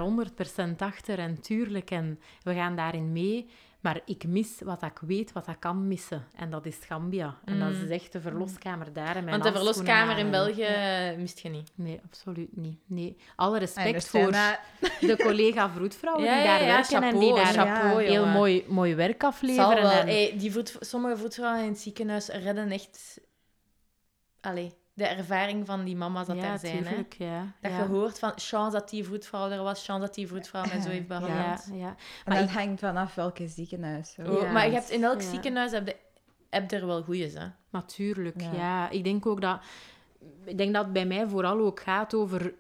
100% 0.71 0.75
achter 0.77 1.19
en 1.19 1.41
tuurlijk. 1.41 1.91
En 1.91 2.19
we 2.43 2.53
gaan 2.53 2.75
daarin 2.75 3.11
mee. 3.11 3.47
Maar 3.82 3.99
ik 4.05 4.27
mis 4.27 4.61
wat 4.63 4.82
ik 4.84 4.97
weet, 5.01 5.32
wat 5.32 5.47
ik 5.47 5.59
kan 5.59 5.88
missen. 5.88 6.27
En 6.36 6.49
dat 6.49 6.65
is 6.65 6.77
Gambia. 6.88 7.38
En 7.45 7.59
dat 7.59 7.71
is 7.73 7.89
echt 7.89 8.11
de 8.11 8.21
verloskamer 8.21 8.93
daar. 8.93 9.15
En 9.15 9.23
mijn 9.23 9.39
Want 9.39 9.43
de 9.43 9.51
verloskamer 9.59 10.17
in 10.17 10.25
en- 10.25 10.32
België 10.32 10.61
eh, 10.63 11.17
mist 11.17 11.39
je 11.39 11.49
niet. 11.49 11.71
Nee, 11.75 11.99
absoluut 12.05 12.57
niet. 12.57 12.79
Nee. 12.86 13.17
Alle 13.36 13.59
respect 13.59 14.07
voor 14.07 14.32
de 14.99 15.17
collega-vroedvrouwen 15.23 16.23
Ja, 16.25 16.36
die 16.36 16.43
daar 16.45 16.61
ja, 16.61 16.65
werken 16.67 16.95
en 16.95 17.01
chapeau, 17.03 17.19
die 17.19 17.34
daar 17.36 17.53
chapeau, 17.53 18.03
heel 18.03 18.25
mooi, 18.25 18.65
mooi 18.67 18.95
werk 18.95 19.23
afleveren. 19.23 19.82
wel. 19.82 19.91
en- 19.91 20.07
Hey, 20.07 20.36
die 20.38 20.51
voet, 20.51 20.75
sommige 20.79 21.17
voetvrouwen 21.17 21.63
in 21.63 21.69
het 21.69 21.79
ziekenhuis 21.79 22.27
redden 22.27 22.71
echt... 22.71 23.19
Allee, 24.41 24.73
de 25.01 25.07
ervaring 25.07 25.65
van 25.65 25.83
die 25.83 25.95
mama's 25.95 26.27
dat 26.27 26.35
ja, 26.35 26.41
daar 26.41 26.59
zijn. 26.59 26.85
Hè? 26.85 26.95
ja. 27.17 27.53
Dat 27.61 27.71
ja. 27.71 27.77
je 27.77 27.83
hoort 27.83 28.19
van, 28.19 28.31
chance 28.35 28.77
dat 28.77 28.89
die 28.89 29.05
voetvrouw 29.05 29.49
er 29.49 29.63
was, 29.63 29.85
chance 29.85 30.01
dat 30.01 30.13
die 30.13 30.27
voetvrouw 30.27 30.65
mij 30.65 30.81
zo 30.81 30.89
heeft 30.89 31.07
Ja, 31.07 31.19
behandeld. 31.19 31.67
ja. 31.73 31.87
En 31.87 31.95
Maar 32.25 32.35
dat 32.39 32.49
ik- 32.49 32.55
hangt 32.55 32.79
vanaf 32.79 33.15
welke 33.15 33.47
ziekenhuis. 33.47 34.15
Oh, 34.19 34.41
Ja, 34.41 34.51
maar 34.51 34.65
je 34.67 34.73
hebt 34.73 34.89
in 34.89 35.03
elk 35.03 35.21
ja. 35.21 35.29
ziekenhuis 35.29 35.71
heb, 35.71 35.87
je, 35.87 35.95
heb 36.49 36.71
er 36.71 36.85
wel 36.85 37.03
goeie, 37.03 37.31
hè? 37.37 37.45
Natuurlijk, 37.69 38.41
Ja. 38.41 38.51
ja. 38.53 38.89
Ik 38.89 39.03
denk 39.03 39.25
ook 39.25 39.41
dat... 39.41 39.59
Ik 40.45 40.57
denk 40.57 40.73
dat 40.73 40.83
het 40.83 40.93
bij 40.93 41.05
mij 41.05 41.27
vooral 41.27 41.59
ook 41.59 41.79
gaat 41.79 42.13
over 42.13 42.53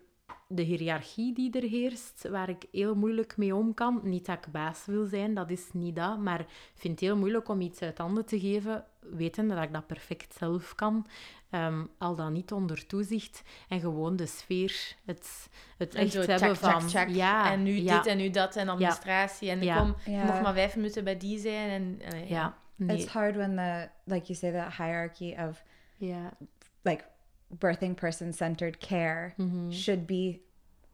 de 0.51 0.61
hiërarchie 0.61 1.33
die 1.33 1.51
er 1.61 1.69
heerst, 1.69 2.27
waar 2.29 2.49
ik 2.49 2.65
heel 2.71 2.95
moeilijk 2.95 3.37
mee 3.37 3.55
om 3.55 3.73
kan. 3.73 3.99
Niet 4.03 4.25
dat 4.25 4.37
ik 4.37 4.51
baas 4.51 4.85
wil 4.85 5.05
zijn, 5.05 5.33
dat 5.33 5.49
is 5.49 5.69
niet 5.73 5.95
dat, 5.95 6.19
maar 6.19 6.39
ik 6.39 6.47
vind 6.73 6.93
het 6.99 7.09
heel 7.09 7.17
moeilijk 7.17 7.49
om 7.49 7.61
iets 7.61 7.81
uit 7.81 7.97
handen 7.97 8.25
te 8.25 8.39
geven, 8.39 8.85
wetende 8.99 9.55
dat 9.55 9.63
ik 9.63 9.73
dat 9.73 9.87
perfect 9.87 10.35
zelf 10.37 10.75
kan. 10.75 11.05
Ehm, 11.49 11.85
al 11.97 12.15
dan 12.15 12.33
niet 12.33 12.51
onder 12.51 12.87
toezicht. 12.87 13.43
En 13.69 13.79
gewoon 13.79 14.15
de 14.15 14.25
sfeer, 14.25 14.95
het, 15.05 15.49
het 15.77 15.95
En 15.95 16.01
echt 16.01 16.11
zo 16.11 16.19
hebben 16.19 16.37
tjak, 16.37 16.55
van... 16.55 16.87
tjak. 16.87 17.09
Ja, 17.09 17.51
en 17.51 17.63
nu 17.63 17.71
ja, 17.71 17.97
dit 17.97 18.11
en 18.11 18.17
nu 18.17 18.29
dat 18.29 18.55
en 18.55 18.69
administratie. 18.69 19.49
En 19.49 19.63
Ja. 19.63 19.77
kom, 19.77 19.95
mag 20.13 20.41
maar 20.41 20.53
vijf 20.53 20.75
minuten 20.75 21.03
bij 21.03 21.17
die 21.17 21.39
zijn. 21.39 21.69
En, 21.69 22.11
allee, 22.11 22.27
Ja, 22.27 22.57
nee. 22.75 22.97
It's 22.97 23.11
hard 23.11 23.35
when 23.35 23.55
the, 23.55 23.89
like 24.03 24.25
you 24.25 24.39
say, 24.39 24.51
that 24.51 24.75
hierarchy 24.75 25.35
of 25.47 25.63
ja. 25.97 26.33
like 26.81 27.03
birthing 27.59 27.95
person 27.95 28.33
centered 28.33 28.79
care 28.79 29.35
mhm. 29.39 29.71
should 29.71 30.07
be 30.07 30.41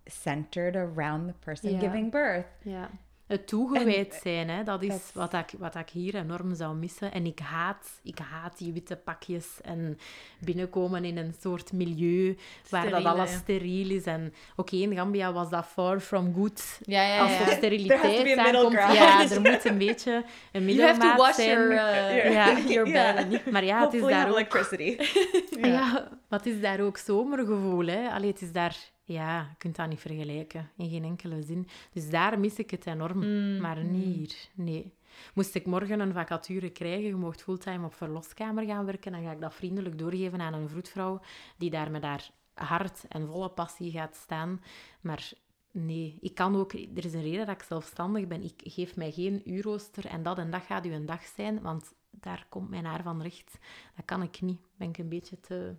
centered 0.07 0.75
around 0.75 1.27
the 1.27 1.33
person 1.33 1.73
Ja. 1.73 1.79
giving 1.79 2.09
birth. 2.09 2.45
Ja. 2.65 2.87
Het 3.27 3.47
toegewijd 3.47 4.13
En- 4.13 4.19
zijn, 4.21 4.49
hè, 4.49 4.63
dat 4.63 4.81
is 4.83 4.87
dat- 4.89 5.11
wat 5.13 5.33
ik, 5.33 5.59
wat 5.59 5.75
ik 5.75 5.89
hier 5.89 6.15
enorm 6.15 6.55
zou 6.55 6.75
missen. 6.75 7.11
En 7.11 7.25
ik 7.25 7.39
haat, 7.39 7.99
ik 8.03 8.19
haat 8.19 8.57
die 8.57 8.73
witte 8.73 8.95
pakjes 8.95 9.47
en 9.61 9.97
binnenkomen 10.39 11.05
in 11.05 11.17
een 11.17 11.33
soort 11.41 11.71
milieu 11.73 12.37
waar 12.69 12.89
dat 12.89 13.03
alles 13.03 13.31
ja. 13.31 13.37
steriel 13.37 13.89
is. 13.89 14.03
En 14.03 14.33
oké, 14.55 14.75
in 14.75 14.95
Gambia 14.95 15.33
was 15.33 15.49
dat 15.49 15.65
far 15.65 15.99
from 15.99 16.33
good. 16.33 16.79
Ja, 16.81 17.01
ja, 17.03 17.19
Als 17.23 17.37
to 17.37 17.51
steriliteit 17.55 18.37
aankomt, 18.37 18.73
ja, 18.73 19.29
er 19.31 19.41
moet 19.41 19.65
een 19.65 19.77
beetje 19.77 20.23
een 20.51 20.65
You 20.69 20.81
have 20.81 20.99
to 20.99 21.05
middelmaat 21.05 21.17
wash 21.17 21.35
zijn. 21.35 21.49
your, 21.49 21.71
uh, 21.71 22.67
your 22.73 22.87
Yeah. 22.89 23.15
belly. 23.15 23.41
Maar 23.51 23.63
ja, 23.65 23.79
het 23.83 23.93
is 23.93 23.99
Hopefully 24.01 24.11
daar 24.23 24.29
ook... 24.29 24.35
electricity. 24.35 24.97
Ja, 25.67 26.09
Maar 26.29 26.39
het 26.39 26.45
is 26.45 26.61
daar 26.61 26.79
ook 26.79 26.97
zomergevoel, 26.97 27.85
hè. 27.85 28.09
Allee, 28.09 28.29
het 28.31 28.41
is 28.41 28.51
daar... 28.51 28.75
Ja, 29.07 29.39
je 29.39 29.55
kunt 29.57 29.75
dat 29.75 29.89
niet 29.89 29.99
vergelijken. 29.99 30.71
In 30.77 30.89
geen 30.89 31.03
enkele 31.03 31.41
zin. 31.41 31.67
Dus 31.93 32.09
daar 32.09 32.39
mis 32.39 32.55
ik 32.55 32.71
het 32.71 32.85
enorm. 32.85 33.17
Mm. 33.17 33.61
Maar 33.61 33.83
niet 33.83 34.15
hier. 34.15 34.65
Nee. 34.65 34.93
Moest 35.33 35.55
ik 35.55 35.65
morgen 35.65 35.99
een 35.99 36.13
vacature 36.13 36.69
krijgen, 36.69 37.07
je 37.07 37.15
mocht 37.15 37.41
fulltime 37.41 37.85
op 37.85 37.93
verloskamer 37.93 38.65
gaan 38.65 38.85
werken, 38.85 39.11
dan 39.11 39.23
ga 39.23 39.31
ik 39.31 39.41
dat 39.41 39.53
vriendelijk 39.53 39.97
doorgeven 39.97 40.41
aan 40.41 40.53
een 40.53 40.69
vroedvrouw 40.69 41.21
die 41.57 41.69
daar 41.69 41.91
met 41.91 42.03
haar 42.03 42.31
hart 42.53 43.05
en 43.07 43.27
volle 43.27 43.49
passie 43.49 43.91
gaat 43.91 44.15
staan. 44.15 44.61
Maar 45.01 45.31
nee, 45.71 46.17
ik 46.21 46.35
kan 46.35 46.55
ook... 46.55 46.73
Er 46.73 47.05
is 47.05 47.13
een 47.13 47.21
reden 47.21 47.45
dat 47.45 47.55
ik 47.55 47.63
zelfstandig 47.63 48.27
ben. 48.27 48.43
Ik 48.43 48.61
geef 48.63 48.95
mij 48.95 49.11
geen 49.11 49.51
uurrooster 49.51 50.05
en 50.05 50.23
dat 50.23 50.37
en 50.37 50.51
dat 50.51 50.61
gaat 50.61 50.85
uw 50.85 51.05
dag 51.05 51.23
zijn, 51.23 51.61
want 51.61 51.93
daar 52.09 52.45
komt 52.49 52.69
mijn 52.69 52.85
haar 52.85 53.03
van 53.03 53.21
recht. 53.21 53.57
Dat 53.95 54.05
kan 54.05 54.21
ik 54.21 54.41
niet. 54.41 54.59
Ben 54.75 54.89
ik 54.89 54.97
een 54.97 55.09
beetje 55.09 55.39
te... 55.39 55.75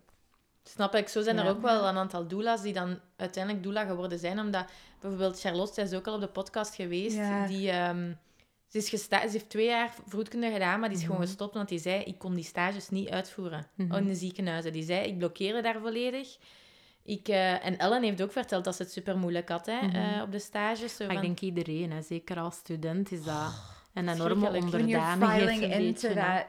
Snap 0.68 0.94
ik. 0.94 1.08
Zo 1.08 1.22
zijn 1.22 1.38
er 1.38 1.48
ook 1.48 1.62
wel 1.62 1.84
een 1.86 1.96
aantal 1.96 2.26
doula's 2.28 2.62
die 2.62 2.72
dan 2.72 2.98
uiteindelijk 3.16 3.64
doula 3.64 3.84
geworden 3.84 4.18
zijn. 4.18 4.38
Omdat 4.38 4.64
bijvoorbeeld 5.00 5.40
Charlotte, 5.40 5.82
is 5.82 5.92
ook 5.94 6.06
al 6.06 6.14
op 6.14 6.20
de 6.20 6.26
podcast 6.28 6.74
geweest. 6.74 7.16
Ja. 7.16 7.46
Die, 7.46 7.70
ehm, 7.70 8.12
ze, 8.68 8.78
is 8.78 8.88
gesta- 8.88 9.20
ze 9.26 9.32
heeft 9.32 9.48
twee 9.50 9.66
jaar 9.66 9.94
vroedkunde 10.06 10.50
gedaan, 10.50 10.80
maar 10.80 10.88
die 10.88 10.98
is 10.98 11.04
gewoon 11.04 11.18
Mhm. 11.18 11.26
gestopt 11.28 11.54
omdat 11.54 11.68
die 11.68 11.78
zei, 11.78 12.02
ik 12.02 12.18
kon 12.18 12.34
die 12.34 12.44
stages 12.44 12.88
niet 12.88 13.08
uitvoeren 13.08 13.66
Mhm. 13.74 13.94
in 13.94 14.04
de 14.06 14.14
ziekenhuizen. 14.14 14.72
Die 14.72 14.82
zei, 14.84 15.06
ik 15.06 15.18
blokkeerde 15.18 15.62
daar 15.62 15.80
volledig. 15.80 16.36
Ik, 17.02 17.28
eh, 17.28 17.66
en 17.66 17.78
Ellen 17.78 18.02
heeft 18.02 18.22
ook 18.22 18.32
verteld 18.32 18.64
dat 18.64 18.76
ze 18.76 18.82
het 18.82 18.92
super 18.92 19.18
moeilijk 19.18 19.48
had 19.48 19.66
hè, 19.66 19.80
Mhm. 19.86 19.96
eh, 19.96 20.22
op 20.22 20.32
de 20.32 20.38
stages. 20.38 20.96
Zo 20.96 21.06
Maar 21.06 21.14
ik 21.16 21.20
denk 21.22 21.40
iedereen, 21.40 21.92
hè. 21.92 22.02
zeker 22.02 22.38
als 22.38 22.54
student, 22.56 23.12
is 23.12 23.22
dat 23.24 23.52
een 23.94 24.08
enorme 24.08 24.16
verschrikkelijk. 24.16 24.70
When 24.70 24.86
you're 24.88 25.12
onderdanigheid. 25.12 25.58
filing 25.58 25.74
into 25.74 26.12
that 26.14 26.46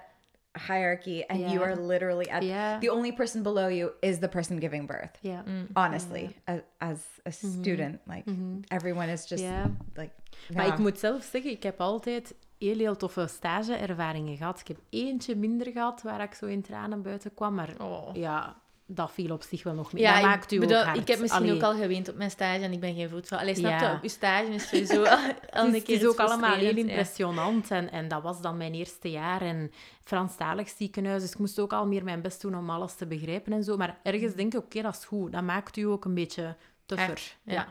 hierarchy 0.67 1.23
and 1.27 1.39
you 1.51 1.63
are 1.63 1.75
literally 1.85 2.29
at 2.29 2.43
Ja. 2.43 2.79
the 2.79 2.91
only 2.91 3.13
person 3.13 3.43
below 3.43 3.67
you 3.67 3.91
is 3.99 4.19
the 4.19 4.27
person 4.27 4.59
giving 4.59 4.87
birth. 4.87 5.17
Yeah. 5.21 5.45
Mm. 5.45 5.67
Honestly, 5.73 6.35
as, 6.43 6.59
as 6.77 7.09
a 7.25 7.31
student, 7.31 7.99
like 8.05 8.29
Mhm. 8.31 8.59
everyone 8.67 9.11
is 9.11 9.27
just 9.27 9.43
Ja. 9.43 9.71
like. 9.93 10.11
Maar 10.53 10.67
ik 10.67 10.77
moet 10.77 10.99
zelf 10.99 11.23
zeggen, 11.23 11.51
ik 11.51 11.63
heb 11.63 11.79
altijd 11.81 12.35
heel, 12.57 12.77
heel 12.77 12.95
toffe 12.95 13.27
stageervaringen 13.27 14.37
gehad. 14.37 14.59
Ik 14.59 14.67
heb 14.67 14.77
eentje 14.89 15.35
minder 15.35 15.71
gehad 15.71 16.01
waar 16.01 16.21
ik 16.21 16.33
zo 16.33 16.45
in 16.45 16.61
tranen 16.61 17.01
buiten 17.01 17.33
kwam, 17.33 17.53
maar 17.55 17.69
Oh. 17.81 18.09
ja, 18.15 18.55
dat 18.91 19.11
viel 19.11 19.31
op 19.31 19.43
zich 19.43 19.63
wel 19.63 19.73
nog 19.73 19.93
mee. 19.93 20.01
Ja, 20.01 20.13
dat 20.13 20.21
maakt 20.21 20.51
u 20.51 20.59
bedoel, 20.59 20.77
ook 20.77 20.83
hard. 20.83 20.97
ik 20.97 21.07
heb 21.07 21.19
misschien 21.19 21.43
Allee, 21.43 21.55
ook 21.55 21.61
al 21.61 21.75
geweend 21.75 22.09
op 22.09 22.15
mijn 22.15 22.31
stage 22.31 22.63
en 22.63 22.71
ik 22.71 22.79
ben 22.79 22.95
geen 22.95 23.09
vroedvrouw. 23.09 23.39
Allee, 23.39 23.55
snap 23.55 23.79
Ja. 23.79 23.91
je? 23.91 23.97
Je 24.01 24.09
stage 24.09 24.45
is 24.53 24.67
sowieso 24.67 25.03
al, 25.05 25.17
een 25.65 25.71
keer 25.71 25.79
het 25.79 25.89
is 25.89 26.05
ook 26.05 26.19
allemaal 26.19 26.55
heel 26.55 26.75
impressionant. 26.77 27.71
En, 27.71 27.91
en 27.91 28.07
dat 28.07 28.21
was 28.21 28.41
dan 28.41 28.57
mijn 28.57 28.73
eerste 28.73 29.11
jaar. 29.11 29.41
En 29.41 29.71
Franstalig 30.03 30.69
ziekenhuis. 30.69 31.21
Dus 31.21 31.31
ik 31.31 31.37
moest 31.37 31.59
ook 31.59 31.73
al 31.73 31.87
meer 31.87 32.03
mijn 32.03 32.21
best 32.21 32.41
doen 32.41 32.57
om 32.57 32.69
alles 32.69 32.95
te 32.95 33.05
begrijpen 33.05 33.53
en 33.53 33.63
zo. 33.63 33.77
Maar 33.77 33.99
ergens 34.03 34.33
denk 34.33 34.53
ik, 34.53 34.59
oké, 34.59 34.81
dat 34.81 34.95
is 34.95 35.05
goed. 35.05 35.31
Dat 35.31 35.43
maakt 35.43 35.77
u 35.77 35.83
ook 35.83 36.05
een 36.05 36.13
beetje 36.13 36.55
tougher. 36.85 37.07
Hard, 37.07 37.37
ja. 37.43 37.67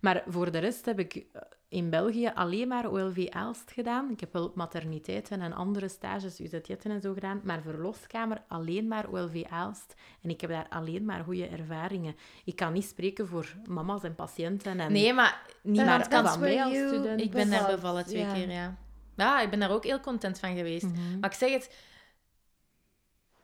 Maar 0.00 0.22
voor 0.28 0.50
de 0.50 0.58
rest 0.58 0.84
heb 0.84 0.98
ik 0.98 1.24
in 1.68 1.90
België 1.90 2.30
alleen 2.34 2.68
maar 2.68 2.90
OLV 2.90 3.26
Aalst 3.30 3.70
gedaan. 3.70 4.10
Ik 4.10 4.20
heb 4.20 4.32
wel 4.32 4.52
materniteiten 4.54 5.40
en 5.40 5.52
andere 5.52 5.88
stages, 5.88 6.40
UZJ'en 6.40 6.90
en 6.90 7.00
zo 7.00 7.12
gedaan. 7.12 7.40
Maar 7.44 7.62
verloskamer 7.62 8.42
alleen 8.48 8.88
maar 8.88 9.08
OLV 9.08 9.44
Aalst. 9.48 9.94
En 10.22 10.30
ik 10.30 10.40
heb 10.40 10.50
daar 10.50 10.66
alleen 10.68 11.04
maar 11.04 11.24
goede 11.24 11.46
ervaringen. 11.46 12.16
Ik 12.44 12.56
kan 12.56 12.72
niet 12.72 12.84
spreken 12.84 13.28
voor 13.28 13.54
mama's 13.68 14.02
en 14.02 14.14
patiënten. 14.14 14.80
En 14.80 14.92
Nee, 14.92 15.12
maar 15.12 15.42
niemand 15.62 16.08
kan... 16.08 16.26
van 16.26 16.40
mij 16.40 16.64
als 16.64 16.76
student. 16.76 17.20
Ik 17.20 17.30
ben 17.30 17.50
daar 17.50 17.70
bevallen, 17.70 18.04
twee 18.04 18.22
ja. 18.22 18.32
keer, 18.32 18.50
ja. 18.50 18.76
Ja, 19.16 19.40
ik 19.40 19.50
ben 19.50 19.60
daar 19.60 19.70
ook 19.70 19.84
heel 19.84 20.00
content 20.00 20.38
van 20.38 20.56
geweest. 20.56 20.86
Mhm. 20.86 21.18
Maar 21.20 21.30
ik 21.30 21.36
zeg 21.36 21.50
het... 21.50 21.70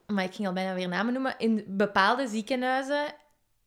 Maar 0.07 0.23
ik 0.23 0.33
ging 0.33 0.47
al 0.47 0.53
bijna 0.53 0.73
weer 0.73 0.87
namen 0.87 1.13
noemen. 1.13 1.35
In 1.37 1.63
bepaalde 1.67 2.27
ziekenhuizen 2.27 3.05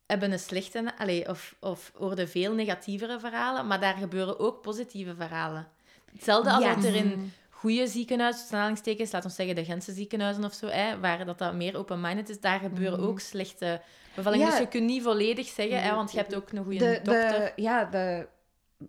hebben 0.06 0.32
een 0.32 0.38
slechte... 0.38 0.92
Allee, 0.98 1.28
of, 1.28 1.54
of 1.60 1.92
hoorden 1.94 2.28
veel 2.28 2.52
negatievere 2.54 3.20
verhalen, 3.20 3.66
maar 3.66 3.80
daar 3.80 3.96
gebeuren 3.96 4.38
ook 4.38 4.62
positieve 4.62 5.14
verhalen. 5.14 5.68
Hetzelfde 6.12 6.50
als 6.50 6.64
Ja. 6.64 6.74
dat 6.74 6.84
er 6.84 6.94
in 6.94 7.32
goede 7.50 7.86
ziekenhuizen, 7.86 8.40
tussen 8.40 8.56
aanhalingstekens, 8.56 9.12
laten 9.12 9.28
we 9.28 9.34
zeggen 9.34 9.54
de 9.54 9.64
Gentse 9.64 9.92
ziekenhuizen 9.92 10.44
of 10.44 10.52
zo, 10.54 10.66
hè, 10.66 11.00
waar 11.00 11.24
dat, 11.24 11.38
dat 11.38 11.54
meer 11.54 11.76
open-minded 11.76 12.28
is, 12.28 12.40
daar 12.40 12.58
gebeuren 12.60 12.98
Mhm. 13.00 13.08
ook 13.08 13.20
slechte 13.20 13.80
bevallingen. 14.14 14.46
Ja. 14.46 14.52
Dus 14.52 14.60
je 14.60 14.68
kunt 14.68 14.84
niet 14.84 15.02
volledig 15.02 15.46
zeggen, 15.46 15.82
hè, 15.82 15.94
want 15.94 16.12
je 16.12 16.18
hebt 16.18 16.34
ook 16.34 16.50
een 16.52 16.64
goede 16.64 17.00
dokter. 17.02 17.52
yeah 17.56 17.90
the 17.90 18.28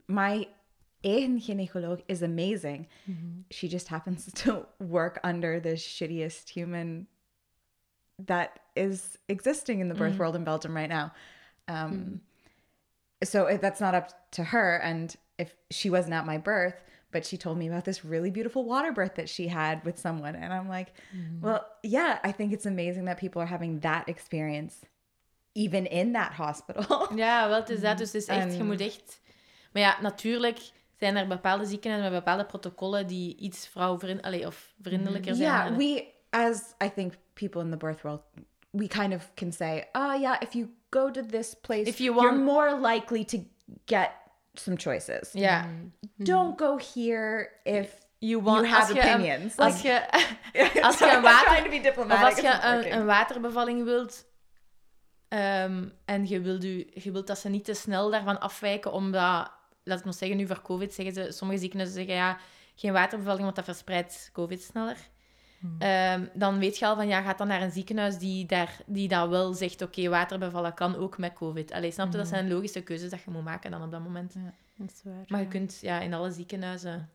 my 0.05 0.47
eigen 1.01 1.39
gynecolog 1.41 1.99
is 2.05 2.21
amazing. 2.21 2.87
Mhm. 3.03 3.17
She 3.49 3.67
just 3.67 3.87
happens 3.87 4.25
to 4.43 4.65
work 4.77 5.25
under 5.25 5.61
the 5.61 5.75
shittiest 5.75 6.49
human 6.49 7.07
that 8.25 8.59
is 8.75 9.17
existing 9.27 9.79
in 9.79 9.89
the 9.89 9.95
birth 9.95 10.13
Mm. 10.13 10.19
world 10.19 10.35
in 10.35 10.43
Belgium 10.43 10.75
right 10.75 10.89
now. 10.89 11.11
Um, 11.67 11.91
Mm. 11.91 12.19
So 13.23 13.47
it, 13.47 13.61
that's 13.61 13.79
not 13.79 13.95
up 13.95 14.09
to 14.31 14.43
her. 14.43 14.79
And 14.83 15.15
if 15.37 15.55
she 15.71 15.89
wasn't 15.89 16.13
at 16.13 16.25
my 16.25 16.37
birth, 16.37 16.75
but 17.11 17.25
she 17.25 17.37
told 17.37 17.57
me 17.57 17.67
about 17.67 17.83
this 17.83 18.03
really 18.05 18.29
beautiful 18.31 18.63
water 18.65 18.91
birth 18.91 19.15
that 19.15 19.27
she 19.29 19.47
had 19.47 19.83
with 19.83 19.97
someone, 19.97 20.35
and 20.35 20.53
I'm 20.53 20.67
like, 20.69 20.91
well, 21.41 21.65
yeah, 21.83 22.19
I 22.23 22.31
think 22.33 22.51
it's 22.53 22.65
amazing 22.65 23.05
that 23.05 23.17
people 23.19 23.41
are 23.41 23.47
having 23.49 23.79
that 23.81 24.07
experience, 24.07 24.85
even 25.55 25.85
in 25.87 26.13
that 26.13 26.33
hospital. 26.33 27.07
Ja, 27.15 27.47
wel, 27.49 27.59
het 27.59 27.69
is 27.69 27.81
dat. 27.81 27.97
Dus 27.97 28.11
het 28.13 28.21
is 28.21 28.27
echt, 28.27 28.53
je 28.53 28.59
En- 28.59 28.65
moet 28.65 28.81
echt... 28.81 29.21
Maar 29.73 29.81
ja, 29.81 30.01
natuurlijk 30.01 30.59
zijn 30.99 31.15
er 31.15 31.27
bepaalde 31.27 31.65
ziekenhuizen 31.65 32.11
met 32.11 32.19
bepaalde 32.23 32.45
protocollen 32.45 33.07
die 33.07 33.35
iets 33.37 33.67
vrouwvriend... 33.67 34.21
Allee, 34.21 34.45
of 34.47 34.73
vriendelijker 34.81 35.35
zijn. 35.35 35.49
yeah, 35.49 35.77
we, 35.77 36.07
as 36.45 36.75
I 36.79 36.89
think 36.89 37.17
people 37.35 37.61
in 37.61 37.71
the 37.71 37.77
birth 37.77 38.03
world, 38.03 38.21
we 38.71 38.87
kind 38.87 39.13
of 39.13 39.35
can 39.35 39.51
say, 39.51 39.85
oh, 39.95 40.13
yeah, 40.13 40.37
if 40.41 40.55
you 40.55 40.69
go 40.91 41.09
to 41.09 41.21
this 41.21 41.55
place, 41.55 41.87
If 41.87 41.99
you 41.99 42.13
you're 42.13 42.37
more 42.37 42.79
likely 42.79 43.25
to 43.25 43.37
get 43.85 44.11
some 44.55 44.77
choices. 44.77 45.33
Ja. 45.33 45.65
Don't 46.23 46.57
go 46.57 46.77
here 46.77 47.49
if 47.65 47.89
You, 48.19 48.41
want, 48.41 48.65
you 48.65 48.73
have 48.73 48.93
als 48.93 48.97
je 48.97 49.11
opinions. 49.13 49.57
Als 49.57 49.81
je, 49.81 50.11
als 50.81 50.97
je 50.99 51.05
een 51.05 51.17
I'm 51.17 51.21
water... 51.21 51.47
trying 51.47 51.63
to 51.63 51.69
be 51.69 51.77
Of 51.77 51.83
diplomatic. 51.83 52.25
als 52.25 52.39
je 52.39 52.91
een, 52.91 53.05
waterbevalling 53.05 53.83
wilt... 53.83 54.25
ehm, 55.27 55.89
en 56.05 56.27
je 56.27 56.41
wilt, 56.41 56.63
u, 56.63 56.89
je 56.93 57.11
wilt 57.11 57.27
dat 57.27 57.37
ze 57.37 57.49
niet 57.49 57.65
te 57.65 57.73
snel 57.73 58.09
daarvan 58.09 58.39
afwijken, 58.39 58.91
omdat... 58.91 59.51
Laat 59.83 59.99
ik 59.99 60.05
nog 60.05 60.15
zeggen, 60.15 60.37
nu 60.37 60.47
voor 60.47 60.61
COVID 60.61 60.93
zeggen 60.93 61.13
ze... 61.13 61.31
Sommige 61.31 61.59
ziekenhuizen 61.59 61.97
zeggen, 61.97 62.15
ja, 62.15 62.37
geen 62.75 62.93
waterbevalling, 62.93 63.43
want 63.43 63.55
dat 63.55 63.65
verspreidt 63.65 64.29
COVID 64.33 64.61
sneller. 64.61 64.97
Ehm, 65.79 66.25
dan 66.33 66.59
weet 66.59 66.77
je 66.77 66.85
al 66.85 66.95
van, 66.95 67.07
ja, 67.07 67.21
gaat 67.21 67.37
dan 67.37 67.47
naar 67.47 67.61
een 67.61 67.71
ziekenhuis 67.71 68.17
die, 68.17 68.45
daar, 68.45 68.75
die 68.85 69.07
dat 69.07 69.29
wel 69.29 69.53
zegt, 69.53 69.81
oké, 69.81 70.09
waterbevallen 70.09 70.73
kan 70.73 70.95
ook 70.95 71.17
met 71.17 71.33
COVID. 71.33 71.71
Allee, 71.71 71.91
snap 71.91 72.11
je? 72.11 72.17
Dat 72.17 72.27
zijn 72.27 72.49
logische 72.51 72.81
keuzes 72.81 73.09
dat 73.09 73.21
je 73.25 73.31
moet 73.31 73.43
maken 73.43 73.71
dan 73.71 73.83
op 73.83 73.91
dat 73.91 74.01
moment. 74.03 74.33
Dat 74.75 74.89
is 74.91 75.01
waar. 75.03 75.23
Maar 75.27 75.39
je 75.39 75.47
kunt 75.47 75.77
ja, 75.81 75.99
in 75.99 76.13
alle 76.13 76.31
ziekenhuizen 76.31 77.09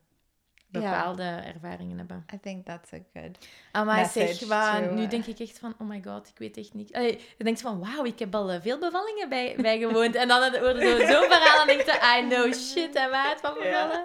Ja. 0.68 0.80
bepaalde 0.80 1.22
ervaringen 1.22 1.99
hebben. 1.99 2.24
I 2.34 2.38
think 2.40 2.66
that's 2.66 2.93
a 2.93 2.99
good. 3.14 3.38
Maar 3.86 4.07
zeg, 4.07 4.30
to, 4.36 4.95
nu 4.95 5.03
eh, 5.03 5.11
denk 5.11 5.26
ik 5.26 5.38
echt 5.38 5.59
van, 5.59 5.74
oh 5.78 5.88
my 5.88 6.03
god, 6.05 6.28
ik 6.28 6.38
weet 6.38 6.57
echt 6.57 6.74
niks. 6.74 6.93
Allee, 6.93 7.20
je 7.38 7.45
denkt 7.45 7.61
van, 7.61 7.78
wauw, 7.80 8.05
ik 8.05 8.18
heb 8.18 8.34
al 8.34 8.51
eh, 8.51 8.61
veel 8.61 8.78
bevallingen 8.78 9.28
bij, 9.28 9.55
bijgewoond. 9.61 10.14
en 10.14 10.28
dan 10.28 10.40
hoor 10.57 10.76
je 10.84 10.99
zo- 11.07 11.12
zo'n 11.12 11.30
verhaal 11.30 11.61
en 11.61 11.66
denk 11.66 11.80
je, 11.80 12.20
I 12.22 12.28
know 12.28 12.55
shit 12.55 12.95
en 12.95 13.11
maat 13.11 13.40
van 13.40 13.55
bevallen. 13.55 14.03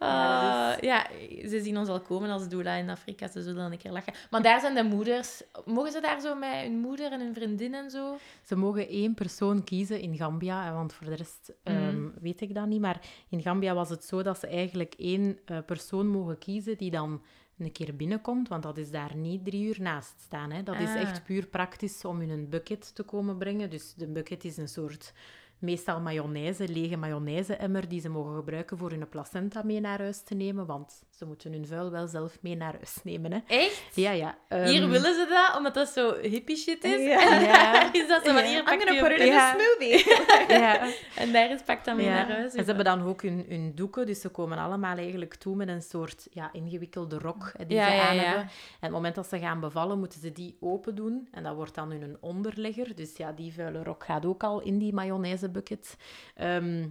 Ja, 0.00 0.72
Ah, 0.72 0.80
ja, 0.80 1.06
ze 1.48 1.60
zien 1.62 1.78
ons 1.78 1.88
al 1.88 2.00
komen 2.00 2.30
als 2.30 2.48
doula 2.48 2.74
in 2.74 2.90
Afrika, 2.90 3.28
ze 3.28 3.42
zullen 3.42 3.56
dan 3.62 3.72
een 3.72 3.78
keer 3.78 3.90
lachen. 3.92 4.12
Maar 4.30 4.42
daar 4.42 4.60
zijn 4.60 4.74
de 4.74 4.82
moeders, 4.82 5.42
mogen 5.64 5.92
ze 5.92 6.00
daar 6.00 6.20
zo 6.20 6.34
met 6.34 6.54
hun 6.62 6.78
moeder 6.78 7.12
en 7.12 7.20
hun 7.20 7.34
vriendin 7.34 7.74
en 7.74 7.90
zo? 7.90 8.16
Ze 8.44 8.56
mogen 8.56 8.88
één 8.88 9.14
persoon 9.14 9.64
kiezen 9.64 10.00
in 10.00 10.16
Gambia, 10.16 10.64
hè, 10.64 10.72
want 10.72 10.92
voor 10.92 11.06
de 11.06 11.14
rest 11.14 11.52
ehm, 11.62 12.08
weet 12.20 12.40
ik 12.40 12.54
dat 12.54 12.66
niet. 12.66 12.80
Maar 12.80 13.00
in 13.28 13.42
Gambia 13.42 13.74
was 13.74 13.88
het 13.90 14.04
zo 14.04 14.22
dat 14.22 14.38
ze 14.38 14.46
eigenlijk 14.46 14.94
één 14.98 15.38
eh, 15.44 15.58
persoon 15.66 16.06
mogen 16.08 16.38
kiezen 16.38 16.76
die 16.76 16.90
dan 16.90 17.22
een 17.58 17.72
keer 17.72 17.96
binnenkomt, 17.96 18.48
want 18.48 18.62
dat 18.62 18.76
is 18.78 18.90
daar 18.90 19.16
niet 19.16 19.44
drie 19.44 19.64
uur 19.68 19.76
naast 19.80 20.20
staan. 20.20 20.50
Hè. 20.50 20.62
Dat 20.62 20.74
is 20.80 20.88
Ah. 20.88 21.00
echt 21.00 21.24
puur 21.24 21.46
praktisch 21.46 22.04
om 22.04 22.20
in 22.20 22.30
een 22.30 22.48
bucket 22.48 22.94
te 22.94 23.02
komen 23.02 23.36
brengen. 23.38 23.70
Dus 23.70 23.94
de 23.94 24.06
bucket 24.06 24.44
is 24.44 24.56
een 24.56 24.68
soort, 24.68 25.12
meestal 25.60 26.00
mayonaise, 26.00 26.68
lege 26.68 26.96
mayonaise-emmer 26.96 27.88
die 27.88 28.00
ze 28.00 28.08
mogen 28.08 28.34
gebruiken 28.34 28.78
voor 28.78 28.90
hun 28.90 29.08
placenta 29.08 29.62
mee 29.62 29.80
naar 29.80 29.98
huis 29.98 30.22
te 30.22 30.34
nemen, 30.34 30.66
want 30.66 31.04
ze 31.20 31.26
moeten 31.26 31.52
hun 31.52 31.66
vuil 31.66 31.90
wel 31.90 32.06
zelf 32.08 32.38
mee 32.42 32.56
naar 32.56 32.72
huis 32.72 32.96
nemen. 33.02 33.32
Hè. 33.32 33.38
Echt? 33.46 33.82
Ja, 33.94 34.10
ja. 34.10 34.38
Hier 34.48 34.82
ehm, 34.82 34.90
willen 34.90 35.14
ze 35.14 35.26
dat, 35.28 35.56
omdat 35.56 35.74
dat 35.74 35.88
zo 35.88 36.14
hippie 36.20 36.56
shit 36.56 36.84
is. 36.84 37.00
Ja. 37.06 37.20
En 37.36 37.42
Ja. 37.50 37.92
is 37.92 38.08
dat 38.08 38.24
zo 38.24 38.32
van, 38.32 38.42
hier 38.44 38.62
pak 38.62 38.80
je 38.88 39.00
put 39.02 39.10
it 39.12 39.18
in 39.18 39.26
Ja. 39.26 39.48
a 39.50 39.58
smoothie. 39.58 40.04
ja. 40.62 40.88
En 41.16 41.32
daar 41.32 41.50
is 41.50 41.62
pak 41.62 41.84
dan 41.84 41.96
mee 41.96 42.06
Ja. 42.06 42.12
naar 42.12 42.30
huis. 42.30 42.52
En 42.54 42.58
ze 42.60 42.64
hebben 42.64 42.84
dan 42.84 43.02
ook 43.02 43.22
hun, 43.22 43.44
hun 43.48 43.72
doeken, 43.74 44.06
dus 44.06 44.20
ze 44.20 44.28
komen 44.28 44.58
allemaal 44.58 44.96
eigenlijk 44.96 45.34
toe 45.34 45.56
met 45.56 45.68
een 45.68 45.82
soort 45.82 46.26
ja, 46.30 46.52
ingewikkelde 46.52 47.18
rok 47.18 47.52
hè, 47.56 47.66
die 47.66 47.76
Ja, 47.76 47.88
ze 47.88 47.94
ja, 47.94 48.08
aan 48.08 48.14
ja. 48.14 48.22
hebben. 48.22 48.40
En 48.42 48.48
op 48.48 48.80
het 48.80 48.90
moment 48.90 49.14
dat 49.14 49.26
ze 49.26 49.38
gaan 49.38 49.60
bevallen, 49.60 49.98
moeten 49.98 50.20
ze 50.20 50.32
die 50.32 50.56
open 50.60 50.94
doen. 50.94 51.28
En 51.30 51.42
dat 51.42 51.54
wordt 51.54 51.74
dan 51.74 51.90
hun 51.90 52.16
onderlegger. 52.20 52.94
Dus 52.94 53.16
ja, 53.16 53.32
die 53.32 53.52
vuile 53.54 53.82
rok 53.82 54.04
gaat 54.04 54.26
ook 54.26 54.42
al 54.42 54.60
in 54.60 54.78
die 54.78 54.92
mayonaise 54.92 55.48
bucket. 55.50 55.96
Ehm, 56.34 56.86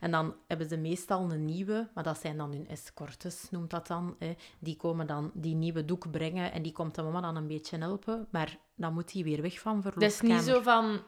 En 0.00 0.10
dan 0.10 0.34
hebben 0.46 0.68
ze 0.68 0.76
meestal 0.76 1.32
een 1.32 1.44
nieuwe, 1.44 1.88
maar 1.94 2.04
dat 2.04 2.18
zijn 2.20 2.36
dan 2.36 2.50
hun 2.52 2.68
escortes, 2.68 3.46
noemt 3.50 3.70
dat 3.70 3.86
dan. 3.86 4.16
Hè. 4.18 4.34
Die 4.58 4.76
komen 4.76 5.06
dan 5.06 5.30
die 5.34 5.54
nieuwe 5.54 5.84
doek 5.84 6.10
brengen 6.10 6.52
en 6.52 6.62
die 6.62 6.72
komt 6.72 6.94
de 6.94 7.02
mama 7.02 7.20
dan 7.20 7.36
een 7.36 7.46
beetje 7.46 7.78
helpen. 7.78 8.26
Maar 8.30 8.58
dan 8.74 8.92
moet 8.92 9.12
hij 9.12 9.22
weer 9.22 9.42
weg 9.42 9.60
van 9.60 9.80
Dat 9.80 9.84
is 9.84 9.92
verloskamer. 9.92 10.36
niet 10.36 10.44
zo 10.44 10.60
van 10.62 11.00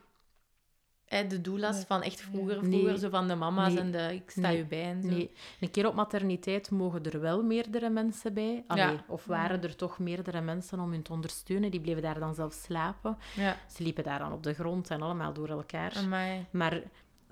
hè, 1.05 1.27
de 1.27 1.41
doelas 1.41 1.85
van 1.85 2.03
echt 2.03 2.21
vroeger, 2.21 2.63
Nee. 2.63 2.71
vroeger, 2.79 2.99
zo 2.99 3.09
van 3.09 3.29
de 3.29 3.35
mama's 3.35 3.73
Nee. 3.73 3.83
en 3.83 3.91
de 3.91 4.15
ik 4.15 4.31
sta 4.31 4.41
Nee. 4.41 4.57
je 4.57 4.65
bij 4.65 4.83
en 4.85 5.03
zo. 5.03 5.09
Nee, 5.09 5.31
een 5.61 5.71
keer 5.71 5.87
op 5.87 5.95
materniteit 5.95 6.71
mogen 6.71 7.03
er 7.05 7.21
wel 7.21 7.43
meerdere 7.43 7.91
mensen 7.91 8.35
bij. 8.35 8.65
Allee, 8.67 8.85
Ja. 8.85 9.05
Of 9.09 9.25
waren 9.25 9.63
er 9.63 9.77
toch 9.77 9.99
meerdere 9.99 10.41
mensen 10.41 10.81
om 10.81 10.91
hun 10.91 11.03
te 11.03 11.13
ondersteunen. 11.13 11.71
Die 11.71 11.81
bleven 11.81 12.03
daar 12.03 12.19
dan 12.19 12.35
zelf 12.35 12.53
slapen. 12.53 13.19
Ja, 13.35 13.57
Ze 13.71 13.83
liepen 13.83 14.05
daar 14.05 14.19
dan 14.19 14.33
op 14.33 14.43
de 14.43 14.55
grond 14.55 14.91
en 14.91 15.03
allemaal 15.03 15.33
door 15.33 15.49
elkaar. 15.49 15.93
amai. 15.97 16.47
Maar 16.51 16.83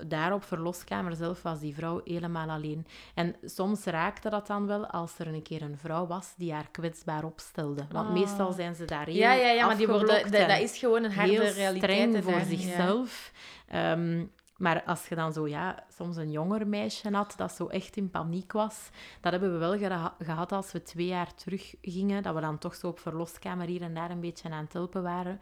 daar 0.06 0.32
op 0.32 0.44
verloskamer 0.44 1.16
zelf 1.16 1.42
was 1.42 1.60
die 1.60 1.74
vrouw 1.74 2.00
helemaal 2.04 2.48
alleen. 2.48 2.86
En 3.14 3.36
soms 3.44 3.84
raakte 3.84 4.30
dat 4.30 4.46
dan 4.46 4.66
wel 4.66 4.86
als 4.86 5.18
er 5.18 5.26
een 5.26 5.42
keer 5.42 5.62
een 5.62 5.78
vrouw 5.78 6.06
was 6.06 6.34
die 6.36 6.52
haar 6.52 6.68
kwetsbaar 6.70 7.24
opstelde. 7.24 7.86
Want 7.92 8.08
Oh. 8.08 8.12
meestal 8.14 8.52
zijn 8.52 8.74
ze 8.74 8.84
daar 8.84 9.06
heel 9.06 9.14
Ja, 9.14 9.32
ja, 9.32 9.50
ja, 9.50 9.66
maar 9.66 9.76
die 9.76 9.86
worden, 9.88 10.30
dat, 10.30 10.60
is 10.60 10.78
gewoon 10.78 11.04
een 11.04 11.12
harde 11.12 11.30
heel 11.30 11.42
realiteit. 11.52 11.92
streng 12.10 12.24
voor 12.24 12.32
daar. 12.32 12.44
zichzelf. 12.44 13.32
Ehm, 13.68 14.24
maar 14.56 14.82
als 14.84 15.06
je 15.08 15.14
dan 15.14 15.32
zo, 15.32 15.48
ja, 15.48 15.84
soms 15.96 16.16
een 16.16 16.30
jonger 16.30 16.66
meisje 16.66 17.10
had 17.10 17.34
dat 17.36 17.52
zo 17.52 17.66
echt 17.66 17.96
in 17.96 18.10
paniek 18.10 18.52
was, 18.52 18.88
dat 19.20 19.32
hebben 19.32 19.52
we 19.52 19.58
wel 19.58 19.78
geha- 19.78 20.14
gehad 20.18 20.52
als 20.52 20.72
we 20.72 20.82
twee 20.82 21.06
jaar 21.06 21.34
terug 21.34 21.74
gingen, 21.82 22.22
dat 22.22 22.34
we 22.34 22.40
dan 22.40 22.58
toch 22.58 22.74
zo 22.74 22.86
op 22.86 22.98
verloskamer 23.00 23.66
hier 23.66 23.82
en 23.82 23.94
daar 23.94 24.10
een 24.10 24.20
beetje 24.20 24.50
aan 24.50 24.64
het 24.64 24.72
helpen 24.72 25.02
waren. 25.02 25.40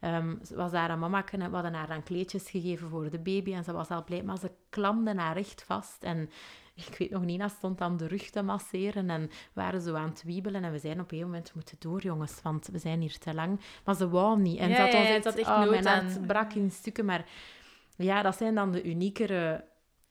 Ehm, 0.00 0.34
ze 0.44 0.56
was 0.56 0.70
daar 0.70 0.90
een 0.90 0.98
mama, 0.98 1.24
we 1.30 1.48
hadden 1.50 1.74
haar 1.74 1.86
dan 1.86 2.02
kleedjes 2.02 2.50
gegeven 2.50 2.88
voor 2.88 3.10
de 3.10 3.18
baby 3.18 3.54
en 3.54 3.64
ze 3.64 3.72
was 3.72 3.88
al 3.88 4.04
blij, 4.04 4.22
maar 4.22 4.38
ze 4.38 4.50
klamde 4.68 5.14
haar 5.14 5.36
echt 5.36 5.62
vast 5.62 6.02
en 6.02 6.30
ik 6.74 6.98
weet 6.98 7.10
nog 7.10 7.24
niet, 7.24 7.40
dat 7.40 7.50
stond 7.50 7.80
aan 7.80 7.96
de 7.96 8.06
rug 8.06 8.30
te 8.30 8.42
masseren 8.42 9.10
en 9.10 9.30
waren 9.52 9.80
zo 9.80 9.94
aan 9.94 10.08
het 10.08 10.22
wiebelen 10.22 10.64
en 10.64 10.72
we 10.72 10.78
zeiden 10.78 11.02
op 11.02 11.10
een 11.10 11.18
gegeven 11.18 11.30
moment, 11.30 11.48
we 11.48 11.54
moeten 11.54 11.76
door 11.78 12.00
jongens, 12.00 12.42
want 12.42 12.68
we 12.72 12.78
zijn 12.78 13.00
hier 13.00 13.18
te 13.18 13.34
lang. 13.34 13.60
Maar 13.84 13.94
ze 13.94 14.08
wou 14.08 14.40
niet. 14.40 14.58
En 14.58 14.68
Ja, 14.68 14.80
had 14.80 14.92
ja, 14.92 14.98
ons 14.98 15.08
echt, 15.08 15.24
had 15.24 15.34
echt 15.34 15.48
oh, 15.48 15.68
mijn 15.68 15.86
hart 15.86 16.26
brak 16.26 16.52
in 16.52 16.70
stukken, 16.70 17.04
maar 17.04 17.24
ja, 17.96 18.22
dat 18.22 18.36
zijn 18.36 18.54
dan 18.54 18.72
de 18.72 18.82
uniekere 18.82 19.64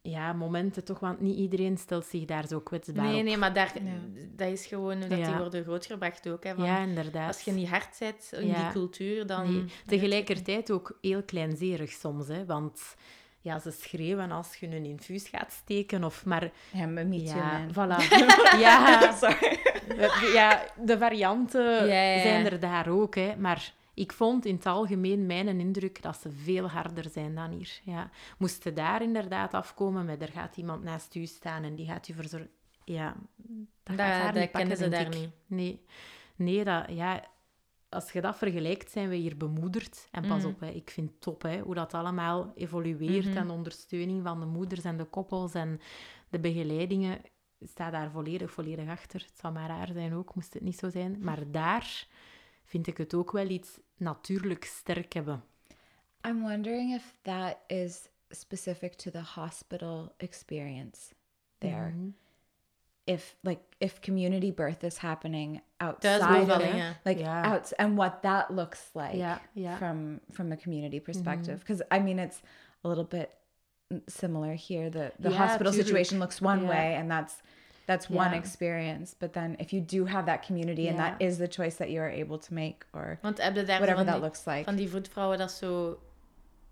ja, 0.09 0.33
momenten 0.33 0.83
toch, 0.83 0.99
want 0.99 1.19
niet 1.21 1.37
iedereen 1.37 1.77
stelt 1.77 2.05
zich 2.05 2.25
daar 2.25 2.47
zo 2.47 2.59
kwetsbaar 2.59 3.05
Nee, 3.05 3.17
op. 3.19 3.23
nee, 3.23 3.37
maar 3.37 3.53
daar, 3.53 3.71
Ja. 3.83 3.91
dat 4.35 4.47
is 4.51 4.65
gewoon 4.65 4.99
dat 4.99 5.09
die 5.09 5.25
worden 5.37 5.63
grootgebracht 5.63 6.29
ook. 6.29 6.43
Hè, 6.43 6.55
van, 6.55 6.63
Ja, 6.65 6.79
inderdaad. 6.79 7.27
als 7.27 7.41
je 7.41 7.51
niet 7.51 7.69
hard 7.69 7.95
bent 7.99 8.29
in 8.31 8.47
Ja. 8.47 8.63
die 8.63 8.71
cultuur, 8.71 9.25
dan... 9.27 9.53
Nee, 9.53 9.65
tegelijkertijd 9.85 10.71
ook 10.71 10.97
heel 11.01 11.23
kleinzerig 11.23 11.91
soms, 11.91 12.27
hè, 12.27 12.45
want 12.45 12.95
ja, 13.41 13.59
ze 13.59 13.71
schreeuwen 13.71 14.31
als 14.31 14.55
je 14.55 14.67
een 14.67 14.85
infuus 14.85 15.27
gaat 15.27 15.51
steken, 15.51 16.03
of 16.03 16.25
maar... 16.25 16.51
Ja, 16.71 16.85
me 16.85 17.03
voilà. 17.73 18.07
ja, 18.59 19.11
Sorry. 19.21 19.59
ja, 20.33 20.65
de 20.83 20.97
varianten 20.97 21.63
Ja, 21.63 21.83
ja, 22.01 22.13
ja. 22.15 22.21
zijn 22.21 22.45
er 22.45 22.59
daar 22.59 22.87
ook, 22.87 23.15
hè, 23.15 23.35
maar... 23.37 23.73
Ik 23.99 24.13
vond 24.13 24.45
in 24.45 24.55
het 24.55 24.65
algemeen 24.65 25.25
mijn 25.25 25.59
indruk 25.59 26.01
dat 26.01 26.17
ze 26.17 26.31
veel 26.31 26.67
harder 26.69 27.09
zijn 27.09 27.35
dan 27.35 27.51
hier. 27.51 27.79
Ja. 27.83 28.09
Moesten 28.37 28.73
daar 28.75 29.01
inderdaad 29.01 29.53
afkomen 29.53 30.05
met 30.05 30.21
er 30.21 30.27
gaat 30.31 30.57
iemand 30.57 30.83
naast 30.83 31.15
u 31.15 31.25
staan 31.25 31.63
en 31.63 31.75
die 31.75 31.85
gaat 31.85 32.07
u 32.07 32.13
verzorgen. 32.13 32.49
Ja, 32.83 33.15
dat, 33.83 33.97
Dat- 33.97 34.33
dat 34.33 34.51
kennen 34.51 34.77
ze 34.77 34.89
daar 34.89 35.01
ik. 35.01 35.15
niet. 35.15 35.29
Nee, 35.45 35.81
nee 36.35 36.63
dat, 36.63 36.85
ja, 36.89 37.25
als 37.89 38.11
je 38.11 38.21
dat 38.21 38.37
vergelijkt, 38.37 38.91
zijn 38.91 39.09
we 39.09 39.15
hier 39.15 39.37
bemoederd. 39.37 40.07
En 40.11 40.27
pas 40.27 40.37
Mhm. 40.41 40.47
op, 40.47 40.59
hè, 40.59 40.69
ik 40.69 40.89
vind 40.89 41.09
het 41.09 41.21
top 41.21 41.41
hè, 41.41 41.59
hoe 41.59 41.75
dat 41.75 41.93
allemaal 41.93 42.51
evolueert 42.55 43.25
Mhm. 43.25 43.37
en 43.37 43.47
de 43.47 43.53
ondersteuning 43.53 44.23
van 44.23 44.39
de 44.39 44.45
moeders 44.45 44.83
en 44.83 44.97
de 44.97 45.05
koppels 45.05 45.53
en 45.53 45.79
de 46.29 46.39
begeleidingen. 46.39 47.21
Sta 47.61 47.89
daar 47.89 48.11
volledig, 48.11 48.51
volledig 48.51 48.89
achter. 48.89 49.19
Het 49.27 49.39
zou 49.39 49.53
maar 49.53 49.67
raar 49.67 49.89
zijn 49.93 50.13
ook, 50.13 50.35
moest 50.35 50.53
het 50.53 50.63
niet 50.63 50.77
zo 50.79 50.89
zijn. 50.89 51.17
Maar 51.21 51.51
daar 51.51 52.07
vind 52.69 52.87
ik 52.87 52.97
het 52.97 53.13
ook 53.13 53.31
wel 53.31 53.47
iets 53.49 53.79
natuurlijk 53.97 54.63
sterk 54.65 55.13
hebben. 55.13 55.43
I'm 56.27 56.41
wondering 56.41 56.93
if 56.95 57.15
that 57.21 57.57
is 57.67 58.09
specific 58.29 58.93
to 58.93 59.11
the 59.11 59.21
hospital 59.35 60.13
experience 60.17 61.13
there. 61.57 61.89
Mhm. 61.89 62.09
If 63.03 63.35
like 63.41 63.61
if 63.77 63.99
community 63.99 64.53
birth 64.53 64.83
is 64.83 64.97
happening 64.97 65.61
outside 65.77 66.51
of 66.51 66.61
like 67.03 67.19
Yeah. 67.19 67.51
outs 67.53 67.75
and 67.75 67.95
what 67.97 68.21
that 68.21 68.49
looks 68.49 68.89
like 68.93 69.15
Ja, 69.15 69.41
ja. 69.53 69.77
from 69.77 70.19
from 70.31 70.51
a 70.51 70.55
community 70.55 70.99
perspective 71.01 71.51
Mhm. 71.55 71.59
because 71.59 71.85
I 71.91 71.99
mean 71.99 72.19
it's 72.19 72.41
a 72.83 72.87
little 72.87 73.05
bit 73.05 73.29
similar 74.05 74.53
here 74.67 74.89
the 74.89 75.11
the 75.19 75.29
Ja, 75.29 75.35
hospital 75.37 75.71
tuurlijk. 75.71 75.87
situation 75.87 76.17
looks 76.19 76.41
one 76.41 76.65
way 76.65 76.95
and 76.95 77.09
that's 77.09 77.41
that's 77.89 78.09
one 78.09 78.29
Ja. 78.29 78.33
experience 78.33 79.15
but 79.17 79.33
then 79.33 79.57
if 79.57 79.69
you 79.69 79.85
do 79.85 80.05
have 80.07 80.25
that 80.25 80.45
community 80.45 80.87
and 80.87 80.97
Ja. 80.97 81.09
that 81.09 81.21
is 81.21 81.37
the 81.37 81.47
choice 81.47 81.75
that 81.75 81.87
you 81.89 81.99
are 81.99 82.21
able 82.23 82.37
to 82.37 82.53
make 82.53 82.77
or 82.91 83.17
Want 83.21 83.41
heb 83.43 83.55
je 83.55 83.63
daar 83.63 83.77
whatever 83.79 83.95
van 83.95 84.05
that 84.05 84.13
die, 84.15 84.23
looks 84.23 84.45
like 84.45 84.63
van 84.63 84.75
die 84.75 84.89
vroedvrouwen 84.89 85.37
dat 85.37 85.51
zo... 85.51 85.99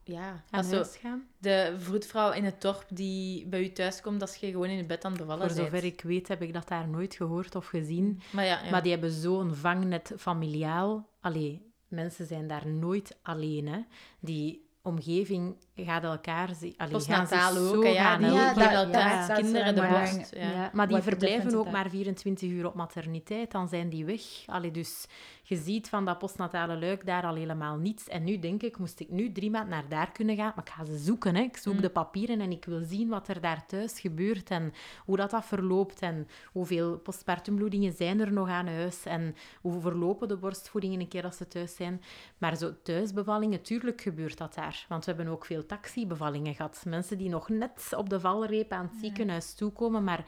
Ja, 0.03 0.43
zo, 0.63 0.75
huis 0.75 0.95
gaan? 0.95 1.27
de 1.37 1.75
vroedvrouw 1.77 2.31
in 2.31 2.43
het 2.45 2.61
dorp 2.61 2.85
die 2.89 3.45
bij 3.47 3.61
u 3.63 3.71
thuis 3.71 4.01
komt 4.01 4.21
als 4.21 4.35
je 4.35 4.51
gewoon 4.51 4.67
in 4.69 4.77
het 4.77 4.87
bed 4.87 5.05
aan 5.05 5.11
het 5.11 5.19
bevallen 5.21 5.47
Voor 5.47 5.55
bent. 5.55 5.69
zover 5.69 5.85
ik 5.87 6.01
weet 6.01 6.27
heb 6.27 6.41
ik 6.41 6.53
dat 6.53 6.67
daar 6.67 6.87
nooit 6.87 7.15
gehoord 7.15 7.55
of 7.55 7.67
gezien. 7.67 8.21
Maar 8.31 8.45
ja, 8.45 8.63
ja. 8.63 8.69
Maar 8.69 8.81
die 8.81 8.91
hebben 8.91 9.11
zo'n 9.11 9.55
vangnet 9.55 10.13
familiaal. 10.17 11.09
Allee, 11.21 11.71
mensen 11.87 12.25
zijn 12.25 12.47
daar 12.47 12.67
nooit 12.67 13.17
alleen. 13.21 13.67
Hè. 13.67 13.79
Die 14.19 14.69
omgeving 14.81 15.55
gaat 15.85 16.03
elkaar... 16.03 16.49
zi- 16.55 16.73
Allee, 16.77 16.91
Postnataal 16.93 17.53
zich 17.53 17.73
ook, 17.75 17.83
hè, 17.83 17.89
ja, 17.89 18.17
die 18.17 18.27
Ja, 18.31 18.53
dat- 18.53 18.71
elkaar 18.73 19.33
kinderen 19.35 19.75
de 19.75 19.87
borst. 19.87 20.33
Ja. 20.35 20.49
Ja, 20.51 20.69
maar 20.73 20.87
die 20.87 21.01
verblijven 21.01 21.55
ook 21.55 21.71
maar 21.71 21.89
24 21.89 22.49
uur 22.49 22.65
op 22.67 22.73
materniteit, 22.73 23.51
dan 23.51 23.67
zijn 23.67 23.89
die 23.89 24.05
weg. 24.05 24.21
Allee, 24.45 24.71
dus 24.71 25.05
je 25.43 25.55
ziet 25.55 25.89
van 25.89 26.05
dat 26.05 26.17
postnatale 26.17 26.79
luik 26.79 27.05
daar 27.05 27.23
al 27.23 27.35
helemaal 27.35 27.77
niets. 27.77 28.07
En 28.07 28.23
nu 28.23 28.39
denk 28.39 28.63
ik, 28.63 28.77
moest 28.77 28.99
ik 28.99 29.09
nu 29.09 29.31
drie 29.31 29.49
maanden 29.51 29.69
naar 29.69 29.87
daar 29.89 30.11
kunnen 30.11 30.35
gaan, 30.35 30.51
maar 30.55 30.65
ik 30.65 30.71
ga 30.73 30.85
ze 30.85 30.97
zoeken. 30.97 31.35
Hè. 31.35 31.41
Ik 31.41 31.57
zoek 31.57 31.73
Mm. 31.73 31.81
de 31.81 31.89
papieren 31.89 32.41
en 32.41 32.51
ik 32.51 32.65
wil 32.65 32.81
zien 32.83 33.09
wat 33.09 33.27
er 33.27 33.41
daar 33.41 33.65
thuis 33.65 33.99
gebeurt 33.99 34.49
en 34.49 34.73
hoe 35.05 35.17
dat, 35.17 35.29
dat 35.31 35.45
verloopt 35.45 35.99
en 35.99 36.27
hoeveel 36.51 36.97
postpartumbloedingen 36.97 37.93
zijn 37.93 38.19
er 38.19 38.31
nog 38.33 38.49
aan 38.49 38.67
huis 38.67 39.05
en 39.05 39.35
hoe 39.61 39.81
verlopen 39.81 40.27
de 40.27 40.37
borstvoedingen 40.37 40.99
een 40.99 41.07
keer 41.07 41.23
als 41.23 41.37
ze 41.37 41.47
thuis 41.47 41.75
zijn. 41.75 42.01
Maar 42.37 42.55
zo 42.57 42.73
thuisbevallingen, 42.83 43.61
tuurlijk 43.61 44.01
gebeurt 44.01 44.37
dat 44.37 44.53
daar. 44.53 44.85
Want 44.89 45.05
we 45.05 45.11
hebben 45.13 45.33
ook 45.33 45.45
veel 45.45 45.65
taxibevallingen 45.67 46.55
gehad. 46.55 46.83
Mensen 46.87 47.17
die 47.17 47.29
nog 47.29 47.49
net 47.49 47.93
op 47.97 48.09
de 48.09 48.19
valreep 48.19 48.71
aan 48.71 48.89
het 48.91 48.99
ziekenhuis 49.01 49.53
toekomen, 49.53 50.03
maar 50.03 50.25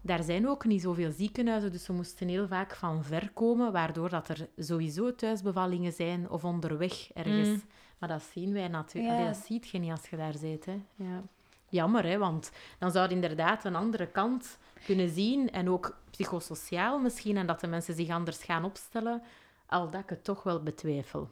daar 0.00 0.22
zijn 0.22 0.48
ook 0.48 0.64
niet 0.64 0.82
zoveel 0.82 1.10
ziekenhuizen, 1.10 1.72
dus 1.72 1.86
we 1.86 1.92
moesten 1.92 2.28
heel 2.28 2.46
vaak 2.46 2.74
van 2.74 3.04
ver 3.04 3.30
komen, 3.32 3.72
waardoor 3.72 4.08
dat 4.08 4.28
er 4.28 4.48
sowieso 4.56 5.14
thuisbevallingen 5.14 5.92
zijn 5.92 6.30
of 6.30 6.44
onderweg 6.44 7.12
ergens. 7.12 7.48
Mm. 7.48 7.62
Maar 7.98 8.08
dat 8.08 8.22
zien 8.32 8.52
wij 8.52 8.68
natuurlijk. 8.68 9.18
Ja. 9.18 9.26
Dat 9.26 9.36
ziet 9.36 9.68
je 9.68 9.78
niet 9.78 9.90
als 9.90 10.08
je 10.08 10.16
daar 10.16 10.34
zit. 10.34 10.64
Hè. 10.64 10.82
Ja. 10.94 11.22
Jammer, 11.68 12.04
hè, 12.04 12.18
want 12.18 12.52
dan 12.78 12.90
zou 12.90 13.08
je 13.08 13.14
inderdaad 13.14 13.64
een 13.64 13.76
andere 13.76 14.06
kant 14.06 14.58
kunnen 14.84 15.08
zien 15.08 15.50
en 15.50 15.70
ook 15.70 15.96
psychosociaal 16.10 16.98
misschien, 16.98 17.36
en 17.36 17.46
dat 17.46 17.60
de 17.60 17.66
mensen 17.66 17.94
zich 17.94 18.08
anders 18.08 18.42
gaan 18.42 18.64
opstellen, 18.64 19.22
al 19.66 19.90
dat 19.90 20.00
ik 20.00 20.08
het 20.08 20.24
toch 20.24 20.42
wel 20.42 20.62
betwijfel. 20.62 21.30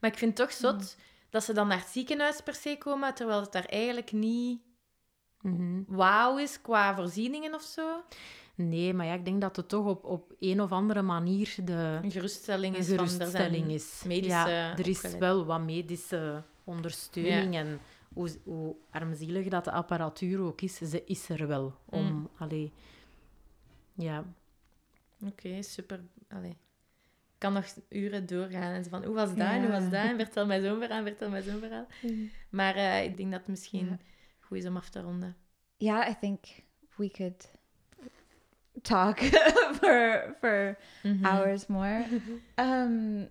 Maar 0.00 0.10
ik 0.10 0.18
vind 0.18 0.38
het 0.38 0.48
toch 0.48 0.56
zot 0.56 0.96
dat 1.34 1.44
ze 1.44 1.52
dan 1.52 1.68
naar 1.68 1.78
het 1.78 1.88
ziekenhuis 1.88 2.40
per 2.40 2.54
se 2.54 2.76
komen, 2.78 3.14
terwijl 3.14 3.40
het 3.40 3.52
daar 3.52 3.64
eigenlijk 3.64 4.12
niet 4.12 4.60
Mhm. 5.40 5.82
wauw 5.86 6.38
is 6.38 6.60
qua 6.60 6.94
voorzieningen 6.94 7.54
of 7.54 7.62
zo. 7.62 8.02
Nee, 8.54 8.94
maar 8.94 9.06
ja, 9.06 9.12
ik 9.14 9.24
denk 9.24 9.40
dat 9.40 9.56
het 9.56 9.68
toch 9.68 9.86
op, 9.86 10.04
op 10.04 10.32
een 10.38 10.60
of 10.60 10.72
andere 10.72 11.02
manier 11.02 11.54
de, 11.64 11.98
Een 12.02 12.10
geruststelling 12.10 12.76
is 12.76 12.86
van, 12.86 12.94
er 12.98 13.70
is. 13.70 14.02
medische 14.06 14.28
ja, 14.28 14.72
er 14.78 14.88
is 14.88 14.96
opgeleid. 14.96 15.18
wel 15.18 15.44
wat 15.44 15.60
medische 15.60 16.42
ondersteuning 16.64 17.54
en 17.54 17.80
hoe, 18.12 18.30
hoe 18.44 18.76
armzielig 18.90 19.48
dat 19.48 19.64
de 19.64 19.70
apparatuur 19.72 20.40
ook 20.40 20.60
is, 20.60 20.74
ze 20.74 21.04
is 21.04 21.28
er 21.28 21.46
wel 21.46 21.74
om... 21.84 22.04
Mm. 22.12 22.28
Allee, 22.38 22.72
ja, 23.94 24.24
Oké, 25.26 25.62
super. 25.62 26.00
Allee. 26.28 26.56
Kan 27.44 27.52
nog 27.52 27.64
uren 27.88 28.26
doorgaan. 28.26 28.72
En 28.74 28.84
van, 28.84 29.04
hoe 29.04 29.14
was 29.14 29.34
dat? 29.34 29.48
Hoe 29.48 29.68
was 29.68 29.82
Ja. 29.82 29.88
dat? 29.90 30.10
En 30.10 30.16
vertel 30.16 30.46
mij 30.46 30.60
zo'n 30.62 30.78
verhaal, 30.80 31.02
vertel 31.02 31.30
mij 31.30 31.42
zo'n 31.42 31.58
verhaal. 31.60 31.86
Maar 32.50 32.74
eh, 32.74 33.04
ik 33.04 33.16
denk 33.16 33.30
dat 33.30 33.40
het 33.40 33.48
misschien 33.48 33.86
Ja. 33.86 33.98
goed 34.40 34.56
is 34.58 34.66
om 34.66 34.76
af 34.76 34.88
te 34.88 35.00
ronden. 35.00 35.36
yeah 35.76 36.08
i 36.10 36.14
think 36.20 36.38
we 36.96 37.10
could 37.10 37.50
talk 38.82 39.18
for 39.80 40.34
for 40.40 40.76
Mhm. 41.02 41.24
hours 41.24 41.66
more 41.66 42.04
um 42.66 43.28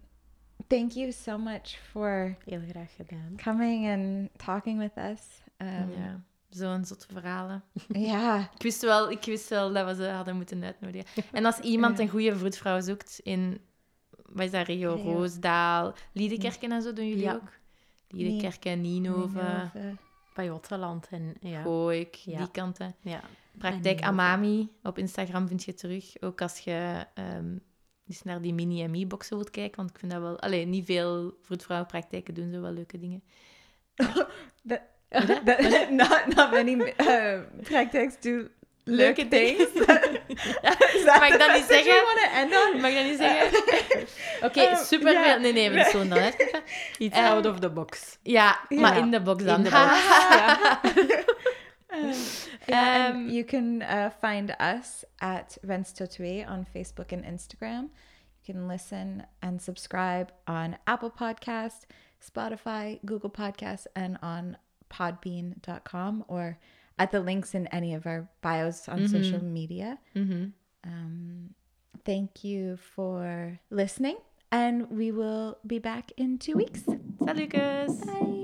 thank 0.68 0.92
you 0.92 1.12
so 1.12 1.38
much 1.38 1.78
for 1.92 2.36
heel 2.46 2.62
graag 2.70 2.96
gedaan. 2.96 3.36
coming 3.44 3.88
and 3.88 4.30
talking 4.46 4.80
with 4.80 4.98
us 5.12 5.22
um 5.58 5.92
ja, 5.98 6.22
zo'n 6.50 6.86
zotte 6.86 7.08
verhalen. 7.12 7.64
yeah 7.88 8.44
Ik 8.56 8.62
wist, 8.62 8.82
wel, 8.82 9.12
ik 9.12 9.24
wist 9.24 9.50
wel 9.50 9.74
dat 9.74 9.86
we 9.86 10.04
ze 10.04 10.10
hadden 10.10 10.36
moeten 10.36 10.64
uitnodigen. 10.64 11.24
En 11.32 11.46
als 11.46 11.60
iemand 11.60 11.98
Ja. 11.98 12.04
een 12.04 12.10
goede 12.10 12.36
vroedvrouw 12.38 12.80
zoekt 12.82 13.20
in, 13.24 13.60
wat 14.30 14.46
is 14.46 14.52
dat, 14.52 14.68
regio 14.68 14.94
Regio. 14.96 15.12
Roosdaal, 15.14 15.94
Liedekerken 16.12 16.72
en 16.72 16.82
zo 16.82 16.94
doen 16.94 17.08
jullie 17.08 17.24
Ja. 17.24 17.34
ook? 17.34 17.52
Liedekerken, 18.08 18.82
Nienhoven. 18.82 19.44
Ninove. 19.46 19.96
Pajottenland 20.34 21.08
en 21.10 21.36
ja. 21.40 21.62
Gooik, 21.62 22.16
Ja. 22.16 22.38
die 22.38 22.52
kanten. 22.52 22.96
ja. 23.02 23.22
Praktijk 23.58 24.02
Amami 24.02 24.70
op 24.84 24.98
Instagram 24.98 25.48
vind 25.48 25.64
je 25.64 25.74
terug. 25.74 26.22
Ook 26.22 26.42
als 26.42 26.60
je 26.60 27.06
ehm 27.14 27.58
eens 28.08 28.24
naar 28.24 28.42
die 28.42 28.54
mini-MI-boxen 28.54 29.36
wilt 29.36 29.50
kijken. 29.50 29.78
Want 29.78 29.90
ik 29.90 30.00
vind 30.00 30.12
dat 30.12 30.22
wel... 30.22 30.40
Allee, 30.40 30.66
niet 30.66 30.86
veel 30.86 31.38
vroedvrouwenpraktijken 31.42 32.34
doen 32.34 32.52
zo 32.52 32.62
wel 32.62 32.72
leuke 32.72 33.00
dingen. 33.00 33.24
Many 36.52 36.94
uh, 36.98 37.40
practices 37.62 38.20
do 38.22 38.48
Leuke 38.84 39.28
things. 39.28 39.60
Is 40.96 41.06
Mag 41.06 41.28
ik 41.30 41.40
dat 41.40 41.54
niet 41.54 41.66
zeggen? 41.70 41.94
want 42.04 42.20
to 42.20 42.28
end 42.34 42.74
on? 42.74 42.82
Mag 42.82 42.90
ik 42.92 42.96
dat 42.98 43.06
niet 43.06 43.18
zeggen? 43.18 43.60
Oké, 44.48 44.60
Eh, 44.62 44.78
super 44.78 45.14
ja. 45.14 45.36
Nee, 45.36 45.54
nee, 45.54 45.70
we 45.72 45.90
dan 45.92 46.14
uitknippen. 46.14 46.62
Iets 46.98 47.18
Eh, 47.18 47.30
out 47.30 47.46
of 47.46 47.60
the 47.60 47.70
box. 47.70 48.18
Ja, 48.24 48.60
Ja. 48.70 48.80
maar 48.80 48.98
in 48.98 49.12
de 49.12 49.22
box 49.22 49.44
dan. 49.44 49.58
In 49.58 49.64
de 49.64 49.70
box, 49.70 50.08
ja. 50.30 50.82
Yeah, 52.66 53.10
Um, 53.16 53.30
you 53.30 53.44
can 53.44 53.82
uh, 53.82 54.10
find 54.22 54.50
us 54.60 55.04
at 55.18 55.58
Venstotue 55.62 56.46
on 56.50 56.66
Facebook 56.74 57.12
and 57.12 57.24
Instagram. 57.26 57.92
You 58.42 58.54
can 58.54 58.68
listen 58.68 59.26
and 59.42 59.62
subscribe 59.62 60.32
on 60.46 60.78
Apple 60.86 61.12
Podcast, 61.12 61.86
Spotify, 62.20 63.00
Google 63.06 63.30
Podcasts, 63.30 63.86
and 63.96 64.18
on 64.22 64.58
podbean.com 64.90 66.24
or 66.28 66.58
at 67.00 67.12
the 67.12 67.20
links 67.20 67.54
in 67.56 67.68
any 67.68 67.94
of 67.94 68.06
our 68.06 68.30
bios 68.42 68.88
on 68.90 69.08
social 69.08 69.44
media. 69.44 70.00
Mhm. 70.16 70.52
Um, 70.86 71.56
thank 72.06 72.44
you 72.44 72.78
for 72.78 73.60
listening, 73.70 74.18
and 74.52 74.90
we 74.90 75.12
will 75.12 75.58
be 75.66 75.80
back 75.80 76.12
in 76.18 76.38
two 76.38 76.56
weeks. 76.56 76.84
Salut, 77.24 77.50
kus. 77.50 78.04
Bye. 78.06 78.40